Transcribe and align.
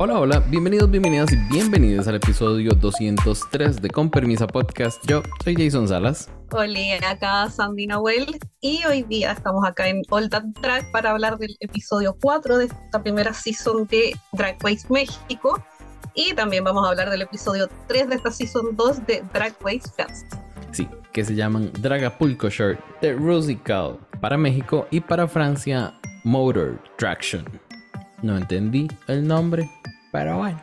Hola, 0.00 0.20
hola, 0.20 0.38
bienvenidos, 0.38 0.88
bienvenidas 0.88 1.32
y 1.32 1.36
bienvenidos 1.52 2.06
al 2.06 2.14
episodio 2.14 2.70
203 2.70 3.82
de 3.82 3.90
Con 3.90 4.08
Permisa 4.08 4.46
Podcast. 4.46 5.04
Yo 5.08 5.24
soy 5.42 5.56
Jason 5.56 5.88
Salas. 5.88 6.30
Hola, 6.52 6.78
acá 7.10 7.50
Sandy 7.50 7.88
Nahuel 7.88 8.38
y 8.60 8.84
hoy 8.84 9.02
día 9.02 9.32
estamos 9.32 9.66
acá 9.66 9.88
en 9.88 10.02
That 10.02 10.44
Drag 10.62 10.88
para 10.92 11.10
hablar 11.10 11.36
del 11.38 11.56
episodio 11.58 12.16
4 12.22 12.58
de 12.58 12.66
esta 12.66 13.02
primera 13.02 13.34
season 13.34 13.88
de 13.88 14.16
Drag 14.34 14.56
Race 14.62 14.86
México 14.88 15.60
y 16.14 16.32
también 16.32 16.62
vamos 16.62 16.86
a 16.86 16.90
hablar 16.90 17.10
del 17.10 17.22
episodio 17.22 17.68
3 17.88 18.08
de 18.08 18.14
esta 18.14 18.30
season 18.30 18.76
2 18.76 19.04
de 19.04 19.24
Drag 19.34 19.56
Race 19.64 19.90
Fest. 19.96 20.32
Sí, 20.70 20.88
que 21.12 21.24
se 21.24 21.34
llaman 21.34 21.72
Dragapulco 21.80 22.48
Shirt 22.50 22.78
de 23.00 23.14
Rusical 23.14 23.98
para 24.20 24.38
México 24.38 24.86
y 24.92 25.00
para 25.00 25.26
Francia 25.26 25.92
Motor 26.22 26.80
Traction. 26.98 27.67
No 28.22 28.36
entendí 28.36 28.88
el 29.06 29.26
nombre, 29.26 29.70
pero 30.10 30.38
bueno, 30.38 30.60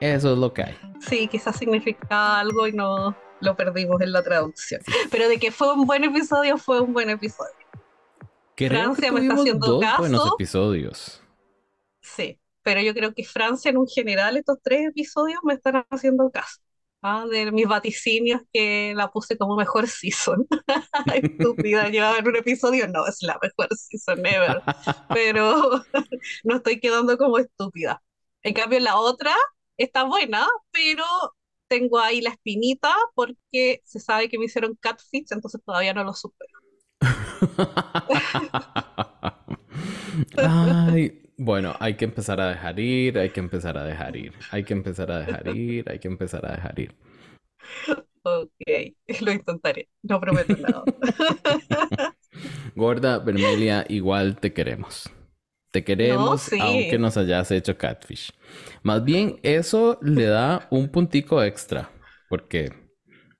eso 0.00 0.32
es 0.32 0.38
lo 0.38 0.52
que 0.52 0.62
hay. 0.62 0.78
Sí, 1.00 1.26
quizás 1.26 1.56
significa 1.56 2.38
algo 2.38 2.66
y 2.68 2.72
no 2.72 3.16
lo 3.40 3.56
perdimos 3.56 4.00
en 4.00 4.12
la 4.12 4.22
traducción. 4.22 4.80
Pero 5.10 5.28
de 5.28 5.38
que 5.38 5.50
fue 5.50 5.72
un 5.74 5.84
buen 5.86 6.04
episodio, 6.04 6.56
fue 6.58 6.80
un 6.80 6.92
buen 6.92 7.10
episodio. 7.10 7.54
Francia 8.56 9.10
me 9.10 9.20
está 9.20 9.34
haciendo 9.34 9.66
dos 9.66 9.84
buenos 9.98 10.32
episodios. 10.34 11.20
Sí, 12.00 12.38
pero 12.62 12.80
yo 12.80 12.94
creo 12.94 13.12
que 13.14 13.24
Francia 13.24 13.70
en 13.70 13.78
un 13.78 13.88
general 13.88 14.36
estos 14.36 14.58
tres 14.62 14.88
episodios 14.88 15.40
me 15.42 15.54
están 15.54 15.84
haciendo 15.90 16.30
caso. 16.30 16.60
¿Ah? 17.02 17.26
de 17.30 17.52
mis 17.52 17.66
vaticinios 17.66 18.40
que 18.52 18.94
la 18.96 19.10
puse 19.10 19.36
como 19.36 19.56
mejor 19.56 19.88
season. 19.88 20.46
Estúpida, 21.14 21.88
llevaba 21.88 22.18
en 22.18 22.28
un 22.28 22.36
episodio, 22.36 22.88
no, 22.88 23.06
es 23.06 23.22
la 23.22 23.38
mejor 23.42 23.68
season 23.76 24.24
ever. 24.24 24.62
Pero 25.12 25.82
no 26.44 26.56
estoy 26.56 26.80
quedando 26.80 27.16
como 27.18 27.38
estúpida. 27.38 28.02
En 28.42 28.54
cambio, 28.54 28.80
la 28.80 28.96
otra 28.96 29.34
está 29.76 30.04
buena, 30.04 30.46
pero 30.70 31.04
tengo 31.68 31.98
ahí 31.98 32.20
la 32.20 32.30
espinita 32.30 32.94
porque 33.14 33.80
se 33.84 34.00
sabe 34.00 34.28
que 34.28 34.38
me 34.38 34.46
hicieron 34.46 34.76
catfish, 34.80 35.26
entonces 35.30 35.60
todavía 35.64 35.94
no 35.94 36.04
lo 36.04 36.12
supero. 36.12 36.58
Ay, 40.36 41.21
bueno, 41.44 41.74
hay 41.80 41.94
que 41.94 42.04
empezar 42.04 42.40
a 42.40 42.48
dejar 42.48 42.78
ir, 42.78 43.18
hay 43.18 43.30
que 43.30 43.40
empezar 43.40 43.76
a 43.76 43.84
dejar 43.84 44.16
ir, 44.16 44.32
hay 44.50 44.64
que 44.64 44.72
empezar 44.72 45.10
a 45.10 45.18
dejar 45.18 45.48
ir, 45.56 45.90
hay 45.90 45.98
que 45.98 46.08
empezar 46.08 46.46
a 46.46 46.52
dejar 46.52 46.78
ir. 46.78 46.94
Ok, 48.22 48.50
lo 49.20 49.32
intentaré, 49.32 49.88
no 50.02 50.20
prometo 50.20 50.56
nada. 50.56 50.84
Gorda, 52.76 53.18
Vermelia, 53.18 53.84
igual 53.88 54.38
te 54.38 54.52
queremos. 54.52 55.10
Te 55.72 55.84
queremos 55.84 56.52
aunque 56.52 56.98
nos 56.98 57.16
hayas 57.16 57.50
hecho 57.50 57.78
catfish. 57.78 58.30
Más 58.82 59.02
bien, 59.04 59.40
eso 59.42 59.98
le 60.02 60.26
da 60.26 60.68
un 60.70 60.90
puntico 60.90 61.42
extra. 61.42 61.90
Porque 62.28 62.70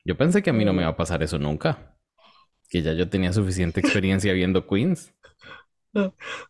yo 0.05 0.17
pensé 0.17 0.43
que 0.43 0.51
a 0.51 0.53
mí 0.55 0.65
no 0.65 0.73
me 0.73 0.83
iba 0.83 0.91
a 0.91 0.97
pasar 0.97 1.23
eso 1.23 1.39
nunca. 1.39 1.95
Que 2.71 2.81
ya 2.81 2.95
yo 2.95 3.09
tenía 3.11 3.35
suficiente 3.35 3.81
experiencia 3.81 4.33
viendo 4.33 4.67
Queens. 4.67 5.15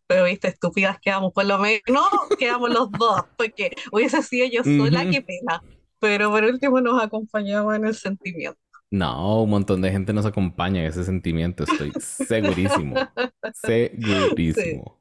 Pero 0.06 0.24
viste, 0.24 0.48
estúpidas 0.48 0.98
quedamos, 1.00 1.32
por 1.32 1.44
lo 1.44 1.58
menos 1.58 2.08
quedamos 2.38 2.70
los 2.70 2.90
dos, 2.92 3.22
porque 3.36 3.72
hubiese 3.90 4.22
sido 4.22 4.46
yo 4.46 4.62
sola, 4.64 5.08
qué 5.10 5.22
pena. 5.22 5.62
Pero 5.98 6.30
por 6.30 6.44
último 6.44 6.80
nos 6.80 7.02
acompañamos 7.02 7.74
en 7.74 7.86
el 7.86 7.94
sentimiento. 7.94 8.58
No, 8.90 9.42
un 9.42 9.50
montón 9.50 9.80
de 9.80 9.90
gente 9.90 10.12
nos 10.12 10.26
acompaña 10.26 10.82
en 10.82 10.88
ese 10.88 11.04
sentimiento, 11.04 11.64
estoy 11.64 11.92
segurísimo. 11.98 12.94
segurísimo. 13.54 15.00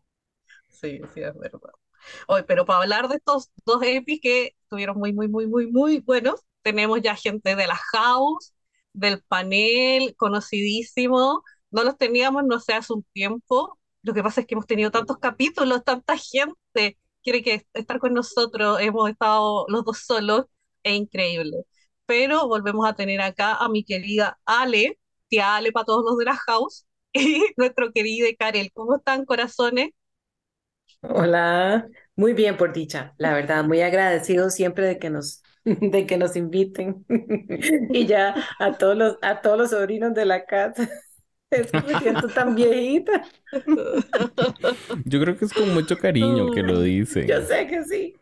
Sí, 0.69 1.02
sí, 1.14 1.22
es 1.22 1.38
verdad. 1.38 1.72
Hoy, 2.28 2.44
pero 2.47 2.66
para 2.66 2.80
hablar 2.80 3.09
de 3.09 3.17
estos 3.17 3.52
dos 3.66 3.81
EPIs 3.84 4.19
que 4.22 4.56
estuvieron 4.62 4.97
muy, 4.97 5.14
muy, 5.14 5.28
muy, 5.28 5.45
muy, 5.45 5.67
muy 5.67 6.00
buenos, 6.00 6.42
tenemos 6.62 7.02
ya 7.02 7.16
gente 7.16 7.56
de 7.56 7.67
la 7.67 7.75
house, 7.75 8.53
del 8.94 9.22
panel, 9.23 10.16
conocidísimo. 10.16 11.44
No 11.69 11.84
los 11.84 11.97
teníamos, 11.97 12.44
no 12.46 12.59
sé, 12.59 12.74
hace 12.74 12.94
un 12.94 13.03
tiempo. 13.13 13.78
Lo 14.03 14.13
que 14.13 14.23
pasa 14.23 14.41
es 14.41 14.47
que 14.47 14.56
hemos 14.56 14.66
tenido 14.67 14.91
tantos 14.91 15.17
capítulos, 15.19 15.84
tanta 15.84 16.17
gente 16.17 16.97
quiere 17.23 17.44
que 17.44 17.66
estar 17.73 18.00
con 18.00 18.13
nosotros. 18.13 18.79
Hemos 18.81 19.09
estado 19.09 19.66
los 19.69 19.85
dos 19.85 20.00
solos, 20.00 20.45
es 20.84 20.94
increíble. 20.95 21.57
Pero 22.06 22.47
volvemos 22.47 22.88
a 22.88 22.94
tener 22.95 23.22
acá 23.22 23.56
a 23.56 23.69
mi 23.69 23.84
querida 23.84 24.39
Ale, 24.45 25.00
tía 25.28 25.56
Ale 25.56 25.72
para 25.72 25.85
todos 25.85 26.03
los 26.06 26.17
de 26.17 26.25
la 26.25 26.35
house, 26.35 26.85
y 27.13 27.45
nuestro 27.57 27.91
querido 27.94 28.28
Karel. 28.39 28.72
¿Cómo 28.73 28.95
están, 28.97 29.25
corazones? 29.25 29.89
Hola, 31.01 31.88
muy 32.16 32.33
bien 32.33 32.57
por 32.57 32.73
dicha, 32.73 33.13
la 33.18 33.33
verdad, 33.33 33.63
muy 33.63 33.81
agradecido 33.81 34.50
siempre 34.50 34.85
de 34.85 35.00
que 35.00 35.09
nos, 35.09 35.41
de 35.66 36.06
que 36.06 36.18
nos 36.18 36.35
inviten 36.35 37.06
y 37.91 38.06
ya 38.06 38.35
a 38.59 38.78
todos 38.78 38.97
los, 38.97 39.18
a 39.22 39.41
todos 39.41 39.57
los 39.57 39.69
sobrinos 39.72 40.13
de 40.13 40.25
la 40.25 40.45
casa. 40.45 40.89
Es 41.51 41.69
que 41.69 41.81
me 41.81 42.00
siento 42.00 42.28
tan 42.29 42.56
viejita. 42.56 43.23
Yo 45.06 45.19
creo 45.19 45.38
que 45.38 45.45
es 45.45 45.53
con 45.53 45.73
mucho 45.73 45.97
cariño 45.97 46.50
que 46.51 46.63
lo 46.63 46.79
dice. 46.81 47.28
Yo 47.28 47.41
sé 47.41 47.67
que 47.67 47.84
sí. 47.84 48.16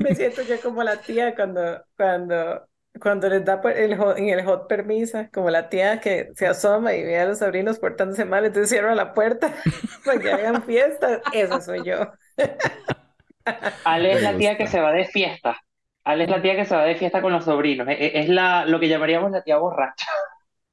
Me 0.00 0.14
siento 0.16 0.42
ya 0.42 0.60
como 0.60 0.82
la 0.82 1.00
tía 1.00 1.34
cuando, 1.36 1.80
cuando, 1.96 2.66
cuando 3.00 3.28
les 3.28 3.44
da 3.44 3.60
el 3.76 3.92
en 3.92 4.28
el 4.28 4.44
hot 4.44 4.66
permisa, 4.66 5.30
como 5.30 5.48
la 5.50 5.68
tía 5.68 6.00
que 6.00 6.30
se 6.34 6.48
asoma 6.48 6.92
y 6.94 7.04
ve 7.04 7.20
a 7.20 7.26
los 7.26 7.38
sobrinos 7.38 7.78
portándose 7.78 8.24
mal, 8.24 8.44
entonces 8.44 8.70
cierra 8.70 8.96
la 8.96 9.14
puerta 9.14 9.54
para 10.04 10.18
que 10.18 10.32
hagan 10.32 10.64
fiesta. 10.64 11.22
Eso 11.32 11.60
soy 11.60 11.84
yo. 11.84 12.12
Ale 13.84 14.12
es 14.12 14.22
la 14.22 14.36
tía 14.36 14.56
que 14.56 14.66
se 14.66 14.80
va 14.80 14.92
de 14.92 15.04
fiesta. 15.04 15.56
Ale 16.04 16.24
es 16.24 16.30
la 16.30 16.42
tía 16.42 16.56
que 16.56 16.64
se 16.64 16.74
va 16.74 16.84
de 16.84 16.96
fiesta 16.96 17.22
con 17.22 17.32
los 17.32 17.44
sobrinos. 17.44 17.86
E, 17.88 17.92
e, 17.92 18.20
es, 18.20 18.28
la, 18.28 18.66
lo 18.66 18.80
que 18.80 18.88
llamaríamos 18.88 19.30
la 19.30 19.42
tía 19.42 19.56
borracha. 19.58 20.06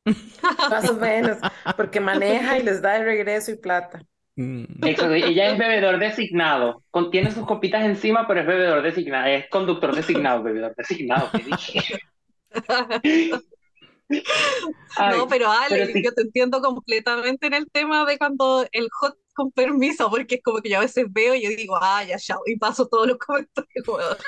Más 0.70 0.90
o 0.90 0.96
menos, 0.96 1.38
porque 1.76 2.00
maneja 2.00 2.58
y 2.58 2.64
les 2.64 2.82
da 2.82 2.94
de 2.94 3.04
regreso 3.04 3.52
y 3.52 3.56
plata. 3.58 4.02
Mm. 4.36 4.86
ella 4.86 5.52
es 5.52 5.58
bebedor 5.58 6.00
designado. 6.00 6.84
Contiene 6.92 7.32
sus 7.32 7.46
copitas 7.46 7.84
encima, 7.84 8.26
pero 8.26 8.40
es 8.40 8.48
bebedor 8.48 8.82
designado. 8.82 9.28
Es 9.28 9.50
conductor 9.50 9.94
designado, 9.94 10.42
bebedor 10.44 10.74
designado, 10.76 11.30
no, 14.10 15.28
pero 15.28 15.52
Ale, 15.52 15.92
yo 16.02 16.14
te 16.14 16.22
entiendo 16.22 16.62
completamente 16.62 17.48
en 17.48 17.54
el 17.54 17.70
tema 17.70 18.06
de 18.06 18.18
cuando 18.18 18.66
el 18.72 18.88
hot 18.92 19.18
con 19.40 19.52
permiso, 19.52 20.10
porque 20.10 20.36
es 20.36 20.44
como 20.44 20.60
que 20.60 20.70
yo 20.70 20.80
a 20.80 20.82
veces 20.82 21.06
veo 21.10 21.34
y 21.34 21.42
yo 21.42 21.50
digo, 21.50 21.78
ah, 21.82 22.04
ya, 22.04 22.18
chao, 22.18 22.42
y 22.46 22.58
paso 22.58 22.90
todos 22.90 23.08
los 23.08 23.18
comentarios, 23.26 23.86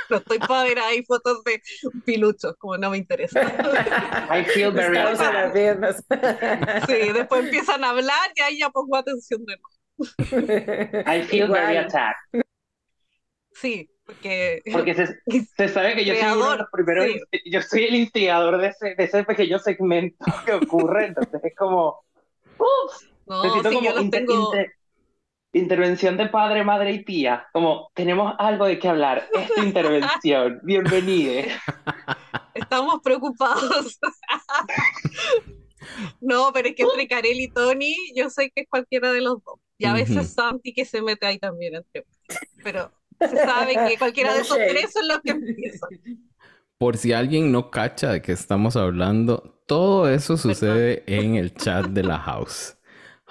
no 0.09 0.17
estoy 0.17 0.39
para 0.39 0.63
ver 0.63 0.79
ahí 0.79 1.03
fotos 1.03 1.43
de 1.43 1.61
piluchos, 2.05 2.55
como 2.57 2.77
no 2.77 2.91
me 2.91 2.97
interesa. 2.97 3.41
I 4.31 4.45
feel 4.45 4.71
very 4.71 4.95
Sí, 6.87 7.11
después 7.13 7.43
empiezan 7.43 7.83
a 7.83 7.89
hablar 7.89 8.31
y 8.35 8.41
ahí 8.41 8.59
ya 8.59 8.69
pongo 8.69 8.95
atención 8.95 9.45
de 9.45 9.57
nuevo. 9.57 11.11
I 11.11 11.23
feel 11.23 11.49
very 11.49 11.75
attacked. 11.75 12.43
Sí, 13.53 13.91
porque, 14.05 14.61
porque 14.71 14.95
se, 14.95 15.19
se, 15.57 15.67
sabe 15.67 15.93
que 15.95 16.05
yo 16.05 16.15
soy 16.15 16.31
uno 16.31 16.51
de 16.51 16.57
los 16.57 16.69
primeros, 16.71 17.07
yo 17.45 17.61
soy 17.61 17.83
el 17.83 17.95
instigador 17.95 18.61
de 18.61 18.67
ese, 18.67 18.95
de 18.95 19.03
ese 19.03 19.25
pequeño 19.25 19.59
segmento 19.59 20.25
que 20.45 20.53
ocurre, 20.53 21.07
entonces 21.07 21.41
es 21.43 21.55
como, 21.55 21.99
uff, 22.57 23.11
no, 23.25 23.43
sí, 23.43 23.49
como 23.61 23.81
yo 23.81 24.09
tengo... 24.09 24.53
Intervención 25.53 26.15
de 26.15 26.27
padre, 26.27 26.63
madre 26.63 26.93
y 26.93 27.03
tía. 27.03 27.45
Como 27.51 27.91
tenemos 27.93 28.33
algo 28.39 28.65
de 28.65 28.79
qué 28.79 28.87
hablar. 28.87 29.27
Esta 29.33 29.61
intervención. 29.65 30.61
Bienvenida. 30.63 31.61
Estamos 32.53 33.01
preocupados. 33.03 33.99
no, 36.21 36.51
pero 36.53 36.69
es 36.69 36.75
que 36.75 36.83
entre 36.83 37.05
Karel 37.07 37.41
y 37.41 37.49
Tony, 37.49 37.95
yo 38.15 38.29
sé 38.29 38.49
que 38.55 38.61
es 38.61 38.67
cualquiera 38.69 39.11
de 39.11 39.19
los 39.19 39.43
dos. 39.43 39.59
Y 39.77 39.85
a 39.85 39.93
veces 39.93 40.33
Santi 40.33 40.73
que 40.73 40.85
se 40.85 41.01
mete 41.01 41.25
ahí 41.25 41.37
también 41.37 41.75
entre. 41.75 42.05
Pero 42.63 42.91
se 43.19 43.35
sabe 43.35 43.73
que 43.73 43.97
cualquiera 43.97 44.33
de 44.33 44.41
esos 44.41 44.57
tres 44.57 44.93
son 44.93 45.07
los 45.07 45.19
que 45.21 45.31
empiezan. 45.31 45.89
Por 46.77 46.97
si 46.97 47.11
alguien 47.11 47.51
no 47.51 47.71
cacha 47.71 48.11
de 48.11 48.21
qué 48.21 48.31
estamos 48.31 48.75
hablando, 48.77 49.61
todo 49.67 50.09
eso 50.09 50.37
sucede 50.37 51.03
en 51.07 51.35
el 51.35 51.53
chat 51.55 51.87
de 51.87 52.03
la 52.03 52.19
house. 52.19 52.77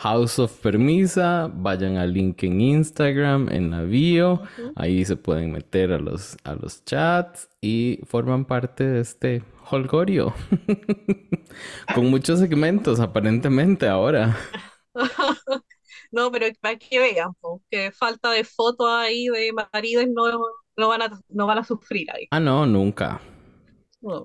House 0.01 0.39
of 0.39 0.51
Permisa, 0.63 1.51
vayan 1.53 1.99
al 1.99 2.15
link 2.15 2.43
en 2.45 2.59
Instagram, 2.59 3.51
en 3.51 3.71
la 3.71 3.83
bio, 3.83 4.41
ahí 4.75 5.05
se 5.05 5.17
pueden 5.17 5.53
meter 5.53 5.93
a 5.93 5.99
los, 5.99 6.39
a 6.43 6.55
los 6.55 6.83
chats 6.87 7.51
y 7.61 8.01
forman 8.07 8.47
parte 8.47 8.85
de 8.85 9.01
este 9.01 9.43
holgorio. 9.71 10.33
Con 11.95 12.07
muchos 12.07 12.39
segmentos 12.39 12.99
aparentemente 12.99 13.89
ahora. 13.89 14.39
no, 16.11 16.33
pero 16.33 16.47
para 16.63 16.77
que 16.77 16.99
vean, 16.99 17.33
que 17.71 17.93
falta 17.93 18.31
de 18.31 18.45
fotos 18.45 18.89
ahí 18.89 19.27
de 19.27 19.53
maridos 19.53 20.07
no, 20.09 20.25
no, 20.79 20.89
van 20.89 21.03
a, 21.03 21.21
no 21.29 21.47
van 21.47 21.59
a 21.59 21.65
sufrir 21.65 22.11
ahí. 22.11 22.27
Ah, 22.31 22.41
no, 22.41 22.65
nunca. 22.65 23.21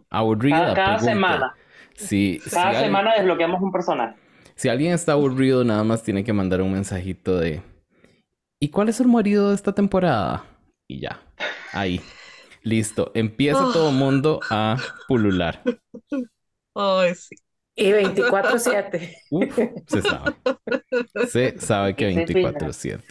Aburrida. 0.10 0.74
Cada, 0.74 1.00
semana. 1.00 1.54
Sí, 1.96 2.40
cada 2.50 2.80
semana 2.80 3.16
desbloqueamos 3.16 3.62
un 3.62 3.74
personaje. 3.74 4.25
Si 4.56 4.70
alguien 4.70 4.94
está 4.94 5.14
aburrido, 5.14 5.64
nada 5.64 5.84
más 5.84 6.04
tiene 6.04 6.24
que 6.24 6.34
mandar 6.34 6.62
un 6.62 6.72
mensajito 6.72 7.38
de 7.38 7.62
¿Y 8.60 8.70
cuál 8.70 8.90
es 8.90 9.00
el 9.00 9.08
marido 9.08 9.50
de 9.50 9.56
esta 9.56 9.74
temporada? 9.74 10.46
Y 10.88 11.02
ya, 11.02 11.22
ahí. 11.74 12.02
Listo, 12.64 13.12
empieza 13.14 13.60
todo 13.60 13.90
el 13.90 13.96
mundo 13.96 14.40
a 14.50 14.78
pulular. 15.08 15.62
Ay, 16.74 17.14
sí. 17.16 17.36
Y 17.76 17.92
24-7. 17.92 19.86
se 19.88 20.02
sabe. 20.02 20.36
Se 21.28 21.60
sabe 21.60 21.96
que 21.96 22.10
24-7. 22.10 23.02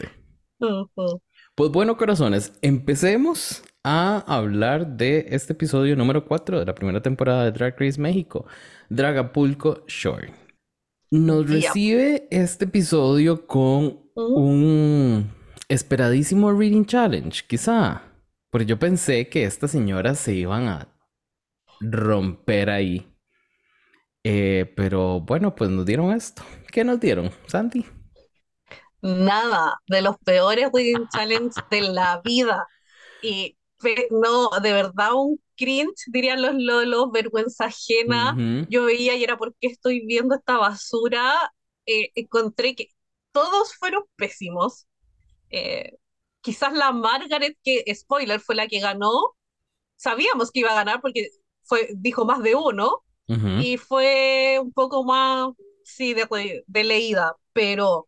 Pues 1.55 1.71
bueno, 1.71 1.95
corazones, 1.95 2.51
empecemos 2.61 3.63
a 3.83 4.23
hablar 4.27 4.97
de 4.97 5.27
este 5.29 5.53
episodio 5.53 5.95
número 5.95 6.25
4 6.25 6.59
de 6.59 6.65
la 6.65 6.75
primera 6.75 7.01
temporada 7.01 7.45
de 7.45 7.51
Drag 7.51 7.79
Race 7.79 8.01
México, 8.01 8.45
Dragapulco 8.89 9.85
Shore. 9.87 10.44
Nos 11.11 11.49
recibe 11.49 12.27
este 12.31 12.65
episodio 12.65 13.45
con 13.45 14.09
un 14.15 15.31
esperadísimo 15.69 16.51
Reading 16.51 16.85
Challenge, 16.85 17.43
quizá. 17.47 18.01
Porque 18.49 18.65
yo 18.65 18.79
pensé 18.79 19.29
que 19.29 19.43
estas 19.43 19.71
señoras 19.71 20.19
se 20.19 20.33
iban 20.33 20.67
a 20.67 20.87
romper 21.79 22.69
ahí. 22.69 23.11
Eh, 24.23 24.73
pero 24.75 25.21
bueno, 25.21 25.53
pues 25.53 25.69
nos 25.69 25.85
dieron 25.85 26.11
esto. 26.11 26.43
¿Qué 26.71 26.83
nos 26.83 26.99
dieron, 26.99 27.31
Sandy? 27.47 27.85
Nada, 29.01 29.79
de 29.87 30.01
los 30.01 30.17
peores 30.17 30.69
Reading 30.73 31.07
Challenge 31.13 31.53
de 31.69 31.81
la 31.81 32.21
vida. 32.23 32.67
Y 33.21 33.57
no, 34.09 34.49
de 34.61 34.73
verdad 34.73 35.13
un 35.13 35.39
cringe, 35.55 36.03
dirían 36.07 36.41
los 36.41 36.55
lolos, 36.55 37.11
vergüenza 37.11 37.65
ajena. 37.65 38.35
Yo 38.69 38.85
veía 38.85 39.15
y 39.15 39.23
era 39.23 39.37
porque 39.37 39.55
estoy 39.67 40.05
viendo 40.05 40.35
esta 40.35 40.57
basura. 40.57 41.33
Eh, 41.85 42.11
encontré 42.15 42.75
que 42.75 42.89
todos 43.31 43.75
fueron 43.75 44.03
pésimos. 44.15 44.87
Eh, 45.49 45.97
quizás 46.41 46.73
la 46.73 46.91
Margaret, 46.91 47.57
que 47.63 47.83
spoiler, 47.95 48.39
fue 48.39 48.55
la 48.55 48.67
que 48.67 48.79
ganó. 48.79 49.35
Sabíamos 49.95 50.51
que 50.51 50.61
iba 50.61 50.71
a 50.71 50.75
ganar 50.75 51.01
porque 51.01 51.29
fue, 51.63 51.89
dijo 51.95 52.25
más 52.25 52.41
de 52.43 52.55
uno. 52.55 53.03
Y 53.59 53.77
fue 53.77 54.59
un 54.61 54.71
poco 54.71 55.03
más, 55.03 55.49
sí, 55.83 56.13
de, 56.13 56.63
de 56.67 56.83
leída, 56.83 57.35
pero 57.53 58.07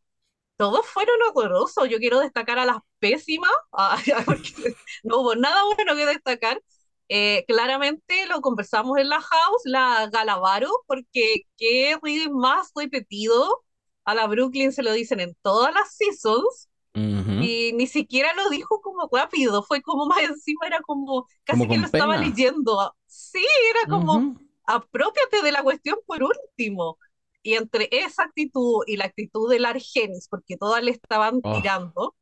todos 0.57 0.85
fueron 0.87 1.17
horrorosos. 1.33 1.89
Yo 1.89 1.97
quiero 1.99 2.19
destacar 2.19 2.59
a 2.59 2.65
las 2.65 2.77
pésimas, 2.99 3.51
no 5.03 5.21
hubo 5.21 5.35
nada 5.35 5.63
bueno 5.75 5.95
que 5.95 6.05
destacar. 6.05 6.61
Eh, 7.09 7.45
claramente 7.47 8.25
lo 8.27 8.41
conversamos 8.41 8.97
en 8.97 9.09
la 9.09 9.21
house, 9.21 9.61
la 9.63 10.09
Galavaro, 10.11 10.69
porque 10.87 11.43
qué 11.57 11.97
más 12.31 12.71
repetido. 12.75 13.63
A 14.03 14.15
la 14.15 14.25
Brooklyn 14.25 14.71
se 14.71 14.83
lo 14.83 14.93
dicen 14.93 15.19
en 15.19 15.35
todas 15.41 15.73
las 15.73 15.95
seasons. 15.95 16.69
Y 16.93 17.73
ni 17.73 17.85
siquiera 17.85 18.33
lo 18.33 18.49
dijo 18.49 18.81
como 18.81 19.07
rápido, 19.11 19.61
fue 19.61 19.83
como 19.83 20.07
más 20.07 20.23
encima, 20.23 20.65
era 20.65 20.81
como 20.81 21.27
casi 21.43 21.67
que 21.67 21.77
lo 21.77 21.85
estaba 21.85 22.17
leyendo. 22.17 22.95
Sí, 23.05 23.45
era 23.69 23.87
como, 23.87 24.35
apropiate 24.65 25.43
de 25.43 25.51
la 25.51 25.61
cuestión 25.61 25.99
por 26.07 26.23
último. 26.23 26.97
Y 27.43 27.53
entre 27.53 27.87
esa 27.91 28.23
actitud 28.23 28.83
y 28.87 28.97
la 28.97 29.05
actitud 29.05 29.47
del 29.49 29.65
Argenis, 29.65 30.27
porque 30.27 30.57
todas 30.57 30.83
le 30.83 30.91
estaban 30.91 31.39
oh. 31.43 31.53
tirando, 31.53 32.15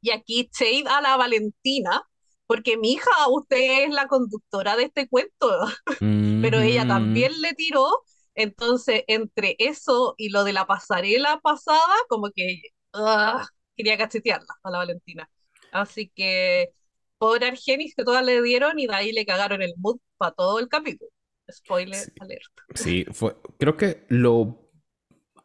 y 0.00 0.10
aquí 0.10 0.48
Shade 0.52 0.84
a 0.88 1.00
la 1.00 1.16
Valentina, 1.16 2.02
porque 2.46 2.76
mi 2.76 2.92
hija, 2.92 3.10
usted 3.30 3.84
es 3.84 3.90
la 3.90 4.06
conductora 4.06 4.76
de 4.76 4.84
este 4.84 5.08
cuento, 5.08 5.50
pero 6.42 6.60
ella 6.60 6.86
también 6.86 7.40
le 7.40 7.54
tiró, 7.54 7.88
entonces 8.34 9.04
entre 9.08 9.56
eso 9.58 10.14
y 10.16 10.30
lo 10.30 10.44
de 10.44 10.52
la 10.52 10.66
pasarela 10.66 11.40
pasada, 11.40 11.94
como 12.08 12.30
que 12.34 12.62
ah, 12.92 13.46
quería 13.76 13.98
cachetearla 13.98 14.54
a 14.62 14.70
la 14.70 14.78
Valentina. 14.78 15.28
Así 15.72 16.10
que 16.14 16.70
pobre 17.18 17.46
Argenis 17.46 17.94
que 17.94 18.04
todas 18.04 18.24
le 18.24 18.42
dieron 18.42 18.78
y 18.78 18.86
de 18.86 18.94
ahí 18.94 19.12
le 19.12 19.26
cagaron 19.26 19.62
el 19.62 19.74
mood 19.76 19.98
para 20.16 20.32
todo 20.32 20.58
el 20.58 20.68
capítulo. 20.68 21.10
Spoiler 21.50 21.96
sí, 21.96 22.12
alerta. 22.20 22.62
Sí, 22.74 23.06
fue, 23.12 23.36
creo 23.58 23.76
que 23.76 24.04
lo, 24.08 24.70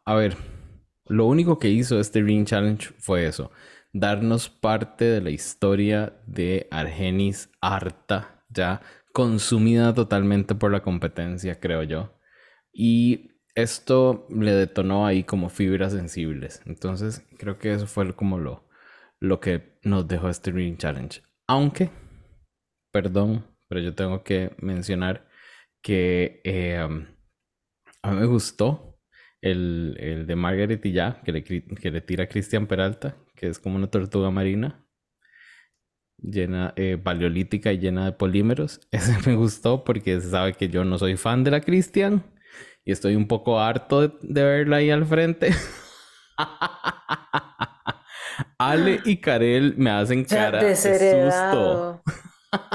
a 0.04 0.14
ver, 0.14 0.36
lo 1.06 1.26
único 1.26 1.58
que 1.58 1.68
hizo 1.68 2.00
este 2.00 2.20
Ring 2.20 2.46
Challenge 2.46 2.92
fue 2.98 3.26
eso, 3.26 3.50
darnos 3.92 4.48
parte 4.48 5.04
de 5.04 5.20
la 5.20 5.30
historia 5.30 6.20
de 6.26 6.68
Argenis 6.70 7.50
harta, 7.60 8.44
ya 8.48 8.80
consumida 9.12 9.92
totalmente 9.94 10.54
por 10.54 10.72
la 10.72 10.82
competencia, 10.82 11.60
creo 11.60 11.82
yo. 11.82 12.18
Y 12.72 13.32
esto 13.54 14.26
le 14.30 14.52
detonó 14.52 15.06
ahí 15.06 15.24
como 15.24 15.50
fibras 15.50 15.92
sensibles. 15.92 16.62
Entonces, 16.64 17.26
creo 17.38 17.58
que 17.58 17.72
eso 17.72 17.86
fue 17.86 18.14
como 18.14 18.38
lo, 18.38 18.66
lo 19.20 19.40
que 19.40 19.78
nos 19.82 20.08
dejó 20.08 20.28
este 20.28 20.50
Ring 20.50 20.78
Challenge. 20.78 21.22
Aunque, 21.46 21.90
perdón, 22.90 23.46
pero 23.68 23.80
yo 23.80 23.94
tengo 23.94 24.22
que 24.24 24.54
mencionar 24.58 25.28
que 25.82 26.40
eh, 26.44 26.78
a 26.78 28.10
mí 28.10 28.20
me 28.20 28.26
gustó 28.26 28.91
el, 29.42 29.96
el, 30.00 30.26
de 30.26 30.36
Margaret 30.36 30.84
y 30.86 30.92
ya, 30.92 31.20
que 31.24 31.32
le, 31.32 31.44
que 31.44 31.90
le 31.90 32.00
tira 32.00 32.24
a 32.24 32.28
Cristian 32.28 32.66
Peralta, 32.66 33.16
que 33.34 33.48
es 33.48 33.58
como 33.58 33.76
una 33.76 33.88
tortuga 33.88 34.30
marina, 34.30 34.86
llena, 36.16 36.72
eh, 36.76 36.96
paleolítica 36.96 37.72
y 37.72 37.78
llena 37.78 38.04
de 38.06 38.12
polímeros. 38.12 38.80
Ese 38.90 39.18
me 39.28 39.36
gustó 39.36 39.84
porque 39.84 40.20
se 40.20 40.30
sabe 40.30 40.54
que 40.54 40.68
yo 40.68 40.84
no 40.84 40.96
soy 40.98 41.16
fan 41.16 41.44
de 41.44 41.50
la 41.50 41.60
Cristian 41.60 42.24
y 42.84 42.92
estoy 42.92 43.16
un 43.16 43.26
poco 43.28 43.60
harto 43.60 44.08
de, 44.08 44.42
verla 44.42 44.76
ahí 44.76 44.90
al 44.90 45.04
frente. 45.04 45.50
Ale 48.58 49.00
y 49.04 49.18
Karel 49.18 49.74
me 49.76 49.90
hacen 49.90 50.24
cara 50.28 50.62
de 50.62 50.76
susto. 50.76 52.02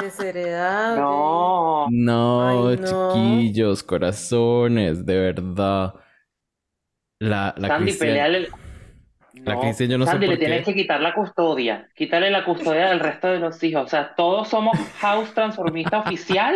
Desheredado. 0.01 0.97
No. 0.97 1.87
No, 1.89 2.75
chiquillos, 2.75 3.83
corazones, 3.83 5.05
de 5.05 5.17
verdad. 5.17 5.93
La, 7.19 7.53
la 7.57 7.67
Sandy, 7.67 7.93
peleale. 7.93 8.49
La 9.45 9.59
Cristian, 9.59 9.89
yo 9.89 9.97
no 9.97 10.05
Sandy, 10.05 10.27
le 10.27 10.37
tienes 10.37 10.65
que 10.65 10.73
quitar 10.73 11.01
la 11.01 11.13
custodia. 11.13 11.89
Quítale 11.95 12.31
la 12.31 12.43
custodia 12.43 12.89
del 12.89 12.99
resto 12.99 13.27
de 13.27 13.39
los 13.39 13.61
hijos. 13.63 13.85
O 13.85 13.87
sea, 13.87 14.15
todos 14.15 14.47
somos 14.47 14.77
House 14.99 15.33
Transformista 15.33 15.99
oficial. 15.99 16.55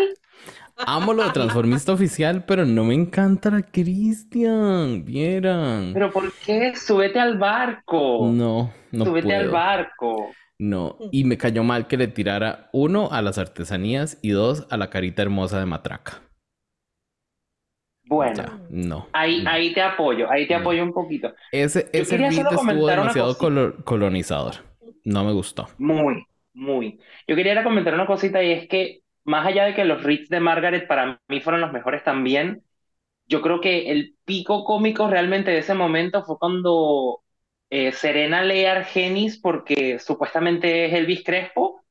Amo 0.78 1.14
lo 1.14 1.24
de 1.24 1.32
transformista 1.32 1.94
oficial, 1.94 2.44
pero 2.46 2.66
no 2.66 2.84
me 2.84 2.96
encanta 2.96 3.52
la 3.52 3.62
Cristian. 3.62 5.06
Vieran. 5.06 5.92
¿Pero 5.94 6.12
por 6.12 6.32
qué? 6.34 6.76
Súbete 6.76 7.20
al 7.20 7.38
barco. 7.38 8.28
No, 8.32 8.74
no 8.92 9.06
Súbete 9.06 9.36
al 9.36 9.50
barco. 9.50 10.32
No, 10.58 10.98
y 11.12 11.24
me 11.24 11.38
cayó 11.38 11.64
mal 11.64 11.88
que 11.88 11.98
le 11.98 12.08
tirara 12.08 12.70
uno 12.72 13.10
a 13.12 13.22
las 13.22 13.38
artesanías 13.38 14.18
y 14.22 14.30
dos 14.30 14.68
a 14.70 14.78
la 14.78 14.90
carita 14.90 15.22
hermosa 15.24 15.60
de 15.60 15.66
Matraca. 15.66 16.22
Bueno, 18.12 18.44
no. 18.70 19.08
Ahí, 19.14 19.42
ahí 19.48 19.74
te 19.74 19.82
apoyo, 19.82 20.30
ahí 20.30 20.46
te 20.46 20.54
apoyo 20.54 20.84
un 20.84 20.92
poquito. 20.92 21.34
Ese, 21.50 21.90
ese 21.94 22.18
beat 22.18 22.34
estuvo 22.34 22.86
demasiado 22.86 23.38
colonizador. 23.86 24.56
No 25.06 25.24
me 25.24 25.32
gustó. 25.32 25.70
Muy, 25.78 26.26
muy. 26.54 27.00
Yo 27.26 27.38
quería 27.38 27.64
comentar 27.64 27.94
una 27.94 28.06
cosita 28.06 28.44
y 28.44 28.52
es 28.52 28.68
que, 28.68 29.00
más 29.24 29.48
allá 29.48 29.64
de 29.64 29.76
que 29.76 29.86
los 29.86 30.04
reads 30.04 30.28
de 30.28 30.42
Margaret 30.42 30.88
para 30.88 31.22
mí 31.30 31.40
fueron 31.40 31.62
los 31.62 31.72
mejores 31.72 32.04
también, 32.04 32.64
yo 33.28 33.42
creo 33.42 33.62
que 33.62 33.90
el 33.92 34.18
pico 34.26 34.66
cómico 34.66 35.08
realmente 35.08 35.52
de 35.52 35.60
ese 35.60 35.74
momento 35.74 36.22
fue 36.26 36.38
cuando 36.38 37.22
eh, 37.70 37.94
Serena 37.94 38.44
lee 38.44 38.66
Argenis 38.66 39.40
porque 39.40 40.00
supuestamente 40.00 40.88
es 40.88 40.94
Elvis 40.94 41.24
Crespo 41.24 41.82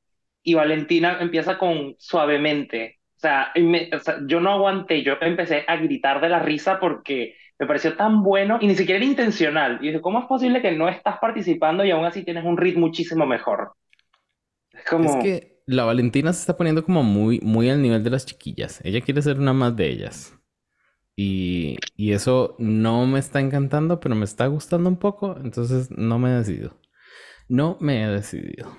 y 0.42 0.52
Valentina 0.52 1.16
empieza 1.18 1.56
con 1.56 1.96
suavemente. 1.98 2.99
O 3.20 3.98
sea, 3.98 4.18
yo 4.26 4.40
no 4.40 4.52
aguanté, 4.52 5.02
yo 5.02 5.14
empecé 5.20 5.64
a 5.66 5.76
gritar 5.76 6.20
de 6.20 6.28
la 6.28 6.38
risa 6.38 6.80
porque 6.80 7.36
me 7.58 7.66
pareció 7.66 7.96
tan 7.96 8.22
bueno 8.22 8.58
y 8.60 8.66
ni 8.66 8.74
siquiera 8.74 8.96
era 8.98 9.06
intencional. 9.06 9.78
Y 9.82 9.88
dije, 9.88 10.00
¿cómo 10.00 10.20
es 10.20 10.26
posible 10.26 10.62
que 10.62 10.72
no 10.72 10.88
estás 10.88 11.18
participando 11.18 11.84
y 11.84 11.90
aún 11.90 12.04
así 12.04 12.24
tienes 12.24 12.44
un 12.44 12.56
ritmo 12.56 12.86
muchísimo 12.86 13.26
mejor? 13.26 13.72
Es 14.72 14.84
como... 14.84 15.10
Es 15.10 15.16
que 15.22 15.60
la 15.66 15.84
Valentina 15.84 16.32
se 16.32 16.40
está 16.40 16.56
poniendo 16.56 16.84
como 16.84 17.02
muy, 17.02 17.38
muy 17.40 17.68
al 17.68 17.82
nivel 17.82 18.02
de 18.02 18.10
las 18.10 18.26
chiquillas. 18.26 18.80
Ella 18.84 19.02
quiere 19.02 19.22
ser 19.22 19.38
una 19.38 19.52
más 19.52 19.76
de 19.76 19.88
ellas. 19.88 20.40
Y, 21.22 21.78
eso 21.98 22.56
no 22.58 23.06
me 23.06 23.18
está 23.18 23.40
encantando, 23.40 24.00
pero 24.00 24.14
me 24.14 24.24
está 24.24 24.46
gustando 24.46 24.88
un 24.88 24.96
poco, 24.96 25.36
entonces 25.36 25.90
no 25.90 26.18
me 26.18 26.30
he 26.30 26.38
decidido. 26.38 26.80
No 27.46 27.76
me 27.80 28.02
he 28.02 28.08
decidido. 28.08 28.74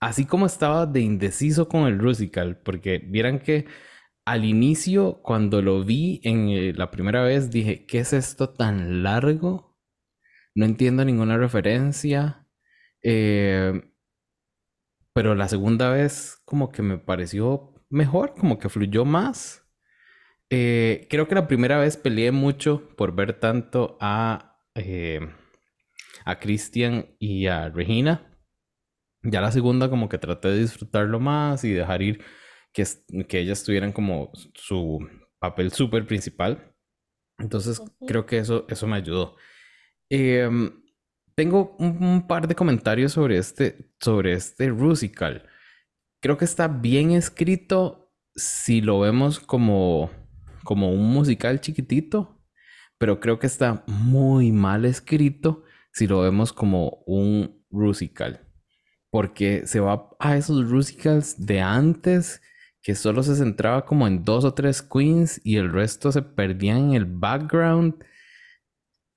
Así 0.00 0.26
como 0.26 0.46
estaba 0.46 0.86
de 0.86 1.00
indeciso 1.00 1.68
con 1.68 1.86
el 1.86 1.98
Rusical, 1.98 2.58
porque 2.58 2.98
vieran 2.98 3.38
que 3.40 3.66
al 4.26 4.44
inicio, 4.44 5.22
cuando 5.22 5.62
lo 5.62 5.84
vi 5.84 6.20
en 6.24 6.48
eh, 6.50 6.72
la 6.74 6.90
primera 6.90 7.22
vez, 7.22 7.50
dije, 7.50 7.86
¿qué 7.86 8.00
es 8.00 8.12
esto 8.12 8.50
tan 8.50 9.02
largo? 9.02 9.76
No 10.54 10.66
entiendo 10.66 11.04
ninguna 11.04 11.38
referencia. 11.38 12.46
Eh, 13.02 13.82
pero 15.12 15.34
la 15.34 15.48
segunda 15.48 15.90
vez 15.90 16.40
como 16.44 16.70
que 16.70 16.82
me 16.82 16.98
pareció 16.98 17.74
mejor, 17.88 18.34
como 18.34 18.58
que 18.58 18.68
fluyó 18.68 19.04
más. 19.04 19.64
Eh, 20.50 21.06
creo 21.10 21.28
que 21.28 21.34
la 21.34 21.48
primera 21.48 21.78
vez 21.78 21.96
peleé 21.96 22.32
mucho 22.32 22.88
por 22.96 23.14
ver 23.14 23.40
tanto 23.40 23.96
a, 24.00 24.58
a 26.24 26.38
Christian 26.40 27.06
y 27.18 27.46
a 27.46 27.68
Regina. 27.70 28.25
Ya 29.28 29.40
la 29.40 29.50
segunda 29.50 29.90
como 29.90 30.08
que 30.08 30.18
traté 30.18 30.48
de 30.48 30.58
disfrutarlo 30.60 31.20
más 31.20 31.64
y 31.64 31.72
dejar 31.72 32.02
ir 32.02 32.24
que, 32.72 32.84
que 33.28 33.40
ellas 33.40 33.64
tuvieran 33.64 33.92
como 33.92 34.30
su 34.54 35.00
papel 35.38 35.72
súper 35.72 36.06
principal. 36.06 36.74
Entonces 37.38 37.82
creo 38.06 38.26
que 38.26 38.38
eso, 38.38 38.66
eso 38.68 38.86
me 38.86 38.96
ayudó. 38.96 39.36
Em, 40.08 40.70
tengo 41.34 41.76
un, 41.78 42.26
par 42.26 42.48
de 42.48 42.54
comentarios 42.54 43.12
sobre 43.12 43.38
este, 43.38 43.90
sobre 44.00 44.32
este 44.32 44.68
Rusical. 44.68 45.48
Creo 46.22 46.38
que 46.38 46.44
está 46.44 46.68
bien 46.68 47.10
escrito 47.10 48.12
si 48.34 48.80
lo 48.80 49.00
vemos 49.00 49.40
como, 49.40 50.10
como 50.64 50.90
un 50.90 51.10
musical 51.10 51.60
chiquitito, 51.60 52.40
pero 52.98 53.20
creo 53.20 53.38
que 53.38 53.46
está 53.46 53.84
muy 53.86 54.52
mal 54.52 54.84
escrito 54.84 55.64
si 55.92 56.06
lo 56.06 56.20
vemos 56.20 56.52
como 56.52 57.02
un 57.06 57.64
Rusical. 57.70 58.45
Porque 59.16 59.66
se 59.66 59.80
va 59.80 60.10
a 60.18 60.36
esos 60.36 60.68
Rusicals 60.68 61.46
de 61.46 61.62
antes 61.62 62.42
que 62.82 62.94
solo 62.94 63.22
se 63.22 63.34
centraba 63.34 63.86
como 63.86 64.06
en 64.06 64.24
dos 64.24 64.44
o 64.44 64.52
tres 64.52 64.82
queens 64.82 65.40
y 65.42 65.56
el 65.56 65.72
resto 65.72 66.12
se 66.12 66.20
perdía 66.20 66.76
en 66.76 66.92
el 66.92 67.06
background. 67.06 67.94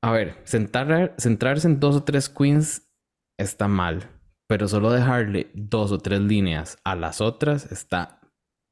A 0.01 0.13
ver, 0.13 0.41
centrarse 0.45 1.67
en 1.67 1.81
dos 1.81 1.97
o 1.97 2.03
tres 2.05 2.29
queens 2.29 2.89
está 3.37 3.67
mal, 3.67 4.09
pero 4.47 4.69
solo 4.69 4.89
dejarle 4.89 5.51
dos 5.53 5.91
o 5.91 5.97
tres 5.97 6.21
líneas 6.21 6.77
a 6.85 6.95
las 6.95 7.19
otras 7.19 7.69
está 7.69 8.21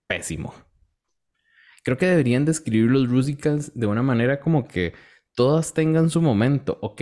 pésimo. 0.08 0.54
Creo 1.84 1.98
que 1.98 2.06
deberían 2.06 2.46
describir 2.46 2.90
los 2.90 3.10
musicals 3.10 3.74
de 3.76 3.86
una 3.86 4.02
manera 4.02 4.40
como 4.40 4.66
que 4.66 4.94
todas 5.36 5.74
tengan 5.74 6.10
su 6.10 6.22
momento. 6.22 6.78
Ok, 6.82 7.02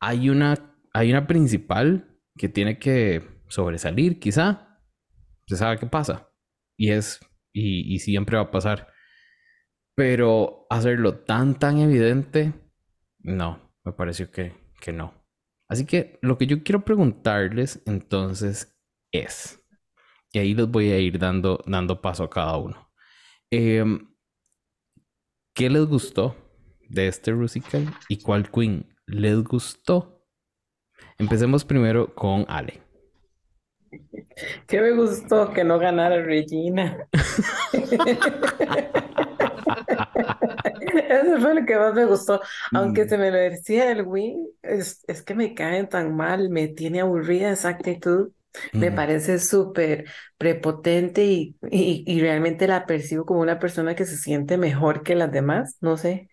hay 0.00 0.30
una, 0.30 0.74
hay 0.94 1.10
una 1.10 1.26
principal 1.26 2.18
que 2.34 2.48
tiene 2.48 2.78
que 2.78 3.36
sobresalir, 3.48 4.18
quizá. 4.18 4.80
Se 5.46 5.56
sabe 5.56 5.78
qué 5.78 5.86
pasa. 5.86 6.30
Y 6.76 6.90
es 6.90 7.20
y, 7.52 7.98
siempre 7.98 8.36
va 8.36 8.44
a 8.44 8.50
pasar. 8.50 8.92
Pero 9.94 10.66
hacerlo 10.70 11.20
tan, 11.20 11.58
tan 11.58 11.78
evidente, 11.78 12.52
no, 13.18 13.74
me 13.84 13.92
pareció 13.92 14.30
que, 14.30 14.52
que 14.80 14.92
no. 14.92 15.14
Así 15.68 15.84
que 15.84 16.18
lo 16.22 16.38
que 16.38 16.46
yo 16.46 16.62
quiero 16.62 16.84
preguntarles 16.84 17.82
entonces 17.84 18.80
es, 19.10 19.66
y 20.32 20.38
ahí 20.38 20.54
les 20.54 20.68
voy 20.68 20.90
a 20.90 20.98
ir 20.98 21.18
dando, 21.18 21.62
dando 21.66 22.00
paso 22.00 22.24
a 22.24 22.30
cada 22.30 22.56
uno. 22.56 22.90
Em, 23.50 24.14
¿Qué 25.54 25.68
les 25.68 25.86
gustó 25.86 26.36
de 26.88 27.08
este 27.08 27.34
musical 27.34 27.92
y 28.08 28.18
cuál 28.18 28.50
queen 28.50 28.94
les 29.06 29.42
gustó? 29.42 30.24
Empecemos 31.18 31.64
primero 31.64 32.14
con 32.14 32.44
Ale. 32.48 32.87
Que 34.66 34.80
me 34.80 34.92
gustó 34.92 35.52
que 35.52 35.64
no 35.64 35.78
ganara 35.78 36.22
Regina. 36.22 37.08
Eso 41.08 41.40
fue 41.40 41.54
lo 41.54 41.66
que 41.66 41.76
más 41.76 41.94
me 41.94 42.04
gustó. 42.04 42.40
Aunque 42.72 43.04
mm. 43.04 43.08
se 43.08 43.18
me 43.18 43.30
lo 43.30 43.36
decía 43.36 43.90
el 43.90 44.02
win, 44.02 44.46
es, 44.62 45.04
es 45.06 45.22
que 45.22 45.34
me 45.34 45.54
caen 45.54 45.88
tan 45.88 46.14
mal, 46.16 46.50
me 46.50 46.68
tiene 46.68 47.00
aburrida 47.00 47.50
esa 47.50 47.70
actitud. 47.70 48.30
Me 48.72 48.90
parece 48.90 49.38
súper 49.38 50.06
prepotente 50.36 51.24
y, 51.24 51.54
y, 51.70 52.20
realmente 52.20 52.66
la 52.66 52.86
percibo 52.86 53.24
como 53.24 53.40
una 53.40 53.60
persona 53.60 53.94
que 53.94 54.04
se 54.04 54.16
siente 54.16 54.56
mejor 54.56 55.04
que 55.04 55.14
las 55.14 55.30
demás, 55.30 55.76
no 55.80 55.96
sé. 55.96 56.28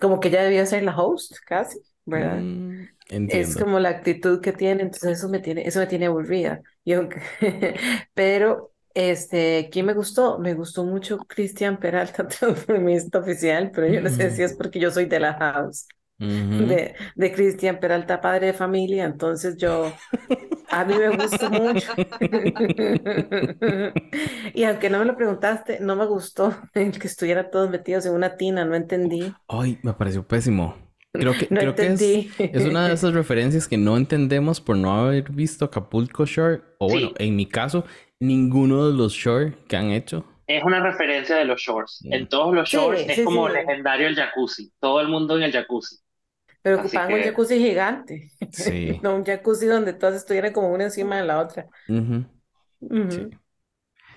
Como 0.00 0.18
que 0.18 0.28
ella 0.28 0.42
debía 0.42 0.66
ser 0.66 0.82
la 0.82 0.96
host, 0.96 1.36
casi, 1.46 1.78
¿verdad? 2.10 2.40
Mm. 2.40 2.70
Es 3.28 3.56
como 3.56 3.80
la 3.80 3.88
actitud 3.88 4.40
que 4.40 4.52
tiene, 4.52 4.82
entonces 4.82 5.18
eso 5.18 5.28
me 5.28 5.40
tiene, 5.40 5.66
eso 5.66 5.80
me 5.80 5.86
tiene 5.86 6.06
aburrida. 6.06 6.62
pero, 8.14 8.72
este, 8.94 9.68
¿quién 9.72 9.86
me 9.86 9.94
gustó? 9.94 10.38
Me 10.38 10.54
gustó 10.54 10.84
mucho 10.84 11.18
Cristian 11.18 11.78
Peralta, 11.78 12.28
transformista 12.28 13.18
oficial, 13.18 13.70
pero 13.74 13.88
yo 13.88 14.00
no 14.00 14.10
sé 14.10 14.30
si 14.30 14.42
es 14.42 14.54
porque 14.54 14.78
yo 14.78 14.90
soy 14.90 15.06
de 15.06 15.20
la 15.20 15.34
house. 15.34 15.86
De, 16.18 16.94
de 17.14 17.32
Cristian 17.32 17.80
Peralta, 17.80 18.20
padre 18.20 18.48
de 18.48 18.52
familia, 18.52 19.06
entonces 19.06 19.56
yo, 19.56 19.90
a 20.68 20.84
mí 20.84 20.94
me 20.94 21.16
gustó 21.16 21.50
mucho. 21.50 21.90
y 24.52 24.64
aunque 24.64 24.90
no 24.90 24.98
me 24.98 25.06
lo 25.06 25.16
preguntaste, 25.16 25.80
no 25.80 25.96
me 25.96 26.04
gustó 26.04 26.54
el 26.74 26.98
que 26.98 27.06
estuviera 27.06 27.50
todos 27.50 27.70
metidos 27.70 28.04
en 28.04 28.12
una 28.12 28.36
tina, 28.36 28.66
no 28.66 28.74
entendí. 28.74 29.32
Ay, 29.48 29.78
me 29.82 29.94
pareció 29.94 30.26
pésimo. 30.26 30.89
Creo 31.12 31.32
que, 31.32 31.46
creo 31.48 31.74
que 31.74 31.86
es, 32.38 32.64
una 32.64 32.88
de 32.88 32.94
esas 32.94 33.12
referencias 33.14 33.66
que 33.66 33.76
no 33.76 33.96
entendemos 33.96 34.60
por 34.60 34.76
no 34.76 34.92
haber 34.92 35.30
visto 35.30 35.64
Acapulco 35.64 36.24
Shore. 36.24 36.62
O 36.78 36.88
bueno, 36.88 37.12
en 37.18 37.36
mi 37.36 37.46
caso, 37.46 37.84
ninguno 38.20 38.88
de 38.88 38.96
los 38.96 39.12
Shore 39.12 39.54
que 39.68 39.76
han 39.76 39.90
hecho. 39.90 40.24
Es 40.46 40.64
una 40.64 40.80
referencia 40.80 41.36
de 41.36 41.44
los 41.44 41.60
shorts. 41.60 42.04
En 42.10 42.28
todos 42.28 42.52
los 42.52 42.68
shorts 42.68 43.04
es 43.08 43.24
como 43.24 43.48
legendario 43.48 44.08
el 44.08 44.16
jacuzzi. 44.16 44.72
Todo 44.80 45.00
el 45.00 45.06
mundo 45.06 45.36
en 45.36 45.44
el 45.44 45.52
jacuzzi. 45.52 45.98
Pero 46.62 46.80
ocupaban 46.80 47.12
un 47.12 47.22
jacuzzi 47.22 47.58
gigante. 47.58 48.30
Sí. 48.50 48.98
no 49.02 49.14
un 49.14 49.24
jacuzzi 49.24 49.66
donde 49.66 49.92
todas 49.92 50.16
estuvieran 50.16 50.52
como 50.52 50.72
una 50.72 50.84
encima 50.84 51.18
de 51.18 51.24
la 51.24 51.40
otra. 51.40 51.68
sí. 51.86 53.30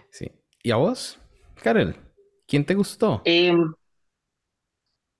sí. 0.10 0.32
¿Y 0.64 0.72
a 0.72 0.78
vos, 0.78 1.20
Karel? 1.62 1.96
¿Quién 2.48 2.66
te 2.66 2.74
gustó? 2.74 3.22
Eh, 3.26 3.54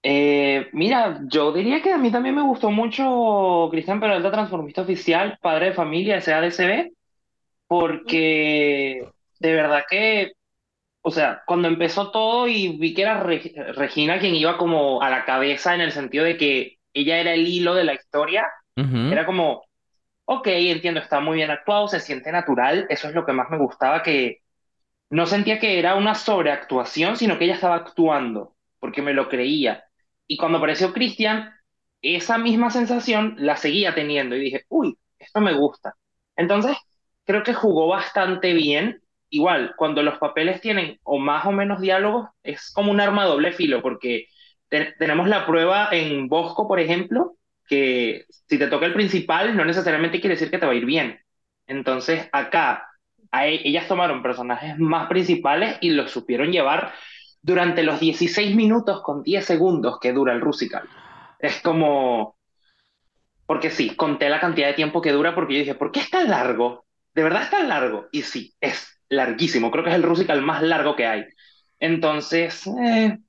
eh, 0.04 0.70
mira, 0.74 1.22
yo 1.28 1.54
diría 1.54 1.82
que 1.82 1.94
a 1.94 1.98
mí 1.98 2.12
también 2.12 2.36
me 2.36 2.42
gustó 2.42 2.70
mucho 2.72 3.70
Cristian 3.72 4.02
Peralta, 4.02 4.32
transformista 4.32 4.82
oficial, 4.82 5.40
padre 5.42 5.68
de 5.68 5.74
familia, 5.74 6.20
SADCB, 6.22 6.92
porque 7.68 9.10
de 9.40 9.54
verdad 9.54 9.84
que, 9.90 10.34
o 11.02 11.12
sea, 11.12 11.44
cuando 11.46 11.68
empezó 11.70 12.12
todo 12.12 12.48
y 12.48 12.78
vi 12.78 12.94
que 12.94 13.04
era 13.04 13.24
Regina 13.24 14.20
quien 14.20 14.36
iba 14.36 14.58
como 14.58 15.02
a 15.02 15.10
la 15.10 15.26
cabeza 15.26 15.76
en 15.76 15.82
el 15.82 15.92
sentido 15.94 16.26
de 16.26 16.38
que 16.38 16.78
ella 16.94 17.20
era 17.20 17.34
el 17.34 17.48
hilo 17.48 17.74
de 17.76 17.86
la 17.86 17.94
historia, 17.94 18.44
era 19.10 19.26
como, 19.26 19.64
ok, 20.26 20.48
entiendo, 20.48 21.00
está 21.00 21.20
muy 21.22 21.38
bien 21.38 21.52
actuado, 21.52 21.88
se 21.88 22.00
siente 22.02 22.32
natural, 22.32 22.86
eso 22.90 23.08
es 23.08 23.16
lo 23.16 23.26
que 23.26 23.34
más 23.34 23.50
me 23.50 23.58
gustaba, 23.58 24.04
que 24.04 24.42
no 25.10 25.26
sentía 25.28 25.60
que 25.60 25.80
era 25.80 25.96
una 25.96 26.16
sobreactuación, 26.16 27.18
sino 27.18 27.38
que 27.38 27.46
ella 27.46 27.56
estaba 27.56 27.76
actuando, 27.76 28.56
porque 28.80 29.02
me 29.02 29.14
lo 29.14 29.30
creía. 29.30 29.86
Y 30.28 30.38
cuando 30.38 30.58
apareció 30.58 30.94
Cristian, 30.94 31.54
esa 32.02 32.38
misma 32.38 32.70
sensación 32.70 33.36
la 33.38 33.56
seguía 33.56 33.96
teniendo 33.96 34.36
y 34.36 34.42
dije, 34.42 34.66
uy, 34.70 34.98
esto 35.18 35.42
me 35.42 35.54
gusta. 35.54 35.96
Entonces, 36.36 36.78
creo 37.26 37.44
que 37.44 37.54
jugó 37.54 37.88
bastante 37.88 38.54
bien. 38.54 39.02
Igual, 39.30 39.74
cuando 39.78 40.04
los 40.04 40.20
papeles 40.20 40.62
tienen 40.62 41.00
o 41.04 41.18
más 41.18 41.46
o 41.46 41.52
menos 41.52 41.82
diálogos, 41.82 42.30
es 42.44 42.72
como 42.72 42.92
un 42.92 43.02
arma 43.02 43.26
doble 43.26 43.52
filo, 43.52 43.82
porque 43.82 44.28
tenemos 44.70 45.28
la 45.28 45.46
prueba 45.46 45.90
en 45.92 46.28
Bosco, 46.28 46.68
por 46.68 46.80
ejemplo, 46.80 47.36
que 47.68 48.26
si 48.48 48.58
te 48.58 48.68
toca 48.68 48.86
el 48.86 48.94
principal, 48.94 49.56
no 49.56 49.66
necesariamente 49.66 50.20
quiere 50.20 50.36
decir 50.36 50.52
que 50.52 50.58
te 50.58 50.66
va 50.66 50.74
a 50.74 50.76
ir 50.76 50.86
bien. 50.86 51.20
Entonces, 51.68 52.28
acá, 52.32 52.88
e, 53.32 53.62
ellas 53.64 53.88
tomaron 53.88 54.22
personajes 54.22 54.78
más 54.78 55.08
principales 55.08 55.78
y 55.82 55.92
los 55.92 56.12
supieron 56.12 56.52
llevar 56.52 56.94
durante 57.44 57.84
los 57.84 58.00
16 58.00 58.56
minutos 58.56 59.02
con 59.02 59.22
10 59.22 59.46
segundos 59.46 60.00
que 60.00 60.14
dura 60.14 60.34
el 60.34 60.42
Rusical. 60.42 60.88
Es 61.38 61.62
como... 61.62 62.38
Porque 63.46 63.70
sí, 63.70 63.96
conté 63.96 64.30
la 64.30 64.40
cantidad 64.40 64.68
de 64.68 64.74
tiempo 64.74 65.02
que 65.02 65.12
dura 65.12 65.36
porque 65.36 65.54
yo 65.54 65.60
dije, 65.60 65.76
¿por 65.76 65.92
qué 65.92 66.00
es 66.00 66.10
tan 66.10 66.30
largo? 66.30 66.86
¿De 67.14 67.22
verdad 67.22 67.44
es 67.44 67.50
tan 67.52 67.68
largo? 67.68 68.08
Y 68.12 68.22
sí, 68.22 68.56
es 68.62 69.00
larguísimo. 69.10 69.70
Creo 69.70 69.84
que 69.84 69.90
es 69.90 69.96
el 69.98 70.04
Rusical 70.04 70.42
más 70.42 70.64
largo 70.64 70.96
que 70.96 71.06
hay. 71.06 71.26
Entonces, 71.80 72.66
eh, 72.82 73.20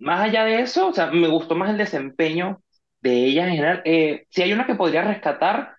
más 0.00 0.20
allá 0.22 0.44
de 0.44 0.60
eso, 0.60 0.88
o 0.88 0.92
sea, 0.92 1.06
me 1.12 1.28
gustó 1.28 1.54
más 1.54 1.70
el 1.70 1.78
desempeño 1.78 2.60
de 3.00 3.26
ella 3.26 3.44
en 3.44 3.50
general. 3.52 3.82
Eh, 3.84 4.26
si 4.30 4.42
hay 4.42 4.52
una 4.52 4.66
que 4.66 4.74
podría 4.74 5.02
rescatar, 5.02 5.73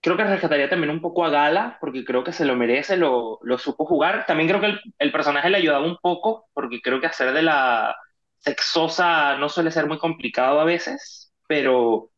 creo 0.00 0.16
que 0.16 0.24
rescataría 0.24 0.68
también 0.68 0.90
un 0.90 1.00
poco 1.00 1.24
a 1.24 1.30
Gala, 1.30 1.78
porque 1.80 2.04
creo 2.04 2.24
que 2.24 2.32
se 2.32 2.44
lo 2.44 2.56
merece, 2.56 2.96
lo, 2.96 3.38
lo 3.42 3.58
supo 3.58 3.84
jugar. 3.84 4.24
También 4.26 4.48
creo 4.48 4.60
que 4.60 4.78
el, 4.98 5.12
personaje 5.12 5.50
le 5.50 5.58
ayudaba 5.58 5.84
un 5.84 5.98
poco, 5.98 6.48
porque 6.54 6.80
creo 6.80 7.00
que 7.00 7.06
hacer 7.06 7.32
de 7.32 7.42
la 7.42 7.96
sexosa 8.38 9.36
no 9.36 9.48
suele 9.48 9.70
ser 9.70 9.86
muy 9.86 9.98
complicado 9.98 10.60
a 10.60 10.64
veces, 10.64 11.32
pero 11.46 12.10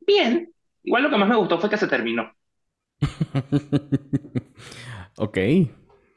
bien. 0.00 0.52
Igual 0.82 1.04
lo 1.04 1.10
que 1.10 1.16
más 1.16 1.28
me 1.28 1.36
gustó 1.36 1.58
fue 1.58 1.70
que 1.70 1.78
se 1.78 1.88
terminó. 1.88 2.32
ok. 5.16 5.38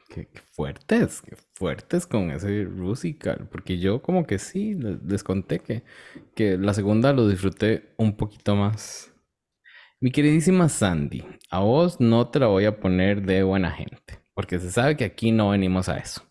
Qué, 0.10 0.28
fuertes, 0.52 1.22
qué 1.22 1.36
fuertes 1.54 2.08
con 2.08 2.32
ese 2.32 2.66
Rusical. 2.66 3.48
Porque 3.52 3.80
yo 3.80 4.02
como 4.02 4.26
que 4.26 4.40
sí, 4.40 4.76
les, 4.76 5.24
conté 5.24 5.60
que, 5.60 5.84
que 6.36 6.58
la 6.58 6.74
segunda 6.74 7.14
lo 7.14 7.28
disfruté 7.28 7.94
un 7.98 8.18
poquito 8.18 8.56
más. 8.56 9.14
Mi 10.00 10.12
queridísima 10.12 10.70
Sandy, 10.70 11.26
a 11.50 11.60
vos 11.62 12.00
no 12.00 12.30
te 12.30 12.40
la 12.40 12.46
voy 12.48 12.66
a 12.66 12.80
poner 12.80 13.24
de 13.24 13.42
buena 13.42 13.72
gente, 13.72 14.22
porque 14.36 14.60
se 14.60 14.72
sabe 14.72 14.96
que 14.96 15.06
aquí 15.06 15.32
no 15.32 15.50
venimos 15.50 15.90
a 15.90 15.98
eso. 15.98 16.22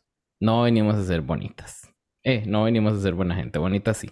No 0.41 0.63
venimos 0.63 0.95
a 0.95 1.05
ser 1.05 1.21
bonitas. 1.21 1.93
Eh, 2.23 2.45
no 2.47 2.63
venimos 2.65 2.93
a 2.93 3.03
ser 3.03 3.15
buena 3.15 3.35
gente, 3.35 3.59
bonitas 3.59 3.97
sí. 3.97 4.11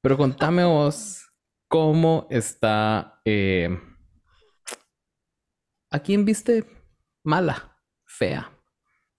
Pero 0.00 0.16
contame 0.16 0.64
vos 0.64 1.24
cómo 1.68 2.26
está... 2.30 3.20
Eh, 3.24 3.78
¿A 5.92 6.00
quién 6.00 6.24
viste 6.24 6.64
mala, 7.22 7.78
fea, 8.04 8.50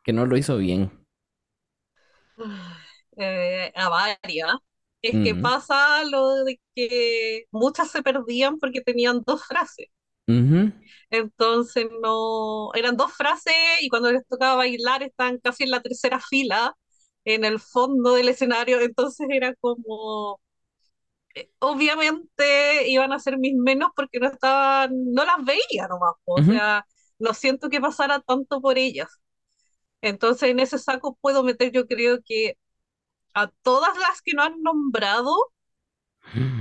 que 0.03 0.11
no 0.11 0.25
lo 0.25 0.35
hizo 0.35 0.57
bien? 0.57 0.91
Eh, 3.15 3.71
a 3.75 3.89
varias. 3.89 4.57
Es 5.03 5.19
que 5.21 5.35
Mm, 5.35 5.35
pasa 5.35 6.03
lo 6.05 6.45
de 6.45 6.61
que 6.75 7.45
muchas 7.51 7.91
se 7.91 8.03
perdían 8.03 8.59
porque 8.59 8.81
tenían 8.81 9.23
dos 9.27 9.45
frases. 9.45 9.89
Entonces 11.09 11.87
no, 12.01 12.71
eran 12.73 12.97
dos 12.97 13.13
frases 13.13 13.53
y 13.81 13.89
cuando 13.89 14.11
les 14.11 14.27
tocaba 14.27 14.55
bailar 14.55 15.03
estaban 15.03 15.37
casi 15.39 15.63
en 15.63 15.71
la 15.71 15.81
tercera 15.81 16.19
fila, 16.19 16.75
en 17.25 17.45
el 17.45 17.59
fondo 17.59 18.13
del 18.15 18.29
escenario. 18.29 18.81
Entonces 18.81 19.27
era 19.29 19.53
como, 19.55 20.39
obviamente 21.59 22.87
iban 22.89 23.11
a 23.13 23.19
ser 23.19 23.37
mis 23.37 23.55
menos 23.55 23.91
porque 23.95 24.19
no 24.19 24.27
estaban, 24.27 24.91
no 25.13 25.25
las 25.25 25.43
veía 25.45 25.87
nomás. 25.87 26.13
O 26.25 26.43
sea, 26.43 26.85
no 27.19 27.33
siento 27.33 27.69
que 27.69 27.81
pasara 27.81 28.19
tanto 28.21 28.61
por 28.61 28.77
ellas. 28.77 29.09
Entonces 30.01 30.49
en 30.49 30.59
ese 30.59 30.79
saco 30.79 31.17
puedo 31.21 31.43
meter, 31.43 31.71
yo 31.71 31.87
creo 31.87 32.19
que 32.25 32.57
a 33.33 33.47
todas 33.63 33.97
las 33.97 34.21
que 34.21 34.33
no 34.33 34.43
han 34.43 34.61
nombrado, 34.61 35.35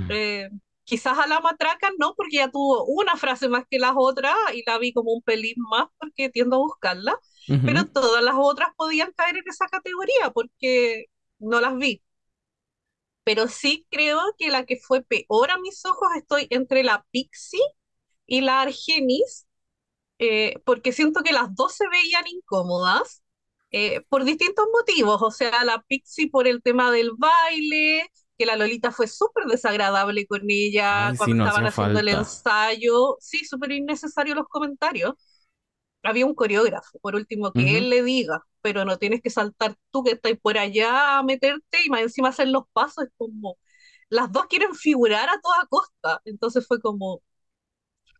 eh, 0.09 0.49
quizás 0.85 1.19
a 1.19 1.27
la 1.27 1.41
matraca 1.41 1.91
no, 1.99 2.15
porque 2.17 2.37
ya 2.37 2.51
tuvo 2.51 2.85
una 2.87 3.17
frase 3.17 3.49
más 3.49 3.65
que 3.71 3.79
las 3.79 3.93
otras 3.97 4.35
y 4.55 4.63
la 4.67 4.79
vi 4.79 4.93
como 4.93 5.13
un 5.13 5.23
pelín 5.23 5.55
más 5.71 5.87
porque 5.99 6.29
tiendo 6.31 6.57
a 6.57 6.59
buscarla, 6.61 7.15
pero 7.65 7.83
ujú. 7.83 7.89
todas 7.93 8.23
las 8.23 8.35
otras 8.39 8.71
podían 8.77 9.13
caer 9.13 9.37
en 9.39 9.45
esa 9.49 9.67
categoría 9.69 10.31
porque 10.33 11.07
no 11.39 11.61
las 11.61 11.77
vi. 11.77 12.03
Pero 13.25 13.49
sí 13.49 13.87
creo 13.91 14.21
que 14.39 14.51
la 14.51 14.65
que 14.67 14.77
fue 14.77 15.03
peor 15.03 15.51
a 15.51 15.59
mis 15.59 15.85
ojos 15.87 16.09
estoy 16.17 16.47
entre 16.51 16.83
la 16.83 17.07
Pixie 17.13 17.61
y 18.27 18.41
la 18.43 18.63
Argenis, 18.63 19.47
eh, 20.19 20.61
porque 20.67 20.93
siento 20.93 21.23
que 21.23 21.33
las 21.33 21.55
dos 21.55 21.75
se 21.77 21.89
veían 21.89 22.25
incómodas 22.29 23.23
eh, 23.73 24.03
por 24.09 24.25
distintos 24.25 24.67
motivos. 24.73 25.21
O 25.23 25.31
sea, 25.31 25.65
la 25.65 25.83
Pixie 25.83 26.31
por 26.31 26.47
el 26.47 26.63
tema 26.63 26.91
del 26.91 27.13
baile, 27.17 28.11
que 28.39 28.47
la 28.47 28.57
Lolita 28.57 28.93
fue 28.93 29.09
súper 29.09 29.47
desagradable 29.47 30.27
con 30.27 30.43
ella 30.49 31.09
Ay, 31.09 31.13
sí, 31.15 31.19
cuando 31.19 31.37
no 31.37 31.45
estaban 31.47 31.67
haciendo 31.67 32.01
el 32.01 32.09
ensayo. 32.09 33.17
Sí, 33.21 33.45
súper 33.45 33.73
innecesario 33.73 34.35
los 34.35 34.49
comentarios. 34.49 35.15
Había 36.03 36.27
un 36.27 36.35
coreógrafo, 36.35 36.99
por 37.01 37.15
último, 37.15 37.53
que 37.53 37.79
él 37.79 37.89
le 37.89 38.03
diga, 38.03 38.45
pero 38.61 38.85
no 38.85 38.99
tienes 38.99 39.23
que 39.23 39.31
saltar 39.31 39.77
tú 39.93 40.03
que 40.03 40.13
estás 40.13 40.33
por 40.43 40.59
allá 40.59 41.19
a 41.19 41.23
meterte 41.23 41.79
y 41.85 41.91
más 41.91 42.03
encima 42.03 42.29
hacer 42.31 42.49
los 42.49 42.65
pasos. 42.73 43.05
Es 43.05 43.11
como, 43.17 43.57
las 44.09 44.33
dos 44.33 44.47
quieren 44.47 44.75
figurar 44.75 45.29
a 45.29 45.41
toda 45.41 45.67
costa. 45.69 46.21
Entonces 46.25 46.67
fue 46.67 46.81
como, 46.81 47.23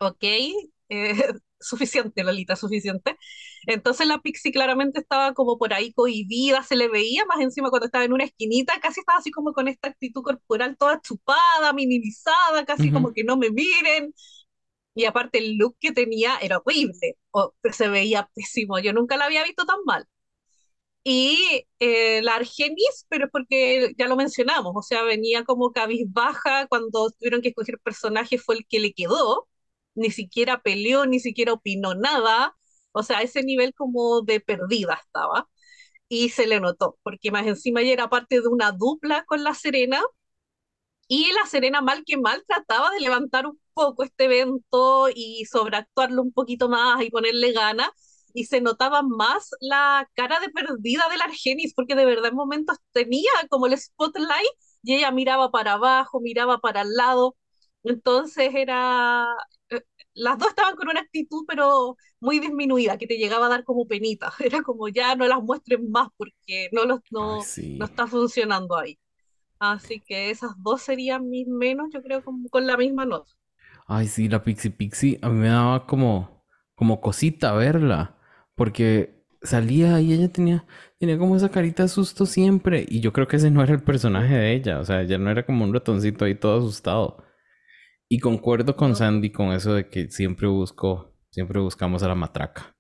ok, 0.01 0.23
eh, 0.89 1.33
suficiente, 1.63 2.25
Lolita, 2.25 2.57
suficiente. 2.57 3.17
Entonces 3.67 4.07
la 4.07 4.21
Pixie 4.21 4.53
claramente 4.53 5.01
estaba 5.01 5.35
como 5.35 5.59
por 5.59 5.73
ahí 5.73 5.93
cohibida, 5.93 6.63
se 6.63 6.77
le 6.77 6.89
veía 6.89 7.25
más 7.27 7.41
encima 7.41 7.71
cuando 7.71 7.87
estaba 7.87 8.05
en 8.05 8.13
una 8.13 8.25
esquinita, 8.25 8.81
casi 8.81 9.01
estaba 9.01 9.19
así 9.19 9.31
como 9.31 9.53
con 9.53 9.69
esta 9.69 9.89
actitud 9.89 10.23
corporal 10.23 10.77
toda 10.77 11.01
chupada, 11.01 11.73
minimizada, 11.73 12.65
casi 12.67 12.85
ujú. 12.89 12.95
como 12.95 13.13
que 13.13 13.25
no 13.25 13.37
me 13.37 13.51
miren. 13.51 14.15
Y 14.95 15.07
aparte 15.07 15.39
el 15.39 15.57
look 15.57 15.77
que 15.81 15.93
tenía 15.93 16.37
era 16.43 16.59
horrible, 16.59 17.17
o, 17.31 17.55
se 17.73 17.89
veía 17.89 18.29
pésimo, 18.35 18.79
yo 18.79 18.93
nunca 18.93 19.17
la 19.17 19.27
había 19.27 19.45
visto 19.45 19.65
tan 19.67 19.79
mal. 19.87 20.07
Y 21.05 21.67
eh, 21.81 22.23
la 22.23 22.37
Argenis, 22.37 23.07
pero 23.09 23.27
es 23.27 23.31
porque 23.33 23.93
ya 23.99 24.07
lo 24.07 24.17
mencionamos, 24.17 24.73
o 24.77 24.83
sea, 24.83 25.03
venía 25.03 25.45
como 25.45 25.73
cabizbaja 25.73 26.67
cuando 26.69 27.11
tuvieron 27.11 27.43
que 27.43 27.49
escoger 27.49 27.81
personaje, 27.81 28.39
fue 28.39 28.57
el 28.57 28.67
que 28.69 28.79
le 28.79 28.93
quedó, 28.93 29.49
ni 29.95 30.11
siquiera 30.11 30.63
peleó, 30.63 31.07
ni 31.07 31.21
siquiera 31.21 31.53
opinó 31.55 31.95
nada, 31.95 32.57
o 32.93 33.03
sea, 33.03 33.23
ese 33.23 33.43
nivel 33.43 33.75
como 33.75 34.23
de 34.23 34.41
perdida 34.41 34.95
estaba, 35.03 35.49
y 36.09 36.31
se 36.31 36.47
le 36.47 36.61
notó, 36.61 36.99
porque 37.05 37.31
más 37.33 37.47
encima 37.47 37.81
ella 37.83 37.93
era 37.95 38.11
parte 38.11 38.41
de 38.41 38.49
una 38.49 38.73
dupla 38.73 39.25
con 39.27 39.45
La 39.45 39.55
Serena, 39.55 40.03
y 41.09 41.31
La 41.33 41.47
Serena 41.47 41.81
mal 41.83 42.05
que 42.07 42.17
mal 42.17 42.43
trataba 42.47 42.91
de 42.91 43.01
levantar 43.01 43.47
un 43.47 43.59
poco 43.75 44.03
este 44.05 44.25
evento 44.25 45.09
y 45.15 45.45
sobreactuarlo 45.47 46.23
un 46.23 46.33
poquito 46.33 46.69
más 46.69 47.03
y 47.05 47.11
ponerle 47.11 47.53
ganas. 47.53 47.89
Y 48.35 48.45
se 48.47 48.63
notaba 48.63 49.03
más 49.03 49.51
la 49.61 50.09
cara 50.15 50.41
de 50.41 50.49
perdida 50.51 51.07
de 51.11 51.19
la 51.19 51.25
Argenis, 51.25 51.75
porque 51.75 51.95
de 51.95 52.07
verdad 52.07 52.31
en 52.31 52.35
momentos 52.37 52.79
tenía 52.93 53.31
como 53.51 53.67
el 53.67 53.79
spotlight 53.79 54.49
y 54.83 54.95
ella 54.97 55.11
miraba 55.11 55.51
para 55.51 55.75
abajo, 55.75 56.21
miraba 56.21 56.59
para 56.59 56.81
el 56.83 56.95
lado. 56.95 57.37
Entonces 57.85 58.55
era, 58.55 59.27
las 60.15 60.39
dos 60.39 60.49
estaban 60.49 60.77
con 60.77 60.89
una 60.89 61.01
actitud 61.01 61.45
pero 61.47 61.97
muy 62.21 62.39
disminuida, 62.41 62.99
que 62.99 63.07
te 63.07 63.19
llegaba 63.19 63.47
a 63.47 63.49
dar 63.51 63.65
como 63.65 63.87
penita. 63.87 64.33
Era 64.41 64.63
como 64.63 64.89
ya 64.89 65.15
no 65.17 65.27
las 65.27 65.43
muestren 65.43 65.91
más 65.91 66.09
porque 66.17 66.69
no, 66.73 66.85
los, 66.85 67.01
Ay, 67.19 67.41
no, 67.41 67.51
no 67.77 67.85
está 67.85 68.07
funcionando 68.07 68.77
ahí. 68.77 68.99
Así 69.59 70.01
que 70.01 70.31
esas 70.31 70.53
dos 70.63 70.83
serían 70.83 71.29
mis 71.31 71.47
menos, 71.49 71.89
yo 71.93 72.03
creo, 72.03 72.25
con, 72.25 72.49
con 72.49 72.67
la 72.67 72.77
misma 72.77 73.07
nota. 73.07 73.33
Ay, 73.87 74.09
sí, 74.09 74.29
la 74.29 74.43
Pixie 74.45 74.71
Pixie. 74.71 75.19
A 75.23 75.29
mí 75.29 75.39
me 75.39 75.49
daba 75.49 75.87
como, 75.87 76.45
como 76.75 77.01
cosita 77.01 77.53
verla. 77.53 78.17
Porque 78.55 79.25
salía 79.43 80.01
y 80.01 80.13
ella 80.13 80.29
tenía, 80.31 80.67
tenía 80.99 81.19
como 81.19 81.37
esa 81.37 81.51
carita 81.51 81.83
de 81.85 81.89
susto 81.89 82.27
siempre. 82.27 82.87
Y 82.89 83.01
yo 83.01 83.13
creo 83.13 83.27
que 83.29 83.37
ese 83.37 83.51
no 83.51 83.63
era 83.63 83.73
el 83.75 83.83
personaje 83.83 84.35
de 84.35 84.55
ella. 84.55 84.81
O 84.81 84.85
sea, 84.85 85.03
ella 85.03 85.19
no 85.19 85.31
era 85.31 85.45
como 85.47 85.65
un 85.65 85.75
ratoncito 85.75 86.25
ahí 86.25 86.35
todo 86.35 86.59
asustado. 86.59 87.25
Y 88.13 88.19
concuerdo 88.19 88.77
con 88.77 88.95
Sandy 88.95 89.33
con 89.33 89.53
eso 89.53 89.73
de 89.73 89.89
que 89.89 90.11
siempre 90.11 90.47
busco, 90.47 91.17
siempre 91.31 91.61
buscamos 91.61 92.03
a 92.03 92.09
la 92.09 92.15
matraca. 92.15 92.77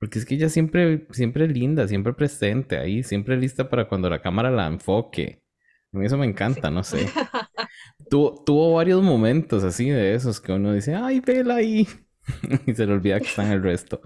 Porque 0.00 0.18
es 0.18 0.26
que 0.26 0.34
ella 0.34 0.48
siempre, 0.48 1.06
siempre 1.12 1.46
linda, 1.46 1.86
siempre 1.86 2.12
presente 2.14 2.78
ahí, 2.78 3.04
siempre 3.04 3.36
lista 3.36 3.70
para 3.70 3.86
cuando 3.86 4.10
la 4.10 4.20
cámara 4.20 4.50
la 4.50 4.66
enfoque. 4.66 5.44
A 5.92 5.98
mí 5.98 6.06
eso 6.06 6.18
me 6.18 6.26
sí. 6.26 6.30
encanta, 6.30 6.68
no 6.68 6.82
sé. 6.82 7.06
Tuvo, 8.10 8.42
tuvo 8.44 8.74
varios 8.74 9.04
momentos 9.04 9.62
así 9.62 9.88
de 9.88 10.16
esos 10.16 10.40
que 10.40 10.50
uno 10.50 10.72
dice, 10.72 10.96
ay, 10.96 11.20
vela 11.20 11.54
ahí. 11.54 11.86
y 12.66 12.74
se 12.74 12.84
le 12.84 12.92
olvida 12.92 13.20
que 13.20 13.28
están 13.28 13.52
el 13.52 13.62
resto. 13.62 14.00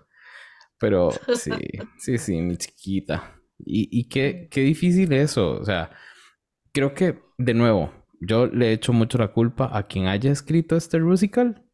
Pero 0.78 1.10
sí, 1.36 1.52
sí, 1.96 2.18
sí, 2.18 2.36
mi 2.42 2.58
chiquita. 2.58 3.40
Y, 3.58 3.88
y 3.98 4.10
qué, 4.10 4.46
qué 4.50 4.60
difícil 4.60 5.10
eso. 5.14 5.52
O 5.52 5.64
sea, 5.64 5.90
creo 6.70 6.92
que, 6.92 7.18
de 7.38 7.54
nuevo, 7.54 7.95
yo 8.20 8.46
le 8.46 8.72
echo 8.72 8.92
mucho 8.92 9.18
la 9.18 9.28
culpa 9.32 9.70
a 9.76 9.86
quien 9.86 10.06
haya 10.06 10.30
escrito 10.30 10.76
este 10.76 10.98
musical. 11.00 11.64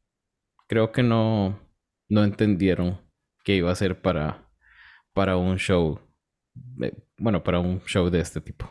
Creo 0.68 0.92
que 0.92 1.02
no, 1.02 1.60
no 2.08 2.24
entendieron 2.24 3.00
que 3.44 3.56
iba 3.56 3.70
a 3.70 3.74
ser 3.74 4.00
para, 4.00 4.48
para 5.12 5.36
un 5.36 5.56
show. 5.58 6.00
de- 6.54 6.94
bueno, 7.18 7.42
para 7.42 7.60
un 7.60 7.80
show 7.86 8.10
de 8.10 8.20
este 8.20 8.40
tipo. 8.40 8.70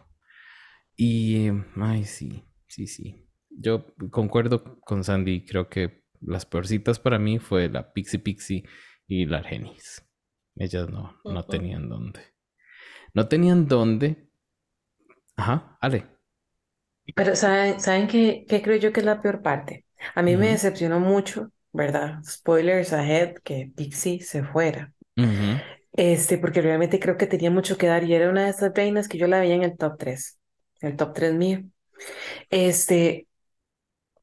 Y, 0.95 1.47
eh, 1.47 1.65
ay, 1.77 2.03
sí, 2.05 2.43
sí, 2.67 2.88
sí. 2.88 3.27
Yo 3.49 3.86
concuerdo 4.12 4.79
con 4.81 5.03
Sandy. 5.03 5.45
Creo 5.45 5.69
que 5.69 6.03
las 6.21 6.45
peorcitas 6.45 6.99
para 6.99 7.17
mí 7.19 7.39
fue 7.39 7.69
la 7.69 7.91
Pixie 7.93 8.19
Pixie 8.19 8.63
y 9.07 9.25
la 9.25 9.39
Argenis. 9.39 10.07
Ellas 10.55 10.89
no, 10.89 11.17
no 11.25 11.43
tenían 11.43 11.89
dónde. 11.89 12.21
No 13.13 13.27
tenían 13.27 13.67
dónde. 13.67 14.29
Ajá, 15.36 15.77
Ale. 15.81 16.05
Pero 17.15 17.36
¿saben, 17.36 17.80
¿saben 17.80 18.08
qué, 18.08 18.45
qué 18.47 18.62
creo 18.62 18.78
yo 18.78 18.93
que 18.93 19.02
es 19.02 19.06
la 19.06 19.21
peor 19.21 19.41
parte? 19.41 19.86
A 20.15 20.21
mí 20.21 20.38
me 20.38 20.50
decepcionó 20.50 21.00
mucho, 21.00 21.52
¿verdad? 21.71 22.24
Spoilers 22.24 22.93
ahead, 22.93 23.36
que 23.43 23.71
Pixie 23.76 24.21
se 24.21 24.43
fuera. 24.43 24.93
Este, 25.93 26.38
porque 26.38 26.62
realmente 26.62 27.00
creo 27.00 27.17
que 27.17 27.28
tenía 27.28 27.52
mucho 27.52 27.78
que 27.78 27.88
dar 27.88 28.04
y 28.04 28.13
era 28.13 28.30
una 28.30 28.45
de 28.45 28.52
esas 28.52 28.74
reinas 28.74 29.08
que 29.08 29.17
yo 29.17 29.28
la 29.28 29.39
veía 29.39 29.56
en 29.56 29.63
el 29.63 29.78
top 29.78 29.97
3, 29.97 30.39
el 30.82 30.95
top 30.95 31.13
3 31.13 31.34
mío. 31.34 31.63
Este, 32.50 33.28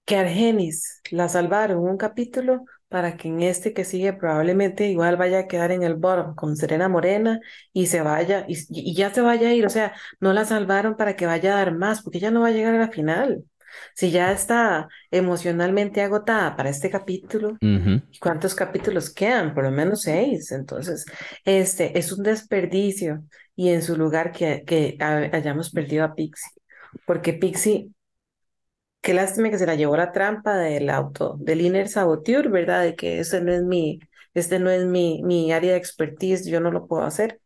que 0.05 0.17
Argenis 0.17 1.01
la 1.11 1.29
salvaron 1.29 1.79
un 1.79 1.97
capítulo 1.97 2.65
para 2.89 3.17
que 3.17 3.29
en 3.29 3.43
este 3.43 3.73
que 3.75 3.85
sigue 3.85 4.13
probablemente 4.15 4.89
igual 4.89 5.17
vaya 5.17 5.41
a 5.41 5.47
quedar 5.49 5.73
en 5.73 5.83
el 5.83 5.95
bottom 5.97 6.35
con 6.35 6.57
Serena 6.57 6.89
Morena 6.89 7.41
y 7.73 7.87
se 7.87 8.01
vaya, 8.03 8.45
y, 8.49 8.57
y 8.71 8.95
ya 8.95 9.13
se 9.13 9.21
vaya 9.21 9.49
a 9.49 9.53
ir, 9.55 9.67
o 9.67 9.71
sea, 9.71 9.95
no 10.21 10.33
la 10.33 10.45
salvaron 10.45 10.97
para 10.97 11.17
que 11.17 11.27
vaya 11.27 11.53
a 11.55 11.57
dar 11.59 11.75
más, 11.77 12.03
porque 12.03 12.19
ella 12.19 12.31
no 12.31 12.41
va 12.43 12.49
a 12.49 12.51
llegar 12.53 12.75
a 12.75 12.79
la 12.79 12.89
final. 12.91 13.45
Si 13.95 14.11
ya 14.11 14.33
está 14.33 14.89
emocionalmente 15.11 16.03
agotada 16.03 16.57
para 16.57 16.71
este 16.71 16.91
capítulo. 16.91 17.59
¿y 18.11 18.19
cuántos 18.19 18.55
capítulos 18.55 19.11
quedan? 19.13 19.55
Por 19.55 19.65
lo 19.65 19.71
menos 19.71 20.03
seis. 20.03 20.51
Entonces, 20.53 21.05
este 21.45 21.99
es 21.99 22.13
un 22.13 22.23
desperdicio 22.23 23.25
y 23.55 23.69
en 23.71 23.83
su 23.83 23.97
lugar 23.97 24.33
que, 24.33 24.65
que 24.67 24.97
ha- 25.01 25.29
hayamos 25.37 25.71
perdido 25.71 26.05
a 26.05 26.15
Pixie, 26.15 26.51
porque 27.05 27.33
Pixie 27.35 27.91
Qué 29.09 29.15
lástima 29.15 29.49
que 29.51 29.59
se 29.59 29.67
la 29.67 29.75
llevó 29.75 29.97
la 29.97 30.13
trampa 30.13 30.57
del 30.59 30.91
auto, 30.91 31.37
del 31.41 31.63
inner 31.63 31.89
saboteur, 31.89 32.51
¿verdad? 32.51 32.83
De 32.83 32.95
que 32.95 33.21
ese 33.21 33.41
no 33.41 33.53
es 33.53 33.63
mi, 33.63 34.01
este 34.35 34.59
no 34.59 34.69
es 34.71 34.85
mi, 34.85 35.23
mi 35.25 35.51
área 35.53 35.73
de 35.73 35.79
expertise, 35.79 36.47
yo 36.51 36.61
no 36.61 36.71
lo 36.71 36.87
puedo 36.87 37.05
hacer. 37.05 37.41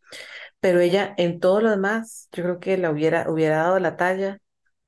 Pero 0.60 0.80
ella 0.80 1.14
en 1.18 1.40
todo 1.40 1.60
lo 1.62 1.70
demás, 1.70 2.28
yo 2.32 2.44
creo 2.44 2.60
que 2.60 2.78
la 2.78 2.90
hubiera, 2.90 3.30
hubiera 3.30 3.58
dado 3.58 3.78
la 3.80 3.96
talla 3.96 4.38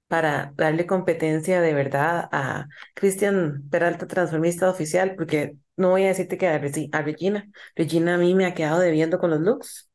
para 0.09 0.53
darle 0.57 0.87
competencia 0.87 1.61
de 1.63 1.75
verdad 1.75 2.29
a 2.33 2.69
Cristian 2.95 3.69
Peralta, 3.71 4.07
transformista 4.09 4.71
oficial, 4.71 5.15
porque 5.17 5.57
no 5.77 5.91
voy 5.91 6.05
a 6.05 6.09
decirte 6.09 6.39
que 6.39 6.49
a, 6.49 6.61
Regi- 6.61 6.91
a 6.93 7.03
Regina, 7.03 7.51
Regina 7.77 8.15
a 8.17 8.19
mí 8.19 8.35
me 8.35 8.47
ha 8.47 8.55
quedado 8.55 8.81
debiendo 8.81 9.19
con 9.19 9.31
los 9.31 9.41
looks. 9.41 9.91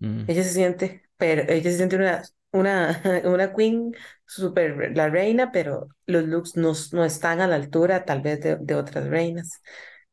Mm, 0.00 0.26
Ella 0.26 0.42
se 0.44 0.50
siente, 0.52 1.02
pero 1.16 1.42
ella 1.50 1.70
se 1.70 1.76
siente 1.76 1.96
una, 1.96 2.22
una, 2.52 3.02
una 3.24 3.54
queen 3.54 3.94
super, 4.26 4.96
la 4.96 5.08
reina, 5.10 5.52
pero 5.52 5.88
los 6.06 6.24
looks 6.24 6.56
no, 6.56 6.72
no 6.92 7.04
están 7.04 7.40
a 7.40 7.46
la 7.46 7.56
altura 7.56 8.04
tal 8.04 8.20
vez 8.22 8.40
de, 8.40 8.56
de 8.60 8.74
otras 8.74 9.06
reinas. 9.08 9.62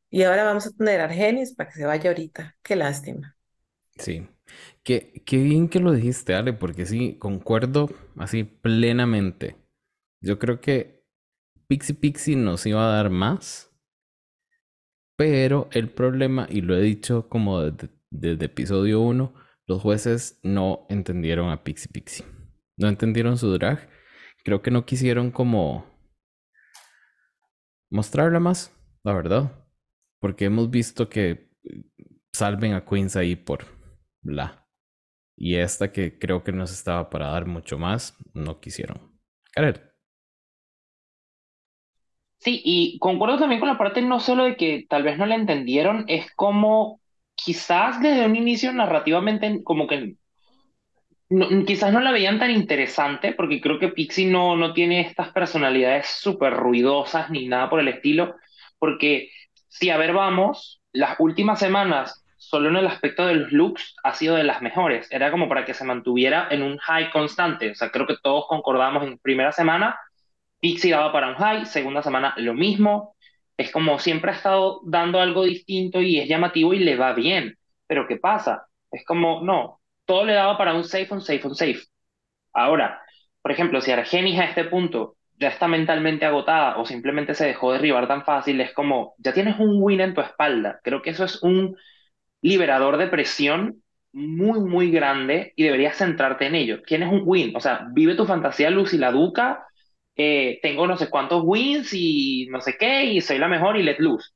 Y 0.09 0.23
ahora 0.23 0.43
vamos 0.45 0.67
a 0.67 0.71
tener 0.71 1.01
a 1.01 1.05
Argenis 1.05 1.53
para 1.55 1.69
que 1.71 1.77
se 1.77 1.85
vaya 1.85 2.09
ahorita. 2.11 2.55
Qué 2.63 2.75
lástima. 2.75 3.35
sí. 3.97 4.27
Qué, 4.83 5.23
qué 5.25 5.37
bien 5.39 5.69
que 5.69 5.79
lo 5.79 5.91
dijiste, 5.93 6.35
Ale, 6.35 6.53
porque 6.53 6.85
sí, 6.85 7.17
concuerdo 7.19 7.89
así 8.17 8.43
plenamente. 8.45 9.57
Yo 10.21 10.39
creo 10.39 10.61
que 10.61 11.03
Pixie 11.67 11.95
Pixie 11.95 12.35
nos 12.37 12.65
iba 12.67 12.85
a 12.87 12.95
dar 12.97 13.09
más, 13.11 13.71
pero 15.15 15.69
el 15.71 15.89
problema, 15.89 16.47
y 16.49 16.61
lo 16.61 16.75
he 16.75 16.81
dicho 16.81 17.29
como 17.29 17.61
desde, 17.61 17.89
desde 18.09 18.45
episodio 18.45 19.01
1, 19.01 19.33
los 19.67 19.81
jueces 19.81 20.39
no 20.43 20.85
entendieron 20.89 21.49
a 21.49 21.63
Pixie 21.63 21.91
Pixie. 21.91 22.25
No 22.77 22.87
entendieron 22.87 23.37
su 23.37 23.51
drag. 23.51 23.89
Creo 24.43 24.61
que 24.61 24.71
no 24.71 24.85
quisieron 24.85 25.31
como 25.31 25.85
mostrarla 27.89 28.39
más, 28.39 28.71
la 29.03 29.13
verdad. 29.13 29.65
Porque 30.19 30.45
hemos 30.45 30.69
visto 30.69 31.09
que 31.09 31.29
eh, 31.63 31.83
salven 32.33 32.73
a 32.73 32.85
Queens 32.85 33.15
ahí 33.15 33.35
por 33.35 33.65
la. 34.21 34.67
Y 35.37 35.55
esta 35.55 35.91
que 35.91 36.17
creo 36.17 36.43
que 36.43 36.51
nos 36.51 36.71
estaba 36.71 37.09
para 37.09 37.27
dar 37.27 37.45
mucho 37.45 37.77
más, 37.77 38.17
no 38.33 38.59
quisieron. 38.59 39.19
Karel. 39.51 39.81
Sí, 42.37 42.61
y 42.63 42.99
concuerdo 42.99 43.39
también 43.39 43.59
con 43.59 43.69
la 43.69 43.77
parte 43.77 44.01
no 44.01 44.19
solo 44.19 44.43
de 44.43 44.55
que 44.55 44.85
tal 44.87 45.03
vez 45.03 45.17
no 45.17 45.25
la 45.25 45.35
entendieron, 45.35 46.05
es 46.07 46.31
como 46.35 47.01
quizás 47.35 48.01
desde 48.01 48.25
un 48.25 48.35
inicio 48.35 48.73
narrativamente 48.73 49.61
como 49.63 49.87
que 49.87 50.15
no- 51.29 51.65
quizás 51.65 51.91
no 51.93 51.99
la 51.99 52.11
veían 52.11 52.39
tan 52.39 52.51
interesante, 52.51 53.33
porque 53.33 53.61
creo 53.61 53.79
que 53.79 53.89
Pixie 53.89 54.27
no, 54.31 54.55
no 54.55 54.73
tiene 54.73 55.01
estas 55.01 55.31
personalidades 55.31 56.07
súper 56.07 56.53
ruidosas 56.53 57.29
ni 57.29 57.47
nada 57.47 57.69
por 57.69 57.79
el 57.79 57.87
estilo, 57.87 58.35
porque 58.79 59.29
si 59.67 59.89
a 59.89 59.97
ver 59.97 60.13
vamos, 60.13 60.81
las 60.93 61.19
últimas 61.19 61.59
semanas, 61.59 62.23
solo 62.37 62.69
en 62.69 62.77
el 62.77 62.87
aspecto 62.87 63.25
de 63.25 63.35
los 63.35 63.51
looks, 63.51 63.95
ha 64.03 64.13
sido 64.13 64.35
de 64.35 64.43
las 64.43 64.61
mejores. 64.61 65.07
Era 65.11 65.31
como 65.31 65.49
para 65.49 65.65
que 65.65 65.73
se 65.73 65.83
mantuviera 65.83 66.47
en 66.51 66.61
un 66.63 66.77
high 66.77 67.09
constante. 67.11 67.71
O 67.71 67.75
sea, 67.75 67.89
creo 67.91 68.05
que 68.07 68.17
todos 68.21 68.45
concordamos 68.47 69.03
en 69.03 69.17
primera 69.17 69.51
semana, 69.51 69.97
Pixie 70.61 70.91
daba 70.91 71.11
para 71.13 71.29
un 71.29 71.35
high, 71.35 71.65
segunda 71.65 72.03
semana 72.03 72.33
lo 72.37 72.53
mismo. 72.53 73.14
Es 73.57 73.71
como 73.71 73.99
siempre 73.99 74.31
ha 74.31 74.35
estado 74.35 74.81
dando 74.85 75.19
algo 75.19 75.43
distinto 75.43 76.01
y 76.01 76.19
es 76.19 76.27
llamativo 76.27 76.73
y 76.73 76.79
le 76.79 76.95
va 76.97 77.13
bien. 77.13 77.57
Pero 77.87 78.07
¿qué 78.07 78.17
pasa? 78.17 78.67
Es 78.91 79.05
como, 79.05 79.41
no, 79.43 79.81
todo 80.05 80.25
le 80.25 80.33
daba 80.33 80.57
para 80.57 80.73
un 80.73 80.83
safe, 80.83 81.13
un 81.13 81.21
safe, 81.21 81.47
un 81.47 81.55
safe. 81.55 81.81
Ahora, 82.53 83.01
por 83.41 83.51
ejemplo, 83.51 83.81
si 83.81 83.91
Argenis 83.91 84.39
a 84.39 84.45
este 84.45 84.65
punto 84.65 85.17
ya 85.37 85.49
está 85.49 85.67
mentalmente 85.67 86.25
agotada 86.25 86.77
o 86.77 86.85
simplemente 86.85 87.33
se 87.35 87.45
dejó 87.45 87.73
derribar 87.73 88.07
tan 88.07 88.23
fácil, 88.23 88.61
es 88.61 88.73
como, 88.73 89.15
ya 89.17 89.33
tienes 89.33 89.59
un 89.59 89.81
win 89.81 90.01
en 90.01 90.13
tu 90.13 90.21
espalda. 90.21 90.79
Creo 90.83 91.01
que 91.01 91.11
eso 91.11 91.25
es 91.25 91.43
un 91.43 91.75
liberador 92.41 92.97
de 92.97 93.07
presión 93.07 93.83
muy, 94.13 94.59
muy 94.61 94.91
grande 94.91 95.53
y 95.55 95.63
deberías 95.63 95.97
centrarte 95.97 96.45
en 96.47 96.55
ello. 96.55 96.81
Tienes 96.83 97.11
un 97.11 97.23
win, 97.25 97.55
o 97.55 97.59
sea, 97.59 97.87
vive 97.91 98.15
tu 98.15 98.25
fantasía 98.25 98.69
Lucy 98.69 98.97
la 98.97 99.11
Duca, 99.11 99.65
eh, 100.15 100.59
tengo 100.61 100.87
no 100.87 100.97
sé 100.97 101.09
cuántos 101.09 101.41
wins 101.45 101.89
y 101.93 102.47
no 102.49 102.61
sé 102.61 102.77
qué, 102.77 103.05
y 103.05 103.21
soy 103.21 103.37
la 103.39 103.47
mejor 103.47 103.77
y 103.77 103.83
let 103.83 103.97
loose. 103.99 104.29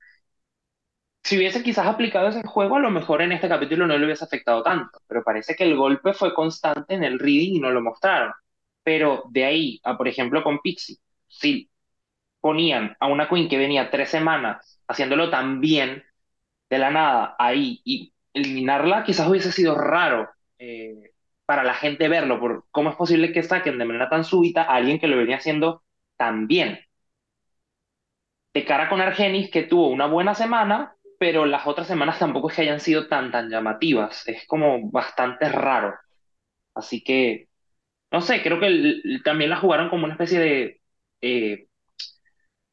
Si 1.24 1.38
hubiese 1.38 1.62
quizás 1.63 1.86
aplicado 1.88 2.28
ese 2.30 2.42
juego, 2.48 2.78
a 2.78 2.80
lo 2.80 2.89
mejor 2.89 3.22
en 3.22 3.32
este 3.32 3.50
capítulo 3.50 3.86
no 3.86 3.98
le 3.98 4.06
hubiese 4.06 4.24
afectado 4.24 4.63
tanto, 4.63 5.00
pero 5.08 5.24
parece 5.24 5.56
que 5.56 5.63
el 5.63 5.76
golpe 5.76 6.13
fue 6.13 6.34
constante 6.34 6.96
en 6.96 7.04
el 7.04 7.20
reading 7.20 7.56
y 7.56 7.60
no 7.60 7.70
lo 7.72 7.82
mostraron. 7.82 8.34
Pero 8.84 9.24
de 9.30 9.46
ahí 9.46 9.80
a, 9.84 9.98
por 9.98 10.08
ejemplo, 10.08 10.44
con 10.44 10.60
Pixie, 10.60 10.98
si 11.28 11.70
ponían 12.42 12.98
a 13.00 13.08
una 13.08 13.30
Queen 13.30 13.50
que 13.50 13.58
venía 13.58 13.92
tres 13.92 14.10
semanas 14.10 14.82
haciéndolo 14.88 15.30
tan 15.32 15.62
bien, 15.62 16.04
de 16.70 16.80
la 16.80 16.92
nada, 16.92 17.36
ahí, 17.39 17.82
y 17.86 18.13
eliminarla, 18.34 19.04
quizás 19.06 19.28
hubiese 19.30 19.52
sido 19.52 19.76
raro 19.76 20.30
eh, 20.60 21.09
para 21.49 21.63
la 21.65 21.73
gente 21.73 22.07
verlo, 22.09 22.39
por 22.39 22.65
cómo 22.71 22.91
es 22.91 22.95
posible 22.95 23.33
que 23.33 23.41
saquen 23.43 23.79
de 23.79 23.85
manera 23.85 24.07
tan 24.07 24.23
súbita 24.23 24.62
a 24.63 24.75
alguien 24.75 24.99
que 24.99 25.07
lo 25.07 25.17
venía 25.17 25.38
haciendo 25.38 25.83
tan 26.15 26.45
bien. 26.47 26.79
De 28.53 28.65
cara 28.65 28.89
con 28.89 29.01
Argenis, 29.01 29.49
que 29.51 29.63
tuvo 29.63 29.89
una 29.89 30.07
buena 30.07 30.33
semana, 30.35 30.95
pero 31.19 31.45
las 31.45 31.67
otras 31.67 31.88
semanas 31.88 32.17
tampoco 32.19 32.49
es 32.49 32.55
que 32.55 32.63
hayan 32.63 32.79
sido 32.79 33.07
tan, 33.07 33.31
tan 33.31 33.49
llamativas. 33.49 34.27
Es 34.27 34.45
como 34.47 34.89
bastante 34.91 35.49
raro. 35.49 35.95
Así 36.75 37.03
que, 37.03 37.49
no 38.12 38.21
sé, 38.21 38.41
creo 38.43 38.59
que 38.59 38.67
el- 38.67 39.01
el- 39.05 39.23
también 39.23 39.49
la 39.51 39.57
jugaron 39.57 39.89
como 39.89 40.05
una 40.05 40.13
especie 40.15 40.39
de... 40.39 40.81
eh, 41.21 41.67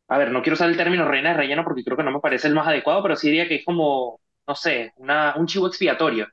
a 0.09 0.19
ver, 0.19 0.31
no 0.31 0.43
quiero 0.43 0.55
usar 0.55 0.69
el 0.71 0.77
término 0.77 1.05
reina 1.07 1.31
de 1.31 1.37
relleno 1.37 1.65
porque 1.65 1.83
creo 1.85 1.97
que 1.97 2.03
no 2.05 2.13
me 2.13 2.21
parece 2.21 2.47
el 2.49 2.55
más 2.55 2.67
adecuado, 2.69 3.03
pero 3.03 3.17
sí 3.17 3.29
diría 3.29 3.49
que 3.49 3.57
es 3.57 3.65
como, 3.65 4.21
no 4.47 4.55
sé, 4.55 4.93
una, 4.97 5.35
un 5.37 5.47
chivo 5.47 5.67
expiatorio. 5.67 6.29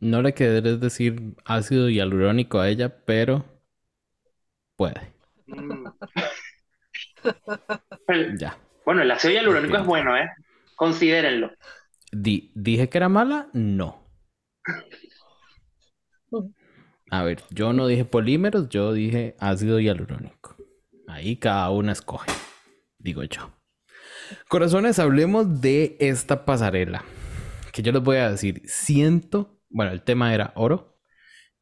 No 0.00 0.22
le 0.22 0.34
querés 0.34 0.80
decir 0.80 1.34
ácido 1.44 1.88
hialurónico 1.88 2.58
a 2.60 2.68
ella, 2.68 3.04
pero 3.04 3.44
puede. 4.76 5.12
Mm. 5.46 5.86
Ya. 8.38 8.56
bueno, 8.84 9.02
el 9.02 9.10
ácido 9.10 9.34
hialurónico 9.34 9.76
es 9.76 9.84
bueno, 9.86 10.16
¿eh? 10.16 10.28
Considérenlo. 10.76 11.50
Di- 12.12 12.50
¿Dije 12.54 12.88
que 12.88 12.98
era 12.98 13.08
mala? 13.08 13.48
No. 13.52 14.00
A 17.10 17.22
ver, 17.24 17.42
yo 17.50 17.72
no 17.72 17.86
dije 17.86 18.04
polímeros, 18.04 18.68
yo 18.68 18.92
dije 18.92 19.36
ácido 19.40 19.80
hialurónico. 19.80 20.56
Ahí 21.08 21.36
cada 21.36 21.70
una 21.70 21.92
escoge, 21.92 22.30
digo 22.98 23.22
yo. 23.24 23.50
Corazones, 24.48 24.98
hablemos 24.98 25.60
de 25.60 25.96
esta 25.98 26.44
pasarela. 26.44 27.04
Que 27.72 27.82
yo 27.82 27.92
les 27.92 28.02
voy 28.02 28.16
a 28.18 28.30
decir, 28.30 28.62
siento, 28.66 29.60
bueno, 29.68 29.92
el 29.92 30.02
tema 30.02 30.34
era 30.34 30.52
oro. 30.56 30.98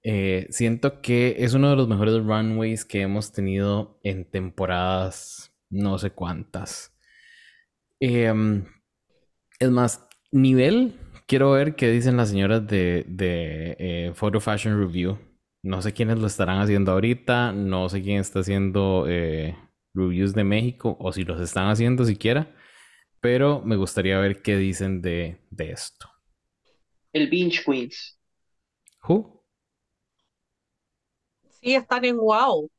Eh, 0.03 0.47
siento 0.51 1.01
que 1.03 1.37
es 1.38 1.55
uno 1.55 1.71
de 1.71 1.77
los 1.77 1.88
mejores 1.88 2.14
runways 2.25 2.85
que 2.85 3.03
hemos 3.03 3.33
tenido 3.33 3.99
en 4.03 4.25
temporadas, 4.31 5.53
no 5.71 5.99
sé 5.99 6.11
cuántas. 6.11 6.94
Em, 8.01 8.64
es 9.59 9.71
más, 9.71 10.07
nivel, 10.31 10.94
quiero 11.27 11.53
ver 11.53 11.75
qué 11.77 11.90
dicen 11.90 12.16
las 12.16 12.31
señoras 12.31 12.66
de, 12.66 13.05
de 13.09 13.77
eh, 13.79 14.12
Photo 14.14 14.40
Fashion 14.40 14.79
Review. 14.79 15.18
No 15.62 15.83
sé 15.83 15.92
quiénes 15.92 16.18
lo 16.18 16.27
estarán 16.27 16.61
haciendo 16.61 16.92
ahorita, 16.92 17.53
no 17.53 17.88
sé 17.88 18.03
quién 18.03 18.18
está 18.18 18.40
haciendo 18.40 19.07
eh, 19.09 19.57
reviews 19.94 20.35
de 20.35 20.44
México 20.44 20.97
o 21.01 21.12
si 21.12 21.25
los 21.25 21.40
están 21.40 21.68
haciendo 21.68 22.05
siquiera, 22.05 22.55
pero 23.21 23.63
me 23.65 23.77
gustaría 23.77 24.19
ver 24.19 24.43
qué 24.43 24.57
dicen 24.57 25.03
de, 25.03 25.41
de 25.51 25.73
esto. 25.73 26.09
El 27.13 27.29
Binge 27.29 27.63
Queens. 27.67 28.17
¿Who? 29.09 29.43
Sí, 31.61 31.75
están 31.75 32.05
en 32.05 32.17
Wow. 32.17 32.71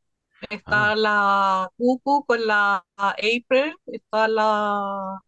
Está 0.49 0.95
Ah. 0.95 0.95
la 0.95 1.69
Cucu 1.77 2.25
con 2.25 2.45
la 2.47 2.85
April, 2.97 3.75
está 3.87 4.27
la 4.27 5.21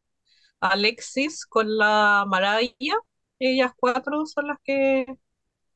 Alexis 0.62 1.45
con 1.47 1.78
la 1.78 2.26
Maraya. 2.28 2.95
Ellas 3.39 3.74
cuatro 3.78 4.26
son 4.28 4.47
las 4.50 4.58
que 4.63 5.06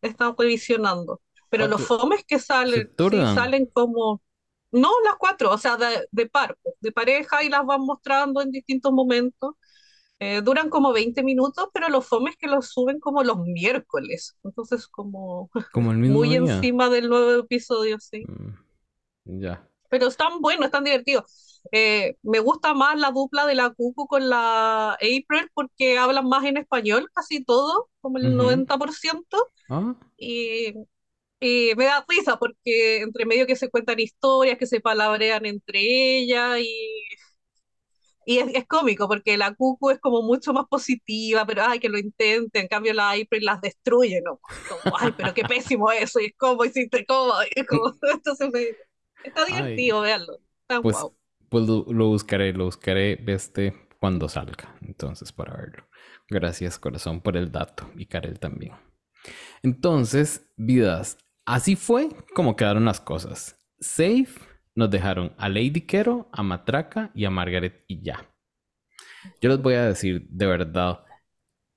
están 0.02 0.36
revisionando. 0.38 1.22
Pero 1.50 1.68
los 1.68 1.82
Cuatro. 1.82 1.88
fomes 1.88 2.26
que 2.28 2.40
salen, 2.40 2.90
sí, 2.98 3.18
salen 3.26 3.68
como. 3.68 4.22
No, 4.76 4.92
las 5.06 5.16
cuatro, 5.18 5.52
o 5.52 5.58
sea, 5.58 5.78
de, 5.78 6.08
de 6.12 6.28
par, 6.30 6.58
pues, 6.64 6.76
de 6.82 6.92
pareja 6.92 7.44
y 7.44 7.50
las 7.50 7.66
van 7.66 7.82
mostrando 7.82 8.42
en 8.42 8.52
distintos 8.52 8.92
momentos. 8.94 9.56
Eh, 10.20 10.42
duran 10.42 10.70
como 10.70 10.94
20 10.94 11.24
minutos, 11.24 11.70
pero 11.74 11.90
los 11.90 12.08
fomes 12.08 12.36
que 12.38 12.48
los 12.48 12.70
suben 12.72 13.00
como 13.00 13.24
los 13.24 13.40
miércoles. 13.40 14.38
Entonces, 14.44 14.88
como 14.88 15.52
Como 15.72 15.92
el 15.92 16.00
mismo 16.00 16.24
muy 16.24 16.34
día. 16.34 16.66
encima 16.66 16.90
del 16.90 17.10
nuevo 17.10 17.42
episodio, 17.42 18.00
sí. 18.00 18.30
Mm, 18.30 18.56
ya. 19.42 19.68
Pero 19.90 20.08
están 20.08 20.42
buenos, 20.42 20.66
están 20.66 20.84
divertidos. 20.84 21.62
Eh, 21.72 22.18
me 22.24 22.40
gusta 22.40 22.74
más 22.74 23.00
la 23.00 23.12
dupla 23.12 23.46
de 23.46 23.56
la 23.56 23.70
Cucu 23.72 24.08
con 24.08 24.30
la 24.30 24.94
April 24.94 25.50
porque 25.54 25.98
hablan 25.98 26.28
más 26.28 26.44
en 26.46 26.58
español, 26.58 27.10
casi 27.14 27.44
todo, 27.44 27.90
como 28.02 28.18
el 28.18 28.36
Ujú. 28.36 28.36
90%. 28.36 29.38
Ah, 29.70 29.96
Y, 30.18 30.74
y 31.46 31.76
me 31.76 31.86
da 31.86 32.06
risa 32.08 32.38
porque 32.38 33.02
entre 33.02 33.26
medio 33.26 33.48
que 33.48 33.56
se 33.56 33.70
cuentan 33.70 34.00
historias, 34.00 34.58
que 34.58 34.68
se 34.68 34.82
palabrean 34.82 35.46
entre 35.46 35.80
ellas 35.82 36.60
y, 36.62 37.06
y 38.26 38.40
es, 38.40 38.48
es 38.54 38.66
cómico 38.68 39.08
porque 39.08 39.38
la 39.38 39.54
Cucu 39.56 39.92
es 39.92 40.00
como 40.00 40.22
mucho 40.24 40.54
más 40.54 40.66
positiva, 40.68 41.46
pero 41.46 41.64
ay, 41.66 41.80
que 41.80 41.90
lo 41.90 41.98
intenten, 41.98 42.64
en 42.64 42.68
cambio 42.68 42.94
la 42.94 43.12
April 43.12 43.46
las 43.46 43.62
destruye, 43.62 44.22
¿no? 44.24 44.42
Como, 44.66 44.98
ay, 44.98 45.12
pero 45.14 45.34
qué 45.34 45.46
pésimo 45.46 45.92
eso, 45.92 46.20
y 46.20 46.32
cómo 46.34 46.66
hiciste, 46.66 47.06
cómo, 47.06 47.34
y 47.56 47.66
como, 47.66 47.94
entonces 48.14 48.50
me- 48.52 48.78
está 49.24 49.46
Ay. 49.48 49.86
divertido, 49.86 50.02
veanlo, 50.02 50.40
está 50.62 50.80
pues, 50.82 51.08
guau. 51.08 51.16
Pues 51.50 51.68
lo, 51.68 51.86
lo 51.90 52.08
buscaré, 52.10 52.54
lo 52.54 52.66
buscaré 52.66 53.24
este 53.34 53.88
cuando 54.00 54.30
salga. 54.30 54.76
Entonces, 54.82 55.32
para 55.34 55.56
verlo. 55.58 55.88
Gracias, 56.30 56.80
corazón, 56.80 57.22
por 57.22 57.38
el 57.38 57.52
dato. 57.52 57.92
Y 57.98 58.08
Karel 58.08 58.40
también. 58.40 58.74
Entonces, 59.64 60.48
vidas, 60.58 61.18
así 61.46 61.76
fue 61.76 62.10
como 62.34 62.56
quedaron 62.56 62.86
las 62.86 63.00
cosas. 63.00 63.58
Safe 63.80 64.34
nos 64.76 64.90
dejaron 64.90 65.34
a 65.38 65.50
Lady 65.50 65.82
Kero, 65.82 66.30
a 66.32 66.44
Matraca 66.44 67.12
y 67.14 67.26
a 67.26 67.30
Margaret 67.30 67.84
y 67.88 68.02
ya. 68.02 68.26
Yo 69.42 69.50
les 69.50 69.62
voy 69.62 69.76
a 69.76 69.86
decir 69.86 70.28
de 70.30 70.46
verdad, 70.46 71.00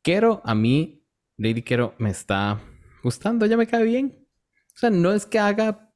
Kero 0.02 0.42
a 0.44 0.54
mí, 0.54 1.04
Lady 1.36 1.62
Kero 1.62 1.94
me 1.98 2.10
está 2.10 2.60
gustando, 3.02 3.46
ya 3.46 3.56
me 3.56 3.66
cae 3.66 3.84
bien. 3.84 4.26
O 4.74 4.78
sea, 4.78 4.90
no 4.90 5.12
es 5.12 5.26
que 5.26 5.38
haga 5.38 5.92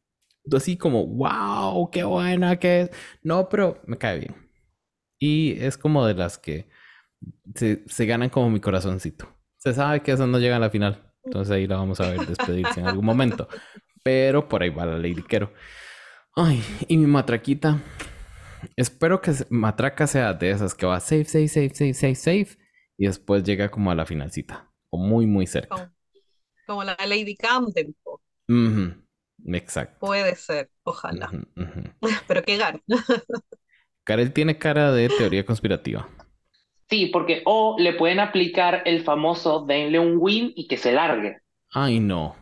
así 0.52 0.76
como, 0.76 1.06
wow, 1.06 1.90
qué 1.90 2.04
buena 2.04 2.58
que 2.58 2.82
es. 2.82 2.90
No, 3.22 3.48
pero 3.48 3.80
me 3.86 3.98
cae 3.98 4.18
bien. 4.20 4.36
Y 5.18 5.52
es 5.60 5.78
como 5.78 6.04
de 6.06 6.14
las 6.14 6.38
que 6.38 6.68
se, 7.54 7.84
se 7.86 8.06
ganan 8.06 8.30
como 8.30 8.50
mi 8.50 8.60
corazoncito. 8.60 9.28
Se 9.58 9.72
sabe 9.72 10.02
que 10.02 10.12
eso 10.12 10.26
no 10.26 10.38
llega 10.38 10.56
a 10.56 10.58
la 10.58 10.70
final. 10.70 11.11
Entonces 11.24 11.52
ahí 11.52 11.66
la 11.66 11.76
vamos 11.76 12.00
a 12.00 12.10
ver 12.10 12.26
despedirse 12.26 12.80
en 12.80 12.86
algún 12.86 13.04
momento. 13.04 13.48
Pero 14.02 14.48
por 14.48 14.62
ahí 14.62 14.70
va 14.70 14.86
la 14.86 14.96
Lady 14.98 15.22
Kero. 15.22 15.52
Ay, 16.34 16.62
y 16.88 16.96
mi 16.96 17.06
matraquita. 17.06 17.80
Espero 18.76 19.20
que 19.20 19.32
matraca 19.50 20.06
sea 20.06 20.34
de 20.34 20.50
esas 20.50 20.74
que 20.74 20.86
va 20.86 21.00
safe, 21.00 21.24
safe, 21.24 21.48
safe, 21.48 21.74
safe, 21.74 21.94
safe, 21.94 22.14
safe. 22.14 22.58
Y 22.96 23.06
después 23.06 23.42
llega 23.44 23.70
como 23.70 23.90
a 23.90 23.94
la 23.94 24.06
finalcita. 24.06 24.70
O 24.90 24.98
muy, 24.98 25.26
muy 25.26 25.46
cerca. 25.46 25.74
Como, 25.74 25.90
como 26.66 26.84
la 26.84 26.96
Lady 27.06 27.36
Camden. 27.36 27.94
po. 28.02 28.20
Ujú, 28.48 28.94
Exacto. 29.46 29.98
Puede 30.06 30.36
ser, 30.36 30.70
ojalá. 30.84 31.30
Pero 32.28 32.42
que 32.42 32.56
gane. 32.56 32.82
Karel 34.04 34.32
tiene 34.32 34.58
cara 34.58 34.92
de 34.92 35.08
teoría 35.08 35.46
conspirativa. 35.46 36.08
Sí, 36.92 37.06
porque 37.06 37.40
o 37.46 37.74
le 37.78 37.94
pueden 37.94 38.20
aplicar 38.20 38.82
el 38.84 39.02
famoso 39.02 39.64
denle 39.64 39.98
un 39.98 40.16
win 40.18 40.52
y 40.54 40.68
que 40.68 40.76
se 40.76 40.92
largue. 40.92 41.38
Ay, 41.72 42.00
no. 42.00 42.36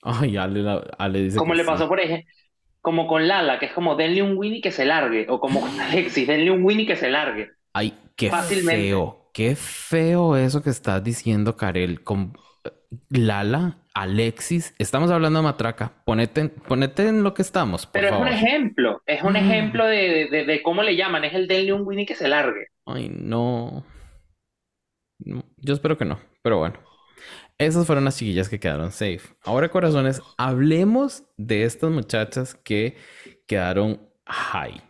Ay, 0.00 0.38
Ale, 0.38 0.64
Ale 0.96 1.22
dice 1.24 1.36
Como 1.36 1.52
le 1.52 1.62
pasó, 1.64 1.86
por 1.86 2.00
ejemplo, 2.00 2.26
como 2.80 3.06
con 3.06 3.28
Lala, 3.28 3.58
que 3.58 3.66
es 3.66 3.72
como 3.72 3.94
denle 3.94 4.22
un 4.22 4.38
win 4.38 4.54
y 4.54 4.60
que 4.62 4.72
se 4.72 4.86
largue. 4.86 5.26
O 5.28 5.38
como 5.38 5.60
con 5.60 5.78
Alexis, 5.80 6.26
denle 6.26 6.50
un 6.50 6.64
win 6.64 6.80
y 6.80 6.86
que 6.86 6.96
se 6.96 7.10
largue. 7.10 7.50
Ay, 7.74 7.92
qué 8.16 8.30
Fácilmente. 8.30 8.82
feo. 8.84 9.30
Qué 9.34 9.54
feo 9.54 10.34
eso 10.36 10.62
que 10.62 10.70
estás 10.70 11.04
diciendo, 11.04 11.54
Karel. 11.56 12.02
Con 12.02 12.32
Lala, 13.10 13.78
Alexis. 13.94 14.74
Estamos 14.78 15.10
hablando 15.10 15.40
de 15.40 15.44
matraca. 15.44 15.92
Ponete, 16.06 16.40
en- 16.40 16.50
ponete 16.50 17.06
en 17.06 17.22
lo 17.22 17.34
que 17.34 17.42
estamos, 17.42 17.84
por 17.86 18.00
Pero 18.00 18.14
es 18.14 18.20
un 18.22 18.28
ejemplo, 18.28 19.02
es 19.06 19.22
un 19.22 19.34
Mm. 19.34 19.36
ejemplo 19.36 19.84
de, 19.86 20.28
de- 20.30 20.44
de 20.46 20.62
cómo 20.62 20.82
le 20.82 20.96
llaman, 20.96 21.24
es 21.24 21.34
el 21.34 21.46
denle 21.48 21.74
un 21.74 21.82
win 21.86 22.00
y 22.00 22.06
que 22.06 22.14
se 22.14 22.28
largue. 22.28 22.68
Ay, 22.86 23.08
no. 23.08 23.84
Yo 25.18 25.74
espero 25.74 25.96
que 25.96 26.04
no, 26.04 26.18
pero 26.42 26.58
bueno. 26.58 26.78
Esas 27.58 27.86
fueron 27.86 28.04
las 28.04 28.16
chiquillas 28.16 28.48
que 28.48 28.58
quedaron 28.58 28.90
safe. 28.90 29.20
Ahora, 29.44 29.68
corazones, 29.68 30.20
hablemos 30.36 31.24
de 31.36 31.64
estas 31.64 31.90
muchachas 31.90 32.54
que 32.54 32.96
quedaron 33.46 34.00
high. 34.26 34.82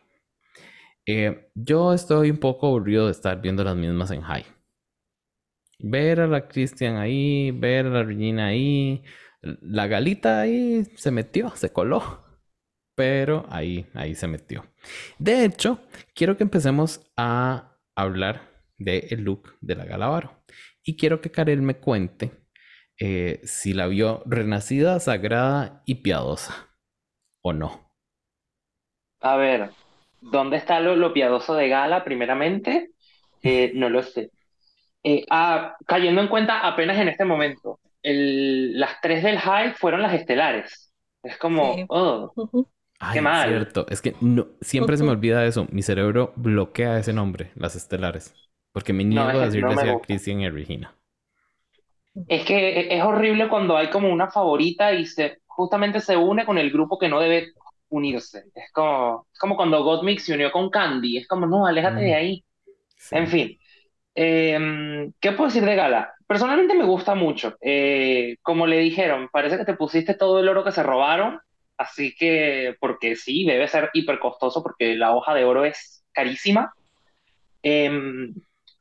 Eh, 1.07 1.51
yo 1.55 1.93
estoy 1.93 2.31
un 2.31 2.39
poco 2.39 2.69
aburrido 2.69 3.07
de 3.07 3.13
estar 3.13 3.43
viendo 3.43 3.65
las 3.65 3.77
mismas 3.77 4.11
en 4.11 4.23
high. 4.23 4.47
Ver 5.81 6.21
a 6.21 6.27
la 6.29 6.49
Christian 6.49 6.97
ahí, 6.97 7.51
ver 7.51 7.87
a 7.87 7.91
la 7.91 8.03
Regina 8.05 8.47
ahí, 8.47 9.03
la 9.43 9.89
Galita 9.89 10.41
ahí 10.41 10.85
se 10.97 11.11
metió, 11.11 11.51
se 11.57 11.73
coló. 11.73 12.23
Pero 12.95 13.47
ahí, 13.49 13.87
ahí 13.95 14.15
se 14.15 14.29
metió. 14.29 14.67
De 15.19 15.45
hecho, 15.45 15.81
quiero 16.15 16.37
que 16.37 16.45
empecemos 16.45 17.01
a 17.17 17.72
hablar 17.97 18.51
del 18.79 19.23
look 19.25 19.57
de 19.61 19.77
la 19.77 19.85
Galavaro. 19.85 20.43
Y 20.85 20.97
quiero 20.97 21.21
que 21.21 21.31
Karel 21.31 21.63
me 21.63 21.79
cuente 21.81 22.33
eh, 22.99 23.41
si 23.45 23.75
la 23.75 23.87
vio 23.89 24.23
renacida, 24.27 25.01
sagrada 25.01 25.83
y 25.87 25.97
piadosa. 25.97 26.69
¿O 27.43 27.53
no? 27.53 27.93
A 29.21 29.37
ver, 29.37 29.71
¿dónde 30.21 30.57
está 30.57 30.81
lo, 30.81 30.97
lo 30.97 31.13
piadoso 31.13 31.55
de 31.55 31.69
Gala, 31.69 32.05
primeramente? 32.05 32.91
Eh, 33.43 33.73
no 33.75 33.89
lo 33.89 34.03
sé. 34.03 34.31
Eh, 35.05 35.25
ah, 35.31 35.77
cayendo 35.87 36.21
en 36.23 36.29
cuenta 36.29 36.67
apenas 36.67 36.99
en 36.99 37.09
este 37.09 37.25
momento, 37.27 37.81
el- 38.03 38.79
las 38.81 39.01
tres 39.03 39.23
del 39.25 39.39
High 39.39 39.75
fueron 39.75 40.03
las 40.03 40.15
estelares. 40.15 40.93
Es 41.23 41.39
como, 41.39 41.85
Sí. 41.85 41.87
oh, 41.89 42.37
Ay, 43.05 43.21
mal. 43.21 43.49
cierto. 43.49 43.87
Es 43.89 44.01
que 44.03 44.15
no, 44.21 44.47
siempre 44.61 44.97
se 44.97 45.05
me 45.05 45.11
olvida 45.11 45.45
eso. 45.47 45.67
Mi 45.71 45.83
cerebro 45.83 46.33
bloquea 46.37 46.99
ese 46.99 47.13
nombre, 47.13 47.51
las 47.57 47.77
estelares. 47.77 48.35
Porque 48.73 48.93
me 48.93 49.05
niego 49.05 49.33
No, 49.33 49.41
a 49.41 49.47
es- 49.47 49.55
no 49.57 49.71
decirle 49.71 49.75
así 49.75 49.89
a. 49.89 50.01
Christian 50.01 50.41
y 50.41 50.47
a 50.47 50.51
Regina. 50.51 50.95
es 52.29 52.45
que 52.45 52.81
e- 52.81 52.97
es 52.99 53.03
horrible 53.05 53.49
cuando 53.49 53.77
hay 53.77 53.91
como 53.91 54.11
una 54.13 54.31
favorita 54.31 54.93
y 54.93 55.07
se, 55.07 55.39
justamente 55.47 56.01
se 56.01 56.17
une 56.17 56.45
con 56.45 56.59
el 56.59 56.71
grupo 56.71 56.99
que 56.99 57.09
no 57.09 57.21
debe 57.21 57.53
unirse. 57.89 58.45
Es 58.55 58.73
como, 58.73 59.27
es 59.33 59.39
como 59.39 59.57
cuando 59.57 59.83
Gottmik 59.85 60.19
se 60.21 60.35
unió 60.35 60.51
con 60.53 60.71
Candy. 60.71 61.19
Es 61.19 61.29
como, 61.29 61.47
no, 61.47 61.67
aléjate 61.67 62.01
de 62.01 62.13
Mm. 62.13 62.15
ahí. 62.17 62.45
Sí. 62.97 63.17
En 63.17 63.27
fin, 63.29 63.59
Em, 64.17 65.13
¿qué 65.21 65.33
puedo 65.33 65.49
decir 65.49 65.65
de 65.65 65.77
Gala? 65.77 66.15
Personalmente 66.27 66.75
me 66.75 66.85
gusta 66.85 67.15
mucho. 67.15 67.57
Eh, 67.63 68.37
como 68.43 68.67
le 68.67 68.79
dijeron, 68.81 69.29
parece 69.33 69.59
que 69.59 69.65
te 69.67 69.75
pusiste 69.77 70.15
todo 70.15 70.41
el 70.41 70.49
oro 70.49 70.65
que 70.65 70.73
se 70.73 70.83
robaron, 70.83 71.41
así 71.77 72.15
que, 72.15 72.77
porque 72.81 73.17
sí, 73.17 73.45
debe 73.45 73.69
ser 73.69 73.91
hiper 73.93 74.19
costoso 74.19 74.63
porque 74.63 74.95
la 74.97 75.15
hoja 75.15 75.35
de 75.35 75.45
oro 75.45 75.65
es 75.65 76.05
carísima. 76.13 76.73
Em, 77.63 78.35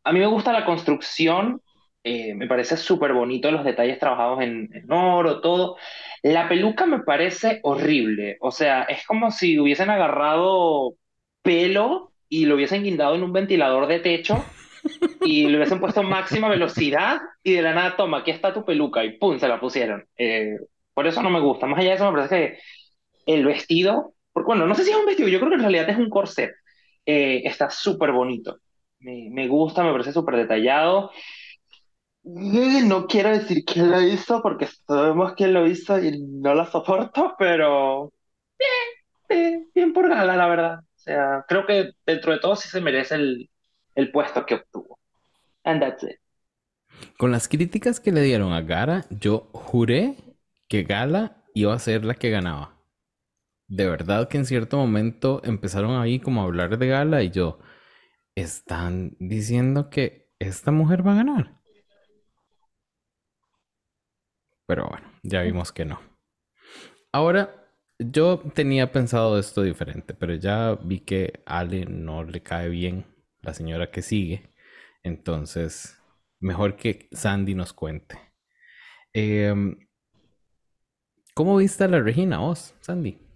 a 0.03 0.13
mí 0.13 0.19
me 0.19 0.25
gusta 0.27 0.51
la 0.53 0.65
construcción, 0.65 1.61
eh, 2.03 2.33
me 2.33 2.47
parece 2.47 2.77
súper 2.77 3.13
bonito 3.13 3.51
los 3.51 3.63
detalles 3.63 3.99
trabajados 3.99 4.41
en, 4.41 4.69
en 4.73 4.91
oro, 4.91 5.41
todo. 5.41 5.77
La 6.23 6.49
peluca 6.49 6.85
me 6.85 6.99
parece 6.99 7.59
horrible, 7.63 8.37
o 8.41 8.51
sea, 8.51 8.83
es 8.83 9.05
como 9.05 9.31
si 9.31 9.59
hubiesen 9.59 9.89
agarrado 9.89 10.95
pelo 11.41 12.11
y 12.29 12.45
lo 12.45 12.55
hubiesen 12.55 12.83
guindado 12.83 13.15
en 13.15 13.23
un 13.23 13.33
ventilador 13.33 13.87
de 13.87 13.99
techo 13.99 14.43
y 15.21 15.47
le 15.47 15.57
hubiesen 15.57 15.79
puesto 15.79 16.03
máxima 16.03 16.49
velocidad 16.49 17.19
y 17.43 17.53
de 17.53 17.61
la 17.61 17.73
nada, 17.73 17.95
toma, 17.95 18.19
aquí 18.19 18.31
está 18.31 18.53
tu 18.53 18.65
peluca 18.65 19.03
y 19.03 19.17
pum, 19.17 19.37
se 19.39 19.47
la 19.47 19.59
pusieron. 19.59 20.05
Eh, 20.17 20.57
por 20.93 21.07
eso 21.07 21.21
no 21.21 21.29
me 21.29 21.39
gusta. 21.39 21.67
Más 21.67 21.79
allá 21.79 21.89
de 21.89 21.95
eso, 21.95 22.11
me 22.11 22.17
parece 22.17 22.35
que 22.35 22.59
el 23.25 23.45
vestido, 23.45 24.13
porque, 24.33 24.47
bueno, 24.47 24.67
no 24.67 24.75
sé 24.75 24.83
si 24.83 24.91
es 24.91 24.97
un 24.97 25.05
vestido, 25.05 25.29
yo 25.29 25.39
creo 25.39 25.49
que 25.49 25.55
en 25.55 25.61
realidad 25.61 25.89
es 25.89 25.97
un 25.97 26.09
corset. 26.09 26.51
Eh, 27.05 27.41
está 27.45 27.69
súper 27.69 28.11
bonito. 28.11 28.59
Me, 28.99 29.29
me 29.31 29.47
gusta, 29.47 29.83
me 29.83 29.91
parece 29.91 30.13
súper 30.13 30.35
detallado. 30.37 31.11
No 32.23 33.07
quiero 33.07 33.29
decir 33.29 33.63
quién 33.65 33.89
lo 33.89 34.01
hizo 34.01 34.41
porque 34.43 34.67
sabemos 34.87 35.33
quién 35.33 35.53
lo 35.53 35.65
hizo 35.67 35.99
y 35.99 36.21
no 36.21 36.53
lo 36.53 36.65
soporto, 36.67 37.35
pero 37.37 38.13
bien, 38.59 39.41
eh, 39.41 39.67
bien 39.73 39.93
por 39.93 40.07
Gala, 40.07 40.35
la 40.35 40.47
verdad. 40.47 40.79
O 40.79 40.99
sea, 40.99 41.45
creo 41.47 41.65
que 41.65 41.91
dentro 42.05 42.31
de 42.31 42.39
todo 42.39 42.55
sí 42.55 42.69
se 42.69 42.79
merece 42.79 43.15
el, 43.15 43.49
el 43.95 44.11
puesto 44.11 44.45
que 44.45 44.55
obtuvo. 44.55 44.99
And 45.63 45.81
that's 45.81 46.03
it. 46.03 46.17
Con 47.17 47.31
las 47.31 47.47
críticas 47.47 47.99
que 47.99 48.11
le 48.11 48.21
dieron 48.21 48.53
a 48.53 48.61
Gara, 48.61 49.05
yo 49.09 49.49
juré 49.53 50.15
que 50.67 50.83
Gala 50.83 51.43
iba 51.53 51.73
a 51.73 51.79
ser 51.79 52.05
la 52.05 52.13
que 52.13 52.29
ganaba. 52.29 52.70
De 53.71 53.89
verdad 53.89 54.27
que 54.27 54.37
en 54.37 54.45
cierto 54.45 54.75
momento 54.75 55.41
empezaron 55.45 55.95
ahí 56.01 56.19
como 56.19 56.41
a 56.41 56.43
hablar 56.43 56.77
de 56.77 56.87
Gala 56.87 57.23
y 57.23 57.29
yo, 57.29 57.59
están 58.35 59.15
diciendo 59.17 59.89
que 59.89 60.29
esta 60.39 60.71
mujer 60.71 61.07
va 61.07 61.13
a 61.13 61.15
ganar. 61.15 61.61
Pero 64.67 64.89
bueno, 64.89 65.09
ya 65.23 65.41
vimos 65.43 65.71
que 65.71 65.85
no. 65.85 66.01
Ahora, 67.13 67.65
yo 67.97 68.39
tenía 68.53 68.91
pensado 68.91 69.39
esto 69.39 69.63
diferente, 69.63 70.13
pero 70.15 70.35
ya 70.35 70.73
vi 70.75 70.99
que 70.99 71.41
a 71.45 71.59
Ale 71.59 71.85
no 71.85 72.25
le 72.25 72.43
cae 72.43 72.67
bien 72.67 73.05
la 73.41 73.53
señora 73.53 73.89
que 73.89 74.01
sigue. 74.01 74.53
Entonces, 75.01 75.97
mejor 76.41 76.75
que 76.75 77.07
Sandy 77.13 77.55
nos 77.55 77.71
cuente. 77.71 78.19
Em, 79.13 79.87
¿cómo 81.33 81.55
viste 81.55 81.85
a 81.85 81.87
la 81.87 82.01
Regina 82.01 82.39
vos, 82.39 82.75
Sandy? 82.81 83.30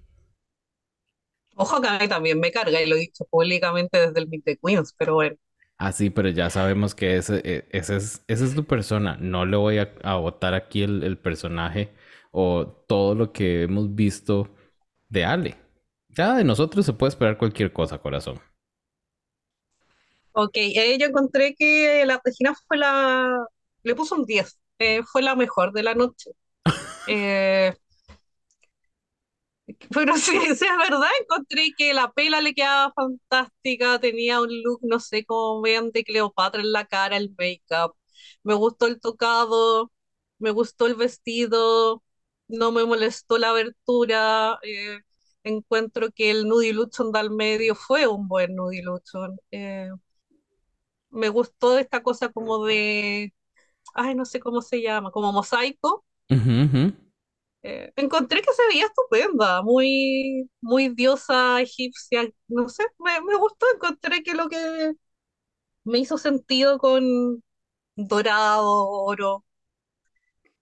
Ojo 1.56 1.82
que 1.82 1.88
a 1.88 2.00
mí 2.00 2.08
también 2.08 2.40
me 2.40 2.52
carga 2.52 2.82
y 2.82 2.86
lo 2.88 2.96
he 2.96 3.00
dicho 3.00 3.26
públicamente 3.26 3.98
desde 4.00 4.20
el 4.22 4.28
Meet 4.30 4.44
the 4.46 4.58
Queens, 4.58 4.94
pero 4.98 5.16
bueno. 5.16 5.36
Ah, 5.78 5.92
sí, 5.92 6.10
pero 6.10 6.30
ya 6.30 6.50
sabemos 6.50 6.96
que 6.96 7.18
ese, 7.18 7.42
e- 7.44 7.68
ese 7.72 7.98
es, 7.98 8.24
esa 8.28 8.46
es 8.46 8.56
tu 8.56 8.66
persona. 8.66 9.18
No 9.20 9.46
le 9.46 9.58
voy 9.58 9.78
a, 9.80 9.94
a 10.04 10.16
botar 10.16 10.54
aquí 10.54 10.84
el, 10.84 11.04
el 11.04 11.18
personaje 11.18 11.94
o 12.32 12.66
todo 12.88 13.14
lo 13.16 13.34
que 13.34 13.64
hemos 13.64 13.94
visto 13.94 14.50
de 15.10 15.26
Ale. 15.26 15.58
Ya 16.10 16.36
de 16.36 16.44
nosotros 16.46 16.86
se 16.86 16.94
puede 16.94 17.10
esperar 17.10 17.38
cualquier 17.38 17.74
cosa, 17.74 17.98
corazón. 18.00 18.40
Ok, 20.32 20.52
eh, 20.58 20.98
yo 21.00 21.08
encontré 21.08 21.56
que 21.56 22.06
la 22.06 22.22
Regina 22.24 22.54
fue 22.68 22.78
la... 22.78 23.46
Le 23.84 23.96
puso 23.96 24.16
un 24.16 24.26
10. 24.26 24.60
eh, 24.80 25.02
fue 25.04 25.22
la 25.22 25.36
mejor 25.36 25.72
de 25.74 25.84
la 25.84 25.96
noche. 25.96 26.32
Eh, 27.06 27.74
Pero 29.94 30.14
sí, 30.18 30.40
sí, 30.56 30.66
es 30.66 30.78
verdad, 30.78 31.08
encontré 31.22 31.72
que 31.78 31.94
la 31.94 32.12
pela 32.12 32.42
le 32.42 32.54
quedaba 32.54 32.92
fantástica, 32.94 34.00
tenía 34.00 34.42
un 34.42 34.50
look, 34.64 34.80
no 34.84 35.00
sé, 35.00 35.26
como 35.26 35.62
vean 35.62 35.92
de 35.92 36.04
Cleopatra 36.04 36.62
en 36.62 36.72
la 36.72 36.86
cara, 36.86 37.18
el 37.18 37.34
make-up. 37.38 37.96
Me 38.44 38.54
gustó 38.54 38.88
el 38.88 39.00
tocado, 39.00 39.92
me 40.40 40.52
gustó 40.52 40.88
el 40.88 40.96
vestido, 40.96 42.04
no 42.48 42.72
me 42.72 42.86
molestó 42.86 43.38
la 43.38 43.50
abertura. 43.50 44.60
eh, 44.64 45.00
encuentro 45.44 46.10
que 46.12 46.32
el 46.32 46.48
nudiluchon 46.48 47.12
del 47.12 47.30
medio 47.32 47.76
fue 47.76 48.08
un 48.08 48.28
buen 48.28 48.56
nudiluchon. 48.56 49.38
Eh, 49.52 49.90
me 51.10 51.30
gustó 51.30 51.78
esta 51.78 52.04
cosa 52.04 52.30
como 52.32 52.66
de, 52.66 53.34
ay, 53.96 54.16
no 54.16 54.26
sé 54.26 54.40
cómo 54.40 54.62
se 54.64 54.82
llama, 54.82 55.12
como 55.12 55.32
mosaico. 55.34 56.06
Ujú. 56.30 56.94
Eh, 57.68 57.92
encontré 57.96 58.42
que 58.44 58.54
se 58.54 58.68
veía 58.68 58.86
estupenda, 58.86 59.64
muy, 59.64 60.50
muy 60.62 60.90
diosa 60.90 61.62
egipcia, 61.62 62.30
no 62.48 62.70
sé, 62.70 62.84
me, 63.00 63.22
me 63.22 63.36
gustó, 63.38 63.66
encontré 63.74 64.22
que 64.24 64.36
lo 64.36 64.48
que 64.50 64.94
me 65.86 66.00
hizo 66.00 66.18
sentido 66.18 66.80
con 66.80 67.44
dorado, 67.98 68.88
oro, 68.90 69.46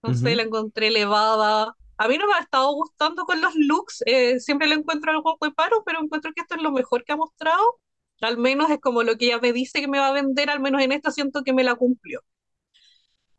no 0.02 0.14
sé, 0.14 0.36
la 0.36 0.42
encontré 0.42 0.88
elevada. 0.88 1.74
A 1.96 2.08
mí 2.08 2.18
no 2.18 2.26
me 2.26 2.34
ha 2.34 2.40
estado 2.40 2.72
gustando 2.74 3.24
con 3.24 3.40
los 3.40 3.54
looks, 3.56 4.02
eh, 4.06 4.40
siempre 4.40 4.66
le 4.68 4.74
encuentro 4.76 5.12
algo 5.12 5.36
muy 5.40 5.52
paro, 5.52 5.82
pero 5.86 6.00
encuentro 6.00 6.32
que 6.34 6.42
esto 6.42 6.56
es 6.56 6.62
lo 6.62 6.72
mejor 6.72 7.04
que 7.04 7.12
ha 7.12 7.16
mostrado. 7.16 7.80
Al 8.20 8.38
menos 8.38 8.70
es 8.70 8.80
como 8.80 9.02
lo 9.02 9.16
que 9.16 9.26
ella 9.26 9.38
me 9.40 9.52
dice 9.52 9.80
que 9.80 9.88
me 9.88 9.98
va 9.98 10.08
a 10.08 10.12
vender, 10.12 10.50
al 10.50 10.60
menos 10.60 10.82
en 10.82 10.92
esta 10.92 11.10
siento 11.10 11.42
que 11.44 11.52
me 11.52 11.64
la 11.64 11.74
cumplió. 11.76 12.20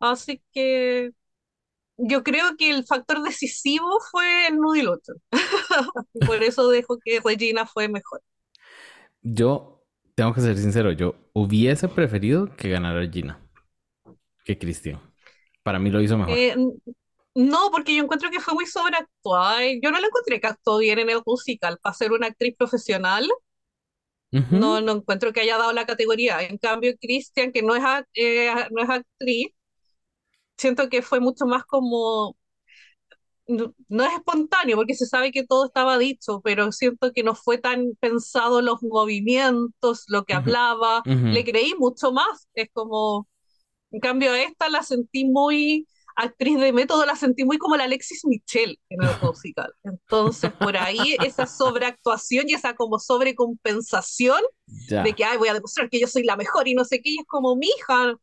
Así 0.00 0.42
que 0.52 1.10
yo 1.98 2.22
creo 2.22 2.56
que 2.56 2.70
el 2.70 2.84
factor 2.86 3.22
decisivo 3.22 4.00
fue 4.10 4.48
el 4.48 4.56
nudiloto. 4.58 5.14
Por 6.26 6.42
eso 6.42 6.68
dejo 6.68 6.98
que 6.98 7.20
Regina 7.20 7.66
fue 7.66 7.88
mejor. 7.88 8.22
Yo 9.22 9.82
tengo 10.14 10.32
que 10.34 10.40
ser 10.40 10.56
sincero, 10.56 10.92
yo 10.92 11.14
hubiese 11.32 11.88
preferido 11.88 12.54
que 12.56 12.68
ganara 12.70 13.06
Gina 13.10 13.40
que 14.44 14.58
Cristian. 14.58 15.00
Para 15.62 15.78
mí 15.78 15.90
lo 15.90 16.00
hizo 16.00 16.16
mejor. 16.18 16.38
Eh, 16.38 16.56
no, 17.34 17.70
porque 17.70 17.94
yo 17.94 18.02
encuentro 18.04 18.30
que 18.30 18.40
fue 18.40 18.54
muy 18.54 18.66
sobreactuada. 18.66 19.60
Yo 19.82 19.90
no 19.90 20.00
la 20.00 20.06
encontré 20.06 20.40
que 20.40 20.46
actuó 20.48 20.78
bien 20.78 20.98
en 20.98 21.10
el 21.10 21.22
musical. 21.26 21.78
Para 21.82 21.94
ser 21.94 22.12
una 22.12 22.28
actriz 22.28 22.56
profesional, 22.56 23.28
no, 24.50 24.80
Ujú, 24.80 24.80
no 24.80 24.92
encuentro 24.92 25.32
que 25.32 25.40
haya 25.40 25.58
dado 25.58 25.72
la 25.72 25.86
categoría. 25.86 26.40
En 26.42 26.58
cambio, 26.58 26.94
Christian, 27.00 27.52
que 27.52 27.62
no 27.62 27.74
es, 27.76 27.82
eh, 28.14 28.50
no 28.70 28.82
es 28.82 28.90
actriz, 28.90 29.48
siento 30.56 30.88
que 30.88 31.02
fue 31.02 31.20
mucho 31.20 31.46
más 31.46 31.64
como 31.64 32.36
no, 33.48 33.74
no 33.88 34.04
es 34.04 34.12
espontáneo 34.14 34.76
porque 34.76 34.94
se 34.94 35.06
sabe 35.06 35.30
que 35.32 35.44
todo 35.46 35.66
estaba 35.66 35.98
dicho, 35.98 36.40
pero 36.42 36.72
siento 36.72 37.12
que 37.12 37.22
no 37.22 37.34
fue 37.34 37.58
tan 37.58 37.94
pensado 38.00 38.60
los 38.62 38.82
movimientos, 38.82 40.04
lo 40.08 40.24
que 40.24 40.34
ujú, 40.34 40.52
hablaba, 41.04 41.04
ujú. 41.06 41.30
le 41.30 41.44
creí 41.44 41.74
mucho 41.78 42.12
más, 42.12 42.48
es 42.54 42.68
como, 42.72 43.28
en 43.92 44.00
cambio 44.00 44.32
a 44.32 44.42
esta 44.42 44.68
la 44.70 44.82
sentí 44.82 45.24
muy 45.26 45.88
actriz 46.16 46.58
de 46.60 46.72
método, 46.72 47.06
la 47.06 47.16
sentí 47.16 47.44
muy 47.44 47.58
como 47.58 47.76
la 47.76 47.84
Alexis 47.84 48.24
Michelle 48.26 48.78
en 48.90 49.02
el 49.04 49.10
musical. 49.20 49.72
Entonces, 49.84 50.52
por 50.58 50.76
ahí 50.76 51.16
esa 51.20 51.46
sobreactuación 51.46 52.48
y 52.48 52.54
esa 52.54 52.74
como 52.76 52.98
sobrecompensación 53.00 54.40
de 54.98 55.14
Ya. 55.14 55.16
que, 55.16 55.24
ay, 55.24 55.38
voy 55.38 55.48
a 55.48 55.54
demostrar 55.54 55.90
que 55.90 56.00
yo 56.00 56.06
soy 56.08 56.24
la 56.24 56.36
mejor 56.36 56.68
y 56.68 56.74
no 56.74 56.84
sé 56.84 57.00
qué, 57.02 57.10
y 57.10 57.18
es 57.20 57.26
como 57.26 57.56
mi 57.56 57.66
hija, 57.68 58.16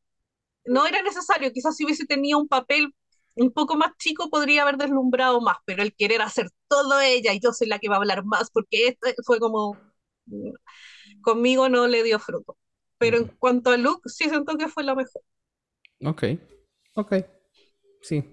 no 0.65 0.85
era 0.85 1.01
necesario, 1.01 1.51
quizás 1.51 1.75
si 1.75 1.85
hubiese 1.85 2.05
tenido 2.05 2.39
un 2.39 2.47
papel 2.47 2.93
un 3.35 3.51
poco 3.51 3.75
más 3.75 3.91
chico 3.97 4.29
podría 4.29 4.61
haber 4.63 4.77
deslumbrado 4.77 5.41
más, 5.41 5.57
pero 5.65 5.81
el 5.81 5.93
querer 5.95 6.21
hacer 6.21 6.49
todo 6.67 6.99
ella 7.01 7.33
y 7.33 7.39
yo 7.39 7.51
soy 7.51 7.67
la 7.67 7.79
que 7.79 7.89
va 7.89 7.95
a 7.95 7.97
hablar 7.99 8.23
más, 8.25 8.49
porque 8.51 8.87
esto 8.87 9.09
fue 9.25 9.39
como, 9.39 9.77
conmigo 11.21 11.69
no 11.69 11.87
le 11.87 12.03
dio 12.03 12.19
fruto. 12.19 12.57
Pero 12.97 13.17
en 13.17 13.25
cuanto 13.25 13.71
a 13.71 13.77
look, 13.77 14.01
sí 14.05 14.29
siento 14.29 14.55
que 14.57 14.69
fue 14.69 14.83
la 14.83 14.95
mejor. 14.95 15.21
Ok. 16.05 16.23
Ok. 16.95 17.13
Sí. 18.01 18.23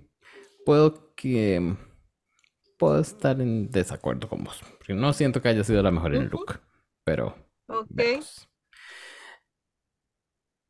Puedo 0.65 1.15
que... 1.15 1.77
Puedo 2.79 3.01
estar 3.01 3.41
en 3.41 3.71
desacuerdo 3.71 4.29
con 4.29 4.45
vos. 4.45 4.63
Porque 4.79 4.95
no 4.95 5.13
siento 5.13 5.43
que 5.43 5.49
haya 5.49 5.65
sido 5.65 5.83
la 5.83 5.91
mejor 5.91 6.15
en 6.15 6.27
Ujú, 6.27 6.39
look. 6.39 6.61
Pero 7.05 7.35
ok. 7.67 8.01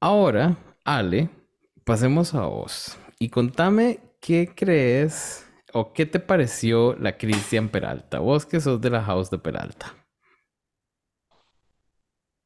Ahora, 0.00 0.56
Ale, 0.84 1.28
pasemos 1.90 2.35
a 2.35 2.46
vos. 2.46 2.96
Y 3.18 3.31
contame 3.31 3.98
qué 4.20 4.53
crees 4.55 5.44
o 5.72 5.92
qué 5.92 6.07
te 6.07 6.20
pareció 6.20 6.94
la 6.94 7.18
Cristian 7.18 7.68
Peralta. 7.68 8.20
Vos 8.20 8.46
que 8.46 8.61
sos 8.61 8.81
de 8.81 8.90
la 8.90 9.03
House 9.03 9.29
de 9.29 9.38
Peralta. 9.38 9.96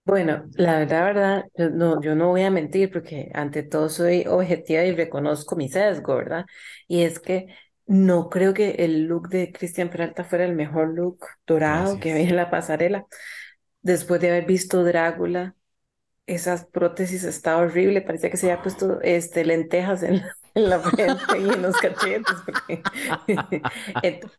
Bueno, 0.06 0.44
la 0.56 0.78
verdad, 0.80 1.04
verdad, 1.04 1.44
yo 1.56 1.70
no, 1.70 2.00
yo 2.02 2.14
no 2.14 2.28
voy 2.28 2.42
a 2.42 2.50
mentir 2.50 2.90
porque 2.92 3.30
ante 3.34 3.62
todo 3.62 3.88
soy 3.88 4.26
objetiva 4.26 4.82
y 4.84 4.94
reconozco 4.94 5.56
mi 5.56 5.68
sesgo, 5.70 6.16
¿verdad? 6.16 6.44
Y 6.86 7.02
es 7.02 7.18
que 7.20 7.46
no 7.86 8.28
creo 8.28 8.52
que 8.52 8.72
el 8.80 9.04
look 9.06 9.28
de 9.30 9.50
Cristian 9.50 9.88
Peralta 9.88 10.24
fuera 10.24 10.44
el 10.44 10.54
mejor 10.54 10.88
look 10.94 11.20
dorado 11.46 11.98
que 12.00 12.10
Gracias. 12.10 12.28
en 12.28 12.36
la 12.36 12.50
pasarela. 12.50 13.06
Después 13.82 14.20
de 14.20 14.30
haber 14.30 14.46
visto 14.46 14.84
Drácula, 14.84 15.56
esas 16.26 16.66
prótesis 16.66 17.24
está 17.24 17.58
horrible, 17.58 18.00
parecía 18.02 18.30
que 18.30 18.36
se 18.36 18.50
había 18.50 18.62
puesto 18.62 19.00
este, 19.02 19.44
lentejas 19.44 20.02
en 20.02 20.18
la, 20.18 20.32
en 20.54 20.70
la 20.70 20.78
frente 20.80 21.38
y 21.38 21.48
en 21.50 21.62
los 21.62 21.76
cachetes. 21.76 22.36
porque- 22.46 22.82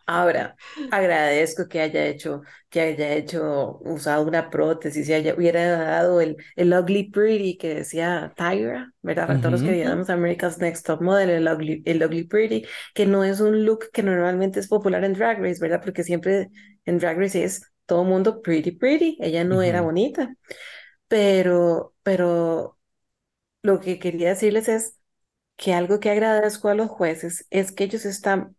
Ahora, 0.05 0.55
agradezco 0.91 1.67
que 1.67 1.81
haya 1.81 2.05
hecho, 2.07 2.41
que 2.69 2.81
haya 2.81 3.13
hecho, 3.13 3.79
usado 3.81 4.23
una 4.27 4.49
prótesis 4.49 5.07
y 5.09 5.13
haya, 5.13 5.35
hubiera 5.35 5.65
dado 5.77 6.21
el, 6.21 6.37
el 6.55 6.73
Ugly 6.73 7.11
Pretty 7.11 7.57
que 7.57 7.75
decía 7.75 8.33
Tyra, 8.35 8.91
¿verdad? 9.01 9.27
Para 9.27 9.39
todos 9.41 9.51
los 9.53 9.63
que 9.63 9.71
veíamos 9.71 10.09
America's 10.09 10.57
Next 10.59 10.85
Top 10.85 11.01
Model, 11.01 11.29
el 11.29 11.47
Ugly, 11.47 11.83
el 11.85 12.03
Ugly 12.03 12.23
Pretty, 12.25 12.65
que 12.93 13.05
no 13.05 13.23
es 13.23 13.39
un 13.41 13.65
look 13.65 13.89
que 13.93 14.03
normalmente 14.03 14.59
es 14.59 14.67
popular 14.67 15.03
en 15.03 15.13
Drag 15.13 15.39
Race, 15.41 15.59
¿verdad? 15.61 15.81
Porque 15.83 16.03
siempre 16.03 16.49
en 16.85 16.97
Drag 16.99 17.17
Race 17.17 17.43
es 17.43 17.61
todo 17.85 18.03
mundo 18.03 18.41
pretty, 18.41 18.71
pretty, 18.71 19.17
ella 19.21 19.43
no 19.43 19.61
era 19.61 19.81
bonita. 19.81 20.33
Pero, 21.07 21.95
pero 22.03 22.77
lo 23.63 23.79
que 23.81 23.99
quería 23.99 24.29
decirles 24.29 24.69
es 24.69 24.99
que 25.57 25.73
algo 25.73 25.99
que 26.01 26.11
agradezco 26.11 26.69
a 26.69 26.75
los 26.75 26.89
jueces 26.89 27.47
es 27.51 27.71
que 27.71 27.85
ellos 27.85 28.05
están, 28.05 28.57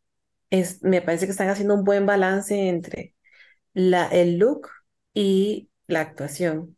es, 0.50 0.82
me 0.84 1.02
parece 1.02 1.26
que 1.26 1.32
están 1.32 1.48
haciendo 1.50 1.74
un 1.74 1.84
buen 1.84 2.06
balance 2.06 2.68
entre 2.68 3.14
la, 3.74 4.08
el 4.08 4.38
look 4.38 4.68
y 5.14 5.70
la 5.88 6.00
actuación. 6.02 6.76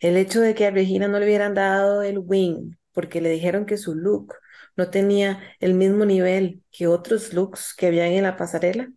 El 0.00 0.16
hecho 0.16 0.40
de 0.40 0.54
que 0.54 0.66
a 0.66 0.70
Regina 0.72 1.08
no 1.08 1.18
le 1.20 1.26
hubieran 1.26 1.54
dado 1.54 2.02
el 2.02 2.18
wing 2.20 2.74
porque 2.92 3.20
le 3.20 3.30
dijeron 3.30 3.66
que 3.66 3.78
su 3.78 3.94
look 3.94 4.34
no 4.76 4.90
tenía 4.90 5.40
el 5.60 5.74
mismo 5.74 6.04
nivel 6.06 6.62
que 6.72 6.86
otros 6.88 7.32
looks 7.34 7.74
que 7.76 7.88
habían 7.88 8.08
en 8.12 8.24
la 8.24 8.36
pasarela, 8.36 8.90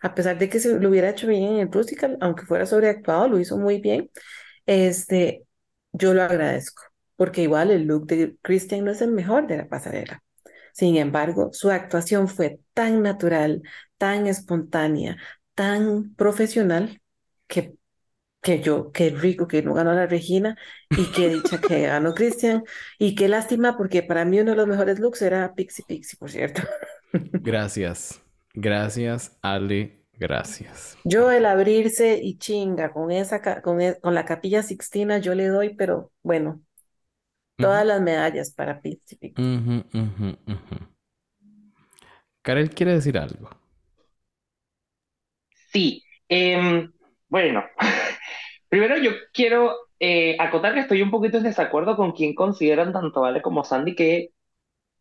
a 0.00 0.14
pesar 0.14 0.38
de 0.38 0.48
que 0.48 0.60
se 0.60 0.78
lo 0.80 0.88
hubiera 0.88 1.10
hecho 1.10 1.26
bien 1.26 1.44
en 1.44 1.58
el 1.60 1.68
musical, 1.70 2.16
aunque 2.20 2.46
fuera 2.46 2.66
sobreactuado, 2.66 3.28
lo 3.28 3.38
hizo 3.40 3.56
muy 3.58 3.80
bien. 3.80 4.10
Este, 4.66 5.43
yo 5.94 6.14
lo 6.14 6.22
agradezco, 6.22 6.84
porque 7.16 7.42
igual 7.42 7.70
el 7.72 7.86
look 7.86 8.06
de 8.06 8.36
Christian 8.42 8.84
no 8.84 8.92
es 8.92 9.02
el 9.02 9.12
mejor 9.12 9.48
de 9.48 9.58
la 9.58 9.68
pasarela. 9.68 10.22
Sin 10.74 10.96
embargo, 10.96 11.50
su 11.52 11.70
actuación 11.70 12.28
fue 12.28 12.60
tan 12.74 13.02
natural, 13.02 13.62
tan 13.98 14.26
espontánea, 14.28 15.18
tan 15.54 16.14
profesional, 16.16 17.00
que, 17.48 17.76
que 18.42 18.60
yo, 18.62 18.92
qué 18.92 19.10
rico 19.10 19.48
que 19.48 19.62
no 19.62 19.74
ganó 19.74 19.94
la 19.94 20.06
Regina 20.06 20.56
y 20.96 21.12
qué 21.12 21.30
dicha 21.30 21.60
que 21.60 21.82
ganó 21.88 22.14
Christian. 22.14 22.64
Y 22.98 23.16
qué 23.16 23.28
lástima, 23.28 23.76
porque 23.78 24.02
para 24.04 24.24
mí 24.26 24.40
uno 24.40 24.52
de 24.52 24.58
los 24.58 24.68
mejores 24.68 25.00
looks 25.00 25.22
era 25.22 25.54
Pixie 25.54 25.84
Pixie, 25.88 26.18
por 26.18 26.30
cierto. 26.30 26.62
Gracias. 27.42 28.20
Gracias, 28.54 29.36
Ale. 29.42 30.03
Gracias. 30.18 30.96
Yo 31.04 31.30
el 31.30 31.46
abrirse 31.46 32.18
y 32.22 32.38
chinga 32.38 32.92
con 32.92 33.10
esa, 33.10 33.40
con, 33.62 33.80
e- 33.80 34.00
con 34.00 34.14
la 34.14 34.24
Capilla 34.24 34.62
Sixtina, 34.62 35.18
yo 35.18 35.34
le 35.34 35.48
doy, 35.48 35.74
pero 35.74 36.12
bueno, 36.22 36.62
todas 37.58 37.86
las 37.86 38.00
medallas 38.02 38.52
para 38.52 38.80
ujú, 39.94 40.28
ujú. 40.52 40.76
Karel 42.42 42.70
quiere 42.70 42.92
decir 42.92 43.18
algo. 43.18 43.50
Sí, 45.72 46.02
em, 46.28 46.92
bueno, 47.28 47.64
primero 48.68 48.96
yo 48.98 49.12
quiero 49.32 49.74
eh, 49.98 50.36
acotar 50.40 50.74
que 50.74 50.80
estoy 50.80 51.02
un 51.02 51.10
poquito 51.10 51.38
en 51.38 51.44
desacuerdo 51.44 51.96
con 51.96 52.12
quien 52.12 52.34
consideran 52.34 52.92
tanto 52.92 53.20
Vale 53.22 53.42
como 53.42 53.64
Sandy 53.64 53.94
que 53.94 54.30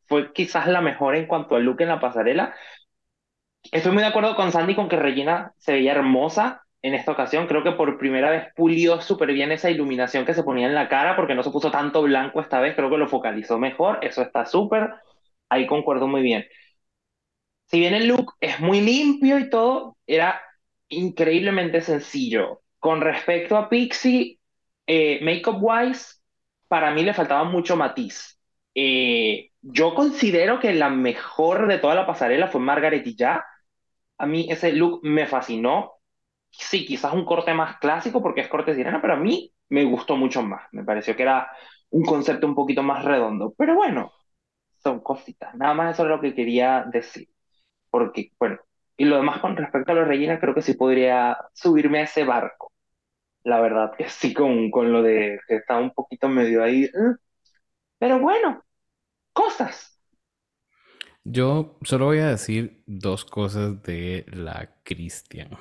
fue 0.08 0.34
quizás 0.34 0.68
la 0.68 0.82
mejor 0.82 1.16
en 1.16 1.28
cuanto 1.28 1.56
al 1.56 1.64
look 1.64 1.82
en 1.82 1.90
la 1.90 2.00
pasarela. 2.02 2.56
Estoy 3.72 3.92
muy 3.92 4.02
de 4.02 4.08
acuerdo 4.10 4.36
con 4.36 4.52
Sandy 4.52 4.76
con 4.76 4.88
que 4.90 4.96
Regina 4.98 5.54
se 5.58 5.74
veía 5.74 5.94
hermosa 5.94 6.64
en 6.82 6.94
esta 6.94 7.12
ocasión. 7.12 7.48
Creo 7.48 7.64
que 7.64 7.72
por 7.72 7.98
primera 7.98 8.30
vez 8.30 8.48
pulió 8.56 9.02
súper 9.02 9.34
bien 9.34 9.52
esa 9.52 9.72
iluminación 9.72 10.26
que 10.26 10.34
se 10.34 10.44
ponía 10.44 10.68
en 10.68 10.76
la 10.76 10.90
cara 10.90 11.16
porque 11.16 11.34
no 11.36 11.44
se 11.44 11.50
puso 11.52 11.72
tanto 11.72 12.02
blanco 12.04 12.40
esta 12.42 12.60
vez. 12.60 12.76
Creo 12.76 12.90
que 12.90 12.98
lo 12.98 13.08
focalizó 13.08 13.58
mejor. 13.58 14.00
Eso 14.02 14.22
está 14.22 14.46
súper. 14.46 14.92
Ahí 15.50 15.66
concuerdo 15.68 16.08
muy 16.08 16.22
bien. 16.22 16.46
Si 17.66 17.80
bien 17.80 17.94
el 17.94 18.08
look 18.08 18.34
es 18.40 18.60
muy 18.60 18.82
limpio 18.82 19.40
y 19.40 19.50
todo, 19.50 19.98
era 20.06 20.42
increíblemente 20.90 21.82
sencillo. 21.82 22.62
Con 22.80 23.02
respecto 23.02 23.58
a 23.58 23.70
Pixie, 23.70 24.40
eh, 24.88 25.20
Makeup 25.24 25.58
Wise, 25.62 26.16
para 26.68 26.92
mí 26.92 27.04
le 27.04 27.14
faltaba 27.14 27.44
mucho 27.46 27.76
matiz. 27.76 28.40
Eh, 28.76 29.52
yo 29.62 29.94
considero 29.96 30.60
que 30.60 30.74
la 30.74 30.90
mejor 30.90 31.68
de 31.68 31.80
toda 31.80 31.96
la 31.96 32.06
pasarela 32.06 32.48
fue 32.48 32.62
Margaret 32.62 33.06
y 33.08 33.16
ya. 33.16 33.44
A 34.24 34.28
mí 34.28 34.48
ese 34.50 34.72
look 34.74 35.02
me 35.04 35.28
fascinó. 35.28 35.94
Sí, 36.52 36.86
quizás 36.86 37.14
un 37.14 37.26
corte 37.26 37.54
más 37.54 37.78
clásico 37.80 38.22
porque 38.22 38.42
es 38.42 38.48
corte 38.50 38.76
sirena, 38.76 39.02
pero 39.02 39.14
a 39.16 39.18
mí 39.18 39.54
me 39.70 39.86
gustó 39.86 40.16
mucho 40.18 40.44
más. 40.44 40.64
Me 40.72 40.84
pareció 40.84 41.16
que 41.16 41.24
era 41.24 41.50
un 41.92 42.04
concepto 42.06 42.48
un 42.48 42.56
poquito 42.56 42.84
más 42.84 43.04
redondo. 43.06 43.54
Pero 43.58 43.76
bueno, 43.76 44.14
son 44.84 45.02
cositas. 45.02 45.56
Nada 45.56 45.74
más 45.76 45.94
eso 45.96 46.04
es 46.04 46.10
lo 46.10 46.22
que 46.22 46.36
quería 46.36 46.86
decir. 46.92 47.30
Porque, 47.92 48.32
bueno, 48.40 48.60
y 48.98 49.06
lo 49.06 49.18
demás 49.18 49.40
con 49.42 49.58
respecto 49.58 49.92
a 49.94 49.96
los 49.96 50.08
rellenos, 50.08 50.40
creo 50.42 50.56
que 50.56 50.62
sí 50.64 50.76
podría 50.76 51.38
subirme 51.54 52.00
a 52.02 52.04
ese 52.04 52.26
barco. 52.26 52.72
La 53.44 53.62
verdad 53.62 53.94
que 53.98 54.10
sí, 54.10 54.34
con, 54.34 54.72
con 54.72 54.92
lo 54.94 55.02
de 55.04 55.40
que 55.48 55.58
está 55.58 55.78
un 55.80 55.92
poquito 55.94 56.30
medio 56.30 56.64
ahí. 56.64 56.86
¿eh? 56.86 56.92
Pero 58.00 58.20
bueno, 58.20 58.64
cosas. 59.34 60.00
Yo 61.26 61.78
solo 61.84 62.06
voy 62.06 62.20
a 62.20 62.28
decir 62.28 62.84
dos 62.86 63.24
cosas 63.24 63.82
de 63.84 64.26
la 64.28 64.82
Christian. 64.84 65.58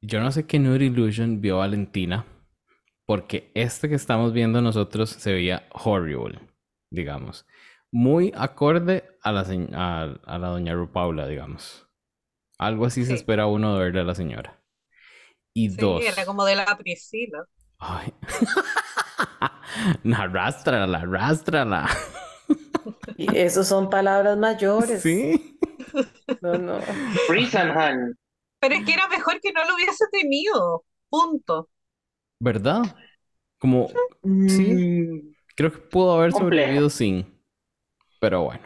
Yo 0.00 0.20
no 0.20 0.32
sé 0.32 0.46
qué 0.46 0.58
Nude 0.58 0.86
Illusion 0.86 1.40
vio 1.40 1.58
Valentina, 1.58 2.26
porque 3.06 3.52
este 3.54 3.88
que 3.88 3.94
estamos 3.94 4.32
viendo 4.32 4.60
nosotros 4.60 5.10
se 5.10 5.32
veía 5.32 5.68
horrible, 5.70 6.40
digamos. 6.90 7.46
Muy 7.92 8.32
acorde 8.34 9.04
a 9.22 9.30
la, 9.30 9.40
a, 9.42 10.38
la 10.38 10.48
doña 10.48 10.74
Rupaula, 10.74 11.28
digamos. 11.28 11.86
Algo 12.58 12.86
así 12.86 13.04
se 13.04 13.14
espera 13.14 13.46
uno 13.46 13.76
de 13.76 13.84
verle 13.84 14.00
a 14.00 14.04
la 14.04 14.14
señora. 14.14 14.60
Y 15.54 15.68
dos. 15.68 16.02
Era 16.04 16.24
como 16.24 16.44
de 16.44 16.56
la 16.56 16.76
Priscila. 16.76 17.44
Ay. 17.78 18.12
arrástrala, 20.14 20.98
arrástrala. 20.98 21.88
Y 23.16 23.36
eso 23.36 23.64
son 23.64 23.90
palabras 23.90 24.36
mayores. 24.38 25.02
Sí. 25.02 25.58
No, 26.40 26.54
no. 26.54 26.78
Pero 28.60 28.74
es 28.74 28.84
que 28.84 28.92
era 28.92 29.08
mejor 29.08 29.40
que 29.40 29.52
no 29.52 29.64
lo 29.64 29.74
hubiese 29.74 30.04
tenido. 30.12 30.84
Punto. 31.08 31.68
¿Verdad? 32.38 32.82
Como. 33.58 33.88
Sí. 34.48 34.74
Mm. 34.74 35.34
Creo 35.56 35.72
que 35.72 35.78
pudo 35.78 36.12
haber 36.18 36.32
sobrevivido 36.32 36.88
sin. 36.88 37.26
Pero 38.20 38.44
bueno. 38.44 38.62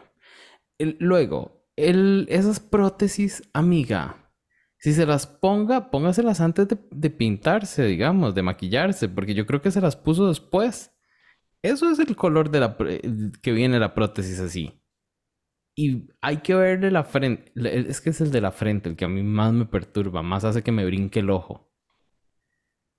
luego, 0.78 1.66
el, 1.76 2.26
esas 2.28 2.60
prótesis, 2.60 3.42
amiga. 3.52 4.30
Si 4.78 4.92
se 4.92 5.06
las 5.06 5.26
ponga, 5.26 5.90
póngaselas 5.90 6.40
antes 6.40 6.68
de, 6.68 6.78
de, 6.90 7.10
pintarse, 7.10 7.84
digamos, 7.84 8.34
de 8.34 8.42
maquillarse, 8.42 9.08
porque 9.08 9.32
yo 9.32 9.46
creo 9.46 9.62
que 9.62 9.70
se 9.70 9.80
las 9.80 9.96
puso 9.96 10.28
después. 10.28 10.93
Eso 11.64 11.90
es 11.90 11.98
el 11.98 12.14
color 12.14 12.50
de 12.50 12.60
la 12.60 12.76
que 13.40 13.52
viene 13.52 13.78
la 13.78 13.94
prótesis 13.94 14.38
así. 14.38 14.78
Y 15.74 16.10
hay 16.20 16.38
que 16.42 16.54
verle 16.54 16.90
la 16.90 17.04
frente. 17.04 17.52
Es 17.56 18.02
que 18.02 18.10
es 18.10 18.20
el 18.20 18.30
de 18.30 18.42
la 18.42 18.52
frente 18.52 18.90
el 18.90 18.96
que 18.96 19.06
a 19.06 19.08
mí 19.08 19.22
más 19.22 19.54
me 19.54 19.64
perturba, 19.64 20.22
más 20.22 20.44
hace 20.44 20.62
que 20.62 20.72
me 20.72 20.84
brinque 20.84 21.20
el 21.20 21.30
ojo. 21.30 21.72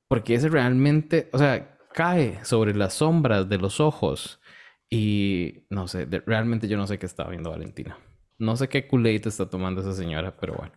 Porque 0.08 0.34
ese 0.34 0.50
realmente, 0.50 1.30
o 1.32 1.38
sea, 1.38 1.78
cae 1.94 2.44
sobre 2.44 2.74
las 2.76 2.96
sombras 2.96 3.48
de 3.50 3.60
los 3.60 3.80
ojos. 3.80 4.42
Y 4.90 5.68
no 5.70 5.88
sé, 5.88 6.08
realmente 6.26 6.68
yo 6.68 6.78
no 6.78 6.88
sé 6.88 6.98
qué 6.98 7.06
está 7.06 7.28
viendo 7.28 7.52
Valentina. 7.52 8.00
No 8.40 8.58
sé 8.58 8.68
qué 8.68 8.88
culete 8.88 9.30
está 9.30 9.48
tomando 9.48 9.82
esa 9.82 9.94
señora, 9.94 10.36
pero 10.38 10.56
bueno. 10.56 10.74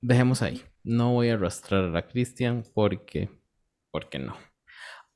Dejemos 0.00 0.42
ahí. 0.42 0.60
No 0.82 1.12
voy 1.12 1.28
a 1.28 1.34
arrastrar 1.34 1.84
a 1.84 1.88
la 1.88 2.08
Cristian 2.08 2.64
porque. 2.74 3.30
Porque 3.92 4.18
no. 4.18 4.36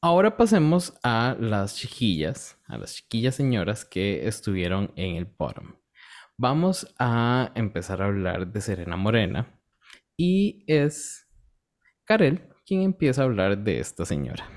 Ahora 0.03 0.38
pasemos 0.38 0.98
a 1.03 1.36
las 1.38 1.76
chiquillas, 1.76 2.59
a 2.66 2.78
las 2.78 2.94
chiquillas 2.94 3.34
señoras 3.34 3.84
que 3.84 4.26
estuvieron 4.26 4.90
en 4.96 5.16
el 5.16 5.26
bottom. 5.26 5.74
Vamos 6.38 6.94
a 6.98 7.53
empezar 7.55 8.01
a 8.01 8.07
hablar 8.07 8.46
de 8.46 8.62
Serena 8.62 8.96
Morena 8.96 9.61
y 10.16 10.64
es 10.66 11.28
Karel 12.07 12.48
quien 12.64 12.80
empieza 12.80 13.20
a 13.20 13.24
hablar 13.26 13.59
de 13.59 13.78
esta 13.78 14.07
señora. 14.07 14.48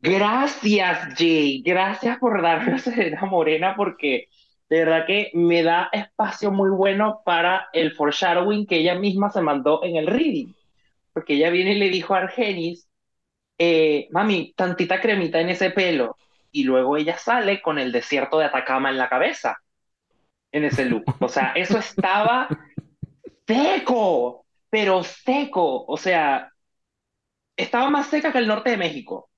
Gracias, 0.00 1.14
Jay. 1.18 1.60
Gracias 1.62 2.16
por 2.18 2.40
darme 2.40 2.74
a 2.74 2.78
Serena 2.78 3.24
Morena 3.24 3.74
porque 3.76 4.28
de 4.70 4.78
verdad 4.84 5.04
que 5.04 5.32
me 5.34 5.64
da 5.64 5.88
espacio 5.92 6.52
muy 6.52 6.70
bueno 6.70 7.22
para 7.24 7.66
el 7.72 7.90
foreshadowing 7.90 8.68
que 8.68 8.76
ella 8.76 8.94
misma 8.94 9.30
se 9.30 9.40
mandó 9.40 9.82
en 9.82 9.96
el 9.96 10.06
reading. 10.06 10.52
Porque 11.12 11.34
ella 11.34 11.50
viene 11.50 11.72
y 11.72 11.78
le 11.80 11.88
dijo 11.88 12.14
a 12.14 12.18
Argenis 12.18 12.88
eh, 13.58 14.08
mami, 14.10 14.52
tantita 14.56 15.00
cremita 15.00 15.40
en 15.40 15.50
ese 15.50 15.70
pelo. 15.70 16.16
Y 16.50 16.64
luego 16.64 16.96
ella 16.96 17.18
sale 17.18 17.60
con 17.60 17.78
el 17.78 17.92
desierto 17.92 18.38
de 18.38 18.46
Atacama 18.46 18.90
en 18.90 18.98
la 18.98 19.08
cabeza, 19.08 19.58
en 20.52 20.64
ese 20.64 20.84
look. 20.84 21.04
O 21.20 21.28
sea, 21.28 21.52
eso 21.56 21.78
estaba 21.78 22.48
seco, 23.46 24.46
pero 24.70 25.02
seco. 25.02 25.84
O 25.86 25.96
sea, 25.96 26.50
estaba 27.56 27.90
más 27.90 28.08
seca 28.08 28.32
que 28.32 28.38
el 28.38 28.48
norte 28.48 28.70
de 28.70 28.76
México. 28.76 29.30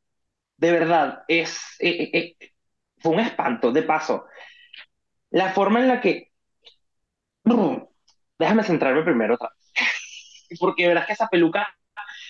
De 0.57 0.73
verdad, 0.73 1.23
es, 1.29 1.59
eh, 1.81 2.11
eh, 2.13 2.53
fue 2.99 3.13
un 3.13 3.21
espanto. 3.21 3.73
De 3.73 3.83
paso, 3.83 4.27
la 5.31 5.51
forma 5.53 5.81
en 5.81 5.89
la 5.89 6.01
que... 6.01 6.31
Déjame 8.39 8.65
centrarme 8.65 9.03
primero 9.03 9.35
otra 9.35 9.51
Porque 10.61 10.89
verás 10.89 11.07
que 11.07 11.13
esa 11.13 11.29
peluca 11.29 11.76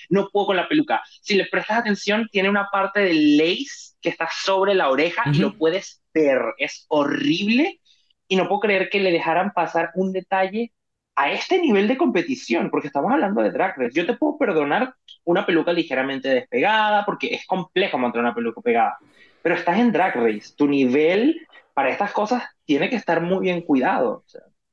no 0.08 0.28
puedo 0.30 0.46
con 0.46 0.56
la 0.56 0.68
peluca. 0.68 1.02
Si 1.20 1.34
le 1.34 1.46
prestas 1.46 1.78
atención, 1.78 2.28
tiene 2.30 2.48
una 2.48 2.68
parte 2.70 3.00
de 3.00 3.14
lace 3.14 3.94
que 4.00 4.08
está 4.10 4.28
sobre 4.30 4.74
la 4.74 4.90
oreja 4.90 5.24
y 5.32 5.38
lo 5.38 5.56
puedes 5.56 6.02
ver. 6.12 6.40
Es 6.58 6.86
horrible 6.88 7.80
y 8.28 8.36
no 8.36 8.48
puedo 8.48 8.60
creer 8.60 8.88
que 8.88 9.00
le 9.00 9.12
dejaran 9.12 9.52
pasar 9.52 9.90
un 9.94 10.12
detalle 10.12 10.72
a 11.16 11.32
este 11.32 11.58
nivel 11.58 11.88
de 11.88 11.96
competición, 11.96 12.70
porque 12.70 12.88
estamos 12.88 13.10
hablando 13.10 13.42
de 13.42 13.50
drag 13.50 13.78
race. 13.78 13.94
Yo 13.94 14.04
te 14.04 14.14
puedo 14.14 14.36
perdonar 14.36 14.94
una 15.24 15.46
peluca 15.46 15.72
ligeramente 15.72 16.28
despegada, 16.28 17.04
porque 17.06 17.34
es 17.34 17.46
complejo 17.46 17.96
mantener 17.96 18.26
una 18.26 18.34
peluca 18.34 18.60
pegada, 18.60 18.98
pero 19.42 19.54
estás 19.54 19.78
en 19.78 19.92
drag 19.92 20.14
race. 20.14 20.54
Tu 20.56 20.68
nivel 20.68 21.46
para 21.72 21.90
estas 21.90 22.12
cosas 22.12 22.44
tiene 22.64 22.90
que 22.90 22.96
estar 22.96 23.22
muy 23.22 23.40
bien 23.40 23.62
cuidado. 23.62 24.24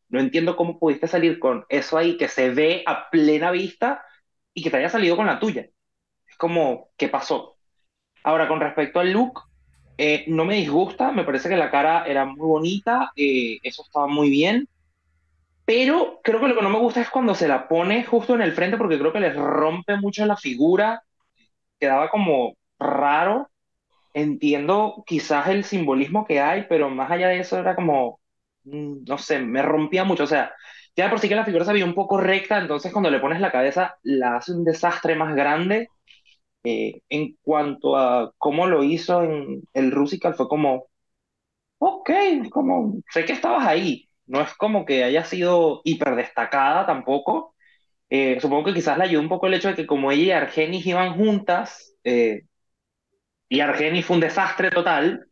no 0.10 0.20
entiendo 0.20 0.56
cómo 0.56 0.78
pudiste 0.78 1.08
salir 1.08 1.40
con 1.40 1.66
eso 1.70 1.98
ahí 1.98 2.18
que 2.18 2.28
se 2.28 2.50
ve 2.50 2.84
a 2.86 3.10
plena 3.10 3.50
vista 3.50 4.04
y 4.54 4.64
que 4.64 4.70
te 4.70 4.78
haya 4.78 4.90
salido 4.90 5.16
con 5.18 5.28
la 5.28 5.40
tuya. 5.40 5.68
Es 6.28 6.38
como, 6.38 6.90
¿qué 6.98 7.10
pasó? 7.10 7.58
Ahora, 8.24 8.48
con 8.48 8.60
respecto 8.62 9.00
al 9.00 9.12
look, 9.12 9.42
eh, 9.98 10.26
no 10.28 10.46
me 10.46 10.56
disgusta, 10.56 11.12
me 11.12 11.24
parece 11.26 11.50
que 11.50 11.58
la 11.58 11.72
cara 11.72 12.06
era 12.08 12.26
muy 12.26 12.48
bonita, 12.48 13.12
eh, 13.16 13.60
eso 13.64 13.84
estaba 13.84 14.08
muy 14.08 14.30
bien, 14.30 14.68
pero 15.66 16.20
creo 16.24 16.40
que 16.42 16.48
lo 16.48 16.56
que 16.56 16.62
no 16.62 16.70
me 16.70 16.80
gusta 16.80 17.02
es 17.02 17.10
cuando 17.10 17.36
se 17.36 17.48
la 17.48 17.68
pone 17.68 18.04
justo 18.04 18.36
en 18.36 18.42
el 18.42 18.54
frente 18.54 18.78
porque 18.78 19.00
creo 19.00 19.14
que 19.14 19.20
les 19.22 19.36
rompe 19.36 19.96
mucho 19.98 20.26
la 20.26 20.36
figura, 20.38 21.04
quedaba 21.80 22.10
como 22.10 22.56
raro, 22.80 23.50
entiendo 24.14 25.04
quizás 25.08 25.48
el 25.50 25.64
simbolismo 25.66 26.26
que 26.26 26.42
hay, 26.42 26.66
pero 26.70 26.90
más 26.90 27.12
allá 27.12 27.30
de 27.30 27.40
eso 27.40 27.60
era 27.60 27.76
como, 27.76 28.20
mm, 28.66 29.06
no 29.08 29.18
sé, 29.18 29.40
me 29.40 29.62
rompía 29.62 30.04
mucho, 30.06 30.24
o 30.26 30.28
sea, 30.28 30.54
ya 30.96 31.10
por 31.10 31.20
sí 31.20 31.30
que 31.30 31.36
la 31.36 31.46
figura 31.46 31.66
se 31.66 31.74
veía 31.74 31.86
un 31.86 31.96
poco 31.96 32.20
recta, 32.20 32.60
entonces 32.60 32.92
cuando 32.92 33.10
le 33.10 33.20
pones 33.20 33.40
la 33.42 33.52
cabeza 33.52 33.98
la 34.04 34.38
hace 34.38 34.54
un 34.54 34.64
desastre 34.64 35.16
más 35.16 35.36
grande. 35.36 35.90
Eh, 36.64 37.02
en 37.10 37.38
cuanto 37.44 37.98
a 37.98 38.34
cómo 38.38 38.68
lo 38.68 38.84
hizo 38.84 39.24
en 39.24 39.64
el 39.74 39.92
Rusical, 39.92 40.36
fue 40.36 40.48
como, 40.48 40.88
ok, 41.80 42.12
como, 42.52 42.96
sé 43.12 43.26
que 43.26 43.34
estabas 43.34 43.68
ahí. 43.68 44.10
No 44.28 44.42
es 44.42 44.54
como 44.56 44.86
que 44.86 45.04
haya 45.04 45.26
sido 45.26 45.82
hiper 45.86 46.16
destacada 46.16 46.86
tampoco. 46.86 47.56
Eh, 48.10 48.40
supongo 48.42 48.66
que 48.66 48.76
quizás 48.76 48.98
le 48.98 49.06
ayudó 49.06 49.22
un 49.24 49.30
poco 49.30 49.48
el 49.48 49.56
hecho 49.56 49.70
de 49.70 49.76
que 49.76 49.88
como 49.88 50.12
ella 50.12 50.24
y 50.24 50.32
Argenis 50.32 50.86
iban 50.86 51.16
juntas, 51.16 51.96
eh, 52.04 52.44
y 53.50 53.60
Argenis 53.60 54.06
fue 54.06 54.16
un 54.16 54.22
desastre 54.22 54.72
total, 54.72 55.28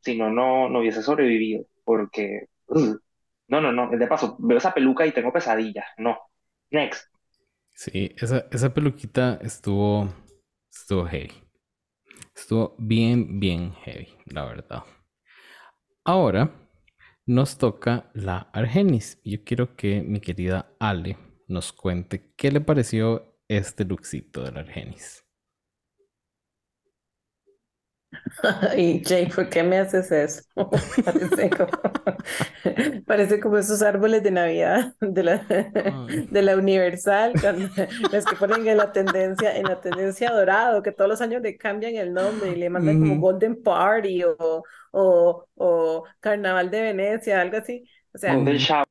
si 0.00 0.16
no, 0.18 0.30
no 0.30 0.78
hubiese 0.80 1.02
sobrevivido, 1.02 1.66
porque 1.84 2.46
no, 3.48 3.60
no, 3.60 3.72
no. 3.72 3.90
De 3.90 4.06
paso, 4.06 4.36
veo 4.38 4.58
esa 4.58 4.72
peluca 4.74 5.06
y 5.06 5.12
tengo 5.12 5.32
pesadillas. 5.32 5.86
No. 5.98 6.18
Next. 6.70 7.06
Sí, 7.74 8.14
esa, 8.16 8.46
esa 8.50 8.72
peluquita 8.72 9.38
estuvo. 9.42 10.08
Estuvo 10.72 11.06
heavy. 11.06 11.32
Estuvo 12.34 12.74
bien, 12.78 13.38
bien 13.38 13.72
heavy, 13.74 14.08
la 14.26 14.44
verdad. 14.44 14.82
Ahora 16.04 16.50
nos 17.26 17.56
toca 17.58 18.10
la 18.14 18.50
Argenis. 18.52 19.20
Yo 19.24 19.44
quiero 19.44 19.76
que 19.76 20.02
mi 20.02 20.20
querida 20.20 20.74
Ale 20.80 21.16
nos 21.48 21.72
cuente 21.72 22.32
qué 22.36 22.50
le 22.50 22.60
pareció 22.60 23.38
este 23.48 23.84
lookcito 23.84 24.42
de 24.42 24.52
la 24.52 24.60
Argenis. 24.60 25.23
Y 28.76 29.02
Jay, 29.04 29.26
¿por 29.26 29.48
qué 29.48 29.62
me 29.62 29.78
haces 29.78 30.10
eso? 30.12 30.42
Parece 31.04 31.50
como, 31.50 31.70
parece 33.06 33.40
como 33.40 33.58
esos 33.58 33.82
árboles 33.82 34.22
de 34.22 34.30
Navidad 34.30 34.94
de 35.00 35.22
la, 35.22 35.46
de 36.30 36.42
la 36.42 36.56
Universal, 36.56 37.38
cuando- 37.40 37.68
los 38.12 38.26
que 38.26 38.36
ponen 38.36 38.66
en 38.68 38.76
la 38.78 38.92
tendencia, 38.92 39.56
en 39.56 39.66
la 39.68 39.80
tendencia 39.80 40.30
dorado, 40.32 40.82
que 40.82 40.92
todos 40.92 41.08
los 41.10 41.20
años 41.20 41.42
le 41.42 41.56
cambian 41.56 41.94
el 41.96 42.12
nombre 42.12 42.52
y 42.52 42.56
le 42.56 42.70
mandan 42.70 42.98
como. 42.98 43.16
Golden 43.20 43.62
Party 43.62 44.24
o, 44.24 44.64
o, 44.92 45.46
o 45.54 46.04
Carnaval 46.20 46.70
de 46.70 46.82
Venecia, 46.82 47.40
algo 47.40 47.58
así. 47.58 47.84
O 48.14 48.18
sea, 48.18 48.44
Golden 48.44 48.58
Shower. 48.58 48.84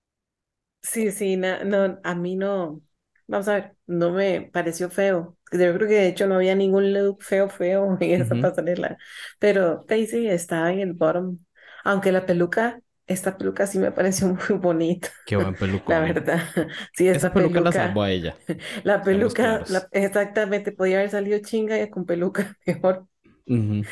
Sí, 0.81 1.11
sí, 1.11 1.37
na- 1.37 1.63
no, 1.63 1.99
a 2.03 2.15
mí 2.15 2.35
no, 2.35 2.81
vamos 3.27 3.47
a 3.47 3.53
ver, 3.55 3.77
no 3.87 4.11
me 4.11 4.41
pareció 4.41 4.89
feo. 4.89 5.37
Yo 5.53 5.73
creo 5.75 5.87
que 5.87 5.95
de 5.95 6.07
hecho 6.07 6.27
no 6.27 6.35
había 6.35 6.55
ningún 6.55 6.93
look 6.93 7.23
feo, 7.23 7.49
feo 7.49 7.97
en 8.01 8.21
esa 8.21 8.35
Ujú. 8.35 8.39
pasarela. 8.39 8.97
Pero 9.39 9.85
Daisy 9.87 10.27
estaba 10.27 10.71
en 10.73 10.79
el 10.79 10.93
bottom. 10.93 11.39
Aunque 11.83 12.11
la 12.11 12.25
peluca, 12.25 12.81
esta 13.07 13.37
peluca 13.37 13.67
sí 13.67 13.79
me 13.79 13.91
pareció 13.91 14.27
muy 14.49 14.59
bonita, 14.59 15.09
Qué 15.25 15.35
buen 15.37 15.55
la 15.87 15.99
pelucón. 15.99 16.01
verdad. 16.01 16.39
Sí, 16.93 17.07
Esa 17.11 17.31
esta 17.31 17.33
peluca 17.33 17.61
la 17.61 17.71
peluca, 17.71 17.73
salvó 17.73 18.03
a 18.03 18.11
ella. 18.11 18.37
la 18.83 19.03
peluca, 19.03 19.65
la- 19.69 19.87
exactamente, 19.91 20.71
podía 20.71 20.97
haber 20.99 21.09
salido 21.11 21.39
chinga 21.39 21.79
y 21.81 21.89
con 21.89 22.05
peluca 22.05 22.57
mejor. 22.65 23.07
Ujú. 23.47 23.85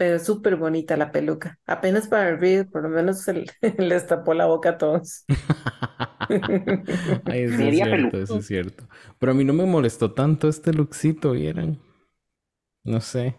Pero 0.00 0.16
es 0.16 0.24
súper 0.24 0.56
bonita 0.56 0.96
la 0.96 1.12
peluca. 1.12 1.58
Apenas 1.66 2.08
para 2.08 2.34
Reed, 2.36 2.68
por 2.70 2.82
lo 2.84 2.88
menos 2.88 3.20
se 3.22 3.34
le- 3.34 3.46
les 3.78 4.06
tapó 4.06 4.32
la 4.34 4.46
boca 4.46 4.70
a 4.70 4.78
todos. 4.78 5.24
Ay, 7.26 7.42
eso 7.42 7.66
es 7.68 7.78
cierto, 7.78 8.18
eso 8.20 8.38
es 8.38 8.46
cierto. 8.46 8.88
Pero 9.18 9.32
a 9.32 9.34
mí 9.34 9.44
no 9.44 9.52
me 9.52 9.64
molestó 9.66 10.12
tanto 10.12 10.48
este 10.48 10.72
lookcito, 10.72 11.32
¿vieran? 11.32 11.78
No 12.84 13.00
sé. 13.00 13.36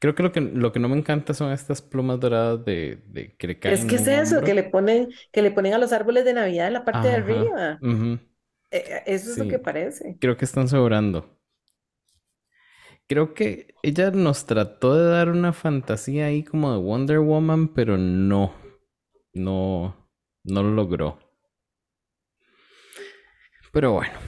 Creo 0.00 0.14
que 0.14 0.22
lo 0.22 0.32
que, 0.32 0.40
lo 0.40 0.72
que 0.72 0.80
no 0.80 0.88
me 0.88 0.96
encanta 0.98 1.34
son 1.34 1.52
estas 1.52 1.82
plumas 1.82 2.20
doradas 2.20 2.64
de, 2.64 3.02
de 3.08 3.36
que 3.36 3.46
le 3.48 3.58
caen 3.60 3.74
Es 3.74 3.84
que 3.86 3.96
es 3.96 4.06
eso, 4.06 4.36
hombro. 4.36 4.46
que 4.46 4.54
le 4.54 4.64
ponen, 4.64 5.08
que 5.32 5.42
le 5.42 5.50
ponen 5.50 5.74
a 5.74 5.78
los 5.78 5.92
árboles 5.92 6.24
de 6.24 6.34
Navidad 6.34 6.66
en 6.68 6.74
la 6.74 6.84
parte 6.84 7.08
de 7.08 7.14
arriba. 7.14 7.78
Eh, 8.70 8.84
eh, 8.88 9.02
Eso 9.06 9.32
es 9.32 9.38
lo 9.38 9.48
que 9.48 9.58
parece. 9.58 10.18
Creo 10.20 10.36
que 10.36 10.44
están 10.44 10.68
sobrando. 10.68 11.38
Creo 13.08 13.32
que 13.34 13.74
ella 13.82 14.10
nos 14.10 14.44
trató 14.46 14.94
de 14.94 15.06
dar 15.10 15.30
una 15.30 15.52
fantasía 15.54 16.26
ahí 16.26 16.44
como 16.44 16.72
de 16.72 16.78
Wonder 16.78 17.20
Woman, 17.20 17.68
pero 17.68 17.96
no. 17.98 18.52
No, 19.34 20.08
no 20.44 20.62
lo 20.62 20.70
logró. 20.72 21.18
Pero 23.72 23.92
bueno. 23.92 24.18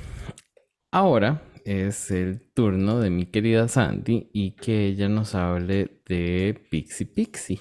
Ahora 0.90 1.42
es 1.64 2.10
el 2.10 2.40
turno 2.52 2.98
de 2.98 3.10
mi 3.10 3.26
querida 3.26 3.68
Sandy 3.68 4.30
y 4.32 4.56
que 4.56 4.86
ella 4.88 5.08
nos 5.08 5.36
hable 5.36 6.02
de 6.06 6.60
Pixie 6.70 7.06
Pixie. 7.06 7.60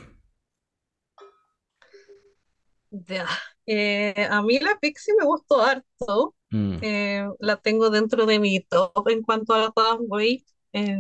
Ya. 2.91 3.28
Eh, 3.66 4.28
a 4.30 4.41
mí 4.41 4.59
la 4.59 4.78
Pixie 4.80 5.13
me 5.20 5.26
gustó 5.26 5.61
harto. 5.61 6.36
Mm, 6.51 6.82
Eh, 6.82 7.26
la 7.39 7.57
tengo 7.57 7.89
dentro 7.89 8.26
de 8.26 8.39
mi 8.39 8.59
top 8.61 9.07
en 9.09 9.24
cuanto 9.24 9.53
a 9.53 9.59
la 9.59 9.74
Weight. 9.99 10.47
Eh, 10.76 11.00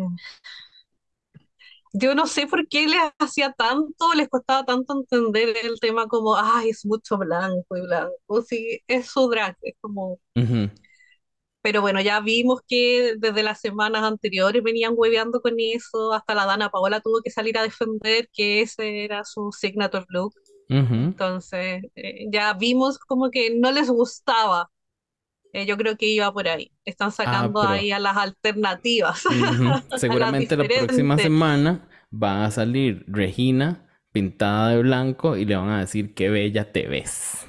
yo 1.93 2.13
no 2.15 2.27
sé 2.27 2.47
por 2.47 2.67
qué 2.67 2.87
les 2.87 2.99
hacía 3.19 3.53
tanto, 3.53 4.13
les 4.15 4.27
costaba 4.29 4.65
tanto 4.65 4.93
entender 4.93 5.55
el 5.63 5.79
tema 5.79 6.07
como, 6.07 6.35
ay, 6.35 6.69
es 6.69 6.85
mucho 6.85 7.17
blanco 7.17 7.77
y 7.77 7.81
blanco. 7.81 8.41
Sí, 8.47 8.81
es 8.87 9.07
su 9.07 9.29
drag, 9.29 9.57
es 9.61 9.75
como... 9.81 10.19
ujú, 10.35 10.69
Pero 11.61 11.81
bueno, 11.81 11.99
ya 12.01 12.19
vimos 12.19 12.61
que 12.67 13.15
desde 13.17 13.41
las 13.43 13.59
semanas 13.59 14.03
anteriores 14.03 14.61
venían 14.63 14.93
hueveando 14.95 15.41
con 15.41 15.55
eso, 15.59 16.13
hasta 16.13 16.35
la 16.35 16.45
Dana 16.45 16.69
Paola 16.69 17.01
tuvo 17.01 17.21
que 17.23 17.31
salir 17.31 17.57
a 17.57 17.63
defender 17.63 18.29
que 18.33 18.61
ese 18.61 19.03
era 19.03 19.23
su 19.23 19.51
signature 19.51 20.05
look. 20.09 20.35
ujú. 20.69 21.13
Entonces, 21.17 21.83
eh, 21.95 22.27
ya 22.31 22.53
vimos 22.53 22.99
como 22.99 23.31
que 23.31 23.55
no 23.57 23.71
les 23.71 23.89
gustaba. 23.91 24.71
Eh, 25.55 25.65
yo 25.65 25.77
creo 25.77 25.95
que 25.95 26.05
iba 26.07 26.31
por 26.33 26.49
ahí. 26.49 26.69
Están 26.83 27.13
sacando 27.13 27.61
pero- 27.61 27.73
ahí 27.73 27.91
a 27.91 27.99
las 27.99 28.17
alternativas, 28.17 29.23
las 29.89 30.01
Seguramente 30.01 30.57
la 30.57 30.65
próxima 30.65 31.17
semana 31.17 31.87
va 32.11 32.43
a 32.45 32.51
salir 32.51 33.05
Regina 33.07 33.87
pintada 34.11 34.69
de 34.71 34.81
blanco 34.81 35.37
y 35.37 35.45
le 35.45 35.55
van 35.55 35.69
a 35.69 35.79
decir 35.79 36.13
qué 36.13 36.29
bella 36.29 36.71
te 36.73 36.87
ves. 36.87 37.47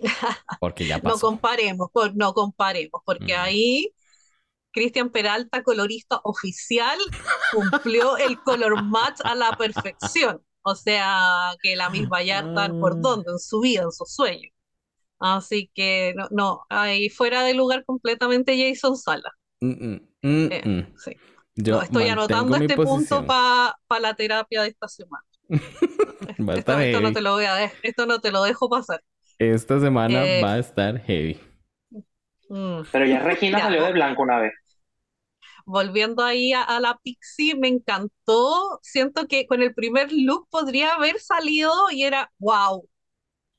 Porque 0.60 0.86
ya 0.86 0.96
No 0.98 1.02
pasó. 1.10 1.20
comparemos, 1.28 1.90
por, 1.92 2.16
no 2.16 2.32
comparemos, 2.34 3.00
porque 3.04 3.34
ahí 3.36 3.92
Cristian 4.72 5.10
Peralta, 5.10 5.62
colorista 5.62 6.20
oficial, 6.24 6.98
cumplió 7.52 8.16
el 8.16 8.40
color 8.42 8.82
match 8.82 9.20
a 9.24 9.34
la 9.36 9.52
perfección. 9.56 10.42
O 10.62 10.74
sea, 10.74 11.54
que 11.62 11.76
la 11.76 11.90
Miss 11.90 12.08
Vallarta, 12.08 12.68
¿por 12.80 12.94
Ah. 12.94 12.98
dónde? 13.00 13.30
En 13.30 13.38
su 13.38 13.60
vida, 13.60 13.82
en 13.82 13.92
su 13.92 14.04
sueño. 14.06 14.50
Así 15.26 15.70
que 15.74 16.12
no, 16.16 16.28
no, 16.30 16.66
ahí 16.68 17.08
fuera 17.08 17.42
de 17.44 17.54
lugar 17.54 17.84
completamente 17.86 18.56
Jason 18.58 18.96
Sala. 18.96 19.30
Mm, 19.60 19.72
mm, 19.80 20.00
mm, 20.22 20.46
Eh, 20.52 20.62
sí. 20.98 21.12
Yo 21.56 21.74
No, 21.76 21.82
estoy 21.82 22.08
anotando 22.08 22.56
este 22.56 22.76
punto 22.76 23.24
para 23.26 23.74
la 24.00 24.14
terapia 24.14 24.62
de 24.62 24.68
esta 24.68 24.88
semana. 24.88 25.24
Va 26.48 26.52
a 26.54 26.56
Esto, 26.58 26.72
esto 26.78 27.00
no 27.00 27.12
te 27.12 27.20
lo 27.20 27.32
voy 27.32 27.44
a 27.44 27.54
de- 27.54 27.72
esto 27.82 28.06
no 28.06 28.20
te 28.20 28.30
lo 28.30 28.42
dejo 28.42 28.68
pasar. 28.68 29.02
Esta 29.38 29.78
semana 29.78 30.24
Eh, 30.24 30.42
va 30.42 30.54
a 30.54 30.58
estar 30.58 30.98
heavy. 31.06 31.38
Mm. 32.50 32.82
Pero 32.92 33.06
ya 33.06 33.20
Regina 33.20 33.58
Ya, 33.58 33.64
salió 33.66 33.84
de 33.84 33.92
blanco 33.92 34.22
una 34.22 34.38
vez. 34.40 34.52
Volviendo 35.66 36.22
ahí 36.24 36.52
a, 36.52 36.62
a 36.62 36.80
la 36.80 36.98
Pixie, 37.02 37.54
me 37.56 37.68
encantó. 37.68 38.78
Siento 38.82 39.26
que 39.26 39.46
con 39.46 39.62
el 39.62 39.74
primer 39.74 40.12
look 40.12 40.48
podría 40.50 40.94
haber 40.94 41.18
salido 41.20 41.72
y 41.90 42.04
era 42.04 42.30
wow. 42.38 42.88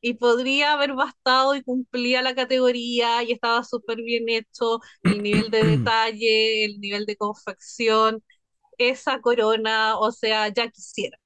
Y 0.06 0.16
podría 0.16 0.74
haber 0.74 0.93
bastado 0.93 1.56
y 1.56 1.64
cumplía 1.64 2.22
la 2.22 2.36
categoría 2.36 3.24
y 3.24 3.32
estaba 3.32 3.64
súper 3.64 3.97
bien 4.03 4.30
hecho. 4.30 4.80
El 5.03 5.24
nivel 5.24 5.49
de 5.51 5.64
detalle, 5.66 6.66
el 6.66 6.80
nivel 6.80 7.06
de 7.08 7.18
confección, 7.18 8.24
esa 8.78 9.22
corona, 9.22 9.97
o 9.99 10.12
sea, 10.12 10.49
ya 10.49 10.70
quisiera. 10.72 11.18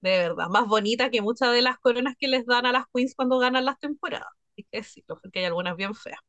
De 0.00 0.10
verdad, 0.18 0.48
más 0.48 0.66
bonita 0.68 1.10
que 1.10 1.20
muchas 1.22 1.52
de 1.52 1.60
las 1.62 1.78
coronas 1.78 2.14
que 2.18 2.28
les 2.28 2.46
dan 2.46 2.64
a 2.66 2.72
las 2.72 2.84
queens 2.94 3.14
cuando 3.14 3.38
ganan 3.38 3.64
las 3.66 3.78
temporadas. 3.80 4.28
Hay 4.56 4.64
que 4.64 4.78
decirlo, 4.78 5.18
porque 5.20 5.40
hay 5.40 5.44
algunas 5.46 5.76
bien 5.76 5.94
feas. 5.94 6.20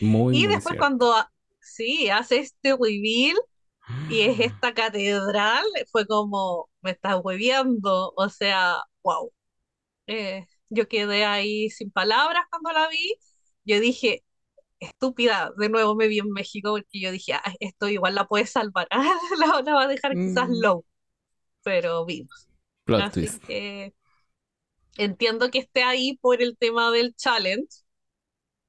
Muy, 0.00 0.42
Y 0.42 0.46
después 0.46 0.76
cierto. 0.76 0.76
cuando, 0.76 1.14
sí, 1.60 2.08
hace 2.10 2.38
este 2.40 2.72
reveal 2.76 3.36
y 4.08 4.22
es 4.22 4.40
esta 4.40 4.74
catedral, 4.74 5.64
fue 5.92 6.06
como, 6.06 6.70
me 6.82 6.92
estás 6.92 7.20
hueviando, 7.24 8.12
o 8.16 8.28
sea, 8.30 8.82
wow. 9.04 9.32
Eh, 10.08 10.46
yo 10.70 10.88
quedé 10.88 11.24
ahí 11.26 11.70
sin 11.70 11.90
palabras 11.92 12.44
cuando 12.50 12.72
la 12.72 12.88
vi. 12.88 13.16
Yo 13.64 13.80
dije, 13.80 14.24
estúpida, 14.80 15.52
de 15.58 15.68
nuevo 15.70 15.96
me 15.96 16.08
vi 16.08 16.18
en 16.20 16.30
México 16.32 16.72
porque 16.72 17.00
yo 17.00 17.12
dije, 17.12 17.34
"Ah, 17.34 17.42
esto 17.60 17.88
igual 17.88 18.14
la 18.16 18.26
puede 18.28 18.46
salvar, 18.46 18.88
la, 19.40 19.62
la 19.62 19.74
va 19.74 19.84
a 19.84 19.88
dejar 19.88 20.18
quizás 20.18 20.48
Mm. 20.48 20.62
low, 20.62 20.84
pero 21.62 22.04
vimos. 22.06 22.48
Plot 22.84 23.10
Así 23.10 23.14
twist. 23.14 23.42
que 23.46 23.94
entiendo 24.98 25.50
que 25.50 25.58
esté 25.60 25.82
ahí 25.82 26.16
por 26.18 26.42
el 26.42 26.56
tema 26.56 26.90
del 26.92 27.14
challenge, 27.16 27.82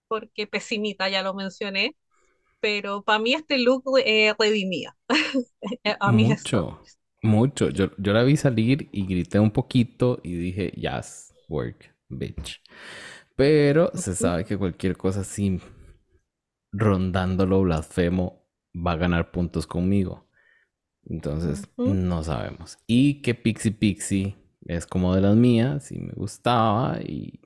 porque 0.07 0.47
pesimita 0.47 1.09
ya 1.09 1.23
lo 1.23 1.33
mencioné, 1.33 1.95
pero 2.61 3.03
para 3.03 3.19
mí 3.19 3.33
este 3.35 3.59
look 3.59 3.83
eh, 4.05 4.33
redimía 4.39 4.97
a 6.01 6.13
Mucho, 6.17 6.79
mucho. 7.21 7.69
Yo, 7.69 7.91
yo 7.97 8.13
la 8.13 8.23
vi 8.23 8.37
salir 8.37 8.89
y 8.91 9.05
grité 9.05 9.39
un 9.39 9.51
poquito 9.51 10.19
y 10.23 10.33
dije, 10.35 10.71
yes, 10.71 11.30
work, 11.51 11.95
bitch. 12.09 12.61
Pero 13.35 13.91
se 13.95 14.15
sabe 14.15 14.45
que 14.45 14.57
cualquier 14.57 14.97
cosa 14.97 15.21
así 15.21 15.61
rondando 16.71 17.45
lo 17.45 17.61
blasfemo 17.61 18.45
va 18.75 18.93
a 18.93 18.97
ganar 18.97 19.31
puntos 19.31 19.67
conmigo. 19.67 20.27
Entonces, 21.05 21.69
no 21.85 22.23
sabemos. 22.23 22.79
Y 22.87 23.21
que 23.21 23.35
Pixie 23.35 23.71
Pixie 23.71 24.35
es 24.65 24.87
como 24.87 25.15
de 25.15 25.21
las 25.21 25.35
mías 25.35 25.91
y 25.91 25.99
me 25.99 26.13
gustaba 26.13 26.99
y 27.01 27.41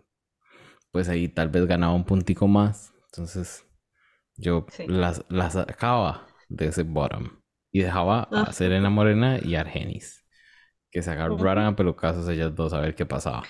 pues 0.92 1.10
ahí 1.10 1.28
tal 1.30 1.50
vez 1.50 1.66
ganaba 1.68 1.94
un 1.94 2.06
puntico 2.06 2.48
más. 2.48 2.94
Entonces, 3.08 3.66
yo 4.38 4.68
Sí. 4.68 4.88
las, 4.88 5.26
las 5.30 5.54
sacaba 5.54 6.28
de 6.50 6.68
ese 6.68 6.84
bottom 6.84 7.30
y 7.72 7.82
dejaba 7.82 8.30
a 8.34 8.52
Ajá. 8.52 8.54
Serena 8.54 8.90
Morena 8.90 9.40
y 9.44 9.56
Argenis. 9.56 10.26
Que 10.92 11.04
se 11.04 11.12
agarraran 11.12 11.66
Ujú. 11.66 11.68
a 11.68 11.76
pelucazos 11.76 12.30
ellas 12.30 12.56
dos 12.56 12.74
a 12.74 12.82
ver 12.82 12.96
qué 12.96 13.06
pasaba. 13.06 13.44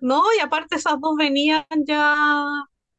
No, 0.00 0.22
y 0.36 0.40
aparte 0.40 0.76
esas 0.76 1.00
dos 1.00 1.16
venían 1.16 1.64
ya, 1.86 2.46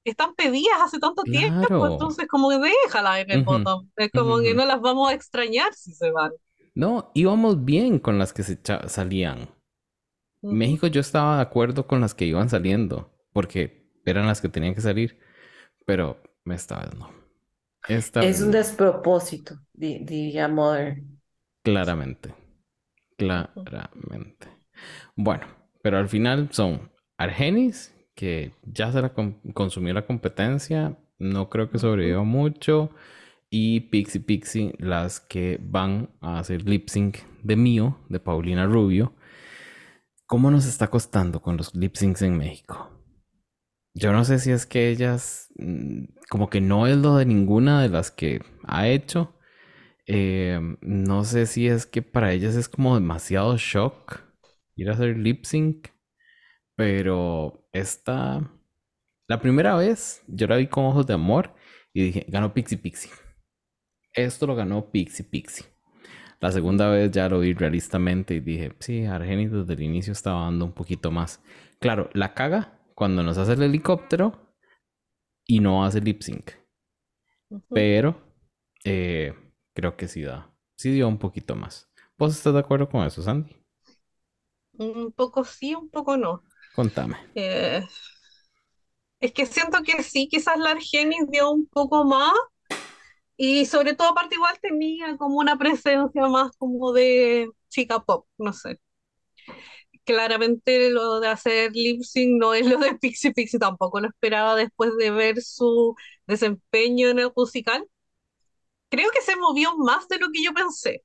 están 0.04 0.36
pedidas 0.36 0.82
hace 0.82 1.00
tanto 1.00 1.26
tiempo, 1.26 1.68
Claro. 1.68 1.88
entonces 1.88 2.28
como 2.28 2.50
que 2.50 2.60
déjalas 2.60 3.20
en 3.20 3.32
el 3.32 3.42
bottom, 3.44 3.90
es 3.96 4.12
como 4.14 4.40
que 4.40 4.54
no 4.54 4.66
las 4.66 4.82
vamos 4.82 5.10
a 5.10 5.14
extrañar 5.14 5.74
si 5.74 5.94
se 5.94 6.12
van. 6.12 6.32
No, 6.76 7.12
íbamos 7.14 7.64
bien 7.66 8.00
con 8.00 8.18
las 8.20 8.34
que 8.34 8.44
se 8.44 8.60
salían. 8.88 9.50
México 10.50 10.88
yo 10.88 11.02
estaba 11.02 11.38
de 11.38 11.42
acuerdo 11.44 11.88
con 11.88 12.02
las 12.02 12.14
que 12.14 12.26
iban 12.26 12.50
saliendo, 12.50 13.12
porque 13.34 13.90
eran 14.06 14.28
las 14.28 14.42
que 14.42 14.50
tenían 14.50 14.76
que 14.76 14.82
salir, 14.82 15.20
pero 15.86 16.22
esta 16.46 16.82
vez 16.82 16.96
no. 16.96 17.12
Esta 17.88 18.24
Es 18.30 18.40
vez 18.40 18.42
un 18.42 18.52
no, 18.52 18.58
despropósito, 18.58 19.56
di- 19.74 20.00
diría 20.06 20.48
Mother. 20.48 21.04
claramente. 21.64 22.34
Claramente. 23.18 24.48
Bueno, 25.16 25.48
pero 25.84 25.98
al 25.98 26.10
final 26.10 26.50
son 26.52 26.92
Argenis, 27.18 27.94
que 28.16 28.54
ya 28.64 28.92
se 28.92 29.02
la 29.02 29.14
consumió 29.54 29.94
la 29.94 30.06
competencia, 30.06 30.98
no 31.20 31.50
creo 31.50 31.70
que 31.70 31.80
sobreviva 31.80 32.24
mucho, 32.24 32.92
y 33.50 33.82
Pixie 33.82 34.22
Pixie, 34.22 34.74
las 34.80 35.20
que 35.20 35.60
van 35.62 36.10
a 36.22 36.40
hacer 36.40 36.68
lip 36.68 36.88
sync 36.88 37.18
de 37.44 37.56
mío, 37.56 37.98
de 38.10 38.20
Paulina 38.20 38.66
Rubio. 38.66 39.14
¿Cómo 40.26 40.50
nos 40.50 40.66
está 40.66 40.88
costando 40.90 41.42
con 41.42 41.58
los 41.58 41.76
lip 41.76 41.96
syncs 41.96 42.22
en 42.22 42.38
México? 42.38 42.90
Yo 43.94 44.14
no 44.14 44.24
sé 44.24 44.40
si 44.40 44.52
es 44.52 44.66
que 44.66 44.90
ellas, 44.90 45.50
mm, 45.58 46.06
como 46.30 46.50
que 46.50 46.62
no 46.62 46.88
es 46.88 46.96
lo 46.98 47.18
de 47.18 47.26
ninguna 47.26 47.82
de 47.82 47.90
las 47.90 48.10
que 48.10 48.42
ha 48.64 48.88
hecho. 48.88 49.34
Eh, 50.08 50.60
no 50.82 51.26
sé 51.26 51.46
si 51.46 51.68
es 51.68 51.86
que 51.86 52.02
para 52.02 52.32
ellas 52.32 52.56
es 52.56 52.70
como 52.70 52.96
demasiado 52.96 53.58
shock 53.58 54.22
ir 54.76 54.90
a 54.90 54.94
hacer 54.94 55.18
lip 55.18 55.46
sync. 55.46 55.90
Pero 56.76 57.68
esta, 57.72 58.52
la 59.28 59.40
primera 59.40 59.76
vez 59.76 60.24
yo 60.28 60.48
la 60.48 60.56
vi 60.58 60.68
con 60.68 60.86
ojos 60.86 61.06
de 61.06 61.14
amor 61.14 61.54
y 61.94 62.04
dije, 62.04 62.26
ganó 62.28 62.54
Pixie 62.54 62.78
Pixie. 62.78 63.12
Esto 64.14 64.48
lo 64.48 64.56
ganó 64.56 64.92
Pixie 64.92 65.26
Pixie. 65.26 65.66
La 66.40 66.52
segunda 66.52 66.90
vez 66.90 67.12
ya 67.12 67.30
lo 67.30 67.42
vi 67.42 67.54
realistamente 67.54 68.34
y 68.34 68.40
dije, 68.40 68.74
sí, 68.80 69.06
Argenis 69.06 69.52
desde 69.52 69.74
el 69.74 69.84
inicio 69.84 70.12
estaba 70.12 70.46
dando 70.46 70.66
un 70.66 70.74
poquito 70.74 71.12
más. 71.12 71.44
Claro, 71.80 72.10
la 72.14 72.34
caga 72.34 72.80
cuando 72.96 73.22
nos 73.22 73.38
hace 73.38 73.54
el 73.54 73.64
helicóptero 73.64 74.56
y 75.46 75.60
no 75.60 75.86
hace 75.86 76.02
lip 76.02 76.22
sync. 76.22 76.52
Pero 77.70 78.20
eh, 78.84 79.36
creo 79.76 79.96
que 79.98 80.08
sí 80.08 80.22
da. 80.22 80.52
Sí 80.78 80.92
dio 80.92 81.08
un 81.08 81.20
poquito 81.20 81.56
más. 81.56 81.92
¿Vos 82.18 82.36
estás 82.36 82.54
de 82.54 82.60
acuerdo 82.60 82.90
con 82.90 83.06
eso, 83.06 83.22
Sandy? 83.22 83.61
Un 84.84 85.12
poco 85.12 85.44
sí, 85.44 85.76
un 85.76 85.90
poco 85.90 86.18
no. 86.18 86.44
Contame. 86.76 87.18
Eh, 87.36 87.86
es 89.20 89.32
que 89.34 89.46
siento 89.46 89.84
que 89.84 90.02
sí, 90.04 90.28
quizás 90.28 90.58
la 90.58 90.72
Argenis 90.72 91.30
dio 91.30 91.52
un 91.52 91.68
poco 91.68 92.04
más. 92.06 92.34
Y 93.38 93.66
sobre 93.66 93.96
todo, 93.96 94.10
aparte, 94.10 94.36
igual 94.36 94.58
tenía 94.62 95.18
como 95.18 95.38
una 95.38 95.58
presencia 95.58 96.28
más 96.28 96.52
como 96.58 96.94
de 96.94 97.50
chica 97.70 98.00
pop, 98.00 98.28
no 98.38 98.54
sé 98.54 98.80
claramente 100.04 100.90
lo 100.90 101.20
de 101.20 101.28
hacer 101.30 101.72
lip 101.74 102.04
sync 102.04 102.40
no 102.40 102.54
es 102.54 102.66
lo 102.68 102.78
de 102.80 102.96
Pixie 102.96 103.34
Pixie, 103.34 103.60
tampoco 103.60 104.00
lo 104.00 104.10
esperaba 104.10 104.56
después 104.56 104.96
de 104.98 105.12
ver 105.12 105.42
su 105.42 105.96
desempeño 106.28 107.10
en 107.10 107.20
el 107.20 107.32
musical. 107.36 107.88
Creo 108.90 109.10
que 109.12 109.22
se 109.22 109.36
movió 109.38 109.76
más 109.78 110.08
de 110.08 110.20
lo 110.20 110.32
que 110.32 110.44
yo 110.44 110.54
pensé. 110.54 111.04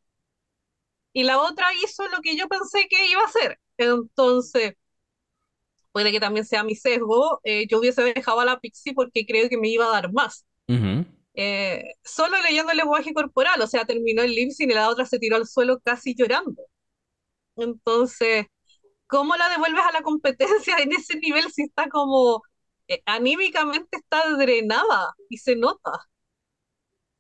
Y 1.13 1.25
la 1.25 1.41
otra 1.41 1.67
hizo 1.83 2.07
lo 2.09 2.21
que 2.21 2.37
yo 2.37 2.49
pensé 2.49 2.87
que 2.89 3.09
iba 3.11 3.23
a 3.23 3.27
hacer. 3.27 3.59
Entonces, 3.79 4.75
puede 5.93 6.13
que 6.13 6.21
también 6.21 6.45
sea 6.47 6.65
mi 6.65 6.75
sesgo. 6.75 7.41
Eh, 7.45 7.67
yo 7.69 7.79
hubiese 7.79 8.03
dejado 8.03 8.41
a 8.41 8.45
la 8.45 8.61
Pixie 8.61 8.95
porque 8.95 9.25
creo 9.27 9.49
que 9.49 9.59
me 9.59 9.69
iba 9.69 9.87
a 9.87 9.91
dar 9.91 10.13
más. 10.13 10.47
Eh, 11.35 11.95
solo 12.05 12.37
leyendo 12.43 12.73
el 12.73 12.79
lenguaje 12.79 13.13
corporal, 13.15 13.61
o 13.61 13.67
sea, 13.67 13.85
terminó 13.85 14.23
el 14.23 14.35
lip 14.35 14.51
sync 14.51 14.71
y 14.71 14.75
la 14.75 14.89
otra 14.89 15.05
se 15.07 15.19
tiró 15.19 15.37
al 15.37 15.47
suelo 15.47 15.81
casi 15.81 16.15
llorando. 16.15 16.63
Entonces, 17.57 18.47
¿cómo 19.07 19.37
la 19.37 19.49
devuelves 19.51 19.85
a 19.85 19.93
la 19.93 20.03
competencia 20.03 20.77
en 20.83 20.93
ese 20.93 21.19
nivel 21.19 21.51
si 21.53 21.63
está 21.65 21.89
como 21.89 22.43
eh, 22.89 23.03
anímicamente 23.07 23.99
está 23.99 24.31
drenada 24.37 25.15
y 25.29 25.39
se 25.39 25.57
nota? 25.57 25.93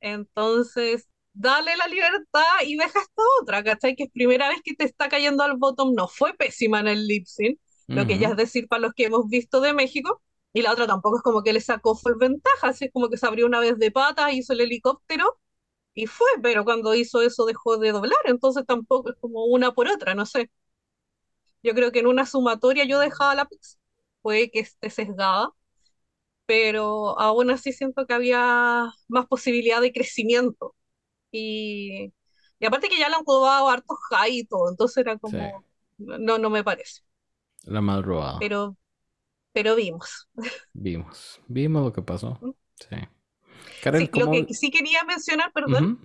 Entonces, 0.01 1.09
dale 1.37 1.76
la 1.76 1.87
libertad 1.89 2.43
y 2.64 2.76
deja 2.76 3.01
esta 3.01 3.22
otra, 3.41 3.62
¿cachai? 3.64 3.95
Que 3.97 4.05
es 4.05 4.11
primera 4.11 4.49
vez 4.49 4.59
que 4.64 4.74
te 4.74 4.84
está 4.84 5.09
cayendo 5.09 5.43
al 5.43 5.57
bottom, 5.57 5.95
no 5.95 6.09
fue 6.09 6.34
pésima 6.34 6.80
en 6.80 6.89
el 6.89 7.07
lip 7.07 7.26
sync, 7.26 7.59
lo 7.93 8.07
que 8.07 8.18
ya 8.18 8.30
es 8.30 8.37
decir 8.37 8.68
para 8.68 8.82
los 8.82 8.95
que 8.95 9.05
hemos 9.07 9.28
visto 9.28 9.61
de 9.61 9.72
México, 9.72 10.22
y 10.53 10.62
la 10.62 10.72
otra 10.72 10.87
tampoco 10.87 11.18
es 11.18 11.22
como 11.22 11.43
que 11.43 11.53
le 11.53 11.61
sacó 11.61 11.97
full 11.97 12.14
ventaja, 12.18 12.68
así 12.68 12.87
es 12.87 12.93
como 12.93 13.09
que 13.11 13.18
se 13.18 13.26
abrió 13.26 13.47
una 13.47 13.61
vez 13.61 13.78
de 13.78 13.91
patas, 13.91 14.32
hizo 14.32 14.53
el 14.55 14.62
helicóptero 14.62 15.39
y 15.95 16.07
fue, 16.07 16.28
pero 16.43 16.64
cuando 16.64 16.95
hizo 16.95 17.22
eso 17.22 17.47
dejó 17.47 17.78
de 17.78 17.93
doblar, 17.93 18.18
entonces 18.26 18.64
tampoco 18.66 19.11
es 19.11 19.16
como 19.20 19.45
una 19.47 19.72
por 19.74 19.89
otra, 19.89 20.14
no 20.14 20.26
sé. 20.26 20.51
Yo 21.62 21.74
creo 21.74 21.93
que 21.93 22.01
en 22.01 22.07
una 22.07 22.26
sumatoria 22.26 22.84
yo 22.84 22.99
dejaba 23.01 23.34
la 23.34 23.47
pizza. 23.47 23.78
Puede 24.22 24.51
que 24.51 24.61
esté 24.61 24.91
sesgada, 24.91 25.51
pero 26.47 27.18
aún 27.20 27.51
así 27.53 27.72
siento 27.74 28.07
que 28.07 28.14
había 28.14 28.93
más 29.09 29.26
posibilidad 29.28 29.82
de 29.82 29.93
crecimiento. 29.95 30.76
Y, 31.37 32.12
y 32.59 32.66
aparte 32.66 32.89
que 32.89 32.99
ya 32.99 33.09
le 33.09 33.16
han 33.16 33.24
jugado 33.24 33.68
hartos 33.68 33.99
high 34.11 34.39
y 34.39 34.45
todo, 34.45 34.70
entonces 34.70 34.99
era 34.99 35.18
como, 35.18 35.64
no, 35.99 36.39
no 36.39 36.51
me 36.51 36.64
parece. 36.64 37.03
La 37.64 37.80
mal 37.80 38.03
robada. 38.03 38.39
Pero, 38.39 38.76
pero 39.53 39.74
vimos. 39.74 40.28
Vimos, 40.72 41.41
vimos 41.49 41.84
lo 41.84 41.93
que 41.93 42.03
pasó. 42.03 42.39
Sí. 42.76 42.97
Lo 43.84 44.30
que 44.30 44.55
sí 44.55 44.70
quería 44.70 45.05
mencionar, 45.05 45.53
perdón, 45.53 46.01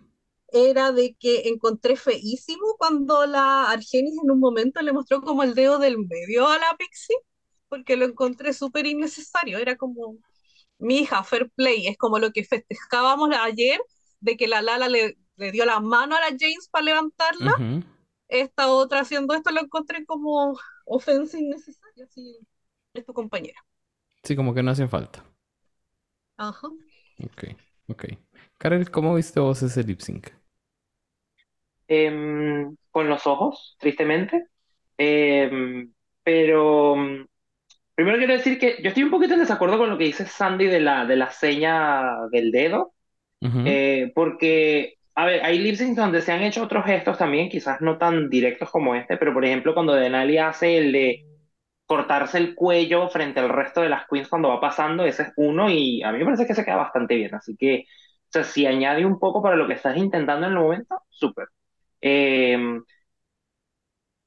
era 0.51 0.91
de 0.91 1.15
que 1.19 1.47
encontré 1.49 1.95
feísimo 1.95 2.75
cuando 2.77 3.25
la 3.25 3.71
Argenis 3.71 4.17
en 4.21 4.31
un 4.31 4.39
momento 4.39 4.81
le 4.81 4.93
mostró 4.93 5.21
como 5.21 5.43
el 5.43 5.55
dedo 5.55 5.79
del 5.79 5.97
medio 5.97 6.47
a 6.47 6.57
la 6.57 6.75
Pixie, 6.77 7.15
porque 7.69 7.95
lo 7.95 8.05
encontré 8.05 8.53
súper 8.53 8.85
innecesario. 8.85 9.57
Era 9.57 9.77
como, 9.77 10.17
mi 10.77 10.99
hija, 10.99 11.23
fair 11.23 11.49
play, 11.55 11.87
es 11.87 11.97
como 11.97 12.19
lo 12.19 12.31
que 12.31 12.43
festejábamos 12.43 13.29
ayer, 13.33 13.79
de 14.19 14.37
que 14.37 14.47
la 14.47 14.61
Lala 14.61 14.89
le, 14.89 15.17
le 15.41 15.51
dio 15.51 15.65
la 15.65 15.79
mano 15.79 16.15
a 16.15 16.19
la 16.19 16.27
James 16.27 16.69
para 16.71 16.85
levantarla. 16.85 17.55
Esta 18.27 18.71
otra 18.71 19.01
haciendo 19.01 19.33
esto 19.33 19.51
lo 19.51 19.59
encontré 19.59 20.05
como 20.05 20.57
ofensa 20.85 21.37
innecesaria, 21.37 22.05
así 22.05 22.37
es 22.93 23.05
tu 23.05 23.13
compañera. 23.13 23.59
Sí, 24.23 24.35
como 24.35 24.53
que 24.53 24.61
no 24.61 24.71
hace 24.71 24.87
falta. 24.87 25.25
Ajá. 26.37 26.67
Ok, 27.23 27.43
ok. 27.87 28.05
Karel, 28.57 28.89
¿cómo 28.91 29.15
viste 29.15 29.39
vos 29.39 29.63
ese 29.63 29.83
lip 29.83 29.99
sync? 29.99 30.29
Em, 31.87 32.75
con 32.91 33.09
los 33.09 33.25
ojos, 33.25 33.75
tristemente. 33.79 34.45
Em, 34.97 35.91
pero 36.23 36.95
mm, 36.95 37.25
primero 37.95 38.17
quiero 38.19 38.33
decir 38.33 38.59
que 38.59 38.77
yo 38.83 38.89
estoy 38.89 39.03
un 39.03 39.09
poquito 39.09 39.33
en 39.33 39.39
desacuerdo 39.39 39.79
con 39.79 39.89
lo 39.89 39.97
que 39.97 40.03
dice 40.05 40.25
Sandy 40.27 40.67
de 40.67 40.79
la, 40.79 41.05
de 41.05 41.15
la 41.15 41.31
seña 41.31 42.27
del 42.31 42.51
dedo, 42.51 42.93
eh, 43.65 44.11
porque, 44.13 44.99
a 45.15 45.25
ver, 45.25 45.43
hay 45.43 45.59
lip 45.59 45.75
syncs 45.75 45.97
donde 45.97 46.21
se 46.21 46.31
han 46.31 46.41
hecho 46.41 46.63
otros 46.63 46.85
gestos 46.85 47.17
también, 47.17 47.49
quizás 47.49 47.81
no 47.81 47.97
tan 47.97 48.29
directos 48.29 48.69
como 48.69 48.95
este, 48.95 49.17
pero 49.17 49.33
por 49.33 49.45
ejemplo 49.45 49.73
cuando 49.73 49.93
Denali 49.93 50.37
hace 50.37 50.77
el 50.77 50.91
de 50.91 51.25
cortarse 51.85 52.37
el 52.37 52.55
cuello 52.55 53.09
frente 53.09 53.39
al 53.41 53.49
resto 53.49 53.81
de 53.81 53.89
las 53.89 54.07
queens 54.07 54.29
cuando 54.29 54.49
va 54.49 54.61
pasando, 54.61 55.05
ese 55.05 55.23
es 55.23 55.33
uno 55.35 55.69
y 55.69 56.01
a 56.03 56.11
mí 56.11 56.19
me 56.19 56.25
parece 56.25 56.47
que 56.47 56.55
se 56.55 56.63
queda 56.65 56.77
bastante 56.77 57.15
bien, 57.15 57.35
así 57.35 57.55
que, 57.57 57.85
o 58.29 58.31
sea, 58.31 58.43
si 58.45 58.65
añade 58.65 59.05
un 59.05 59.19
poco 59.19 59.41
para 59.43 59.57
lo 59.57 59.67
que 59.67 59.73
estás 59.73 59.97
intentando 59.97 60.47
en 60.47 60.53
el 60.53 60.59
momento, 60.59 61.03
súper. 61.09 61.47
Em, 62.01 62.81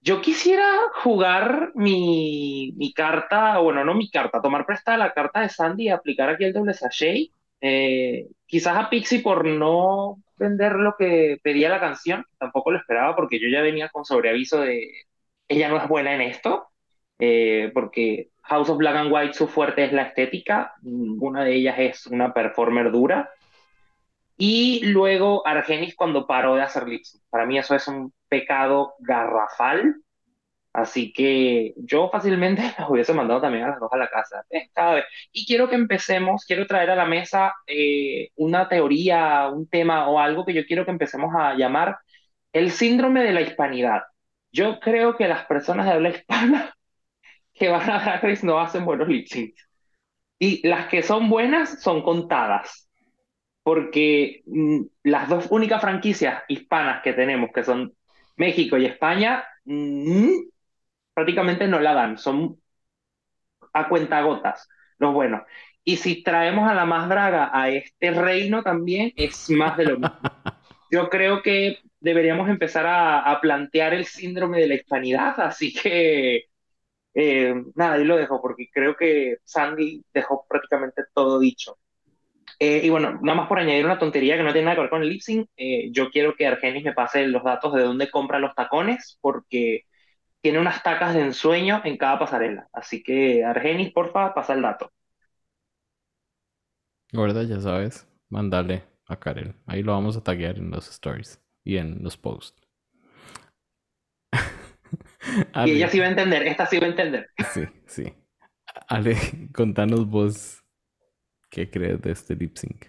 yo 0.00 0.20
quisiera 0.20 0.66
jugar 1.02 1.72
mi, 1.74 2.72
mi, 2.76 2.92
carta, 2.92 3.58
bueno, 3.58 3.84
no 3.84 3.94
mi 3.94 4.10
carta, 4.10 4.42
tomar 4.42 4.66
prestada 4.66 4.98
la 4.98 5.14
carta 5.14 5.40
de 5.40 5.48
Sandy 5.48 5.84
y 5.84 5.88
aplicar 5.88 6.28
aquí 6.28 6.44
el 6.44 6.52
doble 6.52 6.74
sachet. 6.74 7.30
Eh, 7.60 8.28
quizás 8.46 8.76
a 8.76 8.90
Pixie 8.90 9.20
por 9.22 9.46
no 9.46 10.18
vender 10.36 10.72
lo 10.74 10.96
que 10.96 11.38
pedía 11.42 11.68
la 11.68 11.80
canción, 11.80 12.24
tampoco 12.38 12.70
lo 12.70 12.78
esperaba 12.78 13.14
porque 13.16 13.38
yo 13.40 13.48
ya 13.48 13.62
venía 13.62 13.88
con 13.88 14.04
sobreaviso 14.04 14.60
de 14.60 14.90
ella 15.48 15.68
no 15.68 15.76
es 15.76 15.88
buena 15.88 16.14
en 16.14 16.22
esto, 16.22 16.68
eh, 17.18 17.70
porque 17.74 18.30
House 18.42 18.68
of 18.68 18.78
Black 18.78 18.96
and 18.96 19.12
White 19.12 19.34
su 19.34 19.46
fuerte 19.46 19.84
es 19.84 19.92
la 19.92 20.02
estética, 20.02 20.74
ninguna 20.82 21.44
de 21.44 21.54
ellas 21.54 21.76
es 21.78 22.06
una 22.06 22.32
performer 22.32 22.90
dura. 22.90 23.30
Y 24.36 24.84
luego 24.86 25.46
Argenis 25.46 25.94
cuando 25.94 26.26
paró 26.26 26.56
de 26.56 26.62
hacer 26.62 26.88
lip 26.88 27.02
Para 27.30 27.46
mí 27.46 27.56
eso 27.56 27.74
es 27.74 27.86
un 27.86 28.12
pecado 28.28 28.94
garrafal. 28.98 29.94
Así 30.74 31.12
que 31.12 31.72
yo 31.76 32.10
fácilmente 32.10 32.62
las 32.78 32.90
hubiese 32.90 33.14
mandado 33.14 33.40
también 33.40 33.64
a 33.64 33.68
las 33.70 33.80
dos 33.80 33.92
a 33.92 33.96
la 33.96 34.08
casa. 34.08 34.44
Eh, 34.50 34.68
y 35.32 35.46
quiero 35.46 35.68
que 35.68 35.76
empecemos, 35.76 36.44
quiero 36.44 36.66
traer 36.66 36.90
a 36.90 36.96
la 36.96 37.06
mesa 37.06 37.54
eh, 37.66 38.30
una 38.36 38.68
teoría, 38.68 39.48
un 39.48 39.68
tema 39.68 40.08
o 40.08 40.18
algo 40.18 40.44
que 40.44 40.52
yo 40.52 40.66
quiero 40.66 40.84
que 40.84 40.90
empecemos 40.90 41.32
a 41.38 41.54
llamar 41.54 41.98
el 42.52 42.72
síndrome 42.72 43.22
de 43.22 43.32
la 43.32 43.42
hispanidad. 43.42 44.02
Yo 44.52 44.80
creo 44.80 45.16
que 45.16 45.28
las 45.28 45.46
personas 45.46 45.86
de 45.86 45.92
habla 45.92 46.10
hispana 46.10 46.74
que 47.54 47.68
van 47.68 47.88
a 47.90 48.00
Drag 48.00 48.44
no 48.44 48.58
hacen 48.60 48.84
buenos 48.84 49.08
lip 49.08 49.28
Y 50.38 50.66
las 50.66 50.88
que 50.88 51.02
son 51.02 51.30
buenas 51.30 51.80
son 51.82 52.02
contadas 52.02 52.88
porque 53.62 54.42
mm, 54.46 54.82
las 55.04 55.28
dos 55.28 55.46
únicas 55.50 55.80
franquicias 55.80 56.42
hispanas 56.48 57.02
que 57.02 57.12
tenemos, 57.14 57.50
que 57.54 57.64
son 57.64 57.94
México 58.36 58.76
y 58.76 58.86
España, 58.86 59.44
mm, 59.64 60.53
prácticamente 61.14 61.68
no 61.68 61.80
la 61.80 61.94
dan, 61.94 62.18
son 62.18 62.58
a 63.72 63.88
cuentagotas, 63.88 64.68
los 64.98 65.12
buenos. 65.14 65.42
Y 65.84 65.96
si 65.96 66.22
traemos 66.22 66.68
a 66.68 66.74
la 66.74 66.86
más 66.86 67.08
draga 67.08 67.50
a 67.52 67.68
este 67.70 68.10
reino 68.12 68.62
también, 68.62 69.12
es 69.16 69.50
más 69.50 69.76
de 69.76 69.84
lo 69.86 69.98
mismo. 69.98 70.18
Yo 70.90 71.10
creo 71.10 71.42
que 71.42 71.78
deberíamos 72.00 72.48
empezar 72.48 72.86
a, 72.86 73.20
a 73.30 73.40
plantear 73.40 73.94
el 73.94 74.06
síndrome 74.06 74.60
de 74.60 74.68
la 74.68 74.74
hispanidad, 74.74 75.40
así 75.40 75.72
que 75.72 76.44
eh, 77.14 77.54
nada, 77.74 77.94
ahí 77.94 78.04
lo 78.04 78.16
dejo 78.16 78.40
porque 78.42 78.68
creo 78.72 78.96
que 78.96 79.38
Sandy 79.44 80.04
dejó 80.12 80.46
prácticamente 80.48 81.02
todo 81.14 81.38
dicho. 81.38 81.78
Eh, 82.58 82.82
y 82.84 82.90
bueno, 82.90 83.18
nada 83.22 83.36
más 83.36 83.48
por 83.48 83.58
añadir 83.58 83.84
una 83.84 83.98
tontería 83.98 84.36
que 84.36 84.42
no 84.42 84.52
tiene 84.52 84.66
nada 84.66 84.76
que 84.76 84.82
ver 84.82 84.90
con 84.90 85.02
el 85.02 85.08
lip 85.08 85.20
sync, 85.20 85.48
eh, 85.56 85.90
yo 85.92 86.10
quiero 86.10 86.36
que 86.36 86.46
Argenis 86.46 86.84
me 86.84 86.92
pase 86.92 87.26
los 87.26 87.42
datos 87.44 87.74
de 87.74 87.82
dónde 87.82 88.10
compra 88.10 88.38
los 88.38 88.54
tacones, 88.54 89.18
porque 89.20 89.84
tiene 90.44 90.58
unas 90.58 90.82
tacas 90.82 91.14
de 91.14 91.22
ensueño 91.22 91.80
en 91.84 91.96
cada 91.96 92.18
pasarela. 92.18 92.68
Así 92.70 93.02
que, 93.02 93.42
Argenis, 93.42 93.94
porfa, 93.94 94.34
pasa 94.34 94.52
el 94.52 94.60
dato. 94.60 94.92
Gorda, 97.10 97.44
ya 97.44 97.58
sabes, 97.62 98.06
mándale 98.28 98.84
a 99.06 99.16
Karel. 99.18 99.54
Ahí 99.64 99.82
lo 99.82 99.92
vamos 99.92 100.18
a 100.18 100.22
taguear 100.22 100.58
en 100.58 100.70
los 100.70 100.86
stories 100.90 101.42
y 101.64 101.78
en 101.78 102.02
los 102.02 102.18
posts. 102.18 102.60
Y 105.64 105.70
ella 105.70 105.88
sí 105.88 105.98
va 105.98 106.04
a 106.04 106.10
entender, 106.10 106.46
esta 106.46 106.66
sí 106.66 106.78
va 106.78 106.88
a 106.88 106.90
entender. 106.90 107.30
Sí, 107.54 107.62
sí. 107.86 108.12
Ale, 108.86 109.16
contanos 109.54 110.06
vos 110.06 110.62
qué 111.48 111.70
crees 111.70 112.02
de 112.02 112.12
este 112.12 112.36
lip 112.36 112.54
sync. 112.58 112.88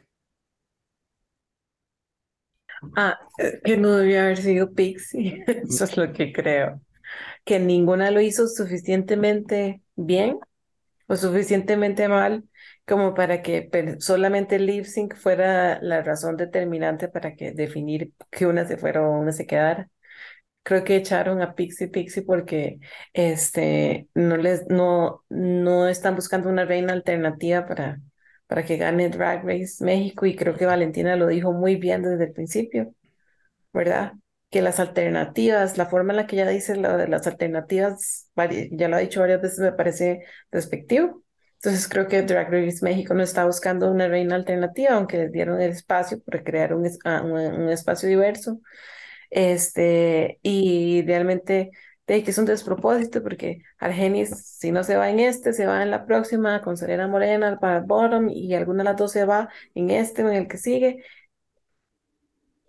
Ah, 2.97 3.17
eh, 3.37 3.61
que 3.63 3.77
no 3.77 3.95
debió 3.95 4.23
haber 4.23 4.35
sido 4.35 4.73
Pixie. 4.73 5.45
Eso 5.47 5.85
es 5.85 5.95
lo 5.95 6.11
que 6.11 6.33
creo. 6.33 6.81
Que 7.45 7.59
ninguna 7.59 8.11
lo 8.11 8.21
hizo 8.21 8.47
suficientemente 8.47 9.83
bien 9.95 10.39
o 11.07 11.15
suficientemente 11.17 12.07
mal 12.09 12.45
como 12.87 13.13
para 13.15 13.41
que 13.43 13.69
solamente 13.99 14.55
el 14.57 14.65
lip 14.67 14.85
sync 14.85 15.15
fuera 15.15 15.79
la 15.81 16.03
razón 16.03 16.37
determinante 16.37 17.07
para 17.09 17.35
que 17.35 17.51
definir 17.53 18.13
que 18.31 18.47
una 18.47 18.65
se 18.67 18.77
fuera 18.77 19.03
o 19.07 19.11
una 19.19 19.31
se 19.33 19.47
quedara 19.47 19.89
creo 20.63 20.83
que 20.83 20.95
echaron 20.97 21.41
a 21.41 21.55
Pixie 21.55 21.87
Pixie 21.89 22.23
porque 22.23 22.79
este, 23.13 24.07
no, 24.15 24.37
les, 24.37 24.67
no, 24.69 25.23
no 25.29 25.87
están 25.87 26.15
buscando 26.15 26.49
una 26.49 26.65
reina 26.65 26.93
alternativa 26.93 27.65
para, 27.67 28.01
para 28.47 28.65
que 28.65 28.77
gane 28.77 29.09
Drag 29.09 29.45
Race 29.45 29.83
México 29.83 30.25
y 30.25 30.35
creo 30.35 30.55
que 30.55 30.65
Valentina 30.65 31.15
lo 31.15 31.27
dijo 31.27 31.53
muy 31.53 31.75
bien 31.77 32.03
desde 32.03 32.25
el 32.25 32.33
principio, 32.33 32.93
¿verdad? 33.73 34.13
Que 34.55 34.61
las 34.61 34.79
alternativas, 34.79 35.77
la 35.77 35.85
forma 35.85 36.13
en 36.13 36.17
la 36.17 36.27
que 36.27 36.37
ella 36.37 36.47
dice 36.47 36.77
lo 36.77 36.95
de 36.95 37.09
las 37.09 37.27
alternativas, 37.27 38.29
ya 38.71 38.87
lo 38.87 38.95
ha 38.95 38.99
dicho 38.99 39.19
varias 39.19 39.41
veces, 39.41 39.59
me 39.59 39.73
parece 39.73 40.21
despectivo. 40.49 41.23
Entonces 41.55 41.89
creo 41.89 42.07
que 42.07 42.21
Drag 42.21 42.49
Race 42.49 42.79
México 42.81 43.13
no 43.13 43.21
está 43.21 43.45
buscando 43.45 43.91
una 43.91 44.07
reina 44.07 44.35
alternativa, 44.35 44.93
aunque 44.93 45.17
les 45.17 45.33
dieron 45.33 45.59
el 45.61 45.71
espacio 45.71 46.21
para 46.23 46.41
crear 46.41 46.73
un, 46.73 46.89
ah, 47.03 47.21
un 47.21 47.67
espacio 47.67 48.07
diverso. 48.07 48.61
Este, 49.29 50.39
y 50.41 51.03
realmente 51.05 51.71
de 52.07 52.23
que 52.23 52.31
es 52.31 52.37
un 52.37 52.45
despropósito 52.45 53.21
porque 53.23 53.61
Argenis, 53.79 54.29
si 54.57 54.71
no 54.71 54.83
se 54.85 54.95
va 54.95 55.09
en 55.09 55.19
este, 55.19 55.51
se 55.51 55.65
va 55.65 55.83
en 55.83 55.91
la 55.91 56.05
próxima 56.05 56.61
con 56.61 56.77
Serena 56.77 57.07
Morena 57.09 57.59
para 57.59 57.79
el 57.79 57.83
bottom 57.83 58.29
y 58.29 58.53
alguna 58.53 58.83
de 58.83 58.89
las 58.91 58.97
dos 58.97 59.11
se 59.11 59.25
va 59.25 59.49
en 59.73 59.89
este 59.89 60.23
o 60.23 60.29
en 60.29 60.37
el 60.37 60.47
que 60.47 60.57
sigue. 60.57 61.03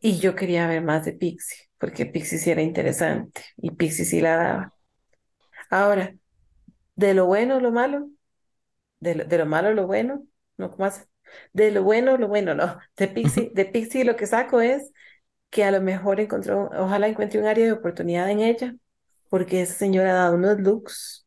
Y 0.00 0.18
yo 0.18 0.34
quería 0.34 0.66
ver 0.68 0.82
más 0.82 1.04
de 1.04 1.12
Pixie, 1.12 1.65
porque 1.78 2.06
Pixie 2.06 2.38
sí 2.38 2.50
era 2.50 2.62
interesante 2.62 3.42
y 3.56 3.70
Pixie 3.72 4.04
sí 4.04 4.20
la 4.20 4.36
daba. 4.36 4.74
Ahora, 5.70 6.14
de 6.94 7.14
lo 7.14 7.26
bueno 7.26 7.60
lo 7.60 7.72
malo, 7.72 8.08
de 9.00 9.16
lo, 9.16 9.24
de 9.24 9.38
lo 9.38 9.46
malo 9.46 9.74
lo 9.74 9.86
bueno, 9.86 10.26
no 10.56 10.74
más. 10.78 11.08
De 11.52 11.70
lo 11.70 11.82
bueno 11.82 12.16
lo 12.16 12.28
bueno, 12.28 12.54
no. 12.54 12.78
De 12.96 13.08
Pixie, 13.08 13.50
de 13.54 13.64
Pixie 13.66 14.04
lo 14.04 14.16
que 14.16 14.26
saco 14.26 14.60
es 14.60 14.92
que 15.50 15.64
a 15.64 15.70
lo 15.70 15.80
mejor 15.80 16.20
encontró, 16.20 16.70
ojalá 16.76 17.08
encuentre 17.08 17.40
un 17.40 17.46
área 17.46 17.66
de 17.66 17.72
oportunidad 17.72 18.30
en 18.30 18.40
ella, 18.40 18.74
porque 19.28 19.62
esa 19.62 19.74
señora 19.74 20.10
ha 20.10 20.14
dado 20.14 20.36
unos 20.36 20.60
looks 20.60 21.26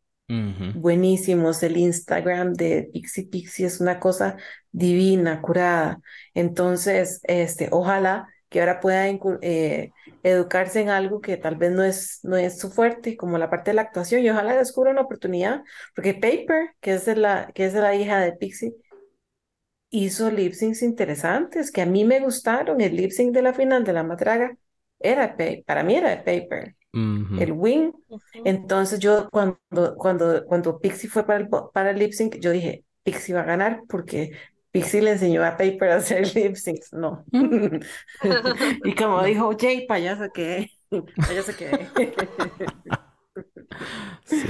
buenísimos. 0.76 1.64
El 1.64 1.78
Instagram 1.78 2.54
de 2.54 2.90
Pixie 2.94 3.26
Pixie 3.26 3.66
es 3.66 3.82
una 3.82 4.00
cosa 4.00 4.38
divina, 4.72 5.42
curada. 5.42 6.00
Entonces, 6.34 7.22
este, 7.24 7.70
ojalá 7.72 8.28
que 8.50 8.60
ahora 8.60 8.80
pueda 8.80 9.08
eh, 9.42 9.92
educarse 10.24 10.82
en 10.82 10.90
algo 10.90 11.22
que 11.22 11.38
tal 11.38 11.56
vez 11.56 11.72
no 11.72 11.84
es, 11.84 12.20
no 12.24 12.38
es 12.38 12.60
su 12.60 12.72
fuerte, 12.72 13.18
como 13.18 13.38
la 13.38 13.50
parte 13.50 13.72
de 13.72 13.76
la 13.76 13.84
actuación, 13.84 14.22
y 14.22 14.30
ojalá 14.30 14.56
descubra 14.56 14.92
una 14.92 15.02
oportunidad, 15.02 15.64
porque 15.96 16.14
Paper, 16.14 16.72
que 16.82 16.94
es 16.94 17.08
la, 17.18 17.52
que 17.54 17.66
es 17.66 17.74
la 17.74 17.96
hija 17.96 18.20
de 18.20 18.34
Pixie, 18.34 18.74
hizo 19.90 20.30
lip 20.32 20.54
syncs 20.54 20.82
interesantes 20.82 21.72
que 21.72 21.82
a 21.82 21.86
mí 21.86 22.06
me 22.06 22.20
gustaron. 22.20 22.82
El 22.82 22.96
lip 22.96 23.12
sync 23.12 23.34
de 23.34 23.42
la 23.42 23.54
final 23.54 23.84
de 23.84 23.94
la 23.94 24.04
matraga 24.04 24.56
era, 25.00 25.36
para 25.66 25.84
mí 25.84 25.96
era 25.96 26.10
de 26.10 26.18
Paper. 26.18 26.76
El 26.94 27.52
wing. 27.54 27.92
Entonces 28.46 29.00
yo 29.00 29.30
cuando, 29.32 29.60
cuando, 29.98 30.46
cuando 30.46 30.80
Pixie 30.80 31.10
fue 31.10 31.26
para 31.26 31.40
el, 31.40 31.50
para 31.74 31.92
el 31.92 32.00
lip 32.00 32.14
sync, 32.14 32.38
yo 32.40 32.52
dije, 32.52 32.84
Pixie 33.04 33.36
va 33.36 33.42
a 33.42 33.46
ganar 33.46 33.82
porque 33.88 34.32
Pixie 34.80 35.02
le 35.02 35.12
enseñó 35.12 35.44
a 35.44 35.58
Paper 35.58 35.92
a 35.92 35.96
hacer 35.98 36.28
lip 36.36 36.56
syncs. 36.56 36.94
No. 36.94 37.26
y 38.84 38.96
como 38.96 39.24
dijo 39.24 39.56
Jay, 39.60 39.86
payaso 39.86 40.32
que, 40.34 40.72
payaso 41.28 41.56
que. 41.56 41.88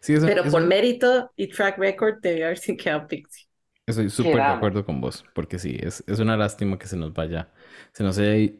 sí. 0.00 0.14
Pero 0.20 0.44
por 0.44 0.62
mérito 0.64 1.32
y 1.36 1.48
track 1.48 1.78
record 1.78 2.20
debió 2.20 2.46
haber 2.46 2.60
quedado 2.60 3.08
Pixie. 3.08 3.46
Estoy 3.86 4.10
súper 4.10 4.36
de 4.36 4.42
acuerdo 4.42 4.84
con 4.84 5.00
vos, 5.00 5.24
porque 5.34 5.58
sí, 5.58 5.78
es, 5.80 6.02
es 6.08 6.18
una 6.18 6.36
lástima 6.36 6.76
que 6.78 6.88
se 6.88 6.96
nos 6.96 7.12
vaya, 7.12 7.52
se 7.92 8.02
nos 8.02 8.18
haya, 8.18 8.52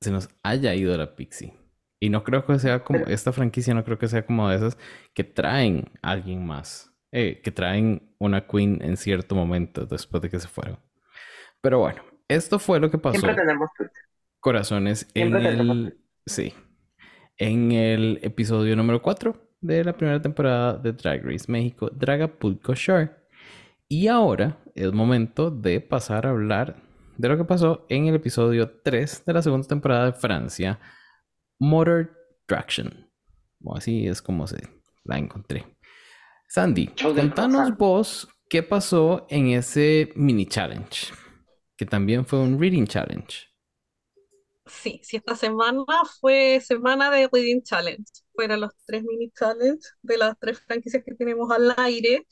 se 0.00 0.10
nos 0.12 0.28
haya 0.42 0.74
ido 0.74 0.96
la 0.96 1.16
Pixie. 1.16 1.52
Y 2.00 2.10
no 2.10 2.22
creo 2.22 2.46
que 2.46 2.58
sea 2.60 2.84
como, 2.84 3.00
esta 3.06 3.32
franquicia 3.32 3.74
no 3.74 3.84
creo 3.84 3.98
que 3.98 4.06
sea 4.06 4.24
como 4.24 4.48
de 4.48 4.56
esas 4.56 4.78
que 5.14 5.24
traen 5.24 5.90
a 6.00 6.12
alguien 6.12 6.46
más, 6.46 6.87
eh, 7.12 7.40
que 7.42 7.50
traen 7.50 8.14
una 8.18 8.46
queen 8.46 8.80
en 8.82 8.96
cierto 8.96 9.34
momento 9.34 9.86
después 9.86 10.22
de 10.22 10.30
que 10.30 10.40
se 10.40 10.48
fueron. 10.48 10.78
Pero 11.60 11.78
bueno, 11.80 12.02
esto 12.28 12.58
fue 12.58 12.80
lo 12.80 12.90
que 12.90 12.98
pasó. 12.98 13.18
Siempre 13.18 13.42
tenemos 13.42 13.70
Corazones 14.40 15.08
en 15.14 15.34
el, 15.34 15.98
sí, 16.26 16.54
en 17.36 17.72
el 17.72 18.20
episodio 18.22 18.76
número 18.76 19.02
4 19.02 19.34
de 19.60 19.84
la 19.84 19.96
primera 19.96 20.22
temporada 20.22 20.74
de 20.74 20.92
Drag 20.92 21.24
Race 21.24 21.50
México, 21.50 21.90
Dragapulco 21.90 22.74
Shore. 22.74 23.10
Y 23.88 24.06
ahora 24.06 24.58
es 24.74 24.92
momento 24.92 25.50
de 25.50 25.80
pasar 25.80 26.26
a 26.26 26.30
hablar 26.30 26.76
de 27.16 27.28
lo 27.28 27.36
que 27.36 27.44
pasó 27.44 27.84
en 27.88 28.06
el 28.06 28.14
episodio 28.14 28.70
3 28.82 29.24
de 29.24 29.32
la 29.32 29.42
segunda 29.42 29.66
temporada 29.66 30.06
de 30.06 30.12
Francia, 30.12 30.78
Motor 31.58 32.12
Traction. 32.46 33.10
O 33.64 33.76
así 33.76 34.06
es 34.06 34.22
como 34.22 34.46
se 34.46 34.58
la 35.04 35.18
encontré. 35.18 35.64
Sandy, 36.48 36.86
contanos 36.86 37.76
vos 37.76 38.26
qué 38.48 38.62
pasó 38.62 39.26
en 39.28 39.48
ese 39.48 40.12
mini 40.16 40.46
challenge, 40.46 41.12
que 41.76 41.84
también 41.84 42.24
fue 42.24 42.38
un 42.40 42.58
reading 42.58 42.86
challenge. 42.86 43.48
Sí, 44.66 45.00
sí, 45.02 45.16
esta 45.16 45.36
semana 45.36 45.84
fue 46.20 46.60
semana 46.60 47.10
de 47.10 47.28
reading 47.30 47.62
challenge. 47.62 48.04
Fueron 48.34 48.60
los 48.60 48.70
tres 48.86 49.02
mini 49.02 49.30
challenge 49.30 49.86
de 50.02 50.16
las 50.16 50.38
tres 50.38 50.60
franquicias 50.60 51.02
que 51.04 51.14
tenemos 51.14 51.50
al 51.50 51.74
aire. 51.76 52.26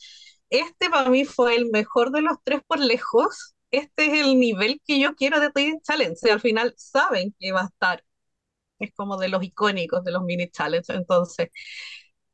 Este 0.48 0.88
para 0.90 1.10
mí 1.10 1.24
fue 1.26 1.56
el 1.56 1.70
mejor 1.70 2.10
de 2.10 2.22
los 2.22 2.36
tres 2.42 2.60
por 2.66 2.78
lejos. 2.78 3.54
Este 3.70 4.06
es 4.06 4.24
el 4.24 4.38
nivel 4.38 4.80
que 4.86 4.98
yo 4.98 5.14
quiero 5.14 5.40
de 5.40 5.50
Reading 5.54 5.80
Challenge. 5.82 6.30
al 6.30 6.40
final 6.40 6.72
saben 6.76 7.34
que 7.38 7.52
va 7.52 7.62
a 7.62 7.66
estar. 7.66 8.02
Es 8.78 8.92
como 8.94 9.18
de 9.18 9.28
los 9.28 9.42
icónicos 9.42 10.04
de 10.04 10.12
los 10.12 10.22
mini 10.22 10.50
challenge. 10.50 10.92
Entonces, 10.94 11.48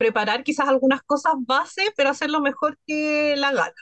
preparar 0.03 0.43
quizás 0.43 0.69
algunas 0.69 1.03
cosas 1.03 1.35
base, 1.39 1.93
pero 1.97 2.11
hacerlo 2.11 2.41
mejor 2.41 2.77
que 2.87 3.37
la 3.37 3.53
gala. 3.53 3.75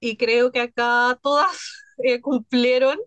Y 0.00 0.16
creo 0.16 0.50
que 0.50 0.60
acá 0.60 1.18
todas 1.22 1.84
eh, 1.98 2.20
cumplieron. 2.22 2.98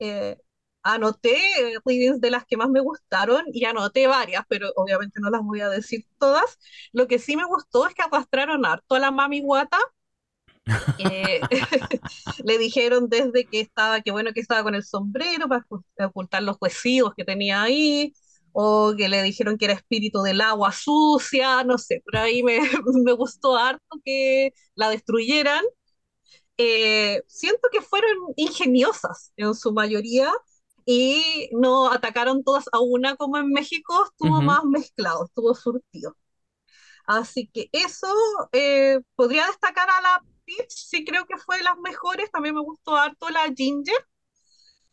Eh, 0.00 0.36
anoté 0.82 1.38
readings 1.84 2.20
de 2.20 2.30
las 2.30 2.44
que 2.44 2.56
más 2.56 2.68
me 2.68 2.80
gustaron 2.80 3.44
y 3.52 3.64
anoté 3.64 4.08
varias, 4.08 4.44
pero 4.48 4.72
obviamente 4.74 5.20
no 5.20 5.30
las 5.30 5.42
voy 5.42 5.60
a 5.60 5.68
decir 5.68 6.04
todas. 6.18 6.58
Lo 6.92 7.06
que 7.06 7.20
sí 7.20 7.36
me 7.36 7.44
gustó 7.44 7.86
es 7.86 7.94
que 7.94 8.02
arrastraron 8.02 8.66
harto 8.66 8.96
a 8.96 8.98
la 8.98 9.12
mami 9.12 9.40
guata. 9.40 9.78
Eh, 10.98 11.40
le 12.44 12.58
dijeron 12.58 13.08
desde 13.08 13.44
que 13.46 13.60
estaba, 13.60 14.00
que 14.00 14.10
bueno 14.10 14.32
que 14.32 14.40
estaba 14.40 14.64
con 14.64 14.74
el 14.74 14.82
sombrero 14.84 15.48
para 15.48 15.64
ocultar 16.08 16.42
los 16.42 16.56
huesivos 16.60 17.14
que 17.16 17.24
tenía 17.24 17.62
ahí, 17.62 18.12
o 18.52 18.94
que 18.96 19.08
le 19.08 19.22
dijeron 19.22 19.58
que 19.58 19.66
era 19.66 19.74
espíritu 19.74 20.22
del 20.22 20.40
agua 20.40 20.72
sucia, 20.72 21.64
no 21.64 21.78
sé, 21.78 22.02
por 22.04 22.16
ahí 22.18 22.42
me, 22.42 22.58
me 23.04 23.12
gustó 23.12 23.56
harto 23.56 24.00
que 24.04 24.52
la 24.74 24.90
destruyeran. 24.90 25.62
Eh, 26.58 27.22
siento 27.26 27.68
que 27.72 27.80
fueron 27.80 28.10
ingeniosas 28.36 29.32
en 29.36 29.54
su 29.54 29.72
mayoría 29.72 30.30
y 30.84 31.48
no 31.52 31.90
atacaron 31.90 32.44
todas 32.44 32.66
a 32.72 32.80
una 32.80 33.16
como 33.16 33.38
en 33.38 33.48
México, 33.50 34.04
estuvo 34.06 34.42
más 34.42 34.64
mezclado, 34.64 35.24
estuvo 35.26 35.54
surtido. 35.54 36.16
Así 37.06 37.48
que 37.48 37.68
eso 37.72 38.08
eh, 38.52 39.00
podría 39.16 39.46
destacar 39.46 39.88
a 39.90 40.00
la 40.02 40.24
Peach, 40.44 40.70
sí 40.70 41.04
creo 41.04 41.26
que 41.26 41.38
fue 41.38 41.58
de 41.58 41.64
las 41.64 41.78
mejores, 41.78 42.30
también 42.30 42.54
me 42.54 42.62
gustó 42.62 42.96
harto 42.96 43.30
la 43.30 43.52
Ginger. 43.56 43.96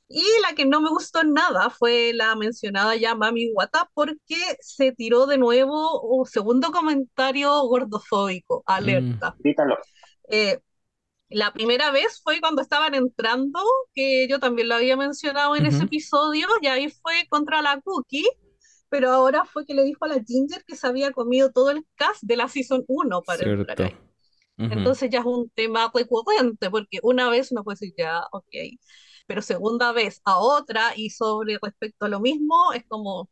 Y 0.09 0.23
la 0.47 0.55
que 0.55 0.65
no 0.65 0.81
me 0.81 0.89
gustó 0.89 1.23
nada 1.23 1.69
fue 1.69 2.13
la 2.15 2.35
mencionada 2.35 2.95
ya 2.95 3.15
Mami 3.15 3.51
Wata 3.53 3.89
porque 3.93 4.35
se 4.59 4.91
tiró 4.91 5.27
de 5.27 5.37
nuevo 5.37 6.01
un 6.01 6.25
segundo 6.25 6.71
comentario 6.71 7.51
gordofóbico, 7.67 8.63
Mm, 8.79 9.13
alerta. 9.15 9.37
Grítalo. 9.39 9.77
Eh, 10.29 10.59
la 11.29 11.53
primera 11.53 11.91
vez 11.91 12.21
fue 12.23 12.39
cuando 12.41 12.61
estaban 12.61 12.95
entrando, 12.95 13.59
que 13.93 14.27
yo 14.29 14.39
también 14.39 14.69
lo 14.69 14.75
había 14.75 14.97
mencionado 14.97 15.55
en 15.55 15.65
ese 15.67 15.83
Ujú. 15.83 15.85
episodio, 15.85 16.47
y 16.61 16.67
ahí 16.67 16.89
fue 16.89 17.27
contra 17.29 17.61
la 17.61 17.81
Cookie, 17.81 18.27
pero 18.89 19.11
ahora 19.11 19.45
fue 19.45 19.65
que 19.65 19.73
le 19.75 19.83
dijo 19.83 20.05
a 20.05 20.09
la 20.09 20.23
Ginger 20.25 20.63
que 20.65 20.75
se 20.75 20.87
había 20.87 21.11
comido 21.11 21.51
todo 21.51 21.71
el 21.71 21.85
cast 21.95 22.23
de 22.23 22.37
la 22.37 22.47
Season 22.49 22.83
1 22.87 23.23
para 23.23 23.45
entrar 23.45 23.77
cierto. 23.77 23.83
ahí. 23.83 23.97
Ujú. 24.57 24.69
Entonces 24.69 25.09
ya 25.11 25.19
es 25.19 25.25
un 25.25 25.49
tema 25.51 25.91
recurrente, 25.93 26.69
porque 26.69 26.99
una 27.03 27.29
vez 27.29 27.51
uno 27.51 27.63
puede 27.63 27.75
decir, 27.79 27.93
ya, 27.97 28.21
ok, 28.31 28.45
pero 29.29 29.43
segunda 29.43 29.91
vez 29.91 30.21
a 30.25 30.39
otra 30.39 30.93
y 30.95 31.11
sobre 31.11 31.59
respecto 31.61 32.05
a 32.05 32.09
lo 32.09 32.19
mismo, 32.19 32.73
es 32.73 32.83
como, 32.87 33.29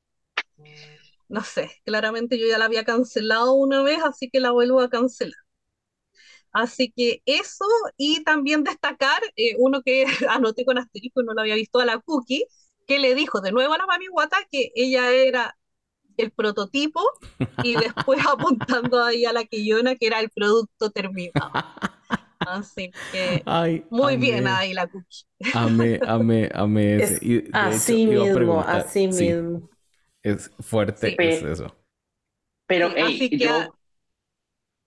no 1.27 1.43
sé, 1.43 1.71
claramente 1.85 2.37
yo 2.39 2.45
ya 2.47 2.59
la 2.59 2.65
había 2.65 2.85
cancelado 2.85 3.53
una 3.53 3.81
vez, 3.81 3.97
así 4.03 4.29
que 4.29 4.39
la 4.39 4.51
vuelvo 4.51 4.79
a 4.79 4.91
cancelar. 4.91 5.39
Así 6.51 6.93
que 6.95 7.23
eso, 7.25 7.65
y 7.97 8.23
también 8.23 8.63
destacar, 8.63 9.23
eh, 9.37 9.55
uno 9.57 9.81
que 9.81 10.05
anoté 10.29 10.65
con 10.65 10.77
asterisco, 10.77 11.23
no 11.23 11.33
lo 11.33 11.41
había 11.41 11.55
visto 11.55 11.79
a 11.79 11.85
la 11.85 11.97
Cookie, 11.99 12.45
que 12.85 12.99
le 12.99 13.15
dijo 13.15 13.41
de 13.41 13.51
nuevo 13.51 13.73
a 13.73 13.79
la 13.79 13.87
Mami 13.87 14.07
Wata 14.09 14.37
que 14.51 14.71
ella 14.75 15.11
era 15.11 15.57
el 16.17 16.29
prototipo 16.29 17.01
y 17.63 17.73
después 17.75 18.19
apuntando 18.31 19.03
ahí 19.03 19.25
a 19.25 19.33
la 19.33 19.45
Quillona 19.45 19.95
que 19.95 20.05
era 20.05 20.19
el 20.19 20.29
producto 20.29 20.91
terminado. 20.91 21.51
Así 22.45 22.95
que 23.11 23.45
Ay, 23.45 23.85
muy 23.89 24.17
bien 24.17 24.47
ahí 24.47 24.73
la 24.73 24.87
Cookie. 24.87 25.25
amé, 25.53 26.01
amé, 26.05 26.49
amé 26.53 26.95
ese. 26.97 27.17
Es 27.17 27.21
Y 27.21 27.41
de 27.53 27.75
hecho, 27.75 27.97
así 27.97 28.07
mismo, 28.07 28.61
así 28.61 29.07
sí, 29.09 29.33
mismo. 29.33 29.69
es 30.23 30.51
fuerte, 30.61 31.15
Sí, 31.17 31.17
es 31.19 31.43
eso. 31.43 31.75
Pero, 32.65 32.89
sí, 32.89 32.95
hey, 32.95 32.97
así 32.99 33.35
que 33.35 33.47
yo, 33.47 33.49
a- 33.49 33.73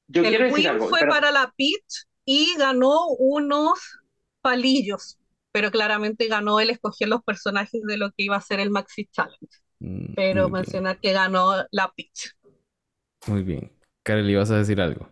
yo 0.09 0.27
quiero 0.27 0.45
el 0.47 0.47
decir 0.47 0.69
algo, 0.69 0.89
fue 0.89 0.99
pero 0.99 1.09
para 1.09 1.31
la 1.31 1.53
Peach 1.57 2.07
y 2.25 2.55
ganó 2.57 3.09
unos 3.19 3.79
palillos, 4.43 5.19
pero 5.53 5.71
claramente 5.71 6.29
ganó 6.29 6.61
el 6.61 6.71
escoger 6.71 7.09
los 7.09 7.23
personajes 7.25 7.83
de 7.87 7.97
lo 7.97 8.09
que 8.13 8.25
iba 8.25 8.37
a 8.37 8.41
ser 8.41 8.61
el 8.61 8.71
Maxi 8.71 9.07
Challenge. 9.07 9.39
Mm, 9.83 10.15
Pero 10.15 10.51
bien, 10.51 10.51
mencionar 10.51 11.01
que 11.01 11.13
ganó 11.13 11.53
la 11.73 11.93
Peach. 11.97 12.33
muy 13.27 13.43
bien. 13.43 13.73
Karel, 14.03 14.29
¿ibas 14.31 14.51
a 14.51 14.59
decir 14.59 14.81
algo? 14.81 15.09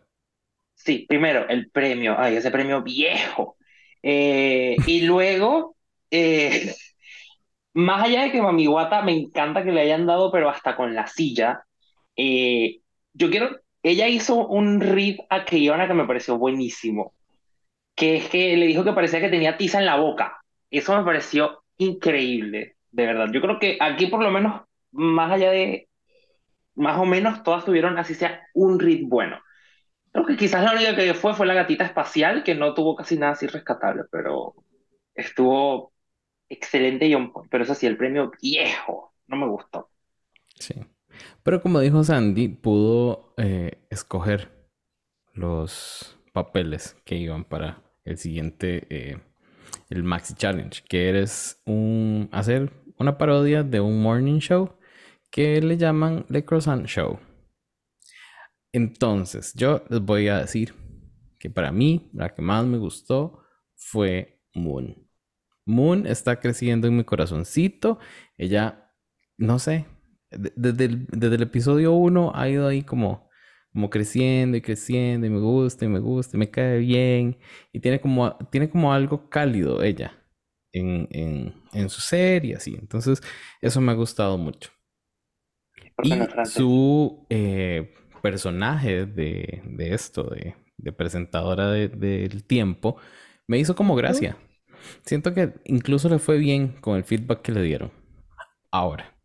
Sí, 0.88 1.04
primero, 1.06 1.46
el 1.48 1.70
premio, 1.70 2.16
ay, 2.18 2.36
ese 2.36 2.50
premio 2.50 2.82
viejo. 2.82 3.58
Eh, 4.02 4.74
y 4.86 5.02
luego, 5.02 5.76
eh, 6.10 6.74
más 7.74 8.04
allá 8.04 8.22
de 8.22 8.32
que 8.32 8.40
Mami 8.40 8.66
Wata 8.68 9.02
me 9.02 9.12
encanta 9.12 9.62
que 9.64 9.72
le 9.72 9.82
hayan 9.82 10.06
dado, 10.06 10.32
pero 10.32 10.48
hasta 10.48 10.76
con 10.76 10.94
la 10.94 11.06
silla, 11.06 11.64
eh, 12.16 12.80
yo 13.12 13.28
quiero, 13.30 13.50
ella 13.82 14.08
hizo 14.08 14.46
un 14.46 14.80
read 14.80 15.16
a 15.28 15.44
Keiona 15.44 15.86
que 15.86 15.94
me 15.94 16.06
pareció 16.06 16.38
buenísimo, 16.38 17.12
que 17.94 18.16
es 18.16 18.28
que 18.30 18.56
le 18.56 18.66
dijo 18.66 18.82
que 18.84 18.92
parecía 18.94 19.20
que 19.20 19.28
tenía 19.28 19.58
tiza 19.58 19.80
en 19.80 19.86
la 19.86 19.96
boca. 19.96 20.38
Eso 20.70 20.96
me 20.96 21.04
pareció 21.04 21.64
increíble, 21.76 22.76
de 22.92 23.06
verdad. 23.06 23.28
Yo 23.32 23.42
creo 23.42 23.58
que 23.58 23.76
aquí 23.78 24.06
por 24.06 24.22
lo 24.22 24.30
menos, 24.30 24.62
más 24.92 25.32
allá 25.32 25.50
de, 25.50 25.88
más 26.76 26.98
o 26.98 27.04
menos 27.04 27.42
todas 27.42 27.66
tuvieron 27.66 27.98
así 27.98 28.14
sea 28.14 28.40
un 28.54 28.80
read 28.80 29.00
bueno. 29.02 29.38
Creo 30.12 30.26
que 30.26 30.36
quizás 30.36 30.64
la 30.64 30.72
única 30.72 30.96
que 30.96 31.14
fue 31.14 31.34
fue 31.34 31.46
la 31.46 31.54
gatita 31.54 31.84
espacial, 31.84 32.42
que 32.42 32.54
no 32.54 32.74
tuvo 32.74 32.96
casi 32.96 33.16
nada 33.18 33.32
así 33.32 33.46
rescatable, 33.46 34.04
pero 34.10 34.54
estuvo 35.14 35.92
excelente 36.48 37.06
y 37.06 37.14
on 37.14 37.32
point. 37.32 37.50
Pero 37.50 37.64
eso 37.64 37.74
sí, 37.74 37.86
el 37.86 37.96
premio 37.96 38.30
viejo, 38.40 39.14
no 39.26 39.36
me 39.36 39.46
gustó. 39.46 39.90
Sí. 40.58 40.74
Pero 41.42 41.60
como 41.60 41.80
dijo 41.80 42.02
Sandy, 42.04 42.48
pudo 42.48 43.34
eh, 43.36 43.86
escoger 43.90 44.50
los 45.34 46.18
papeles 46.32 46.96
que 47.04 47.16
iban 47.16 47.44
para 47.44 47.82
el 48.04 48.18
siguiente, 48.18 48.86
eh, 48.90 49.18
el 49.90 50.02
Maxi 50.04 50.34
Challenge, 50.34 50.82
que 50.88 51.08
eres 51.08 51.60
un, 51.66 52.28
hacer 52.32 52.70
una 52.98 53.18
parodia 53.18 53.62
de 53.62 53.80
un 53.80 54.02
morning 54.02 54.38
show 54.38 54.72
que 55.30 55.60
le 55.60 55.76
llaman 55.76 56.24
The 56.30 56.44
Croissant 56.44 56.86
Show. 56.86 57.18
Entonces, 58.78 59.54
yo 59.54 59.82
les 59.90 60.00
voy 60.00 60.28
a 60.28 60.38
decir 60.38 60.74
que 61.38 61.50
para 61.50 61.72
mí 61.72 62.10
la 62.14 62.34
que 62.34 62.42
más 62.42 62.64
me 62.64 62.78
gustó 62.78 63.42
fue 63.76 64.40
Moon. 64.54 64.96
Moon 65.66 66.06
está 66.06 66.40
creciendo 66.40 66.88
en 66.88 66.96
mi 66.96 67.04
corazoncito. 67.04 67.98
Ella, 68.38 68.92
no 69.38 69.58
sé, 69.58 69.86
de- 70.30 70.52
desde 70.56 70.84
el, 70.86 71.06
desde 71.08 71.36
el 71.36 71.42
episodio 71.42 71.92
1 71.94 72.32
ha 72.34 72.48
ido 72.48 72.68
ahí 72.68 72.82
como, 72.82 73.28
como 73.72 73.90
creciendo 73.90 74.56
y 74.56 74.62
creciendo 74.62 75.26
y 75.26 75.30
me 75.30 75.40
gusta 75.40 75.84
y 75.84 75.88
me 75.88 75.98
gusta 76.00 76.36
y 76.36 76.40
me 76.40 76.50
cae 76.50 76.78
bien. 76.78 77.38
Y 77.72 77.80
tiene 77.80 78.00
como, 78.00 78.36
tiene 78.50 78.70
como 78.70 78.92
algo 78.92 79.28
cálido 79.30 79.82
ella 79.82 80.12
en, 80.72 81.08
en, 81.12 81.54
en 81.72 81.88
su 81.90 82.00
ser 82.00 82.44
y 82.44 82.54
así. 82.54 82.76
Entonces, 82.80 83.22
eso 83.60 83.80
me 83.80 83.92
ha 83.92 83.96
gustado 83.96 84.38
mucho. 84.38 84.70
Y 86.00 86.38
su 86.42 87.26
eh, 87.30 87.92
personaje 88.22 89.06
de, 89.06 89.62
de 89.64 89.94
esto, 89.94 90.24
de, 90.24 90.54
de 90.76 90.92
presentadora 90.92 91.70
de- 91.70 91.88
del 91.88 92.44
tiempo, 92.44 92.96
me 93.46 93.58
hizo 93.58 93.74
como 93.74 93.96
gracia. 93.96 94.36
Siento 95.04 95.34
que 95.34 95.54
incluso 95.64 96.08
le 96.08 96.18
fue 96.18 96.38
bien 96.38 96.68
con 96.80 96.96
el 96.96 97.04
feedback 97.04 97.42
que 97.42 97.52
le 97.52 97.62
dieron. 97.62 97.92
Ahora, 98.70 99.16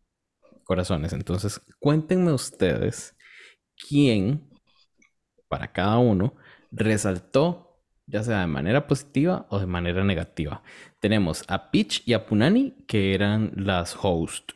corazones, 0.64 1.12
entonces 1.12 1.60
cuéntenme 1.80 2.32
ustedes 2.32 3.16
quién, 3.88 4.48
para 5.48 5.72
cada 5.72 5.98
uno, 5.98 6.34
resaltó, 6.70 7.80
ya 8.06 8.22
sea 8.22 8.40
de 8.40 8.46
manera 8.46 8.86
positiva 8.86 9.46
o 9.50 9.58
de 9.58 9.66
manera 9.66 10.04
negativa. 10.04 10.62
Tenemos 11.00 11.44
a 11.48 11.70
Peach 11.70 12.02
y 12.06 12.12
a 12.14 12.26
Punani, 12.26 12.72
que 12.86 13.14
eran 13.14 13.52
las 13.56 13.96
hosts. 14.00 14.54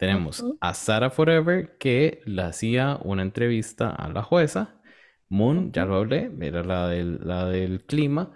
Tenemos 0.00 0.42
a 0.62 0.72
Sarah 0.72 1.10
Forever, 1.10 1.76
que 1.78 2.22
le 2.24 2.40
hacía 2.40 2.98
una 3.04 3.20
entrevista 3.20 3.90
a 3.90 4.08
la 4.08 4.22
jueza. 4.22 4.80
Moon, 5.28 5.72
ya 5.72 5.84
lo 5.84 5.96
hablé, 5.96 6.32
era 6.40 6.64
la 6.64 6.88
del, 6.88 7.20
la 7.22 7.44
del 7.44 7.84
clima. 7.84 8.32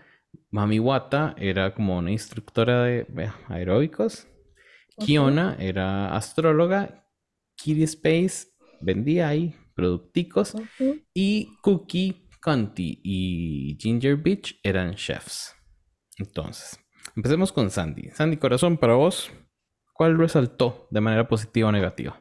Mami 0.50 0.78
Wata 0.78 1.34
era 1.38 1.74
como 1.74 1.96
una 1.96 2.10
instructora 2.10 2.84
de 2.84 3.06
aeróbicos. 3.48 4.28
Kiona 4.98 5.56
era 5.58 6.14
astróloga. 6.14 7.08
Kitty 7.56 7.84
Space 7.84 8.48
vendía 8.82 9.28
ahí 9.28 9.56
producticos. 9.74 10.54
Y 11.14 11.48
Cookie, 11.62 12.28
Conti 12.42 13.00
y 13.02 13.78
Ginger 13.80 14.16
Beach 14.16 14.60
eran 14.62 14.96
chefs. 14.96 15.56
Entonces, 16.18 16.78
empecemos 17.16 17.50
con 17.52 17.70
Sandy. 17.70 18.10
Sandy, 18.10 18.36
corazón, 18.36 18.76
para 18.76 18.96
vos, 18.96 19.32
¿cuál 19.94 20.18
resaltó 20.18 20.88
de 20.90 21.00
manera 21.00 21.28
positiva 21.28 21.70
o 21.70 21.72
negativa? 21.72 22.20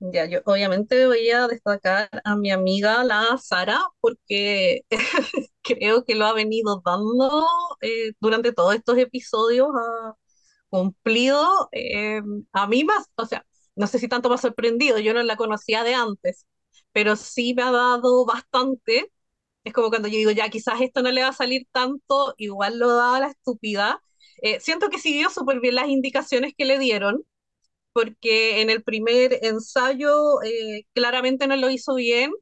Ya, 0.00 0.26
yo 0.26 0.40
obviamente 0.44 1.06
voy 1.06 1.28
a 1.30 1.48
destacar 1.48 2.08
a 2.24 2.36
mi 2.36 2.50
amiga 2.52 3.02
la 3.04 3.36
Sara 3.38 3.80
porque 4.00 4.82
creo 5.62 6.04
que 6.04 6.14
lo 6.14 6.26
ha 6.26 6.32
venido 6.34 6.80
dando 6.84 7.46
eh, 7.80 8.12
durante 8.20 8.52
todos 8.52 8.74
estos 8.76 8.96
episodios, 8.98 9.68
ha 9.74 10.14
cumplido 10.70 11.68
eh, 11.72 12.22
a 12.52 12.66
mí 12.68 12.84
más, 12.84 13.06
o 13.16 13.26
sea, 13.26 13.46
no 13.76 13.86
sé 13.88 13.98
si 14.00 14.08
tanto 14.08 14.28
me 14.28 14.36
ha 14.36 14.38
sorprendido, 14.38 14.98
yo 15.00 15.14
no 15.14 15.22
la 15.24 15.36
conocía 15.36 15.84
de 15.84 15.94
antes, 15.94 16.46
pero 16.92 17.16
sí 17.16 17.54
me 17.54 17.62
ha 17.64 17.72
dado 17.72 18.26
bastante. 18.26 19.12
Es 19.64 19.72
como 19.74 19.90
cuando 19.90 20.08
yo 20.08 20.16
digo, 20.18 20.30
ya 20.32 20.48
quizás 20.50 20.80
esto 20.80 21.02
no 21.02 21.10
le 21.12 21.22
va 21.22 21.28
a 21.28 21.32
salir 21.32 21.66
tanto, 21.72 22.34
igual 22.38 22.78
lo 22.78 22.94
da 22.96 23.20
la 23.20 23.28
estúpida. 23.28 24.02
Eh, 24.42 24.60
siento 24.60 24.88
que 24.90 24.98
siguió 24.98 25.30
súper 25.30 25.60
bien 25.60 25.74
las 25.76 25.88
indicaciones 25.88 26.54
que 26.56 26.64
le 26.64 26.78
dieron 26.78 27.24
porque 27.92 28.60
en 28.62 28.70
el 28.70 28.82
primer 28.82 29.38
ensayo 29.42 30.42
eh, 30.42 30.86
claramente 30.94 31.46
no 31.46 31.56
lo 31.56 31.70
hizo 31.70 31.94
bien 31.94 32.32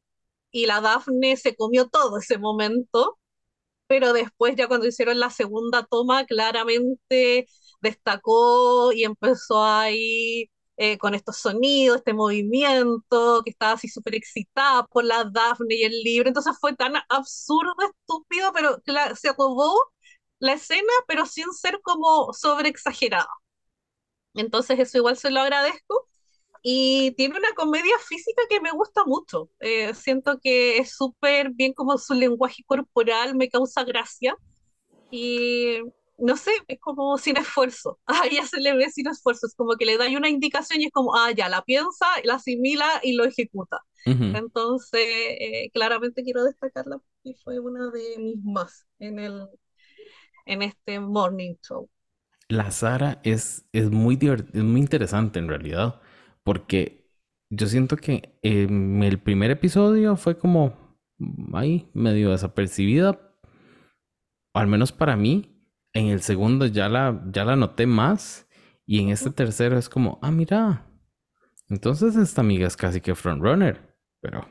y 0.51 0.67
la 0.67 0.81
Dafne 0.81 1.37
se 1.37 1.57
comió 1.57 1.89
todo 1.89 2.19
ese 2.19 2.39
momento, 2.39 3.19
pero 3.87 4.13
después 4.13 4.57
ya 4.57 4.69
cuando 4.69 4.87
hicieron 4.89 5.21
la 5.21 5.31
segunda 5.31 5.87
toma 5.91 6.25
claramente 6.27 7.47
destacó 7.81 8.93
y 8.93 9.05
empezó 9.05 9.65
ahí 9.65 10.51
eh, 10.77 10.99
con 10.99 11.15
estos 11.15 11.39
sonidos, 11.39 11.99
este 11.99 12.13
movimiento, 12.15 13.43
que 13.45 13.51
estaba 13.51 13.73
así 13.75 13.89
súper 13.89 14.15
excitada 14.17 14.87
por 14.87 15.05
la 15.05 15.25
Dafne 15.25 15.77
y 15.77 15.85
el 15.85 15.93
libro, 16.03 16.29
entonces 16.29 16.55
fue 16.61 16.75
tan 16.77 16.95
absurdo, 17.09 17.75
estúpido, 17.91 18.53
pero 18.53 18.79
se 19.17 19.33
robó 19.33 19.75
la 20.39 20.55
escena, 20.55 20.93
pero 21.09 21.27
sin 21.27 21.53
ser 21.53 21.81
como 21.83 22.33
sobre 22.33 22.69
exagerado. 22.69 23.29
Entonces 24.35 24.79
eso 24.79 24.99
igual 24.99 25.17
se 25.17 25.31
lo 25.31 25.41
agradezco. 25.41 26.09
Y 26.63 27.13
tiene 27.13 27.39
una 27.39 27.55
comedia 27.55 27.97
física 28.01 28.43
que 28.51 28.61
me 28.61 28.73
gusta 28.73 29.05
mucho. 29.05 29.51
Eh, 29.61 29.95
siento 29.95 30.41
que 30.41 30.79
es 30.79 30.97
súper 30.97 31.51
bien 31.51 31.73
como 31.73 31.97
su 31.99 32.15
lenguaje 32.15 32.65
corporal 32.67 33.37
me 33.37 33.49
causa 33.49 33.85
gracia. 33.85 34.37
Y 35.11 35.79
no 36.19 36.37
sé, 36.37 36.51
es 36.69 36.81
como 36.81 37.19
sin 37.19 37.37
esfuerzo. 37.37 38.01
A 38.07 38.27
ella 38.27 38.45
se 38.47 38.61
le 38.61 38.75
ve 38.75 38.91
sin 38.91 39.09
esfuerzo, 39.09 39.47
es 39.47 39.55
como 39.55 39.77
que 39.77 39.85
le 39.87 39.97
da 39.99 40.07
una 40.17 40.29
indicación 40.29 40.81
y 40.81 40.87
es 40.87 40.93
como, 40.93 41.15
ah, 41.15 41.31
ya, 41.33 41.49
la 41.49 41.63
piensa, 41.63 42.07
la 42.25 42.35
asimila 42.35 43.01
y 43.03 43.13
lo 43.15 43.25
ejecuta. 43.25 43.81
Ujú. 44.07 44.37
Entonces, 44.37 45.01
eh, 45.03 45.71
claramente 45.73 46.23
quiero 46.23 46.45
destacarla 46.45 46.99
porque 46.99 47.39
fue 47.45 47.61
una 47.61 47.91
de 47.91 48.19
mis 48.19 48.43
más 48.45 48.87
en 48.99 49.19
el, 49.19 49.49
en 50.47 50.63
este 50.63 50.99
morning 51.01 51.55
show. 51.63 51.91
La 52.49 52.71
Sara 52.71 53.21
es, 53.25 53.69
es 53.73 53.91
muy 53.91 54.19
es 54.23 54.63
muy 54.63 54.81
interesante 54.81 55.39
en 55.39 55.49
realidad, 55.49 56.01
porque 56.45 57.11
yo 57.51 57.67
siento 57.67 57.97
que 57.97 58.39
em, 58.43 59.03
el 59.03 59.19
primer 59.19 59.51
episodio 59.51 60.17
fue 60.17 60.39
como 60.39 60.99
mm, 61.19 61.57
ahí 61.57 61.91
medio 61.93 62.31
desapercibida, 62.31 63.21
al 64.55 64.67
menos 64.67 64.93
para 64.93 65.17
mí. 65.17 65.53
En 65.93 66.09
el 66.09 66.21
segundo 66.21 66.67
ya 66.67 66.89
la, 66.91 67.23
ya 67.33 67.45
la 67.45 67.57
noté 67.57 67.87
más, 67.87 68.47
y 68.87 69.01
en 69.01 69.09
este 69.09 69.31
tercero 69.31 69.79
es 69.79 69.89
como, 69.89 70.19
ah, 70.23 70.31
mira, 70.31 70.87
entonces 71.69 72.17
esta 72.17 72.43
amiga 72.43 72.67
es 72.67 72.77
casi 72.77 73.01
que 73.01 73.15
frontrunner, 73.15 73.97
pero, 74.21 74.47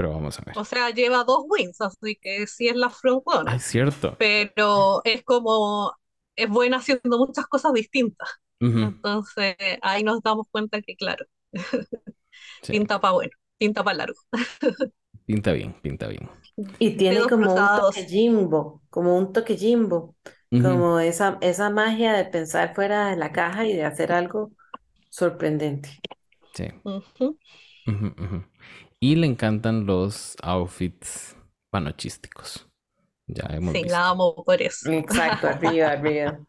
pero 0.00 0.12
vamos 0.14 0.38
a 0.38 0.42
ver. 0.46 0.56
O 0.56 0.64
sea, 0.64 0.90
lleva 0.90 1.24
dos 1.24 1.44
wins, 1.48 1.80
así 1.80 2.16
que 2.16 2.46
sí 2.46 2.68
es 2.68 2.76
la 2.76 2.90
frontrunner, 2.90 3.52
Ah, 3.52 3.56
es 3.56 3.64
cierto. 3.64 4.16
pero 4.18 5.02
es 5.04 5.24
como, 5.24 5.92
es 6.36 6.48
buena 6.50 6.78
haciendo 6.78 7.18
muchas 7.18 7.46
cosas 7.48 7.72
distintas. 7.74 8.28
Entonces, 8.80 9.56
ahí 9.82 10.02
nos 10.04 10.22
damos 10.22 10.46
cuenta 10.50 10.82
que, 10.82 10.96
claro, 10.96 11.26
sí, 12.62 12.80
pinta 12.84 13.00
para 13.00 13.12
bueno, 13.14 13.32
pinta 13.58 13.84
para 13.84 13.98
largo. 13.98 14.20
pinta 15.26 15.52
bien, 15.52 15.72
pinta 15.80 16.08
bien. 16.08 16.28
Y 16.78 16.96
tiene 16.96 17.26
como 17.26 17.56
un 17.56 17.72
toque 17.72 18.04
Jimbo, 18.06 18.82
como 18.90 19.16
un 19.16 19.32
toque 19.32 19.56
Jimbo, 19.56 20.16
como 20.56 20.98
esa, 21.00 21.38
esa 21.40 21.70
magia 21.70 22.12
de 22.14 22.24
pensar 22.26 22.74
fuera 22.74 23.08
de 23.10 23.16
la 23.16 23.32
caja 23.32 23.66
y 23.66 23.74
de 23.74 23.84
hacer 23.84 24.12
algo 24.12 24.52
sorprendente. 25.10 25.90
Sí. 26.54 26.70
Ujú, 27.86 28.06
ujú. 28.18 28.38
Y 29.00 29.16
le 29.16 29.26
encantan 29.26 29.86
los 29.86 30.36
outfits 30.42 31.36
panochísticos. 31.70 32.68
Ya 33.26 33.44
hemos 33.50 33.78
Sí, 33.78 33.82
visto. 33.82 34.02
la 34.02 34.08
amo 34.10 34.44
por 34.44 34.60
eso. 34.62 34.90
Exacto, 34.90 35.48
arriba, 35.48 35.92
arriba. 35.92 36.40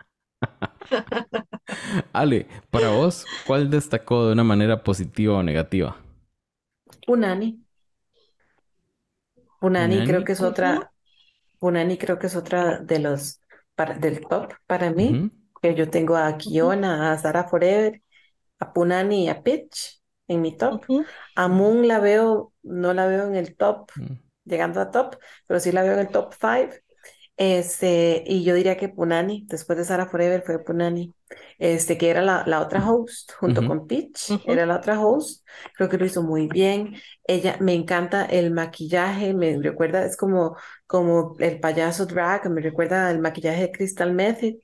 Ale, 2.14 2.47
para 2.70 2.89
vos, 2.89 3.28
¿cuál 3.43 3.70
destacó 3.70 4.26
de 4.28 4.34
una 4.34 4.43
manera 4.43 4.84
positiva 4.84 5.38
o 5.38 5.43
negativa? 5.43 5.97
Punani. 7.06 7.60
Punani 9.60 10.04
creo 10.04 10.24
Punani. 10.24 10.26
que 10.26 10.34
es 10.34 10.41
otra, 10.41 10.91
Punani 11.60 11.97
creo 11.99 12.20
que 12.20 12.28
es 12.28 12.38
otra 12.38 12.80
de 12.80 12.99
los 12.99 13.41
para, 13.76 13.95
del 13.97 14.22
top 14.28 14.54
para 14.68 14.91
mí, 14.91 15.26
que 15.62 15.76
yo 15.76 15.89
tengo 15.91 16.18
a 16.18 16.38
Kiona, 16.38 17.14
a 17.14 17.20
Sara 17.20 17.45
Forever, 17.49 18.02
a 18.60 18.74
Punani 18.74 19.26
y 19.26 19.30
a 19.30 19.43
Pitch 19.43 20.01
en 20.32 20.42
mi 20.42 20.56
top. 20.58 20.86
Ujú. 20.88 21.06
A 21.36 21.48
Moon 21.48 21.88
la 21.88 22.00
veo, 22.00 22.54
no 22.64 22.94
la 22.94 23.08
veo 23.08 23.28
en 23.28 23.36
el 23.36 23.56
top, 23.56 23.92
ujú. 23.96 24.16
llegando 24.46 24.82
a 24.82 24.92
top, 24.92 25.18
pero 25.48 25.60
sí 25.60 25.72
la 25.72 25.84
veo 25.84 25.94
en 25.94 26.00
el 26.00 26.10
top 26.10 26.34
5. 26.40 26.76
Este, 27.38 28.24
y 28.28 28.44
yo 28.44 28.54
diría 28.56 28.78
que 28.78 28.90
Punani, 28.90 29.46
después 29.50 29.78
de 29.78 29.86
Sara 29.86 30.06
Forever 30.08 30.44
fue 30.46 30.64
Punani, 30.64 31.16
este, 31.58 31.98
que 31.98 32.10
era 32.10 32.22
la, 32.22 32.44
la 32.46 32.62
otra 32.62 32.88
host, 32.90 33.32
junto 33.40 33.64
Ujú. 33.64 33.66
con 33.66 33.88
Peach, 33.88 34.36
Ujú. 34.36 34.42
era 34.44 34.66
la 34.66 34.76
otra 34.78 35.00
host, 35.00 35.48
creo 35.76 35.90
que 35.90 35.98
lo 35.98 36.06
hizo 36.06 36.22
muy 36.24 36.48
bien. 36.48 36.96
Ella, 37.26 37.58
me 37.60 37.74
encanta 37.74 38.26
el 38.26 38.52
maquillaje, 38.52 39.34
me 39.34 39.58
recuerda, 39.62 40.06
es 40.06 40.18
como, 40.18 40.56
como 40.86 41.36
el 41.40 41.60
payaso 41.60 42.06
drag, 42.06 42.50
me 42.52 42.62
recuerda 42.62 43.08
al 43.10 43.20
maquillaje 43.20 43.62
de 43.64 43.72
Crystal 43.72 44.14
Method 44.14 44.56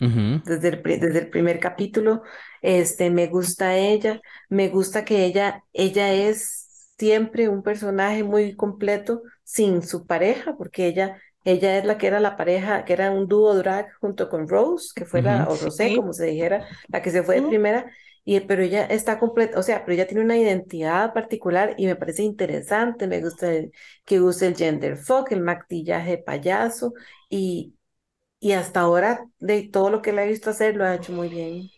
Ujú, 0.00 0.40
desde 0.44 0.68
el, 0.68 0.82
desde 0.82 1.18
el 1.20 1.30
primer 1.30 1.60
capítulo. 1.60 2.22
Este, 2.62 3.10
me 3.10 3.26
gusta 3.28 3.76
ella, 3.76 4.20
me 4.48 4.68
gusta 4.68 5.04
que 5.04 5.24
ella, 5.24 5.64
ella 5.72 6.12
es 6.12 6.92
siempre 6.98 7.48
un 7.48 7.62
personaje 7.62 8.24
muy 8.24 8.56
completo 8.56 9.22
sin 9.44 9.82
su 9.82 10.06
pareja, 10.06 10.56
porque 10.56 10.86
ella, 10.86 11.20
ella 11.44 11.78
es 11.78 11.84
la 11.84 11.98
que 11.98 12.06
era 12.08 12.20
la 12.20 12.36
pareja, 12.36 12.84
que 12.84 12.92
era 12.92 13.10
un 13.10 13.28
dúo 13.28 13.54
drag 13.56 13.88
junto 14.00 14.28
con 14.28 14.48
Rose, 14.48 14.90
que 14.94 15.04
fue 15.06 15.22
la, 15.22 15.44
Ujú. 15.44 15.48
o 15.48 15.56
Rosé, 15.56 15.92
Sí. 15.92 15.94
como 15.94 16.12
se 16.12 16.26
dijera, 16.26 16.66
la 16.90 17.02
que 17.02 17.10
se 17.10 17.22
fue 17.22 17.36
de 17.36 17.42
Ujú. 17.42 17.46
primera. 17.46 17.90
Y, 18.24 18.40
pero 18.40 18.62
ella 18.62 18.84
está 18.84 19.18
completa, 19.18 19.58
o 19.58 19.62
sea, 19.62 19.84
pero 19.84 19.94
ella 19.94 20.06
tiene 20.06 20.22
una 20.22 20.36
identidad 20.36 21.14
particular 21.14 21.74
y 21.78 21.86
me 21.86 21.96
parece 21.96 22.22
interesante, 22.22 23.06
me 23.06 23.22
gusta 23.22 23.50
el- 23.54 23.72
que 24.04 24.20
use 24.20 24.46
el 24.46 24.56
gender 24.56 24.96
fuck, 24.98 25.32
el 25.32 25.40
maquillaje 25.40 26.18
payaso 26.18 26.92
y, 27.30 27.74
y 28.40 28.52
hasta 28.52 28.80
ahora, 28.80 29.26
de 29.38 29.62
todo 29.68 29.90
lo 29.90 30.02
que 30.02 30.12
le 30.12 30.24
he 30.24 30.28
visto 30.28 30.50
hacer, 30.50 30.76
lo 30.76 30.84
ha 30.84 30.94
hecho 30.94 31.12
muy 31.12 31.28
bien. 31.28 31.70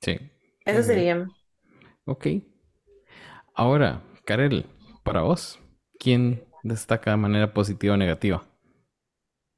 Sí. 0.00 0.18
Eso 0.64 0.82
sí. 0.82 0.88
sería. 0.88 1.26
Ok. 2.06 2.26
Ahora, 3.54 4.02
Karel, 4.24 4.66
para 5.02 5.22
vos, 5.22 5.60
¿quién 5.98 6.44
destaca 6.62 7.12
de 7.12 7.16
manera 7.16 7.52
positiva 7.54 7.94
o 7.94 7.96
negativa? 7.96 8.44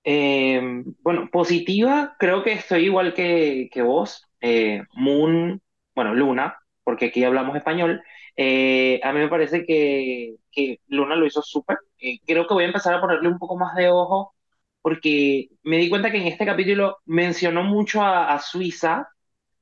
Eh, 0.04 0.84
bueno, 1.02 1.28
positiva, 1.30 2.14
creo 2.18 2.42
que 2.44 2.52
estoy 2.52 2.84
igual 2.84 3.12
que, 3.14 3.68
que 3.72 3.82
vos. 3.82 4.24
Eh, 4.40 4.82
Moon, 4.94 5.60
bueno, 5.94 6.14
Luna, 6.14 6.58
porque 6.84 7.06
aquí 7.06 7.24
hablamos 7.24 7.56
español. 7.56 8.02
Eh, 8.36 9.00
a 9.02 9.12
mí 9.12 9.20
me 9.20 9.28
parece 9.28 9.64
que, 9.64 10.36
que 10.52 10.80
Luna 10.88 11.16
lo 11.16 11.26
hizo 11.26 11.42
súper. 11.42 11.78
Eh, 11.98 12.18
creo 12.26 12.46
que 12.46 12.54
voy 12.54 12.64
a 12.64 12.66
empezar 12.68 12.94
a 12.94 13.00
ponerle 13.00 13.28
un 13.28 13.38
poco 13.38 13.56
más 13.56 13.74
de 13.76 13.88
ojo, 13.90 14.34
porque 14.82 15.48
me 15.62 15.78
di 15.78 15.88
cuenta 15.90 16.10
que 16.10 16.18
en 16.18 16.26
este 16.28 16.46
capítulo 16.46 16.98
mencionó 17.06 17.62
mucho 17.64 18.02
a, 18.02 18.32
a 18.34 18.38
Suiza. 18.40 19.08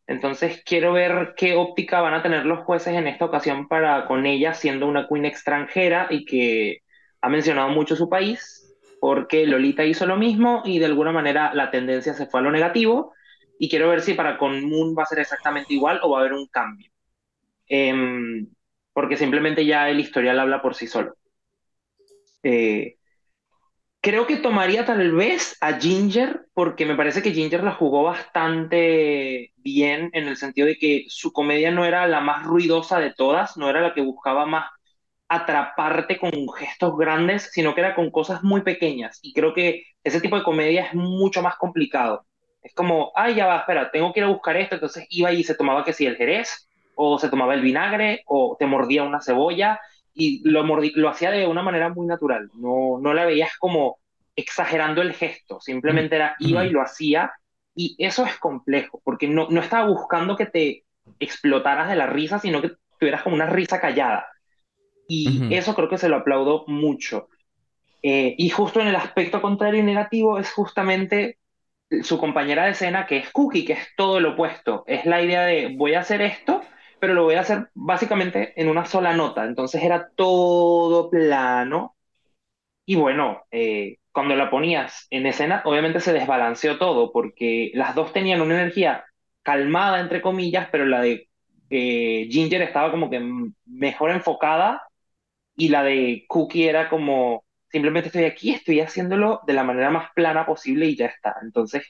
Entonces 0.07 0.63
quiero 0.67 0.93
ver 0.93 1.35
qué 1.37 1.55
óptica 1.55 2.01
van 2.01 2.15
a 2.15 2.23
tener 2.23 2.45
los 2.47 2.61
jueces 2.65 2.95
en 2.95 3.07
esta 3.07 3.25
ocasión 3.25 3.69
para 3.69 4.07
con 4.07 4.27
ella 4.27 4.53
siendo 4.55 4.87
una 4.87 5.09
queen 5.09 5.25
extranjera 5.25 6.09
y 6.11 6.25
que 6.27 6.79
ha 7.23 7.29
mencionado 7.31 7.71
mucho 7.71 7.97
su 7.97 8.09
país, 8.11 8.75
porque 9.01 9.47
Lolita 9.47 9.85
hizo 9.85 10.07
lo 10.07 10.17
mismo 10.17 10.63
y 10.67 10.79
de 10.79 10.87
alguna 10.87 11.13
manera 11.13 11.55
la 11.55 11.71
tendencia 11.71 12.13
se 12.15 12.27
fue 12.27 12.41
a 12.41 12.43
lo 12.43 12.51
negativo 12.53 13.15
y 13.59 13.69
quiero 13.71 13.89
ver 13.89 14.03
si 14.03 14.13
para 14.15 14.37
con 14.39 14.63
Moon 14.69 14.95
va 14.99 15.05
a 15.05 15.07
ser 15.07 15.21
exactamente 15.21 15.73
igual 15.75 16.01
o 16.03 16.11
va 16.11 16.19
a 16.19 16.21
haber 16.21 16.35
un 16.35 16.47
cambio. 16.49 16.91
Em, 17.69 18.49
porque 18.95 19.19
simplemente 19.19 19.67
ya 19.67 19.91
el 19.91 20.01
historial 20.01 20.41
habla 20.41 20.63
por 20.63 20.77
sí 20.77 20.89
solo. 20.89 21.17
Eh, 22.43 22.97
Creo 24.01 24.27
que 24.27 24.37
tomaría 24.37 24.85
tal 24.85 25.13
vez 25.13 25.57
a 25.63 25.81
Ginger, 25.81 26.47
porque 26.53 26.85
me 26.85 26.95
parece 26.95 27.23
que 27.23 27.33
Ginger 27.33 27.65
la 27.65 27.73
jugó 27.73 28.03
bastante 28.03 29.53
bien 29.57 30.11
en 30.13 30.29
el 30.29 30.37
sentido 30.37 30.67
de 30.67 30.77
que 30.77 31.07
su 31.09 31.33
comedia 31.33 31.71
no 31.71 31.87
era 31.87 32.07
la 32.07 32.21
más 32.21 32.45
ruidosa 32.45 33.01
de 33.01 33.15
todas, 33.15 33.57
no 33.57 33.71
era 33.71 33.81
la 33.81 33.95
que 33.95 34.03
buscaba 34.03 34.45
más 34.45 34.67
atraparte 35.29 36.19
con 36.19 36.33
gestos 36.55 36.97
grandes, 36.99 37.51
sino 37.53 37.75
que 37.75 37.81
era 37.81 37.95
con 37.95 38.11
cosas 38.11 38.43
muy 38.43 38.61
pequeñas. 38.63 39.21
Y 39.23 39.33
creo 39.33 39.55
que 39.55 39.85
ese 40.05 40.21
tipo 40.21 40.37
de 40.37 40.45
comedia 40.45 40.85
es 40.87 40.95
mucho 40.95 41.41
más 41.43 41.57
complicado. 41.57 42.27
Es 42.63 42.75
como, 42.75 43.11
ay, 43.17 43.37
ya 43.37 43.47
va, 43.47 43.59
espera, 43.61 43.91
tengo 43.91 44.13
que 44.13 44.21
ir 44.21 44.25
a 44.27 44.29
buscar 44.29 44.57
esto. 44.59 44.75
Entonces 44.77 45.07
iba 45.09 45.33
y 45.33 45.45
se 45.45 45.55
tomaba 45.55 45.83
que 45.85 45.95
si 45.95 46.05
el 46.07 46.17
jerez, 46.17 46.69
o 46.97 47.19
se 47.19 47.29
tomaba 47.29 47.55
el 47.55 47.61
vinagre, 47.63 48.23
o 48.27 48.57
te 48.59 48.67
mordía 48.67 49.03
una 49.03 49.21
cebolla, 49.21 49.81
y 50.15 50.49
lo, 50.49 50.65
mordí, 50.65 50.93
lo 50.95 51.09
hacía 51.09 51.31
de 51.31 51.47
una 51.47 51.63
manera 51.63 51.89
muy 51.89 52.07
natural. 52.07 52.51
No, 52.55 52.99
no 53.01 53.15
la 53.15 53.25
veías 53.25 53.57
como 53.59 53.99
exagerando 54.37 55.03
el 55.03 55.13
gesto, 55.13 55.61
simplemente 55.61 56.17
era, 56.17 56.37
iba 56.39 56.65
y 56.65 56.71
lo 56.71 56.83
hacía. 56.83 57.33
Y 57.75 57.97
eso 57.99 58.25
es 58.25 58.39
complejo, 58.39 59.01
porque 59.05 59.27
no, 59.27 59.49
no 59.51 59.61
estaba 59.61 59.89
buscando 59.89 60.37
que 60.37 60.47
te 60.47 60.85
explotaras 61.19 61.89
de 61.89 61.97
la 61.97 62.07
risa, 62.07 62.39
sino 62.39 62.63
que 62.63 62.73
tuvieras 62.99 63.23
como 63.23 63.35
una 63.35 63.47
risa 63.47 63.81
callada. 63.81 64.27
Y 65.09 65.29
Ujú. 65.29 65.55
eso 65.55 65.75
creo 65.75 65.89
que 65.89 65.99
se 65.99 66.09
lo 66.09 66.17
aplaudo 66.17 66.65
mucho. 66.69 67.29
Eh, 68.03 68.35
y 68.39 68.51
justo 68.51 68.81
en 68.81 68.89
el 68.89 68.97
aspecto 68.97 69.41
contrario 69.41 69.81
y 69.81 69.85
negativo 69.85 70.39
es 70.39 70.53
justamente 70.53 71.39
su 72.03 72.19
compañera 72.19 72.65
de 72.65 72.73
escena, 72.73 73.07
que 73.07 73.19
es 73.19 73.31
Cookie, 73.31 73.65
que 73.65 73.75
es 73.75 73.89
todo 73.97 74.21
lo 74.21 74.33
opuesto. 74.33 74.85
Es 74.87 75.07
la 75.07 75.23
idea 75.23 75.43
de 75.43 75.75
voy 75.77 75.95
a 75.95 76.01
hacer 76.01 76.23
esto, 76.23 76.63
pero 77.05 77.13
lo 77.13 77.25
voy 77.25 77.35
a 77.35 77.43
hacer 77.43 77.69
básicamente 77.75 78.59
en 78.59 78.71
una 78.71 78.87
sola 78.87 79.13
nota. 79.15 79.45
Entonces 79.45 79.83
era 79.83 80.09
todo 80.17 81.11
plano. 81.11 81.97
Y 82.87 82.97
bueno, 82.97 83.45
eh, 83.51 83.99
cuando 84.11 84.35
la 84.37 84.49
ponías 84.51 85.07
en 85.11 85.27
escena, 85.27 85.61
obviamente 85.67 86.01
se 86.01 86.15
desbalanceó 86.15 86.79
todo, 86.79 87.13
porque 87.13 87.73
las 87.75 87.95
dos 87.95 88.15
tenían 88.15 88.41
una 88.41 88.55
energía 88.55 89.05
calmada, 89.43 90.01
entre 90.01 90.23
comillas, 90.23 90.69
pero 90.73 90.87
la 90.87 91.03
de 91.03 91.29
eh, 91.69 92.27
Ginger 92.31 92.63
estaba 92.63 92.91
como 92.91 93.11
que 93.11 93.21
mejor 93.67 94.11
enfocada 94.11 94.83
y 95.57 95.69
la 95.69 95.83
de 95.83 96.25
Cookie 96.29 96.69
era 96.69 96.89
como, 96.89 97.45
simplemente 97.71 98.09
estoy 98.09 98.25
aquí, 98.25 98.53
estoy 98.53 98.81
haciéndolo 98.81 99.43
de 99.47 99.53
la 99.53 99.65
manera 99.65 99.91
más 99.91 100.11
plana 100.15 100.47
posible 100.47 100.87
y 100.87 100.97
ya 100.97 101.07
está. 101.07 101.37
Entonces, 101.43 101.85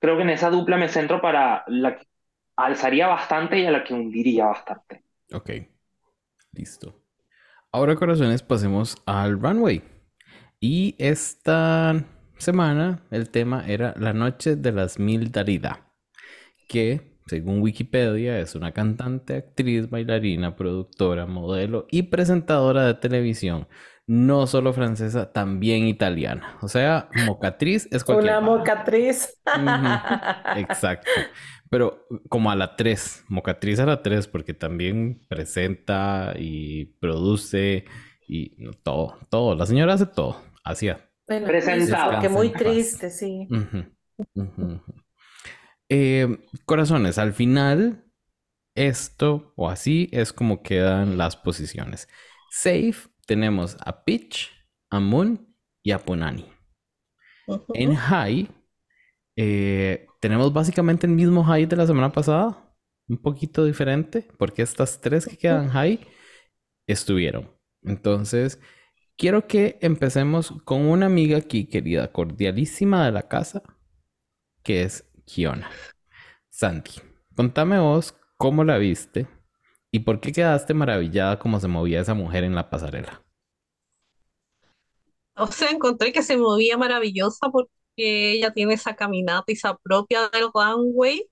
creo 0.00 0.16
que 0.16 0.22
en 0.24 0.30
esa 0.30 0.50
dupla 0.50 0.76
me 0.78 0.88
centro 0.88 1.20
para 1.22 1.64
la 1.68 1.96
que 1.96 2.06
alzaría 2.56 3.06
bastante 3.06 3.58
y 3.58 3.66
a 3.66 3.70
la 3.70 3.84
que 3.84 3.94
hundiría 3.94 4.46
bastante. 4.46 5.04
Ok, 5.32 5.50
listo. 6.52 7.02
Ahora, 7.70 7.96
corazones, 7.96 8.42
pasemos 8.42 8.96
al 9.06 9.40
runway. 9.40 9.82
Y 10.60 10.94
esta 10.98 12.04
semana 12.36 13.02
el 13.10 13.30
tema 13.30 13.64
era 13.66 13.94
La 13.96 14.12
Noche 14.12 14.56
de 14.56 14.72
las 14.72 14.98
Mil 14.98 15.32
Darida, 15.32 15.88
que 16.68 17.16
según 17.26 17.62
Wikipedia 17.62 18.38
es 18.38 18.54
una 18.54 18.72
cantante, 18.72 19.36
actriz, 19.36 19.88
bailarina, 19.88 20.54
productora, 20.54 21.26
modelo 21.26 21.86
y 21.90 22.02
presentadora 22.04 22.84
de 22.84 22.94
televisión, 22.94 23.68
no 24.06 24.46
solo 24.46 24.72
francesa, 24.72 25.32
también 25.32 25.86
italiana. 25.86 26.58
O 26.60 26.68
sea, 26.68 27.08
mocatriz 27.26 27.88
es 27.90 28.04
cualquier 28.04 28.32
Una 28.32 28.40
mocatriz. 28.40 29.40
Exacto. 30.56 31.10
Pero 31.72 32.06
como 32.28 32.50
a 32.50 32.54
la 32.54 32.76
3, 32.76 33.24
mocatriz 33.28 33.80
a 33.80 33.86
la 33.86 34.02
3, 34.02 34.28
porque 34.28 34.52
también 34.52 35.24
presenta 35.26 36.34
y 36.38 36.84
produce 37.00 37.86
y 38.28 38.62
todo, 38.82 39.16
todo. 39.30 39.54
La 39.54 39.64
señora 39.64 39.94
hace 39.94 40.04
todo. 40.04 40.36
Hacía. 40.64 41.10
Bueno, 41.26 41.46
Presentado. 41.46 42.20
Que 42.20 42.28
muy 42.28 42.50
triste, 42.52 43.08
sí. 43.08 43.48
Eh, 45.88 46.46
corazones, 46.66 47.16
al 47.16 47.32
final, 47.32 48.04
esto 48.74 49.54
o 49.56 49.70
así 49.70 50.10
es 50.12 50.34
como 50.34 50.62
quedan 50.62 51.16
las 51.16 51.36
posiciones. 51.36 52.06
Safe, 52.50 53.08
tenemos 53.26 53.78
a 53.80 54.04
Peach, 54.04 54.50
a 54.90 55.00
Moon 55.00 55.54
y 55.82 55.92
a 55.92 55.98
Punani. 55.98 56.52
En 57.72 57.94
high, 57.94 58.48
eh, 59.36 60.06
tenemos 60.22 60.52
básicamente 60.52 61.04
el 61.08 61.14
mismo 61.14 61.42
high 61.42 61.66
de 61.66 61.74
la 61.74 61.84
semana 61.84 62.12
pasada, 62.12 62.72
un 63.08 63.20
poquito 63.20 63.64
diferente, 63.64 64.28
porque 64.38 64.62
estas 64.62 65.00
tres 65.00 65.26
que 65.26 65.36
quedan 65.36 65.68
high 65.70 65.98
estuvieron. 66.86 67.50
Entonces, 67.82 68.60
quiero 69.16 69.48
que 69.48 69.78
empecemos 69.80 70.54
con 70.64 70.82
una 70.82 71.06
amiga 71.06 71.38
aquí, 71.38 71.66
querida, 71.66 72.12
cordialísima 72.12 73.04
de 73.04 73.10
la 73.10 73.26
casa, 73.26 73.64
que 74.62 74.82
es 74.82 75.10
Kiona. 75.24 75.68
Santi, 76.50 77.00
contame 77.34 77.80
vos 77.80 78.14
cómo 78.36 78.62
la 78.62 78.78
viste 78.78 79.26
y 79.90 80.00
por 80.00 80.20
qué 80.20 80.30
quedaste 80.30 80.72
maravillada 80.72 81.40
cómo 81.40 81.58
se 81.58 81.66
movía 81.66 82.00
esa 82.00 82.14
mujer 82.14 82.44
en 82.44 82.54
la 82.54 82.70
pasarela. 82.70 83.24
O 85.34 85.48
sea, 85.48 85.70
encontré 85.70 86.12
que 86.12 86.22
se 86.22 86.36
movía 86.36 86.78
maravillosa 86.78 87.48
porque 87.50 87.72
ella 87.96 88.52
tiene 88.52 88.74
esa 88.74 88.94
caminata 88.96 89.44
y 89.48 89.52
esa 89.54 89.76
propia 89.76 90.28
del 90.30 90.48
runway. 90.54 91.26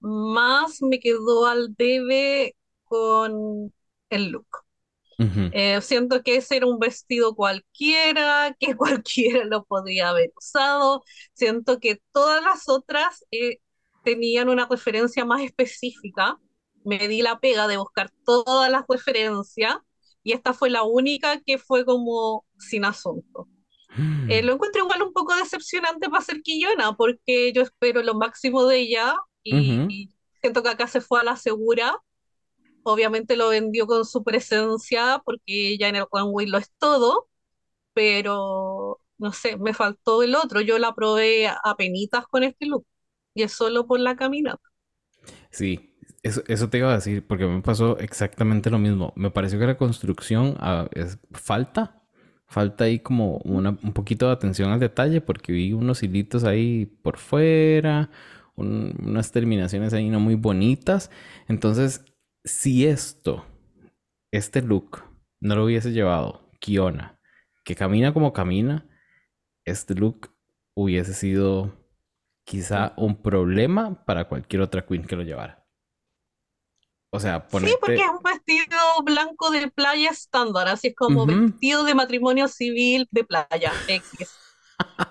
Más 0.00 0.82
me 0.82 1.00
quedó 1.00 1.46
al 1.46 1.74
debe 1.76 2.56
con 2.84 3.72
el 4.10 4.30
look. 4.30 4.48
Eh, 5.52 5.80
siento 5.82 6.22
que 6.22 6.36
ese 6.36 6.56
era 6.56 6.66
un 6.66 6.78
vestido 6.78 7.34
cualquiera, 7.34 8.56
que 8.60 8.74
cualquiera 8.76 9.44
lo 9.44 9.64
podría 9.64 10.10
haber 10.10 10.32
usado. 10.36 11.02
Siento 11.34 11.78
que 11.78 12.00
todas 12.12 12.42
las 12.42 12.68
otras 12.68 13.24
eh, 13.30 13.58
tenían 14.04 14.48
una 14.48 14.66
referencia 14.66 15.24
más 15.24 15.42
específica. 15.42 16.38
Me 16.84 17.08
di 17.08 17.20
la 17.22 17.38
pega 17.40 17.68
de 17.68 17.76
buscar 17.76 18.10
todas 18.24 18.70
las 18.70 18.84
referencias 18.88 19.76
y 20.22 20.32
esta 20.32 20.54
fue 20.54 20.70
la 20.70 20.82
única 20.84 21.40
que 21.40 21.58
fue 21.58 21.84
como 21.84 22.46
sin 22.58 22.84
asunto. 22.86 23.48
Eh, 24.28 24.42
lo 24.42 24.54
encuentro 24.54 24.82
igual 24.82 25.02
un 25.02 25.12
poco 25.12 25.34
decepcionante 25.34 26.08
para 26.08 26.24
ser 26.24 26.42
Quillona, 26.42 26.92
porque 26.94 27.52
yo 27.52 27.62
espero 27.62 28.02
lo 28.02 28.14
máximo 28.14 28.66
de 28.66 28.78
ella 28.78 29.14
y, 29.42 29.80
Ujú. 29.80 29.90
y 29.90 30.10
siento 30.40 30.62
que 30.62 30.68
acá 30.70 30.86
se 30.86 31.00
fue 31.00 31.20
a 31.20 31.24
la 31.24 31.36
segura. 31.36 31.96
Obviamente 32.82 33.36
lo 33.36 33.50
vendió 33.50 33.86
con 33.86 34.04
su 34.04 34.24
presencia, 34.24 35.20
porque 35.24 35.70
ella 35.70 35.88
en 35.88 35.96
el 35.96 36.06
runway 36.10 36.46
lo 36.46 36.58
es 36.58 36.70
todo, 36.78 37.28
pero 37.92 39.00
no 39.18 39.32
sé, 39.32 39.56
me 39.58 39.74
faltó 39.74 40.22
el 40.22 40.34
otro. 40.34 40.60
Yo 40.60 40.78
la 40.78 40.94
probé 40.94 41.48
a, 41.48 41.76
penitas 41.76 42.26
con 42.26 42.42
este 42.42 42.66
look 42.66 42.86
y 43.34 43.42
es 43.42 43.52
solo 43.52 43.86
por 43.86 44.00
la 44.00 44.16
caminata. 44.16 44.62
Sí, 45.50 45.94
eso, 46.22 46.42
eso 46.48 46.70
te 46.70 46.78
iba 46.78 46.90
a 46.90 46.94
decir, 46.94 47.26
porque 47.26 47.46
me 47.46 47.60
pasó 47.60 47.98
exactamente 47.98 48.70
lo 48.70 48.78
mismo. 48.78 49.12
Me 49.16 49.30
pareció 49.30 49.58
que 49.58 49.66
la 49.66 49.76
construcción 49.76 50.56
ah, 50.58 50.88
es, 50.92 51.18
falta, 51.32 51.99
falta 52.50 52.84
ahí 52.84 53.00
como 53.00 53.38
una, 53.38 53.70
un 53.82 53.94
poquito 53.94 54.26
de 54.28 54.32
atención 54.34 54.72
al 54.72 54.80
detalle, 54.80 55.22
porque 55.22 55.52
vi 55.52 55.72
unos 55.74 56.02
hilitos 56.04 56.44
ahí 56.44 56.86
por 57.02 57.18
fuera, 57.18 58.10
un- 58.56 58.94
unas 59.04 59.32
terminaciones 59.32 59.94
ahí 59.94 60.10
no 60.10 60.20
muy 60.20 60.36
bonitas. 60.36 61.10
Entonces, 61.48 62.04
si 62.44 62.86
esto, 62.86 63.46
este 64.32 64.62
look, 64.62 65.04
no 65.40 65.56
lo 65.56 65.64
hubiese 65.66 65.92
llevado 65.92 66.50
Kiona, 66.60 67.18
que 67.64 67.76
camina 67.76 68.12
como 68.14 68.32
camina, 68.32 68.86
este 69.64 69.94
look 69.94 70.30
hubiese 70.74 71.14
sido 71.14 71.72
quizá 72.44 72.94
un 72.96 73.22
problema 73.22 74.04
para 74.06 74.28
cualquier 74.28 74.62
otra 74.62 74.86
queen 74.86 75.04
que 75.06 75.16
lo 75.16 75.22
llevara. 75.24 75.66
O 77.12 77.20
sea, 77.20 77.40
Sí, 77.40 77.74
porque 77.80 77.96
ponerte... 77.96 77.96
es 77.96 78.10
un 78.10 78.22
vestido 78.22 78.64
blanco 79.02 79.50
de 79.50 79.70
playa 79.70 80.10
estándar, 80.10 80.68
así 80.68 80.88
es 80.88 80.94
como 80.96 81.26
vestido 81.26 81.84
de 81.84 81.94
matrimonio 81.94 82.48
civil 82.48 83.08
de 83.10 83.24
playa, 83.24 83.72
X. 83.88 84.38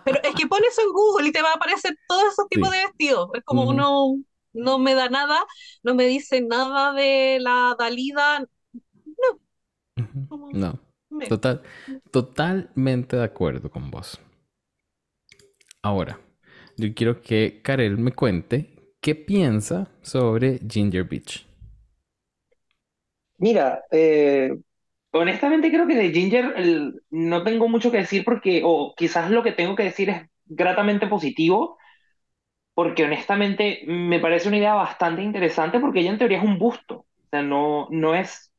Pero 0.05 0.19
es 0.23 0.35
que 0.35 0.47
pones 0.47 0.71
eso 0.71 0.81
en 0.81 0.91
Google 0.93 1.27
y 1.27 1.31
te 1.31 1.41
va 1.41 1.51
a 1.51 1.55
aparecer 1.55 1.97
todos 2.07 2.23
esos 2.33 2.47
tipos 2.49 2.69
Sí. 2.69 2.77
de 2.77 2.85
vestidos. 2.85 3.29
Es 3.33 3.43
como 3.43 3.63
uno 3.63 4.17
no 4.53 4.79
me 4.79 4.95
da 4.95 5.09
nada, 5.09 5.45
no 5.83 5.95
me 5.95 6.05
dice 6.07 6.41
nada 6.41 6.93
de 6.93 7.37
la 7.39 7.75
Dalida. 7.77 8.45
Como 10.27 10.49
No, 10.51 10.79
me- 11.09 11.27
total, 11.27 11.61
totalmente 12.11 13.17
de 13.17 13.23
acuerdo 13.23 13.69
con 13.69 13.91
vos. 13.91 14.19
Ahora, 15.81 16.19
yo 16.77 16.93
quiero 16.93 17.21
que 17.21 17.61
Karel 17.63 17.97
me 17.97 18.11
cuente 18.13 18.95
qué 19.01 19.15
piensa 19.15 19.89
sobre 20.01 20.59
Ginger 20.67 21.03
Beach. 21.03 21.45
Mira, 23.39 23.83
eh, 23.91 24.51
honestamente 25.11 25.69
creo 25.71 25.87
que 25.87 25.95
de 25.95 26.11
Ginger 26.13 26.53
el- 26.57 27.01
no 27.09 27.43
tengo 27.43 27.67
mucho 27.69 27.91
que 27.91 27.97
decir 27.99 28.23
porque, 28.25 28.61
o 28.65 28.93
quizás 28.97 29.31
lo 29.31 29.43
que 29.43 29.53
tengo 29.53 29.75
que 29.75 29.83
decir 29.83 30.09
es 30.09 30.23
gratamente 30.45 31.07
positivo, 31.07 31.77
porque 32.73 33.03
honestamente 33.05 33.81
me 33.87 34.19
parece 34.19 34.47
una 34.49 34.57
idea 34.57 34.73
bastante 34.75 35.21
interesante 35.23 35.79
porque 35.79 35.99
ella 36.01 36.11
en 36.11 36.17
teoría 36.19 36.39
es 36.39 36.43
un 36.45 36.59
busto, 36.59 36.95
o 36.99 37.05
sea, 37.31 37.41
no, 37.43 37.87
no 37.91 38.15
es 38.15 38.51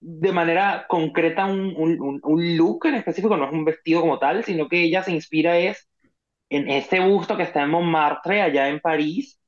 de 0.00 0.32
manera 0.32 0.86
concreta 0.88 1.46
un, 1.46 1.74
un, 1.76 2.20
un- 2.24 2.56
look 2.56 2.86
en 2.86 2.96
específico, 2.96 3.36
no 3.36 3.46
es 3.46 3.52
un 3.52 3.64
vestido 3.64 4.00
como 4.00 4.18
tal, 4.18 4.44
sino 4.44 4.68
que 4.68 4.82
ella 4.84 5.02
se 5.02 5.12
inspira 5.12 5.58
es 5.58 5.88
en 6.50 6.68
este 6.70 7.00
busto 7.00 7.36
que 7.36 7.44
está 7.44 7.62
en 7.62 7.70
Montmartre, 7.70 8.42
allá 8.42 8.68
en 8.68 8.80
París, 8.80 9.40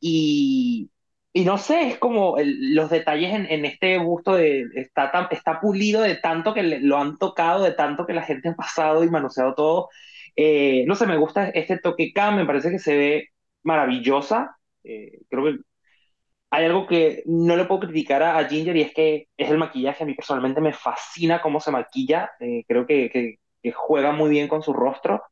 y, 0.00 0.90
y 1.32 1.44
no 1.44 1.58
sé, 1.58 1.88
es 1.88 1.98
como 1.98 2.38
el- 2.38 2.74
los 2.74 2.90
detalles 2.90 3.32
en, 3.34 3.46
en 3.50 3.64
este 3.64 3.98
busto 3.98 4.34
de, 4.34 4.64
está, 4.74 5.12
tan- 5.12 5.28
está 5.30 5.60
pulido 5.60 6.02
de 6.02 6.16
tanto 6.16 6.54
que 6.54 6.62
le- 6.62 6.80
lo 6.80 6.98
han 6.98 7.18
tocado, 7.18 7.62
de 7.64 7.72
tanto 7.72 8.06
que 8.06 8.14
la 8.14 8.22
gente 8.22 8.48
ha 8.50 8.54
pasado 8.56 9.04
y 9.04 9.10
manoseado 9.10 9.54
todo. 9.54 9.88
Eh, 10.36 10.84
no 10.86 10.94
sé, 10.96 11.06
me 11.06 11.16
gusta 11.18 11.48
este 11.50 11.78
toque 11.78 12.12
K, 12.12 12.30
me 12.32 12.46
parece 12.46 12.70
que 12.70 12.78
se 12.80 12.96
ve 12.96 13.28
maravillosa. 13.62 14.56
Eh, 14.84 15.20
creo 15.28 15.44
que 15.44 15.58
hay 16.50 16.64
algo 16.66 16.86
que 16.86 17.22
no 17.26 17.56
le 17.56 17.64
puedo 17.66 17.80
criticar 17.82 18.22
a, 18.22 18.38
a 18.38 18.44
Ginger 18.48 18.76
y 18.76 18.82
es 18.82 18.92
que 18.94 19.28
es 19.36 19.50
el 19.50 19.58
maquillaje. 19.58 20.02
A 20.04 20.06
mí 20.06 20.14
personalmente 20.14 20.60
me 20.60 20.72
fascina 20.72 21.40
cómo 21.42 21.60
se 21.60 21.70
maquilla. 21.70 22.30
Eh, 22.40 22.64
creo 22.66 22.86
que, 22.86 23.10
que- 23.10 23.36
que 23.62 23.72
juega 23.72 24.12
muy 24.12 24.30
bien 24.30 24.48
con 24.48 24.62
su 24.62 24.72
rostro. 24.72 25.22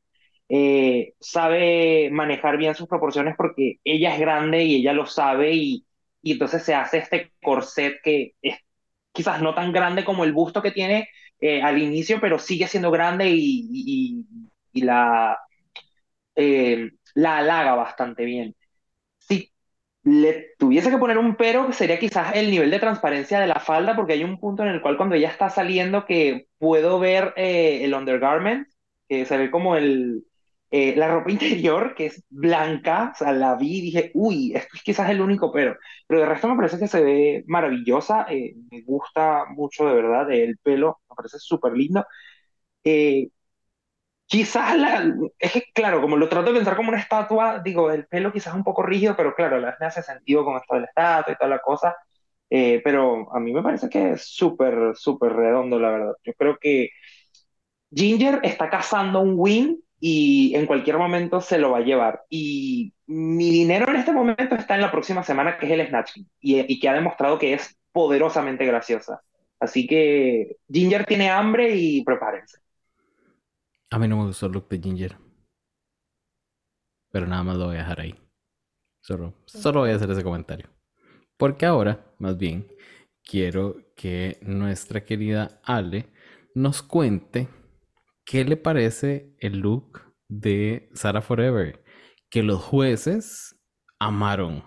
Eh, 0.51 1.15
sabe 1.21 2.11
manejar 2.13 2.57
bien 2.59 2.75
sus 2.75 2.89
proporciones 2.89 3.35
porque 3.39 3.77
ella 3.85 4.15
es 4.15 4.21
grande 4.21 4.65
y 4.65 4.77
ella 4.77 4.93
lo 4.95 5.07
sabe 5.07 5.55
y, 5.55 5.87
y 6.23 6.33
entonces 6.33 6.63
se 6.65 6.75
hace 6.75 6.99
este 6.99 7.33
corset 7.43 7.97
que 8.03 8.35
es 8.43 8.59
quizás 9.13 9.43
no 9.43 9.55
tan 9.55 9.73
grande 9.73 10.05
como 10.05 10.25
el 10.25 10.33
busto 10.33 10.63
que 10.63 10.71
tiene 10.73 11.09
eh, 11.41 11.63
al 11.63 11.79
inicio, 11.83 12.21
pero 12.21 12.39
sigue 12.39 12.69
siendo 12.69 12.91
grande 12.91 13.29
y, 13.31 13.69
y- 13.73 14.27
y 14.73 14.83
la, 14.83 15.39
eh, 16.35 16.91
la 17.15 17.39
halaga 17.39 17.75
bastante 17.75 18.25
bien. 18.25 18.55
Si 19.19 19.53
le 20.05 20.53
tuviese 20.59 20.91
que 20.91 20.99
poner 20.99 21.19
un 21.19 21.37
pero, 21.37 21.73
sería 21.73 21.99
quizás 21.99 22.35
el 22.37 22.51
nivel 22.51 22.71
de 22.73 22.81
transparencia 22.81 23.41
de 23.41 23.47
la 23.49 23.61
falda, 23.61 23.97
porque 23.97 24.15
hay 24.15 24.25
un 24.25 24.41
punto 24.41 24.63
en 24.65 24.71
el 24.71 24.83
cual 24.83 24.97
cuando 24.97 25.15
ella 25.17 25.31
está 25.31 25.51
saliendo 25.51 26.07
que 26.07 26.49
puedo 26.59 26.99
ver 27.01 27.35
eh, 27.37 27.85
el 27.85 27.95
undergarment, 27.95 28.69
que 29.09 29.25
se 29.27 29.39
ve 29.39 29.51
como 29.51 29.77
el, 29.77 30.25
eh, 30.71 30.95
la 30.97 31.09
ropa 31.09 31.31
interior, 31.33 31.95
que 31.95 32.07
es 32.07 32.25
blanca, 32.31 33.13
o 33.15 33.19
sea, 33.19 33.33
la 33.33 33.55
vi 33.57 33.79
y 33.79 33.81
dije, 33.83 34.11
uy, 34.15 34.53
esto 34.55 34.77
es 34.77 34.83
quizás 34.83 35.11
el 35.11 35.21
único 35.21 35.53
pero, 35.53 35.77
pero 36.07 36.21
de 36.21 36.27
resto 36.27 36.49
me 36.49 36.57
parece 36.57 36.79
que 36.79 36.89
se 36.89 37.03
ve 37.03 37.45
maravillosa, 37.47 38.27
eh, 38.31 38.55
me 38.71 38.83
gusta 38.83 39.45
mucho 39.51 39.87
de 39.87 39.95
verdad 39.95 40.31
el 40.33 40.59
pelo, 40.59 41.01
me 41.11 41.17
parece 41.17 41.39
súper 41.39 41.73
lindo. 41.75 42.05
Eh, 42.85 43.29
Quizás 44.27 44.77
la, 44.79 45.03
es 45.39 45.53
que, 45.53 45.63
claro, 45.73 46.03
como 46.03 46.17
lo 46.19 46.29
trato 46.29 46.49
de 46.53 46.57
pensar 46.59 46.77
como 46.77 46.91
una 46.91 46.99
estatua, 47.01 47.61
digo, 47.61 47.91
el 47.91 48.07
pelo 48.07 48.31
quizás 48.31 48.53
un 48.55 48.63
poco 48.63 48.83
rígido, 48.83 49.17
pero 49.17 49.35
claro, 49.35 49.57
a 49.57 49.61
la 49.61 49.67
vez 49.69 49.77
me 49.81 49.87
hace 49.87 50.03
sentido 50.03 50.45
con 50.45 50.57
esto 50.57 50.75
de 50.75 50.81
la 50.83 50.87
estatua 50.87 51.33
y 51.33 51.37
toda 51.37 51.49
la 51.51 51.61
cosa. 51.61 51.97
Eh, 52.51 52.81
pero 52.85 53.35
a 53.35 53.41
mí 53.41 53.53
me 53.55 53.63
parece 53.63 53.89
que 53.89 54.13
es 54.13 54.25
súper, 54.27 54.95
súper 54.97 55.33
redondo, 55.33 55.79
la 55.79 55.91
verdad. 55.93 56.13
Yo 56.25 56.35
creo 56.35 56.59
que 56.61 56.91
Ginger 57.91 58.41
está 58.43 58.69
cazando 58.71 59.21
un 59.21 59.35
win 59.37 59.83
y 60.01 60.55
en 60.55 60.67
cualquier 60.67 60.99
momento 60.99 61.41
se 61.41 61.59
lo 61.59 61.71
va 61.71 61.79
a 61.79 61.83
llevar. 61.83 62.25
Y 62.29 62.93
mi 63.07 63.51
dinero 63.51 63.89
en 63.89 63.97
este 63.97 64.13
momento 64.13 64.55
está 64.55 64.75
en 64.75 64.83
la 64.83 64.91
próxima 64.91 65.23
semana, 65.23 65.59
que 65.59 65.67
es 65.67 65.73
el 65.73 65.87
Snatch 65.87 66.19
y, 66.41 66.73
y 66.73 66.81
que 66.81 66.89
ha 66.89 66.95
demostrado 66.95 67.39
que 67.39 67.55
es 67.55 67.79
poderosamente 67.93 68.65
graciosa. 68.65 69.23
Así 69.61 69.87
que 69.87 70.57
Ginger 70.71 71.05
tiene 71.05 71.31
hambre 71.31 71.75
y 71.75 72.05
prepárense. 72.05 72.59
A 73.91 73.99
mí 73.99 74.07
no 74.07 74.19
me 74.19 74.27
gustó 74.27 74.47
el 74.47 74.53
look 74.53 74.69
de 74.69 74.79
Ginger. 74.79 75.17
Pero 77.11 77.27
nada 77.27 77.43
más 77.43 77.57
lo 77.57 77.67
voy 77.67 77.77
a 77.77 77.81
dejar 77.81 78.01
ahí. 78.01 78.15
Solo, 79.01 79.35
solo 79.47 79.81
voy 79.81 79.91
a 79.91 79.97
hacer 79.97 80.11
ese 80.11 80.23
comentario. 80.23 80.69
Porque 81.37 81.67
ahora, 81.67 82.05
más 82.19 82.37
bien, 82.37 82.69
quiero 83.25 83.77
que 83.97 84.39
nuestra 84.43 85.05
querida 85.05 85.61
Ale 85.65 86.07
nos 86.55 86.83
cuente 86.83 87.49
qué 88.29 88.45
le 88.45 88.59
parece 88.59 89.35
el 89.39 89.61
look 89.61 90.03
de 90.29 90.91
Sarah 90.93 91.23
Forever. 91.23 91.83
Que 92.31 92.43
los 92.43 92.63
jueces 92.63 93.59
amaron. 93.99 94.63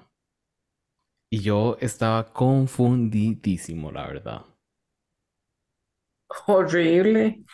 Y 1.32 1.42
yo 1.42 1.78
estaba 1.80 2.34
confundidísimo, 2.34 3.92
la 3.92 4.08
verdad. 4.08 4.46
Horrible. 6.48 7.44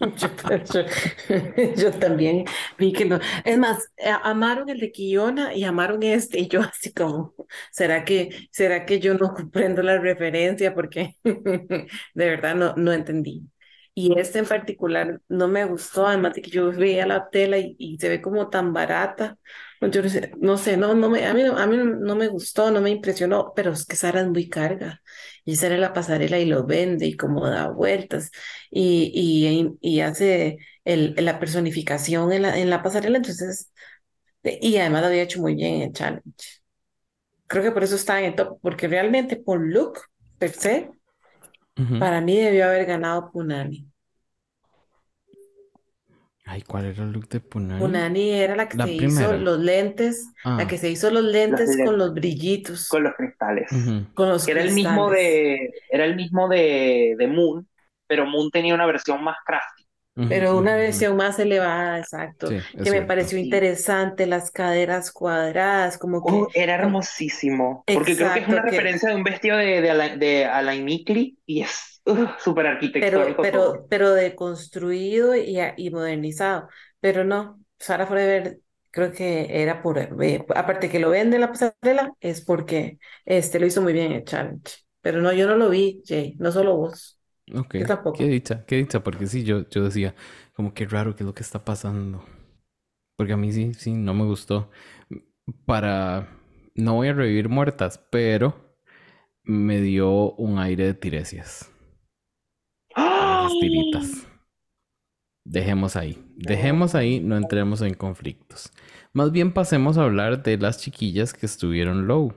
Yo, 1.76 1.90
también 2.00 2.44
vi 2.78 2.92
que 2.92 3.04
no. 3.04 3.20
Es 3.44 3.58
más, 3.58 3.92
eh, 3.98 4.10
amaron 4.22 4.68
el 4.70 4.80
de 4.80 4.90
Kiona 4.90 5.54
y 5.54 5.64
amaron 5.64 6.02
este. 6.02 6.40
Y 6.40 6.48
yo 6.48 6.62
así 6.62 6.92
como, 6.92 7.34
¿será 7.70 8.04
que, 8.04 8.48
será 8.50 8.86
que 8.86 8.98
yo 8.98 9.14
no 9.14 9.34
comprendo 9.34 9.82
la 9.82 9.98
referencia? 9.98 10.74
Porque 10.74 11.16
de 11.24 11.86
verdad 12.14 12.54
no, 12.54 12.74
no 12.76 12.92
entendí. 12.92 13.46
Y 13.96 14.18
este 14.18 14.40
en 14.40 14.46
particular 14.46 15.20
no 15.28 15.46
me 15.48 15.64
gustó, 15.66 16.06
además 16.06 16.34
de 16.34 16.42
que 16.42 16.50
yo 16.50 16.72
veía 16.72 17.06
la 17.06 17.28
tela 17.30 17.58
y, 17.58 17.76
y 17.78 17.96
se 17.98 18.08
ve 18.08 18.20
como 18.20 18.48
tan 18.50 18.72
barata. 18.72 19.38
Yo 19.80 20.02
no 20.40 20.56
sé, 20.58 20.76
no 20.76 20.94
no, 20.94 21.10
me, 21.10 21.26
a 21.26 21.34
mí, 21.34 21.42
no- 21.44 21.56
a 21.58 21.66
mí 21.66 21.76
no 21.76 22.16
me 22.16 22.26
gustó, 22.28 22.70
no 22.72 22.80
me 22.80 22.90
impresionó, 22.90 23.52
pero 23.54 23.72
es 23.72 23.84
que 23.86 23.94
Sara 23.96 24.20
es 24.22 24.28
muy 24.28 24.48
carga. 24.48 25.00
Y 25.44 25.56
sale 25.56 25.74
a 25.76 25.78
la 25.78 25.92
pasarela 25.92 26.38
y 26.40 26.46
lo 26.46 26.64
vende 26.66 27.06
y 27.06 27.16
como 27.16 27.46
da 27.48 27.68
vueltas 27.68 28.30
y, 28.70 29.12
y, 29.14 29.96
y 29.96 30.00
hace 30.00 30.58
el, 30.84 31.14
la 31.18 31.38
personificación 31.38 32.32
en 32.32 32.42
la, 32.42 32.58
en 32.58 32.70
la 32.70 32.82
pasarela, 32.82 33.18
entonces, 33.18 33.70
y 34.44 34.76
además 34.78 35.02
lo 35.02 35.08
había 35.08 35.22
hecho 35.24 35.40
muy 35.42 35.54
bien 35.56 35.76
en 35.76 35.82
el 35.84 35.92
challenge. 35.92 36.24
Creo 37.46 37.62
que 37.62 37.70
por 37.72 37.84
eso 37.84 37.96
está 37.96 38.18
en 38.18 38.26
el 38.26 38.34
top, 38.36 38.58
porque 38.62 38.88
realmente 38.88 39.36
por 39.36 39.60
look 39.60 40.00
per 40.38 40.52
se, 40.52 40.90
Ujú. 41.76 41.98
para 41.98 42.20
mí 42.20 42.36
debió 42.36 42.66
haber 42.66 42.86
ganado 42.86 43.30
Punani. 43.32 43.88
Ay, 46.46 46.60
¿cuál 46.62 46.84
era 46.84 47.02
el 47.04 47.10
look 47.12 47.26
de 47.28 47.40
Punani? 47.40 47.80
Punani 47.80 48.30
era 48.32 48.54
la 48.54 48.68
que 48.68 48.76
La 48.76 48.84
se 48.84 48.92
hizo 48.92 48.98
primera. 49.06 49.36
los 49.38 49.58
lentes, 49.60 50.28
la 50.44 50.58
Ah. 50.58 50.68
que 50.68 50.76
se 50.76 50.90
hizo 50.90 51.10
los 51.10 51.24
lentes 51.24 51.68
lentes. 51.70 51.86
con 51.86 51.96
los 51.98 52.12
brillitos, 52.12 52.88
Con 52.88 53.02
los 53.04 53.14
cristales. 53.14 53.72
Ujú. 53.72 54.12
con 54.12 54.28
los 54.28 54.44
Que 54.44 54.52
era 54.52 54.62
el 54.62 54.72
mismo 54.72 55.08
cristales. 55.08 55.60
de, 55.70 55.72
era 55.90 56.04
el 56.04 56.16
mismo 56.16 56.48
de, 56.48 57.14
de 57.18 57.26
Moon, 57.28 57.66
pero 58.06 58.26
Moon 58.26 58.50
tenía 58.50 58.74
una 58.74 58.84
versión 58.86 59.24
más 59.24 59.36
crafty. 59.46 59.83
Pero 60.26 60.56
una 60.58 60.76
versión 60.76 61.16
más 61.16 61.38
elevada, 61.38 61.98
exacto. 61.98 62.48
Sí, 62.48 62.60
Que 62.82 62.90
me 62.90 63.02
cierto. 63.02 63.08
pareció 63.08 63.38
interesante, 63.38 64.26
las 64.26 64.50
caderas 64.50 65.12
cuadradas, 65.12 65.98
como 65.98 66.24
que 66.24 66.34
Oh, 66.34 66.48
era 66.54 66.74
hermosísimo. 66.76 67.84
Porque 67.92 68.16
creo 68.16 68.32
que 68.32 68.40
es 68.40 68.48
Exacto, 68.48 68.48
una 68.48 68.62
que- 68.62 68.70
referencia 68.70 69.10
de 69.10 69.14
un 69.16 69.24
vestido 69.24 69.56
de, 69.58 69.80
de, 69.82 69.90
Alain, 69.90 70.18
de 70.18 70.44
Alain 70.46 70.88
y 71.46 71.60
es 71.62 72.00
uh, 72.06 72.26
súper 72.38 72.66
pero, 72.98 73.36
arquitectónico 73.36 73.46
todo. 73.50 73.72
pero, 73.72 73.86
pero 73.88 74.14
deconstruido 74.14 75.34
y, 75.36 75.58
y 75.76 75.90
modernizado. 75.90 76.68
Pero 77.00 77.24
no, 77.24 77.60
Sara 77.78 78.06
Forever 78.06 78.60
creo 78.90 79.12
que 79.12 79.62
era 79.62 79.82
por, 79.82 79.98
eh, 79.98 80.44
aparte 80.54 80.88
que 80.88 80.98
lo 81.00 81.10
vende 81.10 81.36
en 81.36 81.40
la 81.42 81.48
pasarela, 81.52 82.12
es 82.20 82.44
porque 82.44 82.98
este 83.24 83.58
lo 83.60 83.66
hizo 83.66 83.82
muy 83.82 83.92
bien 83.92 84.06
en 84.06 84.12
el 84.18 84.24
challenge. 84.24 84.76
Pero 85.00 85.20
no, 85.20 85.32
yo 85.32 85.46
no 85.46 85.56
lo 85.56 85.68
vi, 85.70 86.02
Jay, 86.06 86.34
no 86.38 86.50
solo 86.52 86.76
vos. 86.76 87.18
Ok, 87.52 87.76
Yo 87.76 87.86
tampoco. 87.86 88.18
qué 88.18 88.26
dicha, 88.28 88.64
qué 88.66 88.76
dicha, 88.76 89.02
porque 89.04 89.26
sí, 89.26 89.44
yo, 89.44 89.68
yo 89.68 89.84
decía, 89.84 90.14
como 90.54 90.72
que 90.72 90.86
raro, 90.86 91.14
qué 91.14 91.22
es 91.24 91.26
lo 91.26 91.34
que 91.34 91.42
está 91.42 91.64
pasando. 91.64 92.24
Porque 93.16 93.34
a 93.34 93.36
mí 93.36 93.52
sí, 93.52 93.74
sí, 93.74 93.92
no 93.92 94.14
me 94.14 94.24
gustó. 94.24 94.70
Para, 95.66 96.28
no 96.74 96.94
voy 96.94 97.08
a 97.08 97.12
revivir 97.12 97.48
muertas, 97.48 97.98
pero 98.10 98.76
me 99.44 99.80
dio 99.80 100.32
un 100.32 100.58
aire 100.58 100.86
de 100.86 100.94
tiresias. 100.94 101.70
Esas 102.96 103.52
tiritas. 103.60 104.26
Dejemos 105.46 105.96
ahí, 105.96 106.24
dejemos 106.36 106.94
ahí, 106.94 107.20
no 107.20 107.36
entremos 107.36 107.82
en 107.82 107.92
conflictos. 107.92 108.72
Más 109.12 109.30
bien 109.30 109.52
pasemos 109.52 109.98
a 109.98 110.04
hablar 110.04 110.42
de 110.42 110.56
las 110.56 110.80
chiquillas 110.80 111.34
que 111.34 111.44
estuvieron 111.44 112.06
low. 112.06 112.32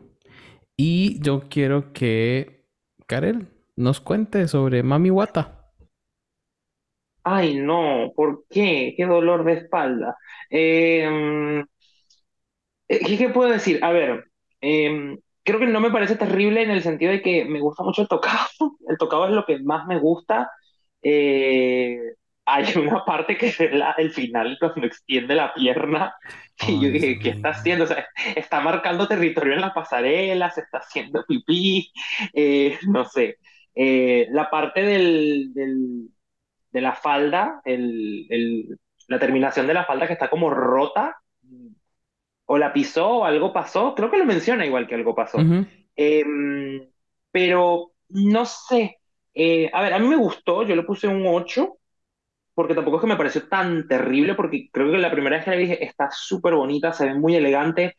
Y 0.76 1.20
yo 1.22 1.48
quiero 1.50 1.94
que 1.94 2.70
Karel 3.08 3.48
nos 3.78 4.02
cuente 4.02 4.48
sobre 4.50 4.84
Mami 4.84 5.10
Wata. 5.10 5.72
Ay, 7.24 7.56
no, 7.60 8.12
¿por 8.16 8.46
qué? 8.50 8.94
Qué 8.98 9.06
dolor 9.06 9.44
de 9.44 9.54
espalda. 9.54 10.16
Eh, 10.50 11.64
eh, 12.88 13.00
¿qué, 13.06 13.18
qué 13.18 13.30
puedo 13.30 13.52
decir? 13.52 13.84
A 13.84 13.92
ver, 13.92 14.26
eh, 14.62 15.18
creo 15.44 15.60
que 15.60 15.68
no 15.68 15.80
me 15.82 15.92
parece 15.92 16.16
terrible 16.16 16.64
en 16.64 16.72
el 16.72 16.84
sentido 16.84 17.12
de 17.12 17.22
que 17.22 17.46
me 17.46 17.60
gusta 17.60 17.84
mucho 17.84 18.02
el 18.02 18.08
tocado. 18.08 18.38
El 18.88 18.98
tocado 18.98 19.26
es 19.28 19.32
lo 19.34 19.46
que 19.46 19.60
más 19.60 19.86
me 19.88 20.00
gusta. 20.00 20.50
Eh, 21.02 21.98
hay 22.46 22.66
una 22.78 23.04
parte 23.06 23.38
que 23.38 23.48
es 23.48 23.60
la- 23.74 23.94
el 23.98 24.12
final 24.12 24.58
cuando 24.60 24.86
extiende 24.88 25.36
la 25.36 25.54
pierna 25.54 26.16
y 26.68 26.80
yo 26.82 26.90
dije. 26.92 27.20
¿qué 27.20 27.30
está 27.30 27.50
haciendo? 27.50 27.84
O 27.86 27.88
sea, 27.88 28.08
está 28.36 28.62
marcando 28.62 29.08
territorio 29.08 29.54
en 29.54 29.62
la 29.62 29.74
pasarela, 29.74 30.50
se 30.52 30.62
está 30.62 30.80
haciendo 30.80 31.26
pipí, 31.28 31.92
eh, 32.34 32.80
no 32.88 33.06
sé. 33.06 33.38
Eh, 33.78 34.28
la 34.32 34.50
parte 34.50 34.82
del, 34.82 35.54
del- 35.54 36.10
de 36.72 36.82
la 36.82 36.96
falda, 36.96 37.62
el, 37.66 38.28
el- 38.30 38.80
la 39.08 39.20
terminación 39.20 39.68
de 39.68 39.74
la 39.76 39.86
falda 39.86 40.08
que 40.08 40.14
está 40.14 40.30
como 40.30 40.50
rota, 40.52 41.18
o 42.46 42.58
la 42.58 42.74
pisó 42.74 43.08
o 43.10 43.26
algo 43.26 43.52
pasó, 43.54 43.94
creo 43.96 44.10
que 44.12 44.18
lo 44.18 44.26
menciona 44.26 44.66
igual 44.66 44.88
que 44.88 44.96
algo 44.96 45.16
pasó. 45.16 45.50
Em, 45.96 46.88
pero 47.32 47.92
no 48.10 48.46
sé. 48.46 48.98
Eh, 49.34 49.70
a 49.74 49.82
ver, 49.82 49.94
a 49.94 50.00
mí 50.00 50.08
me 50.08 50.16
gustó, 50.16 50.64
yo 50.64 50.76
le 50.76 50.84
puse 50.84 51.08
un 51.08 51.26
8, 51.28 51.78
porque 52.56 52.76
tampoco 52.76 52.98
es 52.98 53.02
que 53.02 53.08
me 53.08 53.18
pareció 53.18 53.48
tan 53.50 53.88
terrible, 53.90 54.36
porque 54.36 54.70
creo 54.74 54.92
que 54.92 55.00
la 55.00 55.12
primera 55.12 55.38
vez 55.38 55.46
que 55.46 55.52
le 55.52 55.58
dije 55.60 55.86
está 55.86 56.10
súper 56.12 56.56
bonita, 56.56 56.94
se 56.94 57.08
ve 57.08 57.16
muy 57.16 57.36
elegante. 57.36 57.96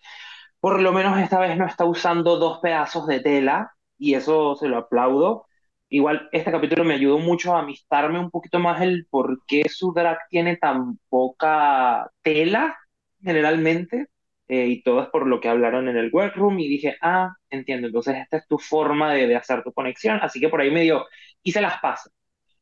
Por 0.61 0.81
lo 0.83 0.93
menos 0.93 1.19
esta 1.21 1.41
vez 1.41 1.59
no 1.59 1.67
está 1.67 1.87
usando 1.87 2.39
dos 2.39 2.61
pedazos 2.61 3.07
de 3.09 3.21
tela, 3.21 3.73
y 3.99 4.15
eso 4.15 4.57
se 4.57 4.69
lo 4.69 4.79
aplaudo. 4.79 5.48
Igual 5.91 6.29
este 6.33 6.51
capítulo 6.53 6.85
me 6.85 6.95
ayudó 6.95 7.19
mucho 7.19 7.55
a 7.55 7.61
amistarme 7.61 8.19
un 8.21 8.31
poquito 8.31 8.59
más 8.59 8.83
el 8.83 9.07
por 9.11 9.41
qué 9.47 9.69
su 9.69 9.93
drag 9.95 10.19
tiene 10.31 10.57
tan 10.57 10.99
poca 11.09 12.11
tela, 12.23 12.77
generalmente 13.23 14.09
eh, 14.49 14.67
y 14.67 14.83
todo 14.83 15.03
es 15.03 15.09
por 15.09 15.27
lo 15.27 15.41
que 15.41 15.49
hablaron 15.49 15.89
en 15.89 15.97
el 15.97 16.11
workroom 16.13 16.59
y 16.61 16.69
dije, 16.69 16.97
ah, 17.03 17.35
entiendo, 17.51 17.87
entonces 17.87 18.17
esta 18.17 18.37
es 18.39 18.47
tu 18.49 18.59
forma 18.59 19.13
de, 19.15 19.27
de 19.27 19.37
hacer 19.37 19.63
tu 19.63 19.73
conexión, 19.73 20.19
así 20.23 20.41
que 20.41 20.49
por 20.51 20.61
ahí 20.61 20.71
medio 20.71 21.07
hice 21.43 21.61
las 21.61 21.81
pases. 21.81 22.13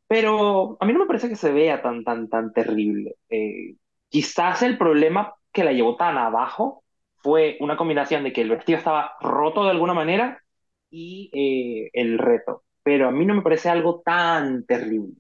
Pero 0.09 0.77
a 0.81 0.87
mí 0.87 0.93
no 0.93 1.01
me 1.01 1.07
parece 1.07 1.29
que 1.29 1.37
se 1.37 1.53
vea 1.53 1.83
tan, 1.83 2.05
tan, 2.05 2.29
tan 2.29 2.53
terrible. 2.53 3.17
Eh, 3.31 3.77
quizás 4.09 4.63
el 4.63 4.79
problema 4.79 5.35
que 5.53 5.65
la 5.65 5.73
llevó 5.73 5.97
tan 5.97 6.17
abajo 6.19 6.85
fue 7.17 7.57
una 7.61 7.77
combinación 7.77 8.23
de 8.25 8.33
que 8.33 8.43
el 8.43 8.51
vestido 8.51 8.79
estaba 8.79 9.15
roto 9.21 9.65
de 9.65 9.71
alguna 9.73 9.95
manera 9.95 10.43
y 10.91 11.31
eh, 11.35 11.91
el 11.95 12.19
reto. 12.19 12.65
Pero 12.87 13.09
a 13.09 13.13
mí 13.13 13.27
no 13.27 13.35
me 13.35 13.43
parece 13.43 13.69
algo 13.71 14.03
tan 14.05 14.65
terrible. 14.67 15.15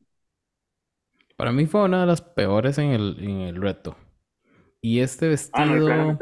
Para 1.37 1.53
mí 1.53 1.67
fue 1.67 1.85
una 1.85 2.01
de 2.01 2.07
las 2.07 2.23
peores 2.23 2.79
en 2.79 2.91
el, 2.91 3.17
en 3.21 3.41
el 3.43 3.57
reto. 3.61 3.97
Y 4.83 5.01
este 5.01 5.29
Ah, 5.53 5.65
no, 5.67 5.77
vestido, 5.79 6.19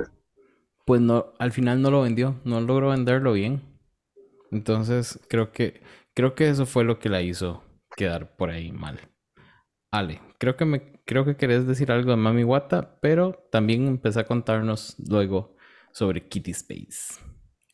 pues 0.86 1.00
no, 1.00 1.34
al 1.38 1.52
final 1.52 1.82
no 1.82 1.90
lo 1.90 2.02
vendió, 2.02 2.40
no 2.44 2.60
logró 2.60 2.90
venderlo 2.90 3.32
bien. 3.32 3.62
Entonces 4.52 5.20
creo 5.28 5.52
que, 5.52 5.82
creo 6.14 6.34
que 6.34 6.48
eso 6.50 6.66
fue 6.66 6.84
lo 6.84 6.98
que 6.98 7.08
la 7.10 7.22
hizo 7.22 7.64
quedar 7.96 8.36
por 8.36 8.50
ahí 8.50 8.72
mal. 8.72 9.00
Ale, 9.92 10.20
creo 10.38 10.56
que 10.56 10.64
me, 10.66 11.02
creo 11.04 11.24
que 11.24 11.36
querés 11.36 11.66
decir 11.66 11.92
algo 11.92 12.10
de 12.12 12.16
Mami 12.18 12.44
Wata, 12.44 12.98
pero 13.00 13.34
también 13.52 13.86
empecé 13.88 14.20
a 14.20 14.26
contarnos 14.26 14.96
luego 15.08 15.56
sobre 15.92 16.28
Kitty 16.28 16.52
Space. 16.52 17.14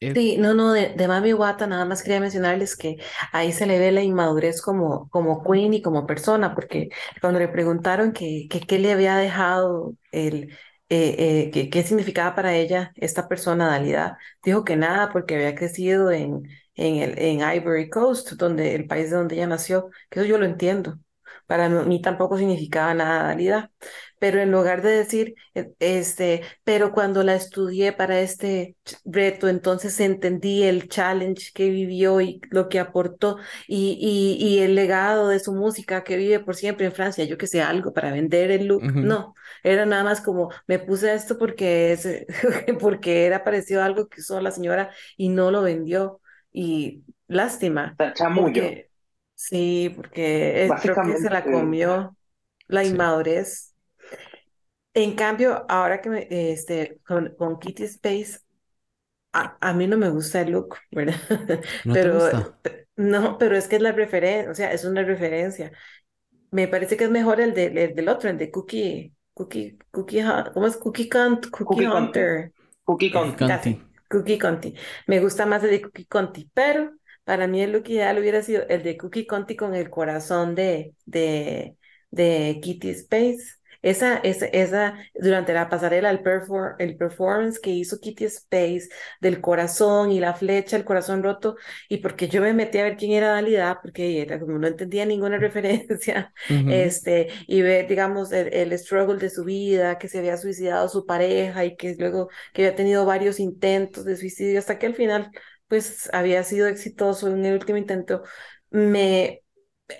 Eh, 0.01 0.14
Sí, 0.14 0.36
no, 0.39 0.55
no, 0.55 0.72
de, 0.72 0.94
de 0.94 1.09
Mami 1.09 1.32
Wata 1.35 1.66
nada 1.66 1.85
más 1.85 2.02
quería 2.02 2.20
mencionarles 2.20 2.77
que 2.77 2.97
ahí 3.32 3.52
se 3.52 3.66
le 3.66 3.78
ve 3.78 3.93
la 3.93 4.02
inmadurez 4.02 4.60
como, 4.60 5.09
como 5.10 5.43
queen 5.44 5.74
y 5.74 5.82
como 5.82 6.06
persona, 6.06 6.55
porque 6.55 6.89
cuando 7.20 7.39
le 7.39 7.48
preguntaron 7.48 8.12
que, 8.12 8.48
qué 8.48 8.78
le 8.78 8.93
había 8.93 9.16
dejado 9.16 9.94
el, 10.10 10.51
eh, 10.89 11.47
eh, 11.48 11.51
que, 11.52 11.70
qué 11.70 11.82
significaba 11.85 12.35
para 12.35 12.55
ella 12.56 12.93
esta 12.97 13.28
personalidad, 13.28 14.14
dijo 14.43 14.64
que 14.64 14.77
nada 14.77 15.10
porque 15.12 15.36
había 15.36 15.55
crecido 15.55 16.10
en, 16.10 16.43
en, 16.74 16.97
el, 16.97 17.18
en 17.18 17.40
Ivory 17.56 17.89
Coast, 17.90 18.32
donde, 18.32 18.74
el 18.74 18.86
país 18.89 19.10
de 19.10 19.16
donde 19.16 19.36
ella 19.36 19.47
nació, 19.47 19.90
que 20.10 20.20
eso 20.20 20.28
yo 20.28 20.39
lo 20.39 20.47
entiendo. 20.47 20.98
Para 21.47 21.68
mí 21.68 22.01
tampoco 22.01 22.39
significaba 22.39 22.94
nada 22.94 23.24
Dalida, 23.28 23.70
pero 24.21 24.41
en 24.41 24.53
lugar 24.53 24.83
de 24.83 24.91
decir, 24.91 25.35
eh, 25.57 25.73
este, 25.81 26.43
pero 26.65 26.93
cuando 26.93 27.25
la 27.25 27.35
estudié 27.35 27.93
para 27.93 28.21
este 28.21 28.77
reto, 29.05 29.49
entonces 29.49 29.99
entendí 30.01 30.63
el 30.63 30.89
challenge 30.89 31.51
que 31.55 31.71
vivió 31.71 32.21
y 32.21 32.41
lo 32.51 32.69
que 32.69 32.79
aportó 32.81 33.39
y, 33.67 33.99
y, 34.01 34.45
y 34.47 34.61
el 34.61 34.77
legado 34.77 35.29
de 35.29 35.41
su 35.41 35.53
música 35.55 36.05
que 36.05 36.17
vive 36.17 36.41
por 36.41 36.55
siempre 36.57 36.87
en 36.87 36.93
Francia, 36.93 37.25
yo 37.25 37.39
que 37.39 37.49
sé, 37.49 37.63
algo 37.63 37.93
para 37.93 38.13
vender 38.13 38.53
el 38.53 38.67
look, 38.67 38.93
no, 39.01 39.35
era 39.65 39.87
nada 39.87 40.05
más 40.05 40.21
como, 40.21 40.51
me 40.69 40.79
puse 40.79 41.13
esto 41.15 41.39
porque, 41.39 41.93
es, 41.93 42.07
porque 42.81 43.27
era 43.27 43.45
parecido 43.45 43.83
a 43.83 43.87
algo 43.87 44.09
que 44.09 44.21
usó 44.21 44.41
la 44.41 44.53
señora 44.53 44.91
y 45.17 45.29
no 45.31 45.51
lo 45.51 45.63
vendió 45.63 46.21
y 46.53 47.05
lástima. 47.29 47.99
Porque, 48.33 48.91
sí, 49.35 49.93
porque 49.97 50.77
creo 50.81 51.01
que 51.01 51.17
se 51.17 51.31
la 51.31 51.49
comió 51.51 52.17
la 52.69 52.85
inmadurez. 52.85 53.70
En 54.95 55.15
cambio, 55.15 55.65
ahora 55.69 56.01
que 56.01 56.11
me, 56.11 56.27
este, 56.31 56.99
con, 57.07 57.35
con 57.37 57.59
Kitty 57.59 57.85
Space, 57.85 58.41
a, 59.33 59.57
a, 59.61 59.73
mí 59.73 59.87
no 59.87 59.97
me 59.97 60.11
gusta 60.11 60.41
el 60.41 60.53
look, 60.53 60.77
¿verdad? 60.91 61.17
¿No 61.85 61.95
pero 61.95 62.57
no, 62.97 63.39
pero 63.39 63.57
es 63.57 63.69
que 63.69 63.77
es 63.77 63.83
la 63.83 63.93
referencia, 63.93 64.51
o 64.51 64.55
sea, 64.55 64.73
es 64.73 64.85
una 64.85 65.03
referencia. 65.03 65.73
Me 66.51 66.69
parece 66.69 66.97
que 66.97 67.05
es 67.05 67.11
mejor 67.11 67.41
el, 67.41 67.55
de, 67.55 67.67
el 67.67 67.95
del 67.95 68.09
otro, 68.09 68.29
el 68.29 68.37
de 68.37 68.51
Cookie, 68.51 69.15
Cookie, 69.33 69.79
Cookie, 69.91 70.23
¿cómo 70.53 70.67
es? 70.67 70.77
Cookie, 70.77 71.09
Cookie, 71.09 71.51
Cookie 71.51 71.87
Hunter. 71.87 72.53
Cookie 72.85 73.11
Conti. 73.11 73.81
Cookie 74.09 74.39
Conti. 74.39 74.75
Me 75.07 75.21
gusta 75.21 75.47
más 75.47 75.62
el 75.62 75.71
de 75.71 75.83
Cookie 75.83 76.07
Conti, 76.07 76.51
pero 76.53 76.93
para 77.25 77.47
mí 77.47 77.62
el 77.62 77.73
look 77.73 77.89
ideal 77.89 78.19
hubiera 78.19 78.43
sido 78.43 78.67
el 78.69 78.83
de 78.83 78.97
Cookie 78.97 79.27
Conti 79.27 79.55
con 79.55 79.75
el 79.75 79.89
corazón 79.89 80.55
de, 80.55 80.95
de, 81.07 81.77
de 82.11 82.59
Kitty 82.61 82.91
Space. 82.91 83.60
Esa, 83.82 84.19
esa, 84.19 84.47
esa, 84.47 84.94
durante 85.15 85.55
la 85.55 85.70
pasarela, 85.70 86.11
el, 86.11 86.20
el 86.78 86.97
performance 86.97 87.59
que 87.59 87.70
hizo 87.70 87.98
Kitty 87.98 88.24
Space 88.27 88.89
del 89.20 89.40
corazón 89.40 90.12
y 90.12 90.20
la 90.20 90.35
flecha, 90.35 90.77
el 90.77 90.85
corazón 90.85 91.23
roto, 91.23 91.57
y 91.89 91.98
porque 91.98 92.28
yo 92.28 92.43
me 92.43 92.52
metí 92.52 92.78
a 92.78 92.85
ver 92.85 92.97
quién 92.97 93.12
era 93.12 93.32
Dalida, 93.32 93.78
porque 93.81 94.20
era 94.20 94.39
como 94.39 94.59
no 94.59 94.66
entendía 94.66 95.07
ninguna 95.07 95.39
referencia, 95.39 96.32
este, 96.48 97.28
y 97.47 97.62
ver, 97.62 97.89
digamos, 97.89 98.32
el, 98.32 98.52
el, 98.52 98.78
struggle 98.78 99.19
de 99.19 99.31
su 99.31 99.44
vida, 99.44 99.98
que 99.98 100.09
se 100.09 100.19
había 100.19 100.36
suicidado 100.36 100.89
su 100.89 101.07
pareja 101.07 101.65
y 101.65 101.77
que 101.77 101.94
luego 101.98 102.28
que 102.52 102.66
había 102.66 102.77
tenido 102.77 103.07
varios 103.07 103.40
intentos 103.40 104.05
de 104.05 104.16
suicidio 104.16 104.59
hasta 104.59 104.78
que 104.78 104.86
al 104.86 104.94
final, 104.94 105.31
pues, 105.69 106.11
había 106.12 106.43
sido 106.44 106.66
exitoso 106.69 107.28
en 107.28 107.44
el 107.47 107.55
último 107.55 107.78
intento, 107.78 108.23
me, 108.70 109.40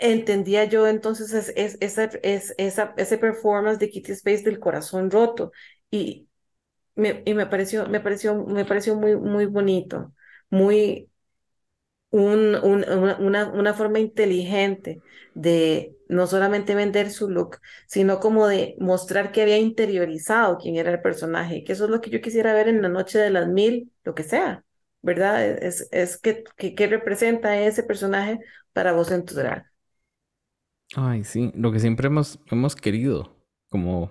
entendía 0.01 0.65
yo 0.65 0.87
entonces 0.87 1.33
es, 1.33 1.53
es, 1.57 1.77
esa, 1.81 2.05
es, 2.23 2.55
esa, 2.59 2.95
ese 2.97 3.19
performance 3.19 3.79
de 3.79 3.91
Kitty 3.91 4.12
Space 4.12 4.43
del 4.43 4.61
corazón 4.61 5.11
roto 5.11 5.53
y 5.91 6.29
me, 6.97 7.23
y 7.27 7.35
me 7.35 7.47
pareció, 7.47 7.89
me 7.89 8.01
pareció, 8.01 8.45
me 8.47 8.65
pareció 8.65 8.97
muy, 8.97 9.17
muy 9.17 9.47
bonito, 9.47 10.12
muy 10.51 11.11
un, 12.11 12.57
un, 12.57 12.85
una, 13.21 13.49
una 13.53 13.75
forma 13.75 13.99
inteligente 14.01 15.01
de 15.35 15.97
no 16.09 16.27
solamente 16.27 16.75
vender 16.75 17.11
su 17.11 17.31
look, 17.31 17.59
sino 17.87 18.19
como 18.21 18.49
de 18.49 18.75
mostrar 18.81 19.31
que 19.33 19.43
había 19.43 19.59
interiorizado 19.59 20.59
quién 20.59 20.77
era 20.77 20.91
el 20.91 21.01
personaje, 21.03 21.62
que 21.65 21.73
eso 21.73 21.85
es 21.85 21.91
lo 21.91 22.01
que 22.01 22.11
yo 22.11 22.21
quisiera 22.21 22.53
ver 22.53 22.69
en 22.69 22.83
la 22.83 22.89
noche 22.89 23.19
de 23.19 23.31
las 23.31 23.47
mil, 23.49 23.93
lo 24.05 24.15
que 24.15 24.25
sea, 24.25 24.65
¿verdad? 25.03 25.47
Es, 25.47 25.89
es 25.93 26.19
que, 26.19 26.43
que, 26.57 26.87
representa 26.89 27.59
ese 27.61 27.85
personaje 27.85 28.41
para 28.73 28.93
vos 28.93 29.11
en 29.12 29.25
tu 29.25 29.35
drag. 29.35 29.70
Ay, 30.97 31.25
sí, 31.25 31.53
lo 31.55 31.71
que 31.71 31.79
siempre 31.79 32.09
hemos, 32.09 32.41
hemos 32.51 32.75
querido, 32.75 33.37
como 33.69 34.11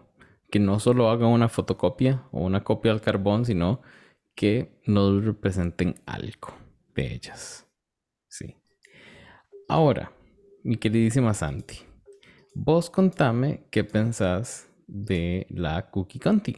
que 0.50 0.60
no 0.60 0.80
solo 0.80 1.10
haga 1.10 1.28
una 1.28 1.50
fotocopia 1.50 2.28
o 2.32 2.42
una 2.42 2.64
copia 2.64 2.92
al 2.92 3.02
carbón, 3.02 3.46
sino 3.46 3.82
que 4.34 4.80
nos 4.86 5.24
representen 5.26 6.02
algo 6.06 6.54
de 6.96 7.14
ellas. 7.14 7.68
Sí. 8.30 8.56
Ahora, 9.68 10.12
mi 10.64 10.78
queridísima 10.78 11.34
Santi, 11.34 11.80
vos 12.56 12.90
contame 12.90 13.68
qué 13.72 13.84
pensás 13.84 14.70
de 14.88 15.46
la 15.50 15.90
Cookie 15.92 16.20
Conti. 16.20 16.58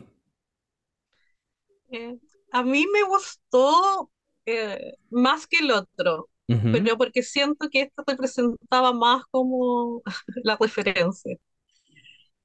Eh, 1.92 2.20
a 2.52 2.64
mí 2.64 2.86
me 2.94 3.04
gustó 3.04 4.12
eh, 4.46 4.94
más 5.10 5.48
que 5.48 5.58
el 5.58 5.72
otro 5.72 6.30
pero 6.48 6.98
porque 6.98 7.24
siento 7.24 7.70
que 7.70 7.82
esto 7.82 8.04
representaba 8.06 8.94
más 8.94 9.24
como 9.32 10.02
la 10.44 10.58
referencia. 10.60 11.38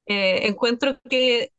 Eh, 0.05 0.47
encuentro 0.47 0.99
que 1.09 1.51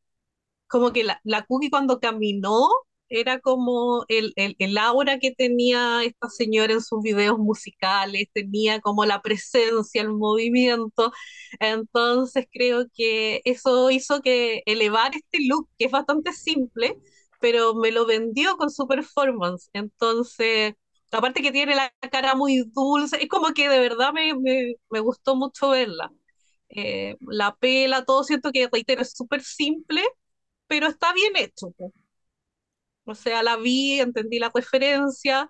como 0.69 0.93
que 0.93 1.05
la, 1.05 1.21
la, 1.25 1.45
Cookie 1.47 1.71
cuando 1.71 2.01
caminó 2.01 2.69
era 3.09 3.41
como 3.41 4.05
el, 4.09 4.33
el, 4.37 4.57
el, 4.59 4.79
aura 4.79 5.19
que 5.19 5.33
tenía 5.35 6.05
esta 6.05 6.29
señora 6.31 6.75
en 6.75 6.83
sus 6.83 7.03
videos 7.03 7.39
musicales, 7.39 8.29
tenía 8.35 8.81
como 8.81 9.05
la 9.07 9.23
presencia, 9.23 10.03
el 10.03 10.11
movimiento, 10.11 11.13
entonces 11.61 12.47
creo 12.53 12.87
que 12.95 13.41
eso 13.45 13.91
hizo 13.91 14.21
que 14.23 14.63
elevar 14.67 15.13
este 15.15 15.47
look, 15.47 15.69
que 15.79 15.87
es 15.87 15.93
bastante 15.93 16.33
simple, 16.33 16.97
pero 17.41 17.75
me 17.75 17.93
lo 17.93 18.07
vendió 18.07 18.57
con 18.57 18.71
su 18.71 18.87
performance, 18.87 19.71
entonces 19.73 20.75
aparte 21.13 21.43
que 21.43 21.53
tiene 21.53 21.75
la 21.75 21.93
cara 22.11 22.35
muy 22.35 22.65
dulce, 22.75 23.23
es 23.23 23.29
como 23.29 23.53
que 23.55 23.69
de 23.69 23.79
verdad 23.81 24.13
me, 24.13 24.35
me, 24.35 25.01
gustó 25.01 25.37
mucho 25.37 25.71
verla. 25.71 26.11
Eh, 26.71 27.17
la 27.21 27.57
pela, 27.57 28.05
todo 28.05 28.25
siento 28.25 28.53
que, 28.53 28.69
reitero, 28.71 29.03
es 29.03 29.13
súper 29.13 29.43
simple, 29.43 30.03
pero 30.69 30.87
está 30.89 31.13
bien 31.15 31.37
hecho. 31.37 31.75
O 33.05 33.15
sea, 33.15 33.43
la 33.43 33.57
vi, 33.57 34.01
entendí 34.01 34.39
la 34.39 34.51
referencia, 34.55 35.49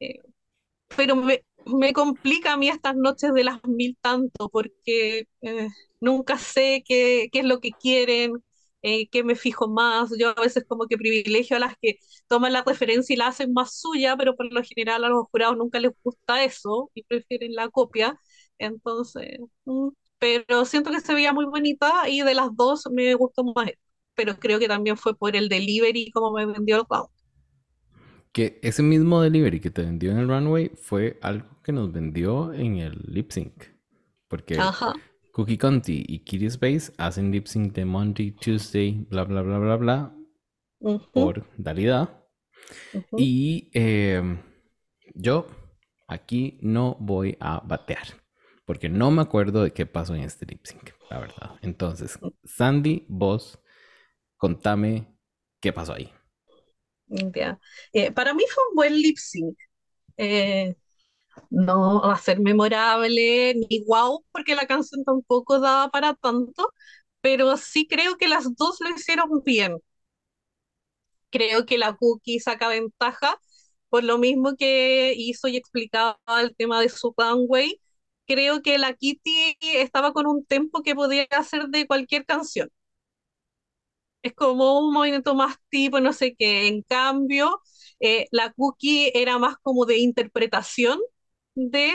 eh, 0.00 0.20
pero 0.96 1.16
me, 1.16 1.44
me, 1.66 1.92
complica 1.92 2.54
a 2.54 2.56
mí 2.58 2.68
estas 2.68 2.96
noches 2.96 3.34
de 3.34 3.44
las 3.44 3.64
mil 3.64 3.98
tanto, 4.00 4.48
porque 4.50 5.28
eh, 5.42 5.68
nunca 6.00 6.38
sé 6.38 6.84
qué, 6.86 7.28
qué 7.32 7.40
es 7.40 7.46
lo 7.46 7.60
que 7.60 7.72
quieren, 7.72 8.34
eh, 8.86 9.08
que 9.10 9.24
me 9.24 9.36
fijo 9.36 9.68
más. 9.68 10.10
Yo 10.18 10.30
a 10.30 10.40
veces 10.42 10.64
como 10.68 10.86
que 10.86 10.96
privilegio 10.98 11.56
a 11.56 11.60
las 11.60 11.74
que 11.80 11.98
toman 12.28 12.52
la 12.52 12.62
referencia 12.64 13.14
y 13.14 13.16
la 13.16 13.28
hacen 13.28 13.52
más 13.52 13.78
suya, 13.80 14.16
pero 14.16 14.36
por 14.36 14.52
lo 14.52 14.62
general 14.62 15.04
a 15.04 15.08
los 15.08 15.26
jurados 15.30 15.56
nunca 15.56 15.80
les 15.80 15.92
gusta 16.04 16.44
eso 16.44 16.90
y 16.94 17.02
prefieren 17.04 17.54
la 17.54 17.68
copia. 17.70 18.18
Entonces, 18.58 19.38
mm, 19.64 19.88
pero 20.18 20.64
siento 20.64 20.90
que 20.90 21.00
se 21.00 21.14
veía 21.14 21.32
muy 21.32 21.46
bonita 21.46 22.08
y 22.08 22.22
de 22.22 22.34
las 22.34 22.54
dos 22.56 22.84
me 22.92 23.14
gustó 23.14 23.44
más. 23.44 23.70
Pero 24.14 24.38
creo 24.38 24.58
que 24.58 24.68
también 24.68 24.96
fue 24.96 25.14
por 25.16 25.36
el 25.36 25.48
delivery 25.48 26.10
como 26.12 26.32
me 26.32 26.46
vendió 26.46 26.76
el 26.76 26.84
round. 26.88 27.08
Que 28.32 28.58
ese 28.62 28.82
mismo 28.82 29.22
delivery 29.22 29.60
que 29.60 29.70
te 29.70 29.82
vendió 29.82 30.10
en 30.10 30.18
el 30.18 30.28
runway 30.28 30.70
fue 30.76 31.18
algo 31.22 31.46
que 31.62 31.72
nos 31.72 31.90
vendió 31.92 32.52
en 32.52 32.76
el 32.76 33.02
lip 33.06 33.30
sync. 33.32 33.64
Porque 34.28 34.68
Ajá. 34.68 34.92
Cookie 35.36 35.58
Conti 35.58 36.02
y 36.08 36.20
Kitty 36.20 36.46
Space 36.46 36.94
hacen 36.96 37.30
lip 37.30 37.46
sync 37.46 37.74
de 37.74 37.84
Monday, 37.84 38.30
Tuesday, 38.30 39.04
bla, 39.10 39.24
bla, 39.24 39.42
bla, 39.42 39.58
bla, 39.58 39.76
bla, 39.76 40.16
por 41.12 41.46
Dalida. 41.58 42.26
Y 43.18 43.68
em, 43.74 44.40
yo 45.14 45.46
aquí 46.08 46.58
no 46.62 46.96
voy 47.00 47.36
a 47.38 47.60
batear, 47.60 48.06
porque 48.64 48.88
no 48.88 49.10
me 49.10 49.20
acuerdo 49.20 49.62
de 49.62 49.74
qué 49.74 49.84
pasó 49.84 50.14
en 50.14 50.22
este 50.22 50.46
lip 50.46 50.64
sync, 50.64 50.92
la 51.10 51.18
verdad. 51.18 51.58
Entonces, 51.60 52.18
Sandy, 52.42 53.04
vos, 53.06 53.60
contame 54.38 55.18
qué 55.60 55.70
pasó 55.70 55.92
ahí. 55.92 56.10
Eh, 57.92 58.10
para 58.10 58.32
mí 58.32 58.44
fue 58.48 58.64
un 58.70 58.74
buen 58.74 58.94
lip 58.94 59.18
sync. 59.18 59.54
Eh, 60.16 60.74
no 61.50 62.02
va 62.02 62.14
a 62.14 62.18
ser 62.18 62.40
memorable 62.40 63.54
ni 63.54 63.84
wow, 63.86 64.24
porque 64.32 64.54
la 64.54 64.66
canción 64.66 65.04
tampoco 65.04 65.60
daba 65.60 65.90
para 65.90 66.14
tanto, 66.14 66.72
pero 67.20 67.56
sí 67.56 67.86
creo 67.88 68.16
que 68.16 68.28
las 68.28 68.54
dos 68.56 68.78
lo 68.80 68.90
hicieron 68.90 69.42
bien. 69.44 69.78
Creo 71.30 71.66
que 71.66 71.78
la 71.78 71.94
Cookie 71.96 72.40
saca 72.40 72.68
ventaja 72.68 73.38
por 73.88 74.04
lo 74.04 74.18
mismo 74.18 74.56
que 74.56 75.14
hizo 75.16 75.48
y 75.48 75.56
explicaba 75.56 76.18
el 76.40 76.54
tema 76.56 76.80
de 76.80 76.88
su 76.88 77.14
runway. 77.16 77.80
Creo 78.26 78.62
que 78.62 78.78
la 78.78 78.94
Kitty 78.94 79.56
estaba 79.60 80.12
con 80.12 80.26
un 80.26 80.44
tempo 80.44 80.82
que 80.82 80.94
podía 80.94 81.26
hacer 81.30 81.68
de 81.68 81.86
cualquier 81.86 82.24
canción. 82.26 82.70
Es 84.22 84.34
como 84.34 84.80
un 84.80 84.92
movimiento 84.92 85.34
más 85.34 85.56
tipo, 85.70 86.00
no 86.00 86.12
sé 86.12 86.34
qué. 86.36 86.66
En 86.68 86.82
cambio, 86.82 87.60
eh, 88.00 88.26
la 88.32 88.52
Cookie 88.52 89.12
era 89.14 89.38
más 89.38 89.56
como 89.62 89.86
de 89.86 89.98
interpretación 89.98 90.98
de, 91.56 91.94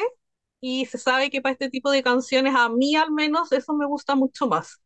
y 0.61 0.85
se 0.87 0.99
sabe 0.99 1.29
que 1.31 1.41
para 1.41 1.53
este 1.53 1.69
tipo 1.71 1.91
de 1.91 2.03
canciones, 2.03 2.55
a 2.55 2.69
mí 2.69 2.95
al 2.95 3.11
menos, 3.11 3.51
eso 3.53 3.73
me 3.75 3.85
gusta 3.87 4.15
mucho 4.15 4.47
más. 4.47 4.81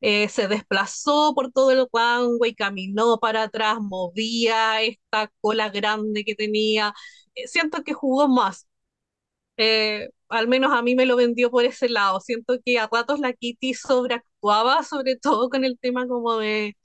Eh, 0.00 0.28
se 0.28 0.48
desplazó 0.48 1.34
por 1.34 1.52
todo 1.52 1.70
el 1.72 1.86
runway, 1.92 2.54
caminó 2.54 3.18
para 3.20 3.44
atrás, 3.44 3.78
movía 3.80 4.82
esta 4.82 5.32
cola 5.40 5.70
grande 5.70 6.24
que 6.24 6.34
tenía. 6.36 6.94
Eh, 7.34 7.48
siento 7.48 7.84
que 7.84 7.94
jugó 7.94 8.28
más. 8.28 8.66
Eh, 9.56 10.10
al 10.28 10.48
menos 10.48 10.72
a 10.72 10.82
mí 10.82 10.94
me 10.94 11.06
lo 11.06 11.16
vendió 11.16 11.50
por 11.50 11.64
ese 11.64 11.88
lado. 11.88 12.20
Siento 12.20 12.58
que 12.64 12.78
a 12.78 12.88
ratos 12.92 13.20
la 13.20 13.32
Kitty 13.32 13.74
sobreactuaba, 13.74 14.82
sobre 14.84 15.16
todo 15.16 15.48
con 15.50 15.64
el 15.64 15.78
tema 15.78 16.06
como 16.08 16.38
de 16.38 16.76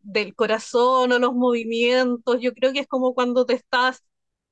del 0.00 0.34
corazón 0.34 1.12
o 1.12 1.18
los 1.18 1.34
movimientos. 1.34 2.38
Yo 2.40 2.52
creo 2.54 2.72
que 2.72 2.80
es 2.80 2.86
como 2.88 3.14
cuando 3.14 3.46
te 3.46 3.54
estás 3.54 4.02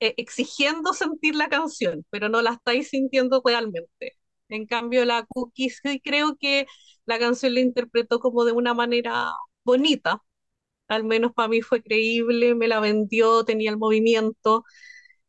eh, 0.02 0.14
exigiendo 0.18 0.94
sentir 0.94 1.36
la 1.36 1.48
canción, 1.50 2.06
pero 2.10 2.28
no 2.30 2.42
la 2.42 2.52
estáis 2.54 2.90
sintiendo 2.90 3.42
realmente. 3.44 4.18
En 4.50 4.66
cambio, 4.66 5.04
la 5.06 5.26
Cookie 5.26 5.70
sí 5.70 6.00
creo 6.04 6.36
que 6.38 6.66
la 7.06 7.18
canción 7.20 7.54
la 7.54 7.60
interpretó 7.62 8.20
como 8.20 8.44
de 8.46 8.52
una 8.52 8.74
manera 8.74 9.32
bonita. 9.64 10.22
Al 10.88 11.04
menos 11.04 11.32
para 11.34 11.48
mí 11.48 11.62
fue 11.62 11.82
creíble, 11.82 12.54
me 12.54 12.68
la 12.68 12.80
vendió, 12.80 13.44
tenía 13.44 13.70
el 13.70 13.78
movimiento. 13.78 14.64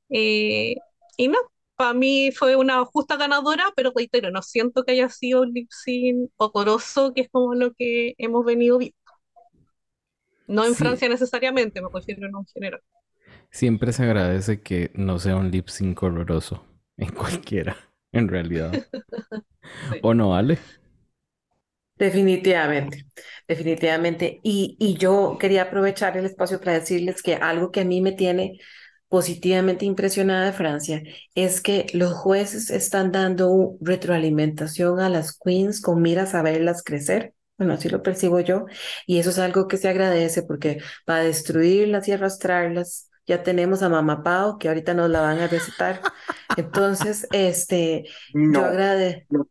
eh, 0.10 0.76
y 1.18 1.28
no, 1.28 1.38
para 1.76 1.94
mí 1.94 2.32
fue 2.32 2.56
una 2.56 2.86
justa 2.86 3.18
ganadora, 3.18 3.66
pero 3.76 3.91
reitero, 3.95 4.32
no 4.32 4.41
siento 4.41 4.84
que 4.84 4.94
haya 4.94 5.10
sido 5.10 5.41
un 5.44 5.54
lip 5.54 5.70
sync 5.72 6.32
ocoroso, 6.38 7.14
que 7.14 7.22
es 7.22 7.30
como 7.32 7.56
lo 7.56 7.74
que 7.74 8.14
hemos 8.18 8.45
venido 8.45 8.78
viendo. 8.80 8.98
No 10.48 10.64
en 10.66 10.76
Sí, 10.76 10.78
Francia 10.78 11.10
necesariamente, 11.10 11.82
me 11.82 11.90
refiero 11.94 12.26
en 12.28 12.36
un 12.38 12.45
género. 12.45 12.80
Siempre 13.54 13.94
se 13.94 14.04
agradece 14.04 14.62
que 14.62 14.92
no 14.96 15.20
sea 15.20 15.38
un 15.38 15.52
lip 15.52 15.70
sync 15.70 16.04
horroroso 16.04 16.66
en 16.98 17.12
cualquiera, 17.14 17.78
en 18.14 18.30
realidad. 18.30 18.78
Sí. 19.90 20.00
¿O 20.02 20.14
no, 20.14 20.36
Ale? 20.36 20.60
Definitivamente, 21.96 23.06
definitivamente. 23.48 24.40
Y, 24.44 24.76
y 24.80 24.96
yo 24.98 25.38
quería 25.40 25.64
aprovechar 25.64 26.18
el 26.18 26.26
espacio 26.26 26.60
para 26.60 26.74
decirles 26.80 27.22
que 27.22 27.36
algo 27.36 27.72
que 27.72 27.82
a 27.82 27.86
mí 27.86 28.02
me 28.02 28.12
tiene 28.14 28.60
positivamente 29.10 29.86
impresionada 29.86 30.48
de 30.48 30.54
Francia 30.54 31.04
es 31.36 31.62
que 31.62 31.88
los 31.94 32.14
jueces 32.14 32.72
están 32.72 33.12
dando 33.12 33.78
retroalimentación 33.82 35.00
a 35.00 35.10
las 35.10 35.38
queens 35.40 35.82
con 35.82 36.02
miras 36.02 36.34
a 36.36 36.42
verlas 36.42 36.84
crecer. 36.84 37.34
Bueno, 37.58 37.74
así 37.76 37.90
lo 37.90 38.02
percibo 38.04 38.40
yo. 38.42 38.66
Y 39.08 39.20
eso 39.20 39.30
es 39.30 39.40
algo 39.40 39.68
que 39.68 39.78
se 39.78 39.88
agradece 39.90 40.44
porque 40.44 40.80
para 41.06 41.24
destruirlas 41.24 42.08
y 42.08 42.14
arrastrarlas, 42.14 43.10
ya 43.26 43.44
tenemos 43.44 43.84
a 43.84 43.90
Mamá 43.90 44.24
Pao, 44.24 44.58
que 44.58 44.68
ahorita 44.70 44.94
nos 44.94 45.10
la 45.10 45.22
van 45.22 45.40
a 45.40 45.48
recitar. 45.48 46.02
Entonces, 46.56 47.28
este, 47.32 48.06
yo 48.50 48.62
No, 48.62 48.66
agradezco. 48.66 49.26
no, 49.30 49.48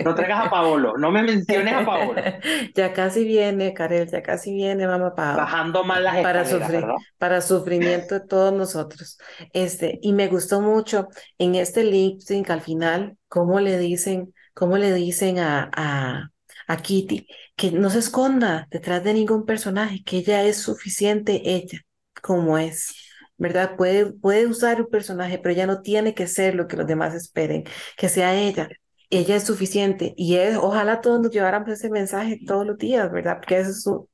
no 0.00 0.14
traigas 0.14 0.46
a 0.46 0.50
Paolo, 0.50 0.96
no 0.98 1.10
me 1.10 1.22
menciones 1.22 1.74
a 1.74 1.84
Paolo. 1.84 2.28
Ya 2.74 2.92
casi 2.92 3.24
viene, 3.24 3.72
Karel, 3.74 4.08
ya 4.10 4.22
casi 4.22 4.52
viene, 4.52 4.86
mamá 4.86 5.14
Pao, 5.14 5.36
Bajando 5.36 5.84
mal 5.84 6.04
las 6.04 6.20
para 6.22 6.44
sufrir, 6.44 6.80
¿verdad? 6.82 6.94
para 7.18 7.40
sufrimiento 7.40 8.14
de 8.20 8.26
todos 8.26 8.52
nosotros. 8.52 9.18
Este, 9.52 9.98
y 10.02 10.12
me 10.12 10.28
gustó 10.28 10.60
mucho 10.60 11.08
en 11.38 11.54
este 11.54 11.84
lip 11.84 12.20
sync 12.20 12.50
al 12.50 12.60
final, 12.60 13.16
cómo 13.28 13.60
le 13.60 13.78
dicen, 13.78 14.34
cómo 14.54 14.76
le 14.78 14.92
dicen 14.92 15.38
a, 15.38 15.70
a, 15.74 16.30
a 16.66 16.76
Kitty 16.78 17.26
que 17.56 17.70
no 17.72 17.90
se 17.90 18.00
esconda 18.00 18.66
detrás 18.70 19.02
de 19.04 19.14
ningún 19.14 19.44
personaje, 19.46 20.02
que 20.04 20.18
ella 20.18 20.42
es 20.44 20.58
suficiente 20.58 21.42
ella, 21.44 21.80
como 22.24 22.58
es. 22.58 22.94
¿Verdad? 23.38 23.76
Puede, 23.76 24.12
puede 24.14 24.46
usar 24.46 24.80
un 24.80 24.88
personaje, 24.90 25.38
pero 25.38 25.52
ella 25.54 25.66
no 25.66 25.82
tiene 25.82 26.14
que 26.14 26.26
ser 26.28 26.54
lo 26.56 26.68
que 26.68 26.76
los 26.76 26.86
demás 26.88 27.14
esperen, 27.14 27.64
que 27.98 28.08
sea 28.08 28.34
ella 28.36 28.68
ella 29.10 29.36
es 29.36 29.44
suficiente 29.44 30.14
y 30.16 30.36
es, 30.36 30.56
ojalá 30.56 31.00
todos 31.00 31.20
nos 31.20 31.30
lleváramos 31.30 31.68
ese 31.70 31.90
mensaje 31.90 32.40
todos 32.46 32.66
los 32.66 32.78
días, 32.78 33.10
¿verdad? 33.12 33.36
Porque 33.38 33.58
eso 33.60 33.70
es 33.70 33.86
un- 33.86 34.08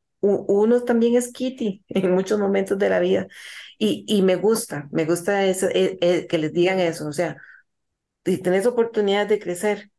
uno 0.48 0.82
también 0.84 1.16
es 1.16 1.32
Kitty 1.32 1.84
en 1.88 2.12
muchos 2.14 2.38
momentos 2.40 2.78
de 2.78 2.90
la 2.90 3.00
vida 3.00 3.26
y, 3.78 4.04
y 4.08 4.22
me 4.22 4.36
gusta, 4.36 4.88
me 4.92 5.04
gusta 5.06 5.46
eso, 5.46 5.68
eh, 5.70 5.98
eh, 6.02 6.26
que 6.28 6.38
les 6.38 6.52
digan 6.52 6.78
eso, 6.80 7.08
o 7.08 7.12
sea, 7.12 7.36
si 8.24 8.38
tenés 8.38 8.66
oportunidad 8.66 9.26
de 9.28 9.40
crecer, 9.40 9.90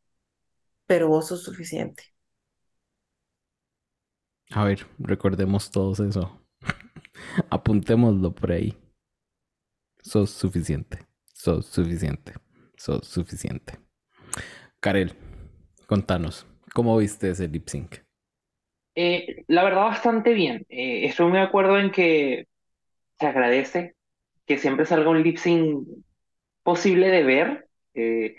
pero 0.86 1.08
vos 1.08 1.28
sos 1.28 1.44
suficiente. 1.44 2.04
A 4.52 4.64
ver, 4.64 4.86
recordemos 5.00 5.70
todos 5.72 6.00
eso. 6.00 6.41
Apuntémoslo 7.50 8.34
por 8.34 8.52
ahí. 8.52 8.76
Sos 9.98 10.30
suficiente. 10.30 10.98
Sos 11.32 11.66
suficiente. 11.66 12.34
Sos 12.76 13.06
suficiente. 13.06 13.78
Karel, 14.80 15.12
contanos, 15.86 16.46
¿cómo 16.74 16.96
viste 16.96 17.30
ese 17.30 17.46
lip 17.48 17.68
sync? 17.68 17.98
Eh, 18.94 19.44
la 19.46 19.64
verdad, 19.64 19.82
bastante 19.82 20.34
bien. 20.34 20.66
Eh, 20.68 21.06
estoy 21.06 21.26
muy 21.28 21.38
de 21.38 21.44
acuerdo 21.44 21.78
en 21.78 21.90
que 21.90 22.48
se 23.18 23.26
agradece 23.26 23.94
que 24.46 24.58
siempre 24.58 24.86
salga 24.86 25.10
un 25.10 25.22
lip 25.22 25.36
sync 25.36 25.86
posible 26.62 27.08
de 27.08 27.22
ver. 27.22 27.68
Eh, 27.94 28.36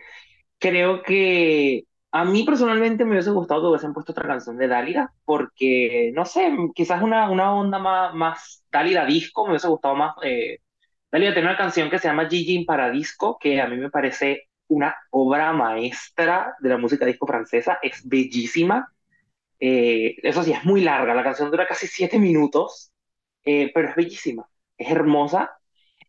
creo 0.60 1.04
que 1.04 1.86
a 2.16 2.26
mí 2.26 2.44
personalmente 2.44 3.06
me 3.06 3.14
hubiese 3.14 3.32
gustado 3.32 3.62
que 3.62 3.68
hubiesen 3.70 3.92
puesto 3.92 4.12
otra 4.12 4.28
canción 4.28 4.56
de 4.58 4.68
Dálida, 4.68 5.12
porque, 5.26 6.12
no 6.14 6.26
sé, 6.26 6.56
quizás 6.76 7.02
una, 7.02 7.28
una 7.32 7.56
onda 7.56 7.80
más, 7.80 8.14
más 8.14 8.64
Dálida 8.72 9.04
disco, 9.04 9.46
me 9.46 9.52
hubiese 9.52 9.68
gustado 9.68 9.96
más. 9.96 10.14
Eh, 10.24 10.60
Dálida 11.12 11.34
tiene 11.34 11.48
una 11.50 11.58
canción 11.58 11.90
que 11.90 11.98
se 11.98 12.08
llama 12.08 12.30
Gigi 12.30 12.54
in 12.54 12.66
Paradisco, 12.68 13.40
que 13.40 13.60
a 13.60 13.68
mí 13.68 13.78
me 13.78 13.90
parece 13.90 14.50
una 14.68 14.96
obra 15.10 15.54
maestra 15.54 16.56
de 16.60 16.70
la 16.70 16.78
música 16.78 17.04
disco 17.06 17.26
francesa, 17.26 17.80
es 17.82 18.08
bellísima. 18.08 18.94
Eh, 19.60 20.16
eso 20.22 20.44
sí, 20.44 20.52
es 20.52 20.64
muy 20.66 20.82
larga, 20.82 21.16
la 21.16 21.24
canción 21.24 21.50
dura 21.50 21.68
casi 21.68 21.88
siete 21.88 22.20
minutos, 22.20 22.92
eh, 23.44 23.72
pero 23.74 23.90
es 23.90 23.96
bellísima, 23.96 24.48
es 24.78 24.92
hermosa 24.92 25.52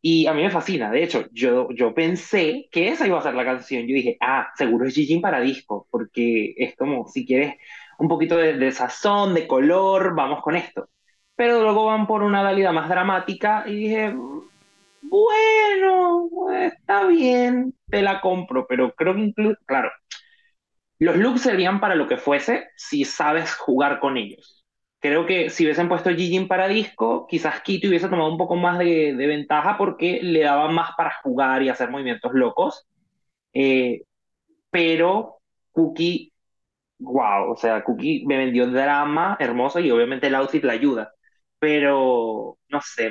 y 0.07 0.27
a 0.27 0.35
mí 0.35 0.43
me 0.43 0.51
fascina. 0.51 0.91
De 0.91 1.03
hecho, 1.03 1.27
yo, 1.33 1.69
yo 1.71 1.95
pensé 1.95 2.69
que 2.71 2.89
esa 2.89 3.07
iba 3.07 3.19
a 3.19 3.23
ser 3.23 3.35
la 3.35 3.45
canción. 3.45 3.83
Yo 3.87 3.95
dije, 3.95 4.19
ah, 4.21 4.49
seguro 4.57 4.87
es 4.87 4.95
Gigi 4.95 5.19
para 5.21 5.41
disco, 5.41 5.89
porque 5.91 6.53
es 6.59 6.77
como 6.77 7.07
si 7.09 7.25
quieres 7.27 7.55
un 7.99 8.09
poquito 8.09 8.37
de, 8.37 8.55
de 8.59 8.71
sazón, 8.73 9.33
de 9.35 9.47
color, 9.47 10.15
vamos 10.15 10.43
con 10.43 10.57
esto. 10.57 10.91
Pero 11.37 11.63
luego 11.63 11.87
van 11.87 12.07
por 12.07 12.23
una 12.23 12.43
Dalida 12.43 12.71
más 12.73 12.89
dramática 12.91 13.65
y 13.67 13.77
dije, 13.77 14.11
"Mm, 14.11 14.43
bueno, 15.03 16.31
está 16.55 17.07
bien, 17.07 17.75
te 17.89 18.03
la 18.03 18.21
compro, 18.21 18.67
pero 18.69 18.95
creo 18.95 19.15
que 19.15 19.21
incluso, 19.23 19.59
claro, 19.67 19.91
los 20.99 21.17
looks 21.17 21.43
serían 21.43 21.79
para 21.81 21.95
lo 21.95 22.09
que 22.09 22.17
fuese 22.17 22.69
si 22.77 23.05
sabes 23.05 23.55
jugar 23.55 24.01
con 24.01 24.17
ellos. 24.17 24.64
Creo 25.05 25.27
que 25.27 25.51
si 25.51 25.65
hubiesen 25.65 25.89
puesto 25.91 26.09
Gigi 26.11 26.47
para 26.47 26.67
disco, 26.67 27.27
quizás 27.29 27.61
Kitty 27.61 27.89
hubiese 27.89 28.09
tomado 28.09 28.31
un 28.33 28.39
poco 28.39 28.57
más 28.57 28.79
de, 28.79 29.15
de 29.15 29.27
ventaja 29.27 29.77
porque 29.77 30.21
le 30.23 30.41
daba 30.41 30.71
más 30.71 30.93
para 30.97 31.13
jugar 31.23 31.63
y 31.63 31.69
hacer 31.69 31.91
movimientos 31.91 32.33
locos. 32.33 32.87
Eh, 33.55 34.03
pero 34.71 35.39
Cookie, 35.73 36.33
wow, 37.01 37.53
o 37.53 37.57
sea, 37.57 37.85
Cookie 37.85 38.25
me 38.27 38.39
vendió 38.39 38.67
drama 38.69 39.37
hermoso 39.41 39.81
y 39.81 39.91
obviamente 39.91 40.29
el 40.29 40.37
outfit 40.37 40.65
la 40.65 40.75
ayuda. 40.75 41.13
Pero, 41.61 42.59
no 42.69 42.81
sé, 42.83 43.11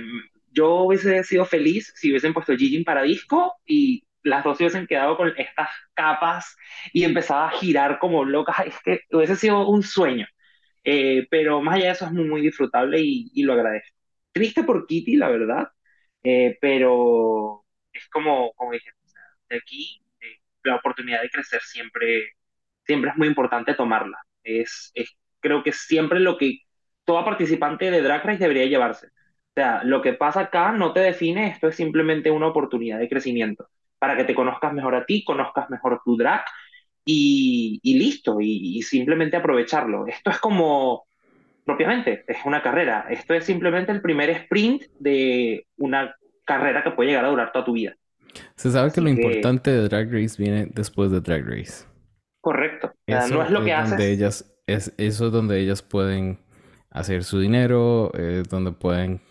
yo 0.52 0.84
hubiese 0.84 1.24
sido 1.24 1.46
feliz 1.46 1.94
si 1.98 2.10
hubiesen 2.12 2.34
puesto 2.34 2.56
Gigi 2.58 2.84
para 2.84 3.04
disco 3.04 3.56
y 3.66 4.04
las 4.24 4.44
dos 4.44 4.58
se 4.58 4.66
hubiesen 4.66 4.88
quedado 4.88 5.18
con 5.18 5.34
estas 5.38 5.70
capas 5.96 6.56
y 6.94 7.04
empezaba 7.06 7.48
a 7.50 7.52
girar 7.52 8.00
como 8.00 8.26
locas. 8.26 8.58
Es 8.68 8.76
que 8.84 9.02
hubiese 9.12 9.36
sido 9.38 9.68
un 9.70 9.84
sueño. 9.84 10.28
Eh, 10.84 11.28
pero 11.30 11.62
más 11.62 11.76
allá 11.76 11.86
de 11.88 11.92
eso 11.94 12.06
es 12.06 12.12
muy, 12.12 12.26
muy 12.26 12.42
disfrutable 12.42 13.00
y, 13.02 13.32
y 13.34 13.44
lo 13.44 13.54
agradezco. 13.54 13.96
Triste 14.32 14.64
por 14.64 14.86
Kitty, 14.88 15.16
la 15.18 15.30
verdad, 15.30 15.70
eh, 16.24 16.58
pero 16.62 17.66
es 17.94 18.08
como, 18.10 18.54
como 18.56 18.72
dije, 18.74 18.90
o 18.92 19.08
sea, 19.08 19.22
de 19.50 19.58
aquí 19.58 20.02
eh, 20.22 20.38
la 20.64 20.76
oportunidad 20.76 21.22
de 21.22 21.30
crecer 21.30 21.62
siempre, 21.62 22.32
siempre 22.86 23.12
es 23.12 23.18
muy 23.18 23.28
importante 23.28 23.74
tomarla. 23.76 24.18
Es, 24.44 24.92
es, 24.96 25.12
creo 25.40 25.64
que 25.64 25.72
siempre 25.74 26.20
lo 26.20 26.38
que 26.38 26.60
toda 27.06 27.26
participante 27.26 27.92
de 27.92 28.02
Drag 28.02 28.24
Race 28.26 28.40
debería 28.40 28.66
llevarse. 28.66 29.08
O 29.08 29.54
sea, 29.56 29.84
lo 29.84 30.02
que 30.02 30.14
pasa 30.14 30.42
acá 30.42 30.72
no 30.72 30.94
te 30.94 31.00
define, 31.02 31.48
esto 31.50 31.68
es 31.68 31.76
simplemente 31.76 32.32
una 32.32 32.48
oportunidad 32.48 33.00
de 33.00 33.10
crecimiento 33.10 33.68
para 34.00 34.18
que 34.18 34.24
te 34.26 34.36
conozcas 34.36 34.74
mejor 34.74 34.96
a 34.96 35.06
ti, 35.06 35.24
conozcas 35.24 35.70
mejor 35.70 36.02
tu 36.04 36.18
drag 36.18 36.44
y, 37.06 37.80
y 37.84 38.00
listo, 38.00 38.40
y, 38.42 38.78
y 38.78 38.82
simplemente 38.84 39.38
aprovecharlo. 39.38 40.08
Esto 40.08 40.30
es 40.32 40.40
como, 40.40 41.06
propiamente, 41.66 42.24
es 42.28 42.38
una 42.46 42.62
carrera. 42.64 43.08
Esto 43.10 43.34
es 43.34 43.46
simplemente 43.46 43.92
el 43.92 44.02
primer 44.02 44.30
sprint 44.32 44.84
de 45.00 45.68
una 45.78 46.16
carrera 46.46 46.84
que 46.84 46.92
puede 46.92 47.10
llegar 47.10 47.26
a 47.26 47.30
durar 47.30 47.52
toda 47.52 47.66
tu 47.66 47.74
vida. 47.74 47.96
Se 48.56 48.72
sabe 48.72 48.92
que 48.92 49.00
Así 49.00 49.02
lo 49.02 49.10
que, 49.12 49.12
importante 49.12 49.72
de 49.72 49.88
Drag 49.88 50.12
Race 50.12 50.42
viene 50.42 50.68
después 50.74 51.12
de 51.12 51.22
Drag 51.22 51.46
Race. 51.48 51.86
correcto. 52.42 52.88
O 52.88 52.96
sea, 53.08 53.28
no 53.28 53.42
es 53.44 53.50
lo 53.50 53.64
que 53.64 53.72
es 53.72 53.82
donde 53.82 54.06
haces. 54.06 54.08
ellas, 54.08 54.56
es 54.68 54.94
eso 54.98 55.28
es 55.28 55.32
donde 55.32 55.60
ellas 55.60 55.82
pueden 55.82 56.40
hacer 56.90 57.24
su 57.24 57.40
dinero, 57.40 58.14
es 58.14 58.48
donde 58.50 58.72
pueden 58.74 59.22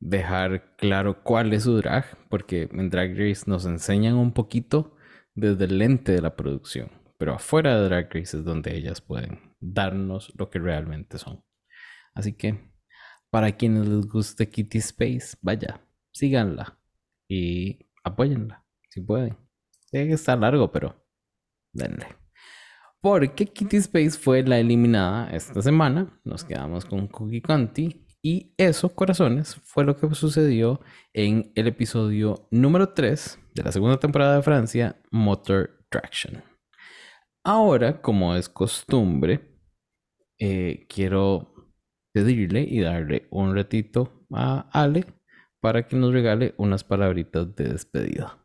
dejar 0.00 0.74
claro 0.76 1.22
cuál 1.22 1.52
es 1.52 1.64
su 1.64 1.76
drag, 1.76 2.06
porque 2.28 2.68
en 2.72 2.90
Drag 2.90 3.12
Race 3.16 3.44
nos 3.46 3.66
enseñan 3.66 4.16
un 4.16 4.32
poquito 4.32 4.96
desde 5.34 5.64
el 5.66 5.78
lente 5.78 6.12
de 6.12 6.22
la 6.22 6.36
producción, 6.36 6.90
pero 7.22 7.34
afuera 7.34 7.78
de 7.78 7.84
Drag 7.84 8.12
Race 8.12 8.36
es 8.36 8.44
donde 8.44 8.76
ellas 8.76 9.00
pueden 9.00 9.54
darnos 9.60 10.32
lo 10.36 10.50
que 10.50 10.58
realmente 10.58 11.18
son. 11.18 11.44
Así 12.14 12.32
que 12.32 12.72
para 13.30 13.52
quienes 13.52 13.86
les 13.86 14.08
guste 14.08 14.50
Kitty 14.50 14.78
Space, 14.78 15.36
vaya, 15.40 15.86
síganla 16.10 16.80
y 17.28 17.88
apóyenla 18.02 18.66
si 18.90 19.02
pueden. 19.02 19.36
Tiene 19.88 20.08
que 20.08 20.14
estar 20.14 20.36
largo, 20.36 20.72
pero 20.72 21.06
denle. 21.72 22.08
Porque 23.00 23.46
Kitty 23.46 23.76
Space 23.76 24.18
fue 24.18 24.42
la 24.42 24.58
eliminada 24.58 25.30
esta 25.30 25.62
semana. 25.62 26.20
Nos 26.24 26.42
quedamos 26.42 26.84
con 26.84 27.06
Cookie 27.06 27.40
Conti. 27.40 28.04
Y 28.20 28.52
eso, 28.56 28.96
corazones, 28.96 29.54
fue 29.62 29.84
lo 29.84 29.96
que 29.96 30.12
sucedió 30.16 30.80
en 31.12 31.52
el 31.54 31.68
episodio 31.68 32.48
número 32.50 32.88
3 32.88 33.38
de 33.54 33.62
la 33.62 33.70
segunda 33.70 34.00
temporada 34.00 34.34
de 34.34 34.42
Francia, 34.42 35.00
Motor 35.12 35.86
Traction. 35.88 36.51
Ahora, 37.44 38.00
como 38.02 38.34
es 38.36 38.48
costumbre, 38.48 39.40
eh, 40.38 40.86
quiero 40.88 41.54
pedirle 42.12 42.62
y 42.62 42.80
darle 42.82 43.28
un 43.30 43.54
ratito 43.56 44.26
a 44.32 44.68
Ale 44.72 45.06
para 45.60 45.86
que 45.86 45.96
nos 45.96 46.12
regale 46.12 46.54
unas 46.58 46.84
palabritas 46.84 47.54
de 47.56 47.68
despedida. 47.70 48.38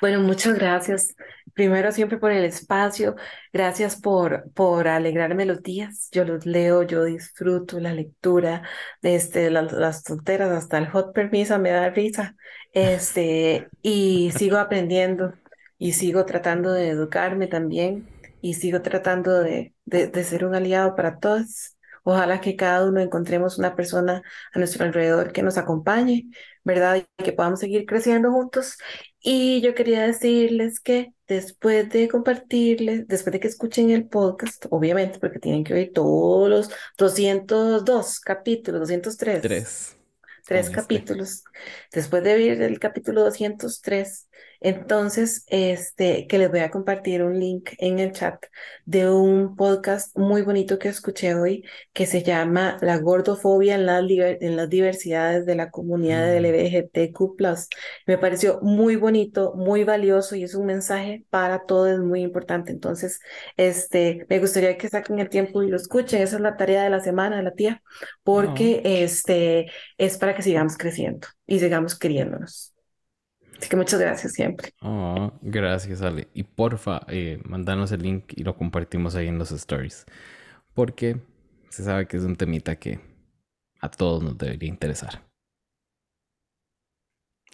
Bueno, 0.00 0.20
muchas 0.20 0.54
gracias. 0.54 1.14
Primero 1.54 1.92
siempre 1.92 2.18
por 2.18 2.30
el 2.32 2.44
espacio. 2.44 3.16
Gracias 3.52 4.00
por, 4.00 4.50
por 4.52 4.88
alegrarme 4.88 5.46
los 5.46 5.62
días. 5.62 6.08
Yo 6.12 6.24
los 6.24 6.44
leo, 6.46 6.82
yo 6.82 7.04
disfruto 7.04 7.80
la 7.80 7.94
lectura, 7.94 8.62
desde 9.00 9.50
las, 9.50 9.72
las 9.72 10.02
tonteras 10.02 10.50
hasta 10.50 10.78
el 10.78 10.88
hot 10.90 11.12
permiso 11.14 11.58
me 11.58 11.70
da 11.70 11.90
risa. 11.90 12.36
Este, 12.72 13.68
y 13.82 14.30
sigo 14.36 14.58
aprendiendo 14.58 15.34
y 15.82 15.94
sigo 15.94 16.24
tratando 16.26 16.72
de 16.72 16.90
educarme 16.90 17.48
también 17.48 18.06
y 18.40 18.54
sigo 18.54 18.82
tratando 18.82 19.40
de, 19.40 19.74
de, 19.84 20.06
de 20.06 20.22
ser 20.22 20.44
un 20.44 20.54
aliado 20.54 20.94
para 20.94 21.18
todos. 21.18 21.76
Ojalá 22.04 22.40
que 22.40 22.54
cada 22.54 22.86
uno 22.86 23.00
encontremos 23.00 23.58
una 23.58 23.74
persona 23.74 24.22
a 24.54 24.58
nuestro 24.60 24.84
alrededor 24.84 25.32
que 25.32 25.42
nos 25.42 25.58
acompañe, 25.58 26.28
¿verdad? 26.62 26.98
Y 27.18 27.24
que 27.24 27.32
podamos 27.32 27.58
seguir 27.58 27.84
creciendo 27.84 28.30
juntos. 28.30 28.78
Y 29.20 29.60
yo 29.60 29.74
quería 29.74 30.06
decirles 30.06 30.78
que 30.78 31.14
después 31.26 31.90
de 31.90 32.08
compartirles, 32.08 33.08
después 33.08 33.32
de 33.32 33.40
que 33.40 33.48
escuchen 33.48 33.90
el 33.90 34.06
podcast, 34.06 34.66
obviamente, 34.70 35.18
porque 35.18 35.40
tienen 35.40 35.64
que 35.64 35.74
oír 35.74 35.92
todos 35.92 36.48
los 36.48 36.70
202 36.96 38.20
capítulos, 38.20 38.82
203. 38.82 39.42
Tres. 39.42 39.96
Tres 40.46 40.66
este. 40.66 40.76
capítulos. 40.76 41.42
Después 41.92 42.22
de 42.22 42.34
ver 42.36 42.62
el 42.62 42.78
capítulo 42.78 43.22
203, 43.24 44.28
entonces, 44.62 45.44
este, 45.48 46.26
que 46.26 46.38
les 46.38 46.50
voy 46.50 46.60
a 46.60 46.70
compartir 46.70 47.22
un 47.22 47.38
link 47.38 47.70
en 47.78 47.98
el 47.98 48.12
chat 48.12 48.42
de 48.84 49.10
un 49.10 49.56
podcast 49.56 50.16
muy 50.16 50.42
bonito 50.42 50.78
que 50.78 50.88
escuché 50.88 51.34
hoy 51.34 51.64
que 51.92 52.06
se 52.06 52.22
llama 52.22 52.78
La 52.80 52.98
gordofobia 52.98 53.74
en 53.74 53.82
en 54.40 54.56
las 54.56 54.68
diversidades 54.68 55.46
de 55.46 55.54
la 55.54 55.70
comunidad 55.70 56.32
Mm. 56.32 56.44
LGBTQ+. 56.44 57.68
Me 58.06 58.18
pareció 58.18 58.60
muy 58.62 58.96
bonito, 58.96 59.54
muy 59.54 59.84
valioso 59.84 60.36
y 60.36 60.44
es 60.44 60.54
un 60.54 60.66
mensaje 60.66 61.24
para 61.30 61.64
todos 61.66 62.00
muy 62.00 62.22
importante. 62.22 62.72
Entonces, 62.72 63.20
este, 63.56 64.26
me 64.28 64.38
gustaría 64.38 64.76
que 64.76 64.88
saquen 64.88 65.18
el 65.18 65.28
tiempo 65.28 65.62
y 65.62 65.68
lo 65.68 65.76
escuchen. 65.76 66.22
Esa 66.22 66.36
es 66.36 66.42
la 66.42 66.56
tarea 66.56 66.84
de 66.84 66.90
la 66.90 67.00
semana 67.00 67.36
de 67.36 67.42
la 67.42 67.52
tía, 67.54 67.82
porque 68.22 68.82
este, 68.84 69.66
es 69.98 70.18
para 70.18 70.34
que 70.34 70.42
sigamos 70.42 70.76
creciendo 70.76 71.28
y 71.46 71.58
sigamos 71.60 71.98
queriéndonos. 71.98 72.71
Así 73.62 73.68
que 73.68 73.76
muchas 73.76 74.00
gracias 74.00 74.32
siempre. 74.32 74.74
Oh, 74.80 75.32
gracias, 75.40 76.02
Ale. 76.02 76.26
Y 76.34 76.42
porfa, 76.42 77.02
eh, 77.06 77.40
mandanos 77.44 77.92
el 77.92 78.02
link 78.02 78.32
y 78.34 78.42
lo 78.42 78.56
compartimos 78.56 79.14
ahí 79.14 79.28
en 79.28 79.38
los 79.38 79.52
stories. 79.52 80.04
Porque 80.74 81.20
se 81.68 81.84
sabe 81.84 82.08
que 82.08 82.16
es 82.16 82.24
un 82.24 82.34
temita 82.34 82.74
que 82.74 82.98
a 83.80 83.88
todos 83.88 84.20
nos 84.20 84.36
debería 84.36 84.68
interesar. 84.68 85.22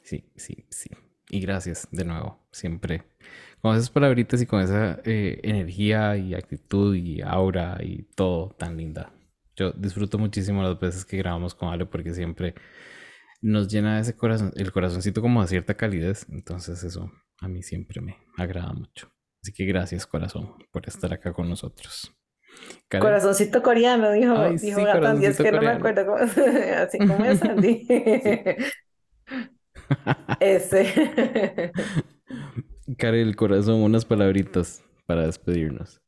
Sí, 0.02 0.24
sí, 0.35 0.64
sí. 0.70 0.89
Y 1.28 1.40
gracias 1.40 1.86
de 1.90 2.06
nuevo, 2.06 2.39
siempre. 2.52 3.02
Con 3.60 3.76
esas 3.76 3.90
palabritas 3.90 4.40
y 4.40 4.47
con 4.47 4.62
esa 4.62 5.02
eh, 5.05 5.40
energía 5.43 6.16
y 6.16 6.32
actitud 6.32 6.97
y 6.97 7.20
aura 7.20 7.76
y 7.82 8.05
todo 8.14 8.56
tan 8.59 8.78
linda. 8.78 9.12
Yo 9.56 9.72
disfruto 9.72 10.16
muchísimo 10.16 10.62
las 10.62 10.80
veces 10.80 11.05
que 11.05 11.18
grabamos 11.18 11.55
con 11.55 11.68
Ale 11.68 11.85
porque 11.85 12.14
siempre 12.14 12.55
nos 13.40 13.69
llena 13.69 14.01
ese 14.01 14.16
corazón, 14.16 14.52
el 14.56 14.73
corazoncito 14.73 15.20
como 15.20 15.43
de 15.43 15.48
cierta 15.48 15.74
calidez. 15.74 16.27
Entonces 16.28 16.82
eso 16.85 17.10
a 17.40 17.48
mí 17.48 17.62
siempre 17.62 18.01
me 18.01 18.16
agrada 18.36 18.73
mucho. 18.73 19.10
Así 19.43 19.52
que 19.52 19.65
gracias 19.65 20.06
corazón 20.06 20.55
por 20.70 20.86
estar 20.86 21.12
acá 21.12 21.32
con 21.32 21.48
nosotros. 21.48 22.12
Karen, 22.89 23.06
Corazoncito 23.06 23.62
coreano, 23.62 24.10
dijo, 24.10 24.36
Ay, 24.36 24.56
dijo 24.56 24.81
sí, 24.81 24.85
Gatan, 24.85 25.23
y 25.23 25.27
es 25.27 25.36
que 25.36 25.52
no 25.52 25.60
me 25.60 25.69
acuerdo 25.69 26.06
cómo, 26.06 26.16
así 26.19 26.98
como 26.98 27.24
es 27.24 27.43
Andy. 27.44 27.86
Ese. 30.40 31.73
Karen, 32.97 33.28
el 33.28 33.36
corazón, 33.36 33.82
unas 33.82 34.05
palabritas 34.05 34.82
para 35.06 35.27
despedirnos. 35.27 36.01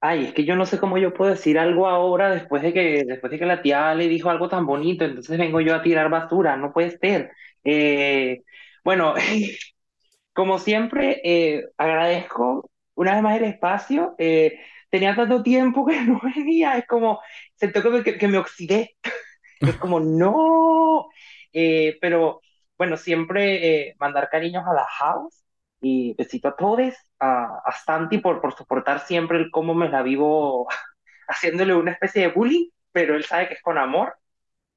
Ay, 0.00 0.26
es 0.26 0.32
que 0.34 0.44
yo 0.44 0.54
no 0.54 0.64
sé 0.64 0.78
cómo 0.78 0.96
yo 0.98 1.12
puedo 1.12 1.32
decir 1.32 1.58
algo 1.58 1.88
ahora 1.88 2.30
después 2.30 2.62
de 2.62 2.72
que, 2.72 3.04
después 3.04 3.32
de 3.32 3.38
que 3.38 3.46
la 3.46 3.62
tía 3.62 3.92
le 3.96 4.06
dijo 4.08 4.30
algo 4.30 4.48
tan 4.48 4.64
bonito, 4.64 5.04
entonces 5.04 5.36
vengo 5.38 5.60
yo 5.60 5.74
a 5.74 5.82
tirar 5.82 6.08
basura, 6.08 6.56
no 6.56 6.72
puede 6.72 6.96
ser. 6.98 7.32
Eh, 7.64 8.42
bueno, 8.84 9.14
como 10.34 10.58
siempre, 10.58 11.20
eh, 11.24 11.64
agradezco 11.78 12.70
una 12.94 13.14
vez 13.14 13.22
más 13.22 13.36
el 13.38 13.44
espacio. 13.44 14.14
eh, 14.18 14.60
tenía 14.90 15.16
tanto 15.16 15.42
tiempo 15.42 15.86
que 15.86 16.00
no 16.02 16.20
venía, 16.36 16.78
es 16.78 16.86
como, 16.86 17.20
siento 17.56 17.82
que 17.82 18.04
que, 18.04 18.18
que 18.18 18.28
me 18.28 18.38
oxidé. 18.38 18.96
Es 19.60 19.76
como, 19.78 20.00
no. 20.00 21.08
Eh, 21.52 21.98
pero 22.00 22.40
bueno, 22.78 22.96
siempre 22.96 23.88
eh, 23.90 23.96
mandar 24.00 24.28
cariños 24.30 24.64
a 24.66 24.74
la 24.74 24.84
house 24.86 25.44
y 25.80 26.14
besito 26.14 26.48
a 26.48 26.56
todos, 26.56 26.94
a, 27.20 27.60
a 27.64 27.72
Santi 27.72 28.18
por, 28.18 28.40
por 28.40 28.54
soportar 28.56 29.00
siempre 29.00 29.38
el 29.38 29.50
cómo 29.50 29.74
me 29.74 29.88
la 29.88 30.02
vivo 30.02 30.68
haciéndole 31.28 31.74
una 31.74 31.92
especie 31.92 32.22
de 32.22 32.28
bullying, 32.34 32.68
pero 32.92 33.16
él 33.16 33.24
sabe 33.24 33.48
que 33.48 33.54
es 33.54 33.62
con 33.62 33.78
amor. 33.78 34.16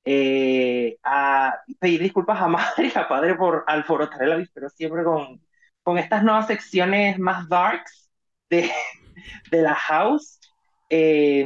Eh, 0.05 0.97
a 1.03 1.59
pedir 1.79 2.01
disculpas 2.01 2.41
a 2.41 2.47
madre 2.47 2.91
y 2.93 2.97
a 2.99 3.07
padre 3.07 3.35
por 3.35 3.63
alborotar 3.67 4.23
el 4.23 4.31
avispero 4.33 4.69
siempre 4.69 5.03
con, 5.03 5.41
con 5.83 5.97
estas 5.99 6.23
nuevas 6.23 6.47
secciones 6.47 7.19
más 7.19 7.47
darks 7.49 8.11
de, 8.49 8.71
de 9.51 9.61
la 9.61 9.75
house. 9.75 10.39
Eh, 10.89 11.45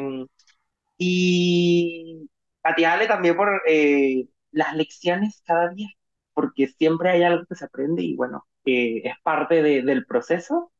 y 0.97 2.29
a 2.63 2.71
Ale, 2.93 3.07
también 3.07 3.35
por 3.35 3.61
eh, 3.67 4.27
las 4.51 4.75
lecciones 4.75 5.41
cada 5.45 5.69
día, 5.69 5.87
porque 6.35 6.67
siempre 6.69 7.11
hay 7.11 7.23
algo 7.23 7.45
que 7.47 7.55
se 7.55 7.65
aprende 7.65 8.03
y 8.03 8.15
bueno, 8.17 8.47
eh, 8.65 9.01
es 9.05 9.15
parte 9.23 9.63
de- 9.63 9.83
del 9.83 10.05
proceso. 10.07 10.71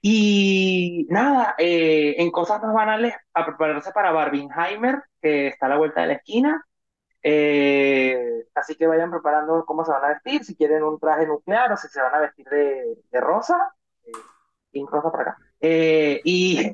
Y 0.00 1.06
nada, 1.10 1.54
eh, 1.58 2.14
en 2.18 2.30
cosas 2.30 2.62
más 2.62 2.72
banales, 2.72 3.14
a 3.34 3.44
prepararse 3.46 3.90
para 3.92 4.12
Barbenheimer, 4.12 5.02
que 5.20 5.48
está 5.48 5.66
a 5.66 5.68
la 5.70 5.78
vuelta 5.78 6.02
de 6.02 6.06
la 6.08 6.12
esquina. 6.14 6.64
Eh, 7.22 8.44
así 8.54 8.76
que 8.76 8.86
vayan 8.86 9.10
preparando 9.10 9.64
cómo 9.66 9.84
se 9.84 9.92
van 9.92 10.04
a 10.04 10.08
vestir, 10.10 10.44
si 10.44 10.56
quieren 10.56 10.84
un 10.84 10.98
traje 11.00 11.26
nuclear 11.26 11.72
o 11.72 11.76
si 11.76 11.88
se 11.88 12.00
van 12.00 12.14
a 12.14 12.20
vestir 12.20 12.46
de, 12.48 12.98
de 13.10 13.20
rosa, 13.20 13.74
eh, 14.72 14.84
rosa 14.90 15.10
para 15.10 15.22
acá. 15.32 15.38
Eh, 15.60 16.20
y, 16.24 16.72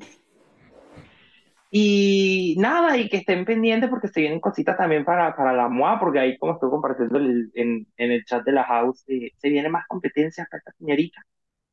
y 1.76 2.56
nada, 2.60 2.98
y 2.98 3.08
que 3.10 3.18
estén 3.18 3.44
pendientes 3.46 3.90
porque 3.90 4.08
se 4.08 4.20
vienen 4.22 4.40
cositas 4.40 4.76
también 4.78 5.04
para, 5.04 5.36
para 5.36 5.52
la 5.54 5.68
MOA, 5.68 5.98
porque 6.00 6.20
ahí 6.20 6.38
como 6.38 6.54
estoy 6.54 6.70
compartiendo 6.70 7.18
el- 7.18 7.50
en, 7.54 7.88
en 7.98 8.12
el 8.12 8.24
chat 8.26 8.44
de 8.44 8.52
la 8.52 8.64
house, 8.64 9.04
eh, 9.08 9.32
se 9.38 9.50
vienen 9.50 9.72
más 9.72 9.86
competencias 9.88 10.48
para 10.50 10.60
esta 10.60 10.72
señorita. 10.78 11.22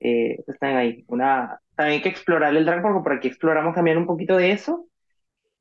Eh, 0.01 0.37
están 0.47 0.77
ahí. 0.77 1.05
Una, 1.09 1.59
también 1.75 1.97
hay 1.99 2.03
que 2.03 2.09
explorar 2.09 2.55
el 2.55 2.65
drag, 2.65 2.81
porque 2.83 3.03
por 3.03 3.13
aquí 3.13 3.27
exploramos 3.29 3.75
también 3.75 3.97
un 3.99 4.07
poquito 4.07 4.37
de 4.37 4.51
eso. 4.53 4.87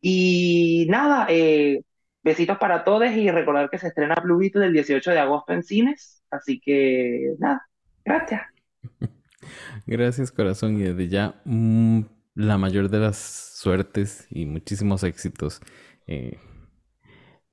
Y 0.00 0.86
nada, 0.90 1.26
eh, 1.30 1.82
besitos 2.22 2.58
para 2.58 2.84
todos 2.84 3.10
y 3.12 3.30
recordar 3.30 3.70
que 3.70 3.78
se 3.78 3.88
estrena 3.88 4.16
Blue 4.16 4.38
Beetle 4.38 4.66
el 4.66 4.72
18 4.74 5.10
de 5.12 5.20
agosto 5.20 5.52
en 5.54 5.62
cines. 5.64 6.22
Así 6.30 6.60
que 6.60 7.34
nada, 7.38 7.62
gracias. 8.04 8.42
Gracias, 9.86 10.32
corazón, 10.32 10.78
y 10.80 10.84
desde 10.84 11.08
ya 11.08 11.40
mm, 11.44 12.00
la 12.34 12.58
mayor 12.58 12.88
de 12.88 13.00
las 13.00 13.16
suertes 13.16 14.26
y 14.30 14.46
muchísimos 14.46 15.02
éxitos 15.02 15.60
eh, 16.06 16.38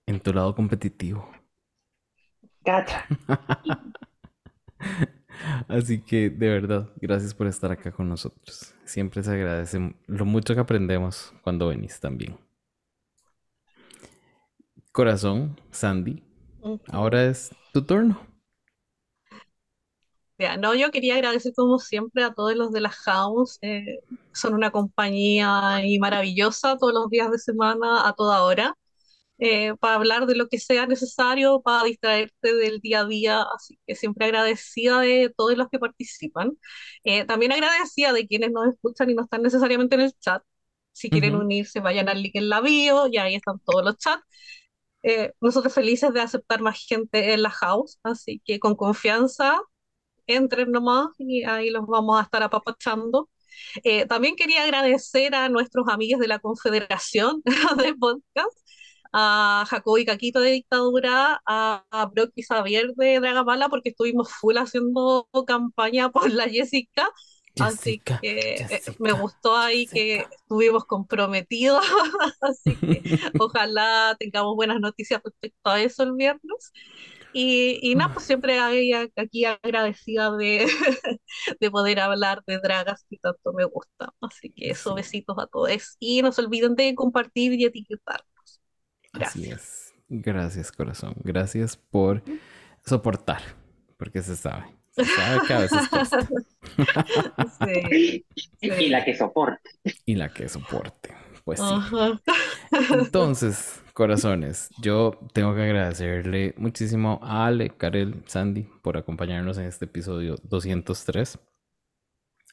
en 0.06 0.20
tu 0.20 0.34
lado 0.34 0.56
competitivo. 0.56 1.30
Gacha. 2.64 3.06
Así 5.68 6.02
que 6.02 6.30
de 6.30 6.50
verdad, 6.50 6.90
gracias 6.98 7.34
por 7.34 7.48
estar 7.48 7.72
acá 7.72 7.92
con 7.92 8.10
nosotros. 8.10 8.74
Siempre 8.86 9.24
se 9.24 9.32
agradece 9.32 9.96
lo 10.08 10.26
mucho 10.26 10.54
que 10.54 10.62
aprendemos 10.62 11.34
cuando 11.42 11.68
venís 11.68 12.00
también. 12.00 12.38
Corazón, 14.92 15.60
Sandy, 15.70 16.24
ahora 16.88 17.26
es 17.26 17.52
tu 17.72 17.84
turno. 17.84 18.20
Ya, 20.40 20.56
no, 20.58 20.76
yo 20.76 20.92
quería 20.92 21.16
agradecer 21.16 21.54
como 21.56 21.80
siempre 21.80 22.24
a 22.24 22.34
todos 22.34 22.56
los 22.56 22.72
de 22.72 22.82
la 22.82 22.90
House. 22.92 23.58
eh, 23.62 24.00
son 24.34 24.54
una 24.54 24.70
compañía 24.72 25.82
y 25.84 25.98
maravillosa 26.00 26.78
todos 26.78 26.94
los 26.94 27.10
días 27.10 27.32
de 27.32 27.40
semana, 27.40 28.08
a 28.08 28.14
toda 28.14 28.44
hora. 28.44 28.76
eh, 29.40 29.76
para 29.82 29.96
hablar 29.96 30.28
de 30.28 30.36
lo 30.36 30.48
que 30.50 30.60
sea 30.60 30.88
necesario, 30.88 31.62
para 31.62 31.84
distraerte 31.86 32.56
del 32.56 32.80
día 32.82 33.02
a 33.02 33.06
día, 33.08 33.44
así 33.56 33.80
que 33.88 33.96
siempre 33.96 34.26
agradecida 34.28 35.02
de 35.02 35.34
todos 35.38 35.58
los 35.58 35.70
que 35.70 35.80
participan. 35.80 36.54
Eh, 37.06 37.26
también 37.26 37.52
agradecida 37.54 38.14
de 38.14 38.28
quienes 38.28 38.52
nos 38.52 38.68
escuchan 38.74 39.10
y 39.12 39.16
no 39.16 39.24
están 39.24 39.44
necesariamente 39.44 39.96
en 39.96 40.02
el 40.04 40.14
chat. 40.20 40.44
Si 40.94 41.12
quieren 41.12 41.36
Ujú. 41.36 41.38
unirse, 41.38 41.82
vayan 41.82 42.10
al 42.10 42.22
link 42.24 42.36
en 42.36 42.50
la 42.50 42.62
bio 42.62 43.08
y 43.08 43.18
ahí 43.18 43.36
están 43.36 43.60
todos 43.66 43.84
los 43.86 43.98
chats. 43.98 44.24
Nosotros 45.42 45.74
felices 45.74 46.14
de 46.14 46.22
aceptar 46.22 46.62
más 46.62 46.78
gente 46.88 47.34
en 47.34 47.42
la 47.44 47.50
house, 47.52 48.00
así 48.04 48.42
que 48.46 48.60
con 48.60 48.76
confianza 48.76 49.60
entren 50.28 50.72
nomás 50.72 51.10
y 51.18 51.44
ahí 51.46 51.70
los 51.70 51.86
vamos 51.88 52.20
a 52.20 52.24
estar 52.24 52.44
apapachando. 52.44 53.30
Eh, 53.84 54.06
también 54.06 54.36
quería 54.36 54.64
agradecer 54.64 55.36
a 55.36 55.50
nuestros 55.50 55.88
amigos 55.90 56.20
de 56.22 56.28
la 56.28 56.40
Confederación 56.40 57.42
de 57.78 57.96
Podcast, 57.96 58.58
a 59.14 59.66
Jacobo 59.70 59.98
y 59.98 60.06
Caquito 60.06 60.40
de 60.42 60.52
Dictadura, 60.52 61.42
a, 61.46 61.86
a 61.92 62.06
Brock 62.08 62.32
y 62.36 62.44
Xavier 62.44 62.94
de 62.96 63.20
Dragamala, 63.20 63.70
porque 63.70 63.90
estuvimos 63.90 64.32
full 64.34 64.58
haciendo 64.58 65.28
campaña 65.48 66.12
por 66.12 66.32
la 66.32 66.48
Jessica. 66.50 67.10
Así 67.60 68.04
Jessica, 68.04 68.18
que 68.22 68.68
eh, 68.68 68.68
Jessica, 68.68 69.00
me 69.00 69.14
gustó 69.14 69.56
ahí 69.58 69.88
que 69.90 70.18
Jessica. 70.20 70.32
estuvimos 70.32 70.86
comprometidos, 70.86 71.84
así 72.42 72.80
que 72.86 73.02
ojalá 73.40 74.16
tengamos 74.20 74.56
buenas 74.56 74.80
noticias 74.80 75.22
respecto 75.24 75.70
a 75.70 75.82
eso 75.82 76.04
el 76.04 76.14
viernes. 76.14 76.72
Y, 77.32 77.80
y 77.84 77.96
nada, 77.96 78.12
pues 78.14 78.26
siempre 78.28 78.60
aquí 79.16 79.46
agradecida 79.46 80.32
de, 80.36 80.68
de 81.60 81.72
poder 81.72 82.00
hablar 82.00 82.44
de 82.48 82.60
dragas 82.60 83.06
que 83.10 83.18
tanto 83.18 83.54
me 83.54 83.66
gusta. 83.66 84.14
Así 84.22 84.52
que 84.52 84.72
eso, 84.72 84.94
Sí. 84.94 84.96
besitos 84.96 85.38
a 85.40 85.48
todos. 85.48 85.98
Y 86.00 86.22
no 86.22 86.32
se 86.32 86.42
olviden 86.42 86.76
de 86.76 86.96
compartir 86.96 87.54
y 87.54 87.66
etiquetarnos. 87.66 88.62
Así 89.14 89.44
Gracias. 89.44 89.50
es. 89.50 89.94
Gracias, 90.10 90.72
corazón. 90.72 91.16
Gracias 91.24 91.78
por 91.78 92.24
soportar, 92.86 93.42
porque 93.98 94.22
se 94.24 94.36
sabe. 94.36 94.66
Se 94.92 95.06
sabe 95.06 95.44
que 95.44 95.54
a 95.54 95.60
veces 95.60 95.88
cuesta. 95.90 96.28
Sí, 97.60 98.26
Y 98.62 98.72
sí. 98.72 98.90
la 98.90 99.04
que 99.06 99.16
soporte. 99.16 99.70
Y 100.06 100.16
la 100.16 100.34
que 100.34 100.50
soporte. 100.50 101.16
Pues 101.44 101.62
sí. 101.62 101.86
Ajá. 101.92 102.20
Entonces, 102.90 103.82
corazones, 103.98 104.70
yo 104.80 105.18
tengo 105.34 105.56
que 105.56 105.64
agradecerle 105.64 106.54
muchísimo 106.56 107.20
a 107.24 107.48
Ale, 107.48 107.72
Karel, 107.72 108.22
Sandy 108.28 108.70
por 108.84 108.96
acompañarnos 108.96 109.58
en 109.58 109.66
este 109.66 109.86
episodio 109.86 110.36
203. 110.44 111.40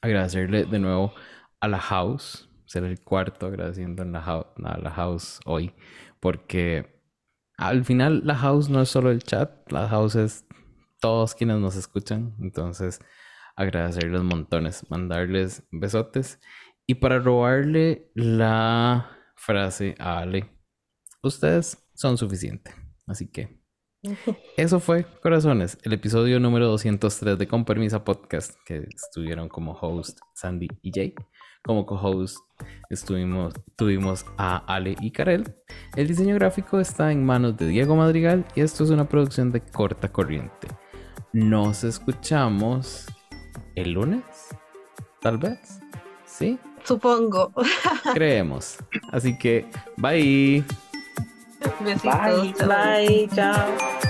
Agradecerle 0.00 0.64
de 0.64 0.78
nuevo 0.78 1.12
a 1.60 1.68
la 1.68 1.78
House, 1.78 2.48
ser 2.64 2.84
el 2.84 2.98
cuarto 3.04 3.44
agradeciendo 3.44 4.04
a 4.04 4.78
la 4.78 4.90
House 4.90 5.38
hoy, 5.44 5.74
porque 6.18 6.98
al 7.58 7.84
final 7.84 8.22
la 8.24 8.36
House 8.36 8.70
no 8.70 8.80
es 8.80 8.88
solo 8.88 9.10
el 9.10 9.22
chat, 9.22 9.70
la 9.70 9.86
House 9.86 10.14
es 10.14 10.46
todos 10.98 11.34
quienes 11.34 11.58
nos 11.58 11.76
escuchan. 11.76 12.34
Entonces, 12.40 13.00
agradecerles 13.54 14.22
montones, 14.22 14.90
mandarles 14.90 15.62
besotes. 15.70 16.40
Y 16.86 16.94
para 16.94 17.18
robarle 17.18 18.10
la 18.14 19.10
frase 19.36 19.94
a 19.98 20.20
Ale, 20.20 20.53
ustedes 21.28 21.78
son 21.94 22.16
suficiente. 22.18 22.72
Así 23.06 23.26
que 23.28 23.64
eso 24.56 24.80
fue, 24.80 25.06
corazones, 25.22 25.78
el 25.82 25.92
episodio 25.92 26.38
número 26.40 26.68
203 26.68 27.38
de 27.38 27.48
Con 27.48 27.64
Permisa 27.64 28.04
Podcast, 28.04 28.54
que 28.66 28.86
estuvieron 28.94 29.48
como 29.48 29.72
host 29.72 30.18
Sandy 30.34 30.68
y 30.82 30.92
Jay. 30.92 31.14
Como 31.66 31.86
co-host 31.86 32.36
estuvimos, 32.90 33.54
tuvimos 33.74 34.26
a 34.36 34.58
Ale 34.66 34.96
y 35.00 35.10
Karel. 35.10 35.54
El 35.96 36.08
diseño 36.08 36.34
gráfico 36.34 36.78
está 36.78 37.10
en 37.10 37.24
manos 37.24 37.56
de 37.56 37.68
Diego 37.68 37.96
Madrigal 37.96 38.44
y 38.54 38.60
esto 38.60 38.84
es 38.84 38.90
una 38.90 39.08
producción 39.08 39.50
de 39.50 39.62
corta 39.62 40.12
corriente. 40.12 40.68
Nos 41.32 41.82
escuchamos 41.82 43.06
el 43.76 43.92
lunes, 43.92 44.22
tal 45.22 45.38
vez. 45.38 45.80
¿Sí? 46.26 46.58
Supongo. 46.84 47.50
Creemos. 48.12 48.76
Así 49.10 49.38
que, 49.38 49.66
bye. 49.96 50.62
Besitos. 51.80 52.02
Bye. 52.02 52.66
Bye, 52.66 53.28
chao. 53.34 54.03